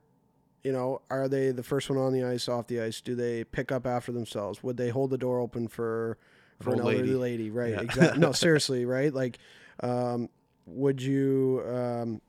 You 0.64 0.72
know, 0.72 1.02
are 1.10 1.28
they 1.28 1.50
the 1.52 1.62
first 1.62 1.88
one 1.90 1.98
on 1.98 2.12
the 2.12 2.24
ice, 2.24 2.48
off 2.48 2.66
the 2.66 2.80
ice? 2.80 3.00
Do 3.02 3.14
they 3.14 3.44
pick 3.44 3.70
up 3.70 3.86
after 3.86 4.10
themselves? 4.12 4.62
Would 4.62 4.76
they 4.78 4.88
hold 4.88 5.10
the 5.10 5.18
door 5.18 5.38
open 5.38 5.68
for 5.68 6.16
for 6.60 6.70
An 6.72 6.80
an 6.80 6.86
elderly 6.86 7.02
lady. 7.02 7.14
lady? 7.14 7.50
Right. 7.50 7.70
Yeah. 7.72 7.80
Exactly. 7.82 8.18
No, 8.20 8.32
seriously. 8.46 8.84
Right. 8.86 9.12
Like, 9.12 9.38
um, 9.80 10.28
would 10.66 11.02
you 11.02 11.62
um, 11.68 12.20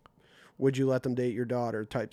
would 0.58 0.76
you 0.78 0.86
let 0.88 1.04
them 1.04 1.16
date 1.16 1.34
your 1.34 1.46
daughter? 1.46 1.86
Type 1.86 2.12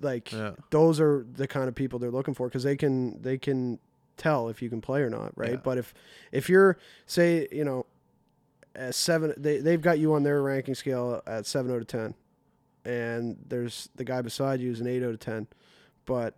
like 0.00 0.32
Yeah. 0.32 0.52
those 0.70 1.00
are 1.00 1.24
the 1.32 1.46
kind 1.46 1.68
of 1.68 1.74
people 1.74 1.98
they're 1.98 2.10
looking 2.10 2.34
for 2.34 2.48
because 2.48 2.62
they 2.64 2.76
can 2.76 3.20
they 3.22 3.38
can 3.38 3.78
tell 4.16 4.48
if 4.48 4.62
you 4.62 4.68
can 4.68 4.80
play 4.80 5.00
or 5.02 5.10
not, 5.10 5.32
right? 5.36 5.52
Yeah. 5.52 5.56
But 5.62 5.78
if 5.78 5.94
if 6.32 6.48
you're 6.48 6.76
say 7.06 7.46
you 7.52 7.64
know 7.64 7.86
seven, 8.90 9.34
they 9.36 9.58
they've 9.58 9.80
got 9.80 9.98
you 9.98 10.14
on 10.14 10.22
their 10.24 10.42
ranking 10.42 10.74
scale 10.74 11.22
at 11.26 11.46
seven 11.46 11.70
out 11.72 11.80
of 11.80 11.86
ten, 11.86 12.14
and 12.84 13.36
there's 13.48 13.88
the 13.96 14.04
guy 14.04 14.22
beside 14.22 14.60
you 14.60 14.70
is 14.70 14.80
an 14.80 14.86
eight 14.86 15.02
out 15.02 15.10
of 15.10 15.20
ten, 15.20 15.46
but 16.06 16.36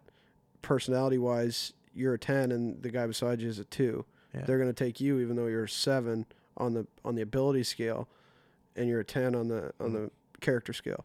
personality 0.62 1.18
wise 1.18 1.72
you're 1.94 2.14
a 2.14 2.18
ten 2.18 2.50
and 2.52 2.82
the 2.82 2.90
guy 2.90 3.06
beside 3.06 3.40
you 3.40 3.48
is 3.48 3.58
a 3.58 3.64
two. 3.64 4.04
Yeah. 4.34 4.42
They're 4.46 4.58
gonna 4.58 4.72
take 4.72 5.00
you 5.00 5.20
even 5.20 5.36
though 5.36 5.46
you're 5.46 5.64
a 5.64 5.68
seven 5.68 6.26
on 6.56 6.74
the 6.74 6.86
on 7.04 7.14
the 7.14 7.22
ability 7.22 7.62
scale, 7.64 8.08
and 8.76 8.88
you're 8.88 9.00
a 9.00 9.04
ten 9.04 9.34
on 9.34 9.48
the 9.48 9.72
on 9.80 9.90
Mm. 9.90 9.92
the 9.92 10.10
character 10.40 10.72
scale. 10.72 11.04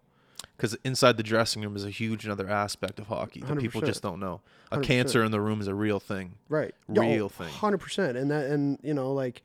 because 0.58 0.76
inside 0.84 1.16
the 1.18 1.24
dressing 1.24 1.62
room 1.62 1.76
is 1.76 1.86
a 1.86 1.90
huge 1.90 2.26
another 2.26 2.50
aspect 2.50 3.00
of 3.00 3.08
hockey 3.08 3.42
that 3.42 3.58
people 3.60 3.82
100%. 3.82 3.86
just 3.86 4.02
don't 4.02 4.20
know. 4.20 4.42
A 4.72 4.78
100%. 4.80 4.84
cancer 4.84 5.24
in 5.24 5.32
the 5.32 5.40
room 5.42 5.62
is 5.62 5.68
a 5.68 5.76
real 5.76 6.00
thing. 6.00 6.36
right 6.50 6.74
Real 6.88 7.30
thing. 7.30 7.50
hundred 7.50 7.78
percent 7.80 8.18
and 8.18 8.30
that 8.32 8.48
and 8.50 8.78
you 8.84 8.94
know 8.94 9.14
like 9.14 9.42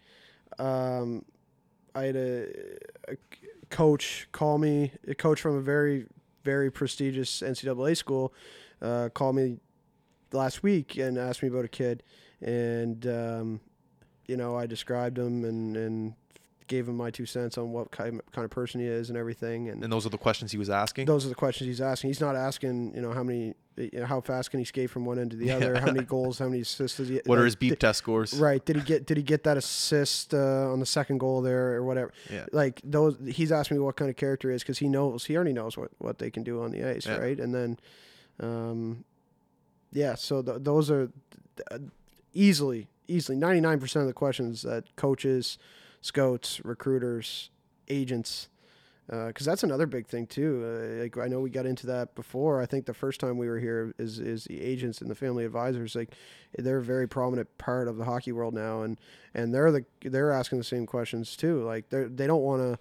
um 0.59 1.25
i 1.95 2.03
had 2.05 2.17
a, 2.17 2.49
a 3.09 3.17
coach 3.75 4.29
call 4.31 4.57
me 4.59 4.93
a 5.09 5.16
coach 5.16 5.41
from 5.41 5.57
a 5.57 5.61
very 5.61 6.07
very 6.45 6.70
prestigious 6.70 7.41
ncaa 7.41 7.97
school 7.97 8.33
uh 8.81 9.09
called 9.12 9.35
me 9.35 9.59
last 10.33 10.62
week 10.62 10.97
and 10.97 11.18
asked 11.18 11.43
me 11.43 11.49
about 11.49 11.64
a 11.64 11.68
kid. 11.68 12.03
And 12.41 13.05
um 13.07 13.61
you 14.29 14.37
know 14.37 14.57
i 14.57 14.64
described 14.66 15.18
him 15.18 15.45
and 15.45 15.77
and 15.77 16.14
gave 16.67 16.89
him 16.89 16.97
my 16.97 17.11
two 17.11 17.27
cents 17.27 17.59
on 17.59 17.73
what 17.73 17.91
kind 17.91 18.21
of 18.37 18.51
person 18.51 18.81
he 18.81 18.87
is 18.87 19.11
and 19.11 19.19
everything 19.19 19.69
and 19.69 19.83
And 19.85 19.93
those 19.93 20.07
are 20.07 20.09
the 20.11 20.19
questions 20.19 20.51
he 20.53 20.59
was 20.59 20.71
asking. 20.71 21.07
those 21.07 21.27
are 21.27 21.29
the 21.29 21.35
questions 21.35 21.69
he's 21.69 21.81
asking. 21.81 22.09
He's 22.09 22.21
not 22.21 22.37
asking, 22.37 22.95
you 22.95 23.03
know, 23.03 23.12
how 23.12 23.23
many, 23.23 23.55
you 23.77 23.91
know, 24.01 24.07
how 24.07 24.21
fast 24.23 24.51
can 24.51 24.61
he 24.61 24.65
skate 24.65 24.89
from 24.89 25.05
one 25.05 25.19
end 25.19 25.33
to 25.33 25.37
the 25.37 25.51
other? 25.51 25.79
How 25.79 25.87
many 25.87 26.05
goals? 26.17 26.39
How 26.39 26.47
many 26.49 26.62
assists 26.62 26.97
does 26.97 27.09
he? 27.09 27.21
what 27.27 27.39
are 27.39 27.45
his 27.45 27.55
beep 27.57 27.71
did- 27.71 27.81
test 27.81 27.99
scores? 27.99 28.33
Right? 28.33 28.65
Did 28.65 28.77
he 28.77 28.83
get? 28.83 29.07
Did 29.07 29.17
he 29.19 29.23
get 29.23 29.45
that 29.45 29.57
assist 29.59 30.33
uh, 30.33 30.73
on 30.73 30.81
the 30.81 30.87
second 30.87 31.19
goal 31.19 31.43
there 31.43 31.75
or 31.75 31.85
whatever? 31.85 32.12
Yeah. 32.33 32.47
Like 32.53 32.81
those, 32.83 33.17
he's 33.27 33.53
asking 33.53 33.77
me 33.77 33.83
what 33.83 33.97
kind 33.97 34.11
of 34.11 34.17
character 34.17 34.49
he 34.49 34.57
is 34.57 34.62
because 34.62 34.79
he 34.79 34.89
knows 34.89 35.25
he 35.27 35.37
already 35.37 35.53
knows 35.53 35.77
what 35.77 35.91
what 35.99 36.19
they 36.19 36.31
can 36.31 36.43
do 36.45 36.62
on 36.62 36.71
the 36.71 36.83
ice, 36.89 37.05
Yeah. 37.07 37.17
right? 37.17 37.39
And 37.39 37.55
then, 37.55 37.79
um, 38.41 39.05
yeah. 39.93 40.15
So 40.15 40.41
th- 40.41 40.59
those 40.61 40.91
are 40.91 41.11
uh, 41.71 41.79
easily 42.33 42.89
easily 43.07 43.37
ninety 43.37 43.61
nine 43.61 43.79
percent 43.81 44.01
of 44.03 44.07
the 44.09 44.15
questions 44.15 44.62
that 44.62 44.95
coaches, 44.97 45.59
scouts, 46.05 46.61
recruiters, 46.65 47.51
agents 47.89 48.49
because 49.07 49.45
that's 49.45 49.63
another 49.63 49.87
big 49.87 50.07
thing 50.07 50.27
too. 50.27 50.63
Uh, 50.65 51.03
like 51.03 51.19
I 51.19 51.29
know 51.29 51.41
we 51.41 51.51
got 51.51 51.67
into 51.67 51.87
that 51.89 52.15
before. 52.15 52.63
I 52.63 52.67
think 52.67 52.87
the 52.87 52.95
first 52.95 53.21
time 53.21 53.37
we 53.37 53.49
were 53.49 53.59
here 53.59 53.95
is 53.99 54.19
is 54.19 54.45
the 54.45 54.61
agents 54.63 55.01
and 55.01 55.11
the 55.11 55.15
family 55.15 55.45
advisors. 55.45 55.95
Like 55.95 56.15
they're 56.57 56.79
a 56.79 56.83
very 56.83 57.07
prominent 57.07 57.57
part 57.59 57.87
of 57.87 57.97
the 57.97 58.05
hockey 58.05 58.33
world 58.33 58.55
now, 58.55 58.83
and 58.83 58.99
and 59.35 59.55
they're 59.55 59.71
the 59.71 59.85
they're 60.03 60.33
asking 60.33 60.59
the 60.59 60.65
same 60.65 60.87
questions 60.87 61.37
too. 61.37 61.63
Like 61.65 61.91
they 61.91 62.05
they 62.05 62.27
don't 62.27 62.43
want 62.43 62.63
to 62.63 62.79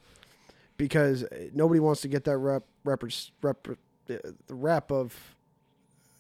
because 0.77 1.25
nobody 1.53 1.79
wants 1.79 2.01
to 2.01 2.07
get 2.07 2.23
that 2.23 2.37
rep 2.37 2.63
rep 2.85 3.03
rep 3.41 3.67
the 4.05 4.35
rep 4.49 4.91
of 4.91 5.35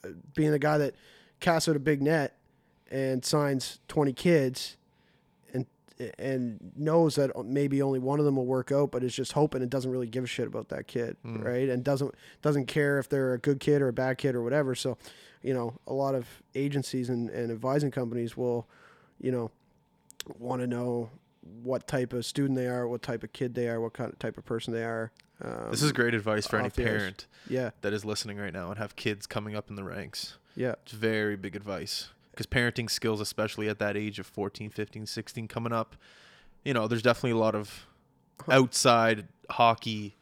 uh, 0.03 0.09
being 0.35 0.51
the 0.51 0.59
guy 0.59 0.77
that 0.77 0.95
casts 1.39 1.69
out 1.69 1.77
a 1.77 1.79
big 1.79 2.01
net 2.01 2.37
and 2.91 3.23
signs 3.23 3.79
twenty 3.87 4.13
kids 4.13 4.75
and 6.17 6.59
knows 6.75 7.15
that 7.15 7.31
maybe 7.45 7.81
only 7.81 7.99
one 7.99 8.19
of 8.19 8.25
them 8.25 8.35
will 8.35 8.45
work 8.45 8.71
out, 8.71 8.91
but 8.91 9.03
is 9.03 9.13
just 9.15 9.33
hoping 9.33 9.61
and 9.61 9.69
doesn't 9.69 9.91
really 9.91 10.07
give 10.07 10.23
a 10.23 10.27
shit 10.27 10.47
about 10.47 10.69
that 10.69 10.87
kid, 10.87 11.15
Mm. 11.25 11.43
right? 11.43 11.69
And 11.69 11.83
doesn't 11.83 12.13
doesn't 12.41 12.65
care 12.65 12.97
if 12.99 13.07
they're 13.09 13.33
a 13.33 13.37
good 13.39 13.59
kid 13.59 13.81
or 13.81 13.87
a 13.89 13.93
bad 13.93 14.17
kid 14.17 14.35
or 14.35 14.41
whatever. 14.41 14.73
So, 14.75 14.97
you 15.41 15.53
know, 15.53 15.75
a 15.87 15.93
lot 15.93 16.15
of 16.15 16.25
agencies 16.55 17.09
and, 17.09 17.29
and 17.29 17.51
advising 17.51 17.91
companies 17.91 18.35
will, 18.35 18.67
you 19.21 19.31
know, 19.31 19.51
want 20.39 20.61
to 20.61 20.67
know 20.67 21.09
what 21.61 21.87
type 21.87 22.13
of 22.13 22.25
student 22.25 22.55
they 22.57 22.67
are, 22.67 22.87
what 22.87 23.01
type 23.01 23.23
of 23.23 23.33
kid 23.33 23.53
they 23.53 23.67
are, 23.67 23.79
what 23.81 23.93
kind 23.93 24.11
of 24.11 24.17
type 24.19 24.37
of 24.37 24.45
person 24.45 24.73
they 24.73 24.83
are. 24.83 25.11
Um, 25.41 25.69
This 25.71 25.83
is 25.83 25.91
great 25.91 26.13
advice 26.13 26.47
for 26.47 26.57
any 26.57 26.67
off 26.67 26.73
the 26.75 26.83
ice. 26.83 26.89
parent 26.89 27.27
yeah, 27.49 27.71
that 27.81 27.91
is 27.93 28.05
listening 28.05 28.37
right 28.37 28.53
now 28.53 28.69
and 28.69 28.77
have 28.77 28.95
kids 28.95 29.27
coming 29.27 29.55
up 29.55 29.69
in 29.69 29.75
the 29.75 29.83
ranks. 29.83 30.37
yeah, 30.55 30.75
It's 30.83 30.93
very 30.93 31.35
big 31.35 31.55
advice 31.55 32.09
because 32.33 32.47
parenting 32.47 32.89
skills, 32.89 33.21
especially 33.21 33.69
at 33.69 33.77
that 33.77 33.95
age 33.95 34.17
of 34.17 34.25
14, 34.25 34.71
15, 34.71 35.05
16, 35.05 35.47
coming 35.47 35.71
up, 35.71 35.95
you 36.65 36.73
know, 36.73 36.87
there's 36.87 37.03
definitely 37.03 37.31
a 37.31 37.37
lot 37.37 37.53
of 37.53 37.85
outside 38.49 39.27
hockey 39.51 40.17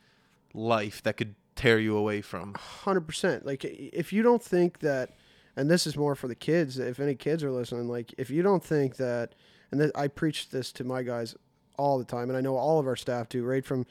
life 0.54 1.02
that 1.04 1.16
could 1.16 1.36
tear 1.56 1.80
you 1.80 1.96
away 1.96 2.22
from. 2.22 2.54
hundred 2.56 3.02
percent. 3.02 3.46
Like 3.46 3.64
if 3.64 4.12
you 4.12 4.24
don't 4.24 4.44
think 4.44 4.80
that, 4.80 5.12
and 5.56 5.70
this 5.70 5.88
is 5.88 5.96
more 5.96 6.16
for 6.16 6.28
the 6.28 6.36
kids. 6.36 6.80
If 6.80 7.00
any 7.00 7.16
kids 7.16 7.44
are 7.44 7.52
listening, 7.52 7.88
like 7.88 8.14
if 8.18 8.30
you 8.30 8.42
don't 8.42 8.64
think 8.64 8.98
that, 8.98 9.36
and 9.72 9.80
th- 9.80 9.92
I 9.96 10.08
preach 10.08 10.50
this 10.50 10.72
to 10.74 10.84
my 10.84 11.04
guys 11.04 11.36
all 11.78 11.98
the 11.98 12.06
time, 12.06 12.30
and 12.30 12.38
I 12.38 12.42
know 12.42 12.58
all 12.58 12.80
of 12.80 12.88
our 12.88 12.96
staff 12.98 13.30
do, 13.30 13.44
right 13.44 13.66
from 13.66 13.86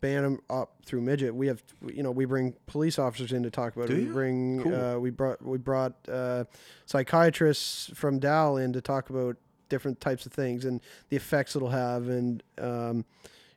Bantam 0.00 0.40
up 0.48 0.72
through 0.84 1.02
midget. 1.02 1.34
We 1.34 1.46
have, 1.48 1.62
you 1.86 2.02
know, 2.02 2.10
we 2.10 2.24
bring 2.24 2.54
police 2.66 2.98
officers 2.98 3.32
in 3.32 3.42
to 3.42 3.50
talk 3.50 3.76
about 3.76 3.88
Do 3.88 3.94
it. 3.94 3.98
We 3.98 4.04
you? 4.04 4.12
bring, 4.12 4.62
Cool. 4.62 4.74
uh, 4.74 4.98
we 4.98 5.10
brought, 5.10 5.42
we 5.44 5.58
brought 5.58 5.94
uh, 6.08 6.44
psychiatrists 6.86 7.90
from 7.94 8.18
Dal 8.18 8.56
in 8.56 8.72
to 8.72 8.80
talk 8.80 9.10
about 9.10 9.36
different 9.68 10.00
types 10.00 10.26
of 10.26 10.32
things 10.32 10.64
and 10.64 10.80
the 11.08 11.16
effects 11.16 11.54
it'll 11.56 11.68
have, 11.70 12.08
and 12.08 12.42
um, 12.58 13.04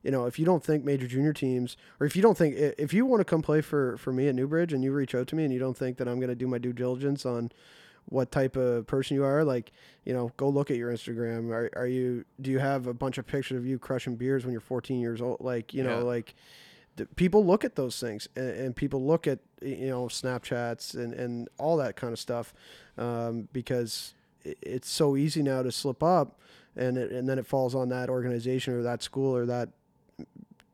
you 0.04 0.12
know, 0.12 0.26
if 0.26 0.38
you 0.38 0.46
don't 0.46 0.64
think 0.64 0.84
major 0.84 1.08
junior 1.08 1.34
teams, 1.34 1.78
or 2.00 2.06
if 2.06 2.16
you 2.16 2.22
don't 2.22 2.38
think, 2.38 2.56
i- 2.56 2.74
if 2.78 2.94
you 2.94 3.06
want 3.06 3.22
to 3.22 3.26
come 3.26 3.42
play 3.42 3.62
for 3.62 3.98
for 3.98 4.12
me 4.14 4.28
at 4.28 4.36
Newbridge, 4.36 4.74
and 4.74 4.84
you 4.84 4.92
reach 4.92 5.16
out 5.16 5.28
to 5.28 5.36
me, 5.36 5.44
and 5.46 5.54
you 5.54 5.60
don't 5.60 5.78
think 5.78 5.98
that 5.98 6.08
I'm 6.08 6.18
going 6.20 6.30
to 6.30 6.36
do 6.36 6.48
my 6.48 6.58
due 6.58 6.74
diligence 6.74 7.26
on 7.26 7.52
what 8.10 8.32
type 8.32 8.56
of 8.56 8.86
person 8.88 9.16
you 9.16 9.24
are, 9.24 9.44
like, 9.44 9.72
you 10.06 10.14
know, 10.14 10.32
go 10.38 10.50
look 10.50 10.70
at 10.72 10.78
your 10.78 10.92
Instagram. 10.92 11.50
Are, 11.52 11.70
are 11.76 11.88
you? 11.88 12.26
Do 12.42 12.52
you 12.52 12.60
have 12.60 12.88
a 12.88 12.94
bunch 12.94 13.18
of 13.18 13.26
pictures 13.26 13.58
of 13.58 13.66
you 13.66 13.80
crushing 13.80 14.16
beers 14.16 14.44
when 14.46 14.52
you're 14.52 14.62
14 14.62 15.00
years 15.00 15.22
old? 15.22 15.38
Like, 15.42 15.74
you 15.74 15.84
know, 15.84 16.00
Yeah. 16.00 16.04
like. 16.04 16.36
The, 16.96 17.08
people 17.08 17.44
look 17.44 17.66
at 17.66 17.76
those 17.76 18.00
things, 18.00 18.28
and, 18.36 18.50
and 18.52 18.76
people 18.76 19.04
look 19.04 19.26
at 19.26 19.40
you 19.64 19.88
know 19.88 20.06
Snapchats 20.06 20.94
and, 20.94 21.12
and 21.16 21.50
all 21.58 21.78
that 21.78 21.96
kind 21.96 22.14
of 22.14 22.20
stuff, 22.20 22.54
um, 23.00 23.48
because 23.52 24.14
it, 24.44 24.60
it's 24.62 24.92
so 24.92 25.18
easy 25.18 25.42
now 25.42 25.64
to 25.64 25.72
slip 25.72 26.04
up, 26.04 26.40
and 26.76 26.96
it, 27.00 27.12
and 27.12 27.28
then 27.28 27.40
it 27.40 27.48
falls 27.48 27.74
on 27.74 27.90
that 27.90 28.12
organization 28.12 28.76
or 28.76 28.84
that 28.84 29.02
school 29.02 29.36
or 29.36 29.48
that 29.48 29.70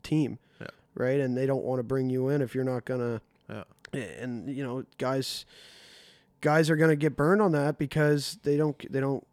team, 0.04 0.40
Yeah. 0.60 0.68
right? 0.94 1.22
And 1.22 1.38
they 1.38 1.46
don't 1.46 1.64
want 1.64 1.80
to 1.80 1.84
bring 1.84 2.10
you 2.10 2.28
in 2.28 2.42
if 2.42 2.54
you're 2.54 2.66
not 2.66 2.84
gonna. 2.84 3.22
Yeah. 3.50 3.64
And 3.94 4.50
you 4.50 4.64
know, 4.64 4.84
guys, 4.98 5.46
guys 6.42 6.70
are 6.70 6.76
gonna 6.76 6.96
get 6.96 7.16
burned 7.16 7.42
on 7.42 7.52
that 7.54 7.78
because 7.78 8.38
they 8.44 8.58
don't 8.58 8.92
they 8.92 9.00
don't 9.00 9.26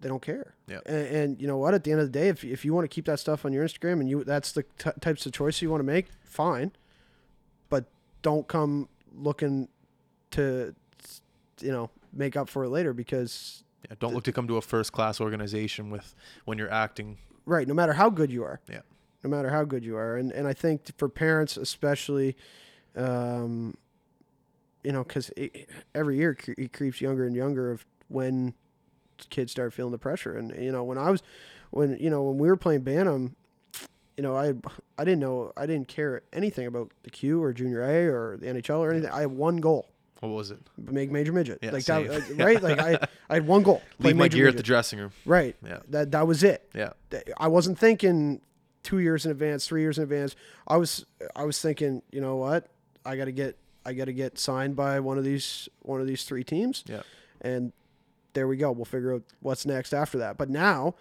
they 0.00 0.08
don't 0.08 0.22
care. 0.22 0.54
Yeah. 0.68 0.80
And, 0.86 1.06
and 1.06 1.40
you 1.40 1.46
know 1.46 1.56
what? 1.58 1.72
At 1.74 1.84
the 1.84 1.90
end 1.92 2.00
of 2.00 2.06
the 2.12 2.18
day, 2.18 2.28
if 2.28 2.44
if 2.44 2.64
you 2.64 2.74
want 2.74 2.84
to 2.84 2.94
keep 2.94 3.06
that 3.06 3.18
stuff 3.20 3.44
on 3.44 3.52
your 3.52 3.64
Instagram 3.64 4.00
and 4.00 4.08
you 4.08 4.24
that's 4.24 4.52
the 4.52 4.62
t- 4.78 4.90
types 5.00 5.24
of 5.26 5.32
choices 5.32 5.62
you 5.62 5.70
want 5.70 5.80
to 5.80 5.84
make, 5.86 6.06
fine. 6.24 6.72
But 7.68 7.86
don't 8.22 8.46
come 8.48 8.88
looking 9.14 9.68
to 10.32 10.74
you 11.60 11.72
know 11.72 11.90
make 12.12 12.36
up 12.36 12.48
for 12.48 12.64
it 12.64 12.68
later 12.68 12.92
because 12.92 13.64
Yeah, 13.88 13.96
don't 13.98 14.12
look 14.14 14.24
to 14.24 14.32
come 14.32 14.46
to 14.48 14.56
a 14.56 14.62
first 14.62 14.92
class 14.92 15.20
organization 15.20 15.90
with 15.90 16.14
when 16.44 16.58
you're 16.58 16.70
acting. 16.72 17.18
right 17.46 17.66
no 17.68 17.74
matter 17.74 17.92
how 17.94 18.10
good 18.10 18.30
you 18.30 18.42
are 18.44 18.60
Yeah. 18.68 18.80
no 19.24 19.30
matter 19.30 19.48
how 19.50 19.64
good 19.64 19.84
you 19.84 19.96
are 19.96 20.16
and 20.16 20.32
and 20.32 20.46
i 20.48 20.52
think 20.52 20.90
for 20.98 21.08
parents 21.08 21.56
especially 21.56 22.36
um 22.96 23.74
you 24.86 24.92
know 24.92 25.02
because 25.02 25.30
every 25.94 26.16
year 26.16 26.36
it 26.56 26.72
creeps 26.72 27.00
younger 27.00 27.24
and 27.26 27.34
younger 27.34 27.70
of 27.72 27.84
when 28.08 28.54
kids 29.30 29.50
start 29.50 29.72
feeling 29.72 29.92
the 29.92 29.98
pressure 29.98 30.36
and 30.38 30.54
you 30.62 30.70
know 30.70 30.84
when 30.84 30.96
i 30.98 31.10
was 31.10 31.22
when 31.70 31.96
you 31.98 32.08
know 32.10 32.22
when 32.22 32.38
we 32.38 32.46
were 32.48 32.56
playing 32.56 32.82
bantam 32.82 33.34
you 34.16 34.22
know 34.22 34.36
i 34.36 34.52
i 34.98 35.04
didn't 35.04 35.18
know 35.20 35.52
i 35.56 35.66
didn't 35.66 35.88
care 35.88 36.22
anything 36.32 36.66
about 36.66 36.92
the 37.02 37.10
q 37.10 37.42
or 37.42 37.52
junior 37.52 37.82
a 37.82 38.06
or 38.06 38.36
the 38.36 38.46
nhl 38.46 38.78
or 38.78 38.90
anything 38.92 39.10
i 39.10 39.20
had 39.22 39.30
one 39.32 39.56
goal 39.56 39.88
What 40.20 40.28
was 40.30 40.50
it? 40.52 40.60
make 40.76 41.10
major 41.10 41.32
midget 41.32 41.58
Yeah, 41.62 41.72
like 41.72 41.82
same. 41.82 42.06
that 42.08 42.30
like, 42.30 42.38
right 42.46 42.62
like 42.62 42.78
i 42.78 43.08
i 43.28 43.34
had 43.34 43.46
one 43.46 43.62
goal 43.64 43.82
Leave 43.98 44.16
my 44.16 44.28
gear 44.28 44.48
at 44.48 44.56
the 44.56 44.62
dressing 44.62 44.98
room. 45.00 45.10
right 45.24 45.56
Yeah. 45.66 45.80
that 45.88 46.12
that 46.12 46.26
was 46.28 46.42
it 46.44 46.68
Yeah. 46.74 46.90
I 47.38 47.48
wasn't 47.48 47.78
thinking 47.78 48.40
two 48.82 48.98
years 49.00 49.24
in 49.26 49.32
advance, 49.32 49.66
three 49.66 49.80
years 49.80 49.98
in 49.98 50.04
advance. 50.04 50.36
I 50.68 50.76
was 50.76 51.04
I 51.34 51.42
was 51.44 51.60
thinking, 51.60 52.02
you 52.12 52.20
know 52.20 52.36
what, 52.36 52.68
I 53.04 53.16
got 53.16 53.24
to 53.24 53.32
get 53.32 53.58
I 53.86 53.92
got 53.92 54.06
to 54.06 54.12
get 54.12 54.38
signed 54.38 54.76
by 54.76 55.00
one 55.00 55.16
of 55.18 55.24
these 55.24 55.68
one 55.80 56.00
of 56.00 56.06
these 56.06 56.24
three 56.24 56.44
teams. 56.44 56.84
Yeah. 56.86 57.02
and 57.40 57.72
there 58.32 58.46
we 58.46 58.58
go. 58.58 58.70
We'll 58.70 58.84
figure 58.84 59.14
out 59.14 59.22
what's 59.40 59.64
next 59.64 59.94
after 59.94 60.18
that. 60.18 60.36
But 60.36 60.50
now, 60.50 60.94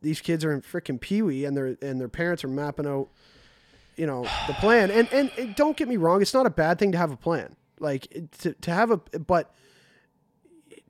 these 0.00 0.20
kids 0.22 0.44
are 0.46 0.52
in 0.52 0.62
freaking 0.62 0.98
pee 0.98 1.20
wee, 1.20 1.44
and 1.44 1.54
their 1.56 1.76
and 1.82 2.00
their 2.00 2.08
parents 2.08 2.42
are 2.44 2.48
mapping 2.48 2.86
out, 2.86 3.08
you 3.96 4.06
know, 4.06 4.22
the 4.46 4.54
plan. 4.54 4.90
And, 4.90 5.08
and 5.12 5.30
and 5.36 5.54
don't 5.54 5.76
get 5.76 5.88
me 5.88 5.96
wrong, 5.96 6.22
it's 6.22 6.32
not 6.32 6.46
a 6.46 6.50
bad 6.50 6.78
thing 6.78 6.92
to 6.92 6.98
have 6.98 7.10
a 7.12 7.16
plan. 7.16 7.56
Like 7.78 8.30
to 8.38 8.54
to 8.54 8.70
have 8.70 8.90
a 8.90 8.96
but 9.18 9.52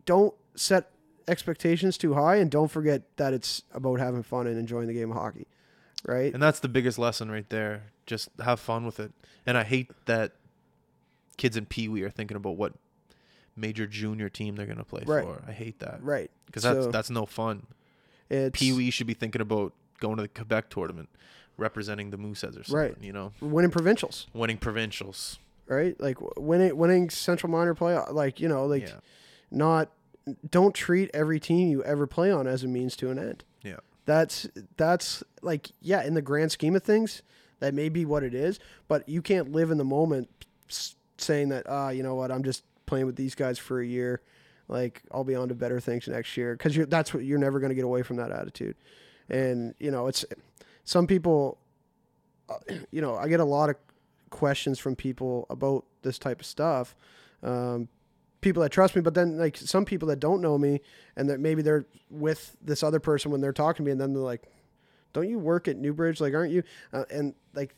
don't 0.04 0.34
set 0.54 0.90
expectations 1.28 1.96
too 1.96 2.14
high 2.14 2.36
and 2.36 2.50
don't 2.50 2.68
forget 2.70 3.16
that 3.16 3.32
it's 3.32 3.62
about 3.72 4.00
having 4.00 4.22
fun 4.22 4.46
and 4.46 4.58
enjoying 4.58 4.88
the 4.88 4.92
game 4.92 5.10
of 5.10 5.16
hockey 5.16 5.46
right 6.04 6.34
And 6.34 6.42
that's 6.42 6.58
the 6.58 6.68
biggest 6.68 6.98
lesson 6.98 7.30
right 7.30 7.48
there. 7.48 7.84
Just 8.06 8.28
have 8.44 8.58
fun 8.58 8.84
with 8.84 8.98
it. 8.98 9.12
And 9.46 9.56
I 9.56 9.62
hate 9.62 9.90
that 10.06 10.32
kids 11.36 11.56
in 11.56 11.66
Pee 11.66 11.88
Wee 11.88 12.02
are 12.02 12.10
thinking 12.10 12.36
about 12.36 12.56
what 12.56 12.72
major 13.56 13.86
junior 13.86 14.28
team 14.28 14.56
they're 14.56 14.66
gonna 14.66 14.84
play 14.84 15.02
Right. 15.06 15.24
for. 15.24 15.42
I 15.46 15.52
hate 15.52 15.78
that 15.80 16.02
right 16.02 16.30
because 16.46 16.62
that's 16.62 16.84
So, 16.84 16.90
that's 16.90 17.10
no 17.10 17.26
fun. 17.26 17.66
Pee 18.52 18.72
Wee 18.72 18.90
should 18.90 19.06
be 19.06 19.14
thinking 19.14 19.42
about 19.42 19.72
going 20.00 20.16
to 20.16 20.22
the 20.22 20.28
Quebec 20.28 20.70
tournament, 20.70 21.08
representing 21.58 22.10
the 22.10 22.16
Mooseheads 22.16 22.58
or 22.58 22.64
something. 22.64 22.74
Right. 22.74 22.96
You 23.00 23.12
know, 23.12 23.32
winning 23.40 23.70
provincials 23.70 24.26
winning 24.32 24.56
provincials. 24.58 25.38
right 25.66 25.98
like 26.00 26.16
winning 26.36 26.76
winning 26.76 27.10
central 27.10 27.50
minor 27.50 27.74
play 27.74 27.94
uh, 27.94 28.10
like 28.12 28.40
you 28.40 28.48
know 28.48 28.64
like 28.66 28.82
yeah. 28.88 29.00
not 29.50 29.90
don't 30.50 30.74
treat 30.74 31.10
every 31.14 31.38
team 31.40 31.68
you 31.68 31.82
ever 31.84 32.06
play 32.06 32.30
on 32.30 32.46
as 32.46 32.62
a 32.64 32.68
means 32.68 32.96
to 32.96 33.10
an 33.10 33.18
end 33.18 33.44
Yeah. 33.62 33.76
that's 34.06 34.48
that's 34.76 35.22
like 35.42 35.70
yeah 35.80 36.02
in 36.04 36.14
the 36.14 36.22
grand 36.22 36.52
scheme 36.52 36.74
of 36.76 36.82
things 36.82 37.22
that 37.60 37.74
may 37.74 37.88
be 37.88 38.04
what 38.04 38.22
it 38.22 38.34
is 38.34 38.58
but 38.88 39.08
you 39.08 39.20
can't 39.22 39.52
live 39.52 39.70
in 39.70 39.78
the 39.78 39.84
moment 39.84 40.28
saying 41.22 41.50
that 41.50 41.66
ah 41.68 41.90
you 41.90 42.02
know 42.02 42.14
what? 42.14 42.30
I'm 42.30 42.42
just 42.42 42.64
playing 42.86 43.06
with 43.06 43.16
these 43.16 43.34
guys 43.34 43.58
for 43.58 43.80
a 43.80 43.86
year. 43.86 44.20
Like 44.68 45.02
i'll 45.10 45.24
be 45.24 45.34
on 45.34 45.48
to 45.48 45.54
better 45.54 45.80
things 45.80 46.08
next 46.08 46.36
year. 46.36 46.54
Because 46.54 46.76
you're 46.76 46.86
that's 46.86 47.12
what 47.14 47.24
you're 47.24 47.38
never 47.38 47.60
going 47.60 47.70
to 47.70 47.74
get 47.74 47.84
away 47.84 48.02
from 48.02 48.16
that 48.16 48.30
attitude. 48.30 48.76
And 49.28 49.74
you 49.78 49.90
know 49.90 50.06
it's 50.06 50.24
some 50.84 51.06
people 51.06 51.58
uh, 52.48 52.56
you 52.90 53.00
know 53.00 53.16
i 53.16 53.28
get 53.28 53.40
a 53.40 53.44
lot 53.44 53.70
of 53.70 53.76
questions 54.30 54.78
from 54.78 54.96
people 54.96 55.46
about 55.50 55.84
this 56.02 56.18
type 56.18 56.40
of 56.40 56.46
stuff 56.46 56.96
um, 57.42 57.86
people 58.40 58.62
that 58.62 58.70
trust 58.70 58.96
me 58.96 59.02
but 59.02 59.14
then 59.14 59.36
like 59.36 59.56
some 59.56 59.84
people 59.84 60.08
that 60.08 60.18
don't 60.18 60.40
know 60.40 60.56
me 60.56 60.80
and 61.16 61.28
that 61.28 61.38
maybe 61.38 61.60
they're 61.60 61.84
with 62.10 62.56
this 62.62 62.82
other 62.82 62.98
person 62.98 63.30
when 63.30 63.40
they're 63.40 63.52
talking 63.52 63.84
to 63.84 63.88
me 63.88 63.92
and 63.92 64.00
then 64.00 64.14
they're 64.14 64.22
like 64.22 64.48
don't 65.12 65.28
you 65.28 65.38
work 65.38 65.68
at 65.68 65.76
newbridge? 65.76 66.20
Like 66.20 66.34
aren't 66.34 66.52
you? 66.52 66.62
Uh, 66.92 67.04
and 67.10 67.34
like 67.54 67.74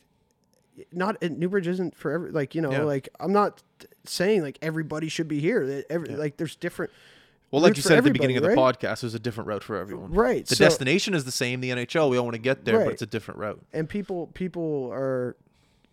not 0.91 1.21
newbridge 1.21 1.67
isn't 1.67 1.95
for 1.95 2.11
every 2.11 2.31
like 2.31 2.53
you 2.55 2.61
know 2.61 2.71
Yeah. 2.71 2.83
like 2.83 3.07
i'm 3.19 3.31
not 3.31 3.61
saying 4.05 4.41
like 4.41 4.57
everybody 4.61 5.07
should 5.09 5.27
be 5.27 5.39
here 5.39 5.65
that 5.65 5.85
every 5.89 6.11
Yeah. 6.11 6.17
like 6.17 6.37
there's 6.37 6.55
different 6.55 6.91
Well, 7.51 7.61
like 7.61 7.77
you 7.77 7.81
said 7.83 7.97
at 7.97 8.03
the 8.03 8.11
beginning 8.11 8.35
of 8.37 8.43
the 8.43 8.49
everybody, 8.49 8.77
podcast, 8.79 9.01
there's 9.01 9.13
a 9.13 9.19
different 9.19 9.47
route 9.47 9.63
for 9.63 9.77
everyone. 9.77 10.11
right 10.11 10.45
The 10.45 10.55
so- 10.55 10.65
destination 10.65 11.13
is 11.13 11.23
the 11.23 11.31
same, 11.31 11.61
the 11.61 11.69
NHL. 11.69 12.09
We 12.09 12.17
all 12.17 12.23
want 12.25 12.33
to 12.35 12.41
get 12.41 12.65
there, 12.65 12.77
Right. 12.79 12.85
but 12.85 12.93
it's 12.93 13.01
a 13.01 13.05
different 13.05 13.39
route. 13.39 13.61
and 13.71 13.87
people 13.87 14.27
people 14.33 14.89
are 14.91 15.37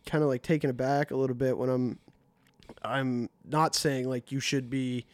kind 0.07 0.25
of 0.25 0.29
like 0.29 0.43
taken 0.43 0.69
aback 0.71 1.11
a 1.13 1.17
little 1.17 1.37
bit 1.37 1.57
when 1.57 1.69
I'm 1.69 1.99
I'm 2.83 3.29
not 3.45 3.75
saying 3.75 4.09
like 4.09 4.33
you 4.33 4.41
should 4.41 4.69
be 4.71 5.07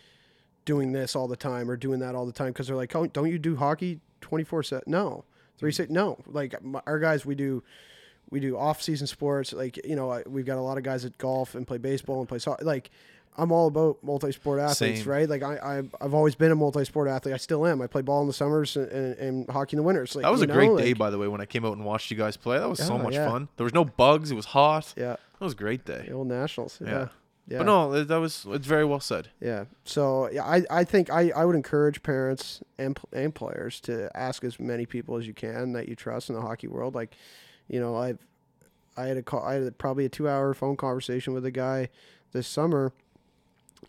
doing 0.65 0.93
this 0.93 1.15
all 1.17 1.29
the 1.29 1.37
time 1.37 1.71
or 1.71 1.77
doing 1.77 1.99
that 2.01 2.15
all 2.15 2.25
the 2.27 2.33
time 2.33 2.49
because 2.49 2.67
they're 2.69 2.77
like, 2.77 2.95
oh, 2.95 3.07
don't 3.07 3.31
you 3.31 3.39
do 3.39 3.57
hockey 3.57 4.01
24 4.21 4.63
7? 4.63 4.85
No, 4.87 5.09
mm-hmm. 5.11 5.21
three 5.59 5.73
six. 5.73 5.91
No, 5.91 6.19
like 6.27 6.55
our 6.87 6.99
guys, 6.99 7.27
we 7.27 7.35
do 7.35 7.63
we 8.31 8.41
do 8.41 8.57
off 8.57 8.83
season 8.83 9.07
sports. 9.07 9.53
Like 9.53 9.85
you 9.87 9.97
know, 9.97 10.23
we've 10.27 10.47
got 10.47 10.59
a 10.59 10.63
lot 10.63 10.79
of 10.79 10.85
guys 10.85 11.03
that 11.03 11.17
golf 11.19 11.55
and 11.55 11.67
play 11.67 11.79
baseball 11.79 12.21
and 12.21 12.29
play 12.29 12.39
soccer. 12.39 12.65
Like 12.65 12.91
I'm 13.37 13.53
all 13.53 13.69
about 13.69 14.03
multi 14.03 14.33
sport 14.33 14.61
athletes, 14.61 15.01
Same. 15.01 15.09
right? 15.11 15.29
Like 15.29 15.43
I, 15.43 15.57
I 15.57 15.79
I've 16.05 16.13
always 16.13 16.35
been 16.35 16.51
a 16.51 16.57
multi 16.57 16.85
sport 16.85 17.09
athlete. 17.09 17.35
I 17.35 17.39
still 17.39 17.67
am. 17.67 17.81
I 17.81 17.87
play 17.87 18.03
ball 18.03 18.21
in 18.23 18.27
the 18.27 18.33
summers 18.33 18.77
and, 18.77 18.91
and, 18.91 19.17
and 19.19 19.51
hockey 19.51 19.77
in 19.77 19.79
the 19.79 19.85
winters. 19.85 20.15
Like 20.17 20.25
that 20.25 20.33
was 20.33 20.43
a 20.43 20.47
know, 20.47 20.55
great 20.55 20.77
day, 20.77 20.89
like- 20.89 20.99
by 20.99 21.11
the 21.11 21.19
way, 21.19 21.29
when 21.29 21.41
I 21.41 21.47
came 21.47 21.65
out 21.65 21.77
and 21.77 21.85
watched 21.85 22.11
you 22.11 22.17
guys 22.17 22.37
play. 22.37 22.59
That 22.59 22.69
was 22.69 22.85
so 22.85 22.99
much 22.99 23.15
yeah. 23.15 23.31
fun. 23.31 23.49
There 23.57 23.65
was 23.65 23.75
no 23.75 23.85
bugs. 23.85 24.31
It 24.31 24.35
was 24.35 24.47
hot. 24.47 24.93
Yeah, 24.97 25.13
That 25.13 25.41
was 25.41 25.53
a 25.53 25.57
great 25.57 25.85
day. 25.85 26.05
the 26.09 26.13
old 26.15 26.27
nationals. 26.27 26.79
Yeah. 26.83 26.89
Yeah, 26.91 27.09
yeah. 27.47 27.59
But 27.59 27.65
no, 27.65 28.05
that 28.05 28.17
was 28.17 28.45
it's 28.51 28.67
very 28.67 28.85
well 28.85 29.01
said. 29.01 29.29
Yeah. 29.41 29.67
So 29.85 30.29
yeah, 30.33 30.45
I, 30.45 30.65
I 30.69 30.85
think 30.85 31.09
I, 31.09 31.31
I 31.31 31.45
would 31.45 31.55
encourage 31.57 32.03
parents 32.03 32.61
and, 32.77 32.99
and 33.13 33.33
players 33.35 33.81
to 33.83 34.11
ask 34.17 34.43
as 34.43 34.59
many 34.59 34.85
people 34.85 35.17
as 35.17 35.27
you 35.29 35.35
can 35.35 35.73
that 35.75 35.89
you 35.89 35.95
trust 35.95 36.29
in 36.29 36.35
the 36.35 36.43
hockey 36.43 36.67
world. 36.67 36.95
Like, 36.97 37.15
you 37.69 37.81
know, 37.81 37.97
I've 37.97 38.19
I 38.97 39.07
had 39.07 39.17
a 39.17 39.23
call, 39.23 39.43
I 39.45 39.55
had 39.55 39.79
probably 39.79 40.05
a 40.05 40.09
two 40.09 40.29
hour 40.29 40.53
phone 40.55 40.77
conversation 40.77 41.33
with 41.33 41.47
a 41.47 41.51
guy 41.51 41.89
this 42.33 42.47
summer 42.47 42.93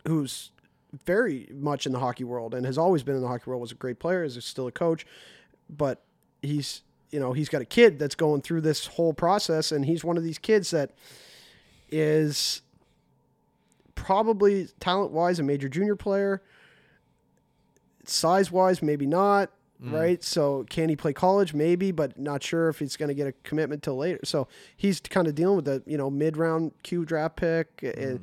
who's 0.08 0.52
very 1.06 1.48
much 1.54 1.86
in 1.86 1.92
the 1.92 2.00
hockey 2.00 2.24
world 2.24 2.54
and 2.54 2.66
has 2.66 2.78
always 2.78 3.04
been 3.04 3.16
in 3.16 3.22
the 3.22 3.28
hockey 3.28 3.46
world. 3.48 3.62
Was 3.62 3.72
a 3.72 3.76
great 3.76 4.00
player, 4.00 4.24
is 4.24 4.44
still 4.46 4.68
a 4.68 4.72
coach, 4.72 5.06
but 5.70 6.02
he's 6.42 6.84
you 7.12 7.20
know 7.20 7.34
he's 7.34 7.50
got 7.50 7.62
a 7.62 7.66
kid 7.66 7.98
that's 7.98 8.16
going 8.16 8.42
through 8.42 8.62
this 8.62 8.86
whole 8.86 9.14
process, 9.14 9.72
and 9.72 9.86
he's 9.86 10.04
one 10.04 10.18
of 10.18 10.24
these 10.24 10.38
kids 10.38 10.72
that 10.72 10.92
is 11.90 12.62
probably 13.96 14.68
talent 14.80 15.12
wise 15.12 15.40
a 15.40 15.44
major 15.44 15.70
junior 15.70 15.96
player. 15.96 16.42
Size 18.06 18.52
wise, 18.52 18.82
maybe 18.82 19.06
not. 19.06 19.52
Mm. 19.84 19.94
Right. 19.94 20.22
So 20.24 20.66
can 20.70 20.90
he 20.90 20.98
play 20.98 21.14
college? 21.14 21.54
Maybe, 21.54 21.92
but 21.92 22.20
not 22.20 22.44
sure 22.44 22.68
if 22.68 22.80
he's 22.80 22.98
going 22.98 23.08
to 23.08 23.16
get 23.16 23.28
a 23.28 23.32
commitment 23.44 23.82
till 23.82 23.96
later. 23.96 24.20
So 24.26 24.50
he's 24.76 25.00
kind 25.00 25.26
of 25.26 25.36
dealing 25.36 25.56
with 25.56 25.66
the 25.66 25.82
you 25.86 25.98
know 25.98 26.10
mid 26.10 26.36
round 26.36 26.74
Q 26.84 27.06
draft 27.06 27.38
pick, 27.38 27.78
Mm. 27.78 27.98
and 28.04 28.20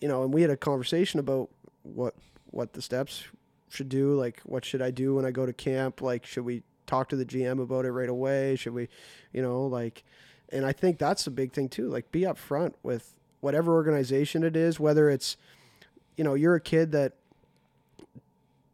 you 0.00 0.08
know, 0.08 0.22
and 0.22 0.32
we 0.32 0.40
had 0.42 0.50
a 0.50 0.56
conversation 0.56 1.20
about 1.20 1.50
what 1.82 2.14
what 2.52 2.72
the 2.72 2.80
steps 2.82 3.24
should 3.68 3.88
do. 3.90 4.14
Like, 4.14 4.40
what 4.44 4.64
should 4.64 4.80
I 4.82 4.90
do 4.90 5.14
when 5.16 5.24
I 5.26 5.30
go 5.30 5.44
to 5.46 5.52
camp? 5.52 6.00
Like, 6.00 6.24
should 6.24 6.44
we 6.44 6.62
talk 6.86 7.08
to 7.10 7.16
the 7.16 7.24
GM 7.26 7.60
about 7.62 7.84
it 7.84 7.92
right 7.92 8.08
away? 8.08 8.56
Should 8.56 8.72
we, 8.72 8.88
you 9.32 9.42
know, 9.42 9.62
like, 9.66 10.02
and 10.48 10.64
I 10.66 10.72
think 10.72 10.98
that's 10.98 11.26
a 11.26 11.30
big 11.30 11.52
thing 11.52 11.68
too. 11.68 11.88
Like, 11.88 12.10
be 12.10 12.22
upfront 12.22 12.72
with 12.82 13.14
whatever 13.40 13.74
organization 13.74 14.42
it 14.42 14.56
is, 14.56 14.80
whether 14.80 15.08
it's, 15.10 15.36
you 16.16 16.24
know, 16.24 16.34
you're 16.34 16.56
a 16.56 16.60
kid 16.60 16.90
that 16.92 17.12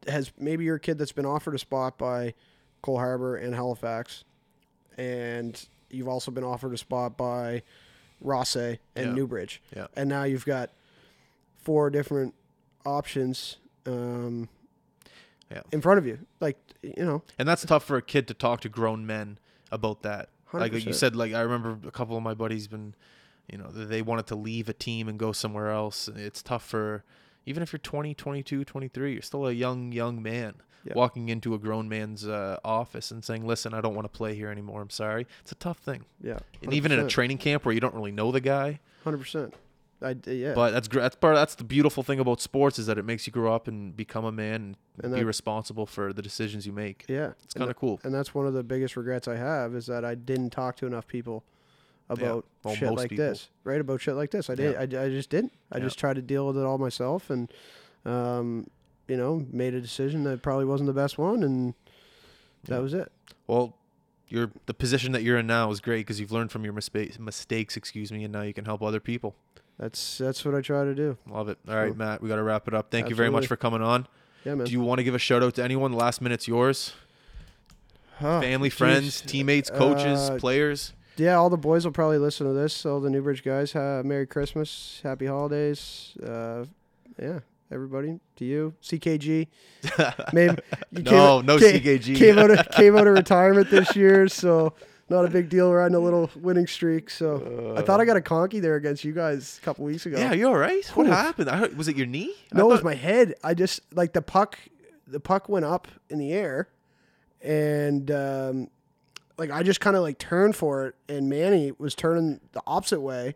has 0.09 0.33
maybe 0.39 0.65
you're 0.65 0.77
a 0.77 0.81
kid 0.81 0.99
that's 0.99 1.13
been 1.13 1.27
offered 1.27 1.55
a 1.55 1.59
spot 1.59 1.99
by 1.99 2.35
Cole 2.83 2.99
Harbour 2.99 3.37
and 3.37 3.55
Halifax, 3.55 4.25
and 4.97 5.67
you've 5.91 6.09
also 6.09 6.31
been 6.31 6.45
offered 6.45 6.73
a 6.73 6.79
spot 6.79 7.17
by 7.17 7.63
Rothesay 8.25 8.79
and 8.95 9.07
Yeah. 9.09 9.13
Newbridge, 9.15 9.63
Yeah. 9.75 9.87
and 9.95 10.09
now 10.09 10.25
you've 10.25 10.45
got 10.47 10.71
four 11.63 11.91
different 11.91 12.35
options 12.85 13.57
um, 13.87 14.49
Yeah. 15.51 15.63
in 15.73 15.81
front 15.81 15.99
of 15.99 16.07
you. 16.07 16.19
Like 16.41 16.59
you 16.83 17.05
know, 17.05 17.23
And 17.39 17.47
that's 17.49 17.65
tough 17.65 17.85
for 17.85 17.97
a 17.97 18.03
kid 18.03 18.27
to 18.29 18.35
talk 18.35 18.61
to 18.63 18.69
grown 18.69 19.07
men 19.07 19.39
about 19.71 20.03
that. 20.03 20.31
Like 20.53 20.73
you 20.73 20.93
said, 20.93 21.15
like 21.17 21.35
I 21.35 21.41
remember 21.41 21.77
a 21.87 21.91
couple 21.91 22.17
of 22.17 22.23
my 22.23 22.33
buddies 22.35 22.67
been, 22.69 22.95
you 23.51 23.59
know, 23.59 23.69
they 23.69 24.01
wanted 24.01 24.27
to 24.29 24.37
leave 24.37 24.69
a 24.69 24.73
team 24.73 25.07
and 25.09 25.19
go 25.19 25.33
somewhere 25.33 25.71
else. 25.71 26.09
It's 26.09 26.43
tough 26.43 26.65
for 26.65 27.05
even 27.47 27.63
if 27.63 27.73
you're 27.73 27.79
20, 27.79 28.15
22, 28.15 28.65
23, 28.65 29.13
you're 29.13 29.23
still 29.23 29.47
a 29.47 29.53
young 29.53 29.93
young 29.93 30.23
man 30.23 30.55
Yeah. 30.85 30.93
walking 30.95 31.29
into 31.29 31.55
a 31.55 31.59
grown 31.59 31.89
man's 31.89 32.27
uh, 32.27 32.59
office 32.65 33.11
and 33.11 33.25
saying, 33.25 33.47
"Listen, 33.47 33.73
I 33.75 33.81
don't 33.81 33.95
want 33.95 34.05
to 34.05 34.17
play 34.17 34.35
here 34.35 34.51
anymore. 34.51 34.83
I'm 34.83 34.91
sorry." 34.91 35.27
It's 35.43 35.53
a 35.53 35.57
tough 35.57 35.79
thing. 35.79 36.05
yeah, 36.21 36.39
And 36.63 36.73
even 36.75 36.93
in 36.93 36.99
a 37.01 37.09
training 37.09 37.39
camp 37.39 37.65
where 37.65 37.73
you 37.75 37.81
don't 37.81 37.95
really 37.95 38.13
know 38.13 38.31
the 38.33 38.41
guy, 38.41 38.81
hundred 39.05 39.19
percent. 39.19 39.55
I 40.03 40.15
yeah, 40.27 40.53
but 40.53 40.73
that's 40.73 40.89
that's 40.89 41.17
part 41.17 41.37
that's 41.37 41.55
the 41.55 41.65
beautiful 41.65 42.03
thing 42.03 42.21
about 42.21 42.43
sports 42.43 42.79
is 42.79 42.85
that 42.87 42.99
it 42.99 43.05
makes 43.07 43.27
you 43.27 43.33
grow 43.33 43.55
up 43.55 43.67
and 43.67 43.97
become 43.97 44.27
a 44.27 44.31
man 44.33 44.77
and, 44.99 45.05
And 45.05 45.15
be 45.15 45.25
responsible 45.25 45.87
for 45.87 46.13
the 46.13 46.21
decisions 46.21 46.67
you 46.67 46.73
make. 46.75 47.07
yeah, 47.09 47.33
It's 47.45 47.55
kind 47.55 47.71
of 47.71 47.77
cool. 47.77 47.99
and 48.05 48.13
that's 48.13 48.35
one 48.35 48.47
of 48.47 48.53
the 48.53 48.63
biggest 48.63 48.95
regrets 48.99 49.27
I 49.27 49.37
have 49.37 49.75
is 49.75 49.87
that 49.87 50.05
I 50.05 50.15
didn't 50.15 50.51
talk 50.51 50.77
to 50.77 50.87
enough 50.87 51.07
people 51.09 51.45
about 52.09 52.45
well, 52.63 52.75
shit 52.75 52.93
like 52.93 53.11
people. 53.11 53.25
this, 53.27 53.49
right? 53.65 53.81
About 53.81 54.01
shit 54.01 54.15
like 54.15 54.31
this. 54.31 54.49
I 54.51 54.55
did. 54.55 54.77
I, 54.77 54.83
I 55.05 55.09
just 55.09 55.31
didn't. 55.31 55.53
I 55.73 55.79
Yeah. 55.79 55.85
just 55.85 55.99
tried 55.99 56.15
to 56.17 56.23
deal 56.23 56.47
with 56.47 56.57
it 56.57 56.65
all 56.65 56.79
myself, 56.79 57.31
and 57.31 57.51
um, 58.05 58.69
you 59.09 59.17
know, 59.17 59.45
made 59.53 59.75
a 59.75 59.81
decision 59.81 60.25
that 60.25 60.43
probably 60.43 60.65
wasn't 60.65 60.87
the 60.87 60.93
best 60.95 61.19
one, 61.19 61.43
and 61.43 61.75
that 62.65 62.77
Yeah. 62.77 62.81
was 62.81 62.95
it. 62.95 63.11
Well, 63.47 63.77
you're 64.29 64.51
the 64.67 64.75
position 64.75 65.13
that 65.13 65.23
you're 65.23 65.39
in 65.39 65.47
now 65.47 65.71
is 65.71 65.81
great 65.81 66.01
because 66.01 66.19
you've 66.21 66.33
learned 66.33 66.51
from 66.53 66.65
your 66.65 66.73
mistakes, 66.73 67.19
mistakes, 67.19 67.77
excuse 67.77 68.11
me, 68.13 68.25
and 68.25 68.33
now 68.33 68.43
you 68.43 68.53
can 68.55 68.65
help 68.65 68.83
other 68.83 69.01
people. 69.01 69.35
That's 69.79 70.19
that's 70.19 70.45
what 70.45 70.55
I 70.55 70.61
try 70.63 70.85
to 70.85 70.95
do. 70.95 71.19
Love 71.29 71.49
it. 71.49 71.59
All 71.69 71.77
right. 71.77 71.95
Matt, 71.97 72.23
we 72.23 72.29
got 72.29 72.37
to 72.37 72.43
wrap 72.43 72.67
it 72.67 72.75
up. 72.75 72.91
Thank 72.91 73.09
you 73.11 73.15
very 73.15 73.31
much 73.31 73.47
for 73.47 73.57
coming 73.57 73.83
on. 73.83 74.07
Yeah, 74.45 74.55
man. 74.55 74.67
Do 74.67 74.73
you 74.73 74.81
want 74.81 74.99
to 75.01 75.05
give 75.05 75.15
a 75.15 75.19
shout 75.19 75.43
out 75.43 75.55
to 75.57 75.63
anyone? 75.65 75.91
The 75.91 75.97
last 75.99 76.23
minute's 76.23 76.47
yours. 76.49 76.93
Oh, 78.21 78.41
Family, 78.41 78.71
geez. 78.71 78.79
friends, 78.79 79.21
teammates, 79.21 79.69
coaches, 79.69 80.31
Uh, 80.31 80.37
players. 80.39 80.93
Yeah, 81.17 81.37
all 81.37 81.49
the 81.51 81.57
boys 81.57 81.85
will 81.85 81.93
probably 81.93 82.19
listen 82.19 82.47
to 82.47 82.53
this. 82.53 82.85
All 82.85 83.01
the 83.01 83.09
Newbridge 83.11 83.43
guys, 83.43 83.73
ha- 83.73 84.03
Merry 84.05 84.27
Christmas, 84.27 85.01
Happy 85.03 85.27
Holidays. 85.27 86.13
Uh, 86.23 86.67
yeah, 87.21 87.41
everybody. 87.71 88.21
To 88.37 88.45
you, 88.45 88.75
CKG. 88.83 89.47
Maybe 90.35 90.57
you 90.91 91.03
no, 91.03 91.41
no 91.41 91.59
came, 91.59 91.81
CKG. 91.81 92.17
came 92.17 92.39
out 92.39 92.51
of 92.51 92.69
came 92.73 92.97
out 92.97 93.07
of 93.07 93.15
retirement 93.15 93.71
this 93.71 93.97
year, 93.97 94.29
so 94.29 94.75
not 95.09 95.25
a 95.25 95.31
big 95.31 95.49
deal. 95.49 95.73
Riding 95.73 95.95
a 95.95 96.01
little 96.01 96.31
winning 96.37 96.67
streak. 96.67 97.09
So 97.09 97.75
I 97.79 97.81
thought 97.83 98.01
I 98.01 98.05
got 98.05 98.19
a 98.19 98.21
conky 98.21 98.61
there 98.61 98.75
against 98.77 99.03
you 99.05 99.13
guys 99.13 99.59
a 99.63 99.65
couple 99.65 99.87
weeks 99.87 100.05
ago. 100.05 100.17
Uh, 100.19 100.21
Yeah, 100.21 100.33
you 100.35 100.49
all 100.49 100.57
right? 100.59 100.85
What 100.89 101.07
Oof. 101.07 101.13
happened? 101.15 101.49
Heard, 101.49 101.79
was 101.79 101.89
it 101.89 101.97
your 101.97 102.07
knee? 102.07 102.35
No, 102.53 102.69
it 102.71 102.75
was 102.75 102.85
my 102.85 102.95
head. 102.95 103.35
I 103.43 103.55
just 103.55 103.81
like 103.95 104.13
the 104.13 104.23
puck. 104.23 104.59
The 105.07 105.21
puck 105.21 105.49
went 105.49 105.65
up 105.65 105.89
in 106.11 106.19
the 106.19 106.33
air, 106.33 106.69
and 107.41 108.11
um, 108.11 108.69
like 109.39 109.51
I 109.51 109.63
just 109.63 109.81
kind 109.81 109.97
of 109.97 110.03
like 110.03 110.19
turned 110.19 110.57
for 110.57 110.87
it, 110.87 110.95
and 111.09 111.29
Manny 111.29 111.73
was 111.79 111.95
turning 111.95 112.41
the 112.53 112.63
opposite 112.67 113.01
way, 113.01 113.35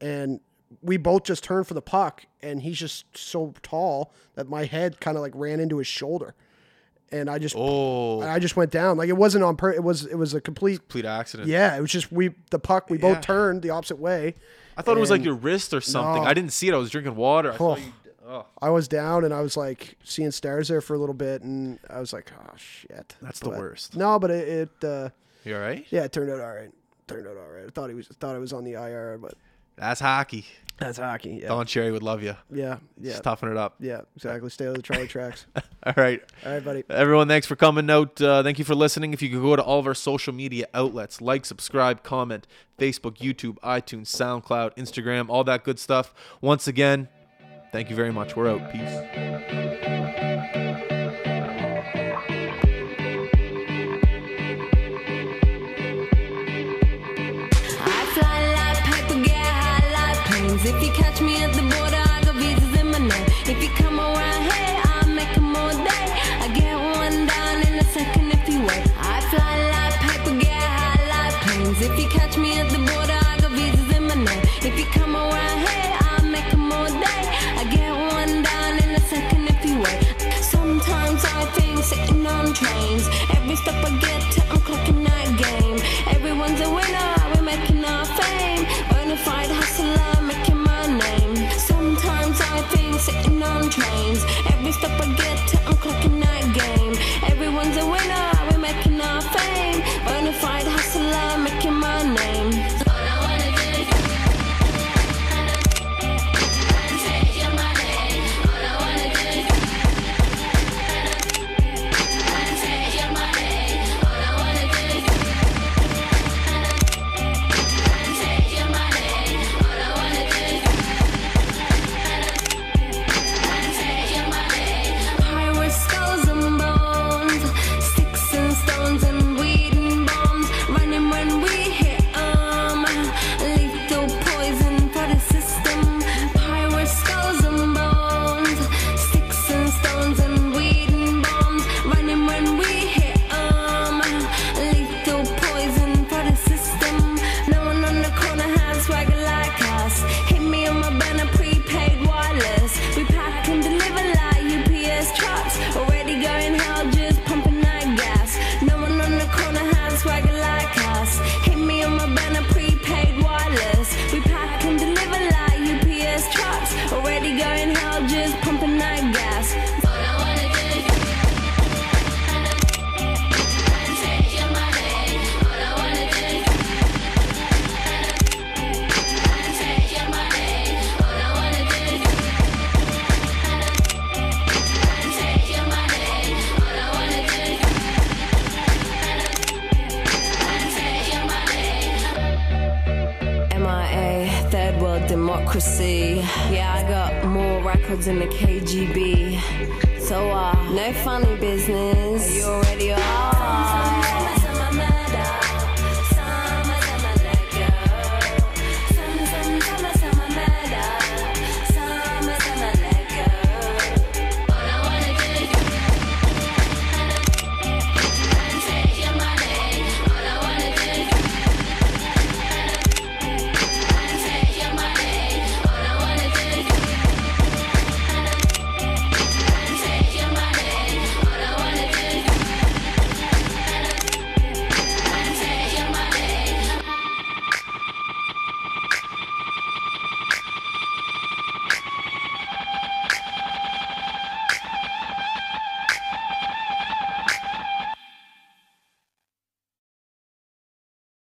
and 0.00 0.40
we 0.80 0.96
both 0.96 1.24
just 1.24 1.44
turned 1.44 1.66
for 1.66 1.74
the 1.74 1.82
puck, 1.82 2.24
and 2.42 2.62
he's 2.62 2.78
just 2.78 3.04
so 3.16 3.52
tall 3.62 4.12
that 4.34 4.48
my 4.48 4.64
head 4.64 5.00
kind 5.00 5.16
of 5.16 5.22
like 5.22 5.32
ran 5.34 5.60
into 5.60 5.78
his 5.78 5.86
shoulder, 5.86 6.34
and 7.10 7.28
I 7.28 7.38
just 7.38 7.54
Oh, 7.58 8.22
I 8.22 8.38
just 8.38 8.56
went 8.56 8.70
down. 8.70 8.96
Like 8.96 9.08
it 9.10 9.16
wasn't 9.16 9.44
on 9.44 9.56
per. 9.56 9.70
It 9.70 9.82
was 9.84 10.06
it 10.06 10.16
was 10.16 10.32
a 10.34 10.40
complete. 10.40 10.80
complete 10.80 11.04
accident. 11.04 11.48
Yeah, 11.48 11.76
it 11.76 11.80
was 11.80 11.90
just 11.90 12.10
we 12.10 12.30
the 12.50 12.58
puck. 12.58 12.88
We 12.88 12.98
both 12.98 13.16
Yeah. 13.16 13.20
turned 13.20 13.62
the 13.62 13.70
opposite 13.70 13.98
way. 13.98 14.34
I 14.76 14.80
thought 14.82 14.96
it 14.96 15.00
was 15.00 15.10
like 15.10 15.22
your 15.24 15.34
wrist 15.34 15.74
or 15.74 15.82
something. 15.82 16.22
No. 16.22 16.28
I 16.28 16.32
didn't 16.32 16.52
see 16.52 16.68
it. 16.68 16.74
I 16.74 16.78
was 16.78 16.88
drinking 16.88 17.14
water. 17.16 17.52
I 17.52 17.56
Oh. 17.60 17.78
oh, 18.26 18.46
I 18.62 18.70
was 18.70 18.88
down 18.88 19.22
and 19.24 19.34
I 19.34 19.42
was 19.42 19.54
like 19.54 19.98
seeing 20.02 20.30
stars 20.30 20.68
there 20.68 20.80
for 20.80 20.94
a 20.94 20.98
little 20.98 21.14
bit, 21.14 21.42
and 21.42 21.78
I 21.90 22.00
was 22.00 22.14
like, 22.14 22.32
oh 22.32 22.54
shit. 22.56 23.14
that's 23.20 23.40
the 23.40 23.50
worst. 23.50 23.94
No, 23.96 24.18
but 24.18 24.30
it, 24.30 24.70
it 24.80 24.84
uh, 24.88 25.10
You 25.44 25.56
all 25.56 25.60
right? 25.62 25.84
yeah, 25.90 26.04
it 26.04 26.12
turned 26.12 26.30
out 26.30 26.40
all 26.40 26.54
right. 26.54 26.70
Turned 27.08 27.26
out 27.26 27.36
all 27.36 27.48
right. 27.48 27.64
I 27.66 27.70
thought 27.70 27.88
he 27.90 27.94
was 27.94 28.06
thought 28.08 28.36
it 28.36 28.40
was 28.40 28.52
on 28.52 28.64
the 28.64 28.72
IR, 28.74 29.18
but 29.20 29.34
That's 29.76 30.00
hockey. 30.00 30.46
that's 30.78 30.98
hockey. 30.98 31.40
Yeah, 31.42 31.48
Don 31.48 31.66
Cherry 31.66 31.90
would 31.92 32.02
love 32.02 32.22
you. 32.22 32.36
yeah, 32.50 32.78
yeah, 33.00 33.10
Just 33.12 33.24
toughen 33.24 33.50
it 33.50 33.56
up. 33.56 33.74
yeah. 33.80 34.02
Exactly. 34.16 34.48
Stay 34.50 34.66
on 34.66 34.74
the 34.74 34.82
trolley 34.82 35.06
tracks. 35.08 35.46
All 35.86 35.94
right. 35.96 36.22
All 36.46 36.52
right, 36.52 36.64
buddy. 36.64 36.84
Everyone, 36.88 37.26
thanks 37.28 37.46
for 37.46 37.56
coming 37.56 37.90
out. 37.90 38.20
Uh, 38.22 38.42
thank 38.42 38.58
you 38.58 38.64
for 38.64 38.74
listening. 38.76 39.12
If 39.12 39.20
you 39.22 39.28
could 39.30 39.42
go 39.42 39.56
to 39.56 39.62
all 39.62 39.80
of 39.80 39.86
our 39.86 39.94
social 39.94 40.32
media 40.32 40.66
outlets, 40.74 41.20
like, 41.20 41.44
subscribe, 41.44 42.02
comment, 42.04 42.46
Facebook, 42.78 43.16
YouTube, 43.18 43.58
iTunes, 43.60 44.06
SoundCloud, 44.06 44.76
Instagram, 44.76 45.28
all 45.28 45.42
that 45.44 45.64
good 45.64 45.78
stuff. 45.80 46.14
Once 46.40 46.68
again, 46.68 47.08
thank 47.72 47.90
you 47.90 47.96
very 47.96 48.12
much. 48.12 48.36
We're 48.36 48.48
out. 48.48 48.70
Peace. 48.72 48.92
Like. 60.64 60.74
If 60.74 60.82
you 60.82 60.92
catch 60.92 61.20
me 61.20 61.42
at 61.42 61.52
the 61.52 61.62
border, 61.62 61.96
I 61.96 62.20
got 62.24 62.34
visas 62.34 62.80
in 62.80 62.90
my 62.90 62.98
name. 62.98 63.26
If 63.46 63.62
you 63.62 63.68
come 63.70 63.98
around 64.00 64.42
here, 64.42 64.80
I'll 64.84 65.08
make 65.08 65.36
'em 65.36 65.56
all 65.56 65.70
day. 65.70 66.06
I 66.40 66.48
get 66.54 66.76
one 66.76 67.26
down 67.26 67.62
in 67.66 67.78
a 67.78 67.84
second 67.84 68.32
if 68.32 68.48
you 68.48 68.60
wait. 68.60 68.84
I 68.98 69.20
fly 69.30 69.54
like 69.74 69.94
paper, 70.00 70.34
get 70.38 70.62
high 70.78 71.02
like 71.14 71.34
planes. 71.42 71.80
If 71.80 71.98
you 71.98 72.08
catch 72.08 72.36
me 72.36 72.58
at 72.60 72.68
the 72.70 72.78
border, 72.78 73.18
I 73.30 73.38
got 73.40 73.52
visas 73.52 73.96
in 73.96 74.06
my 74.08 74.14
name. 74.14 74.42
If 74.62 74.78
you 74.78 74.86
come 74.86 75.16
around 75.16 75.58
here, 75.66 75.92
I'll 76.08 76.26
make 76.26 76.52
'em 76.52 76.72
all 76.72 76.90
day. 77.06 77.22
I 77.60 77.64
get 77.64 77.92
one 78.16 78.42
down 78.42 78.72
in 78.84 78.90
a 78.94 79.02
second 79.12 79.48
if 79.48 79.64
you 79.64 79.80
wait. 79.84 80.00
Sometimes 80.40 81.24
I 81.24 81.44
think 81.56 81.82
sitting 81.84 82.26
on 82.26 82.52
trains. 82.54 83.06
Every 83.36 83.56
step 83.56 83.78
I 83.84 83.90
get 84.06 84.31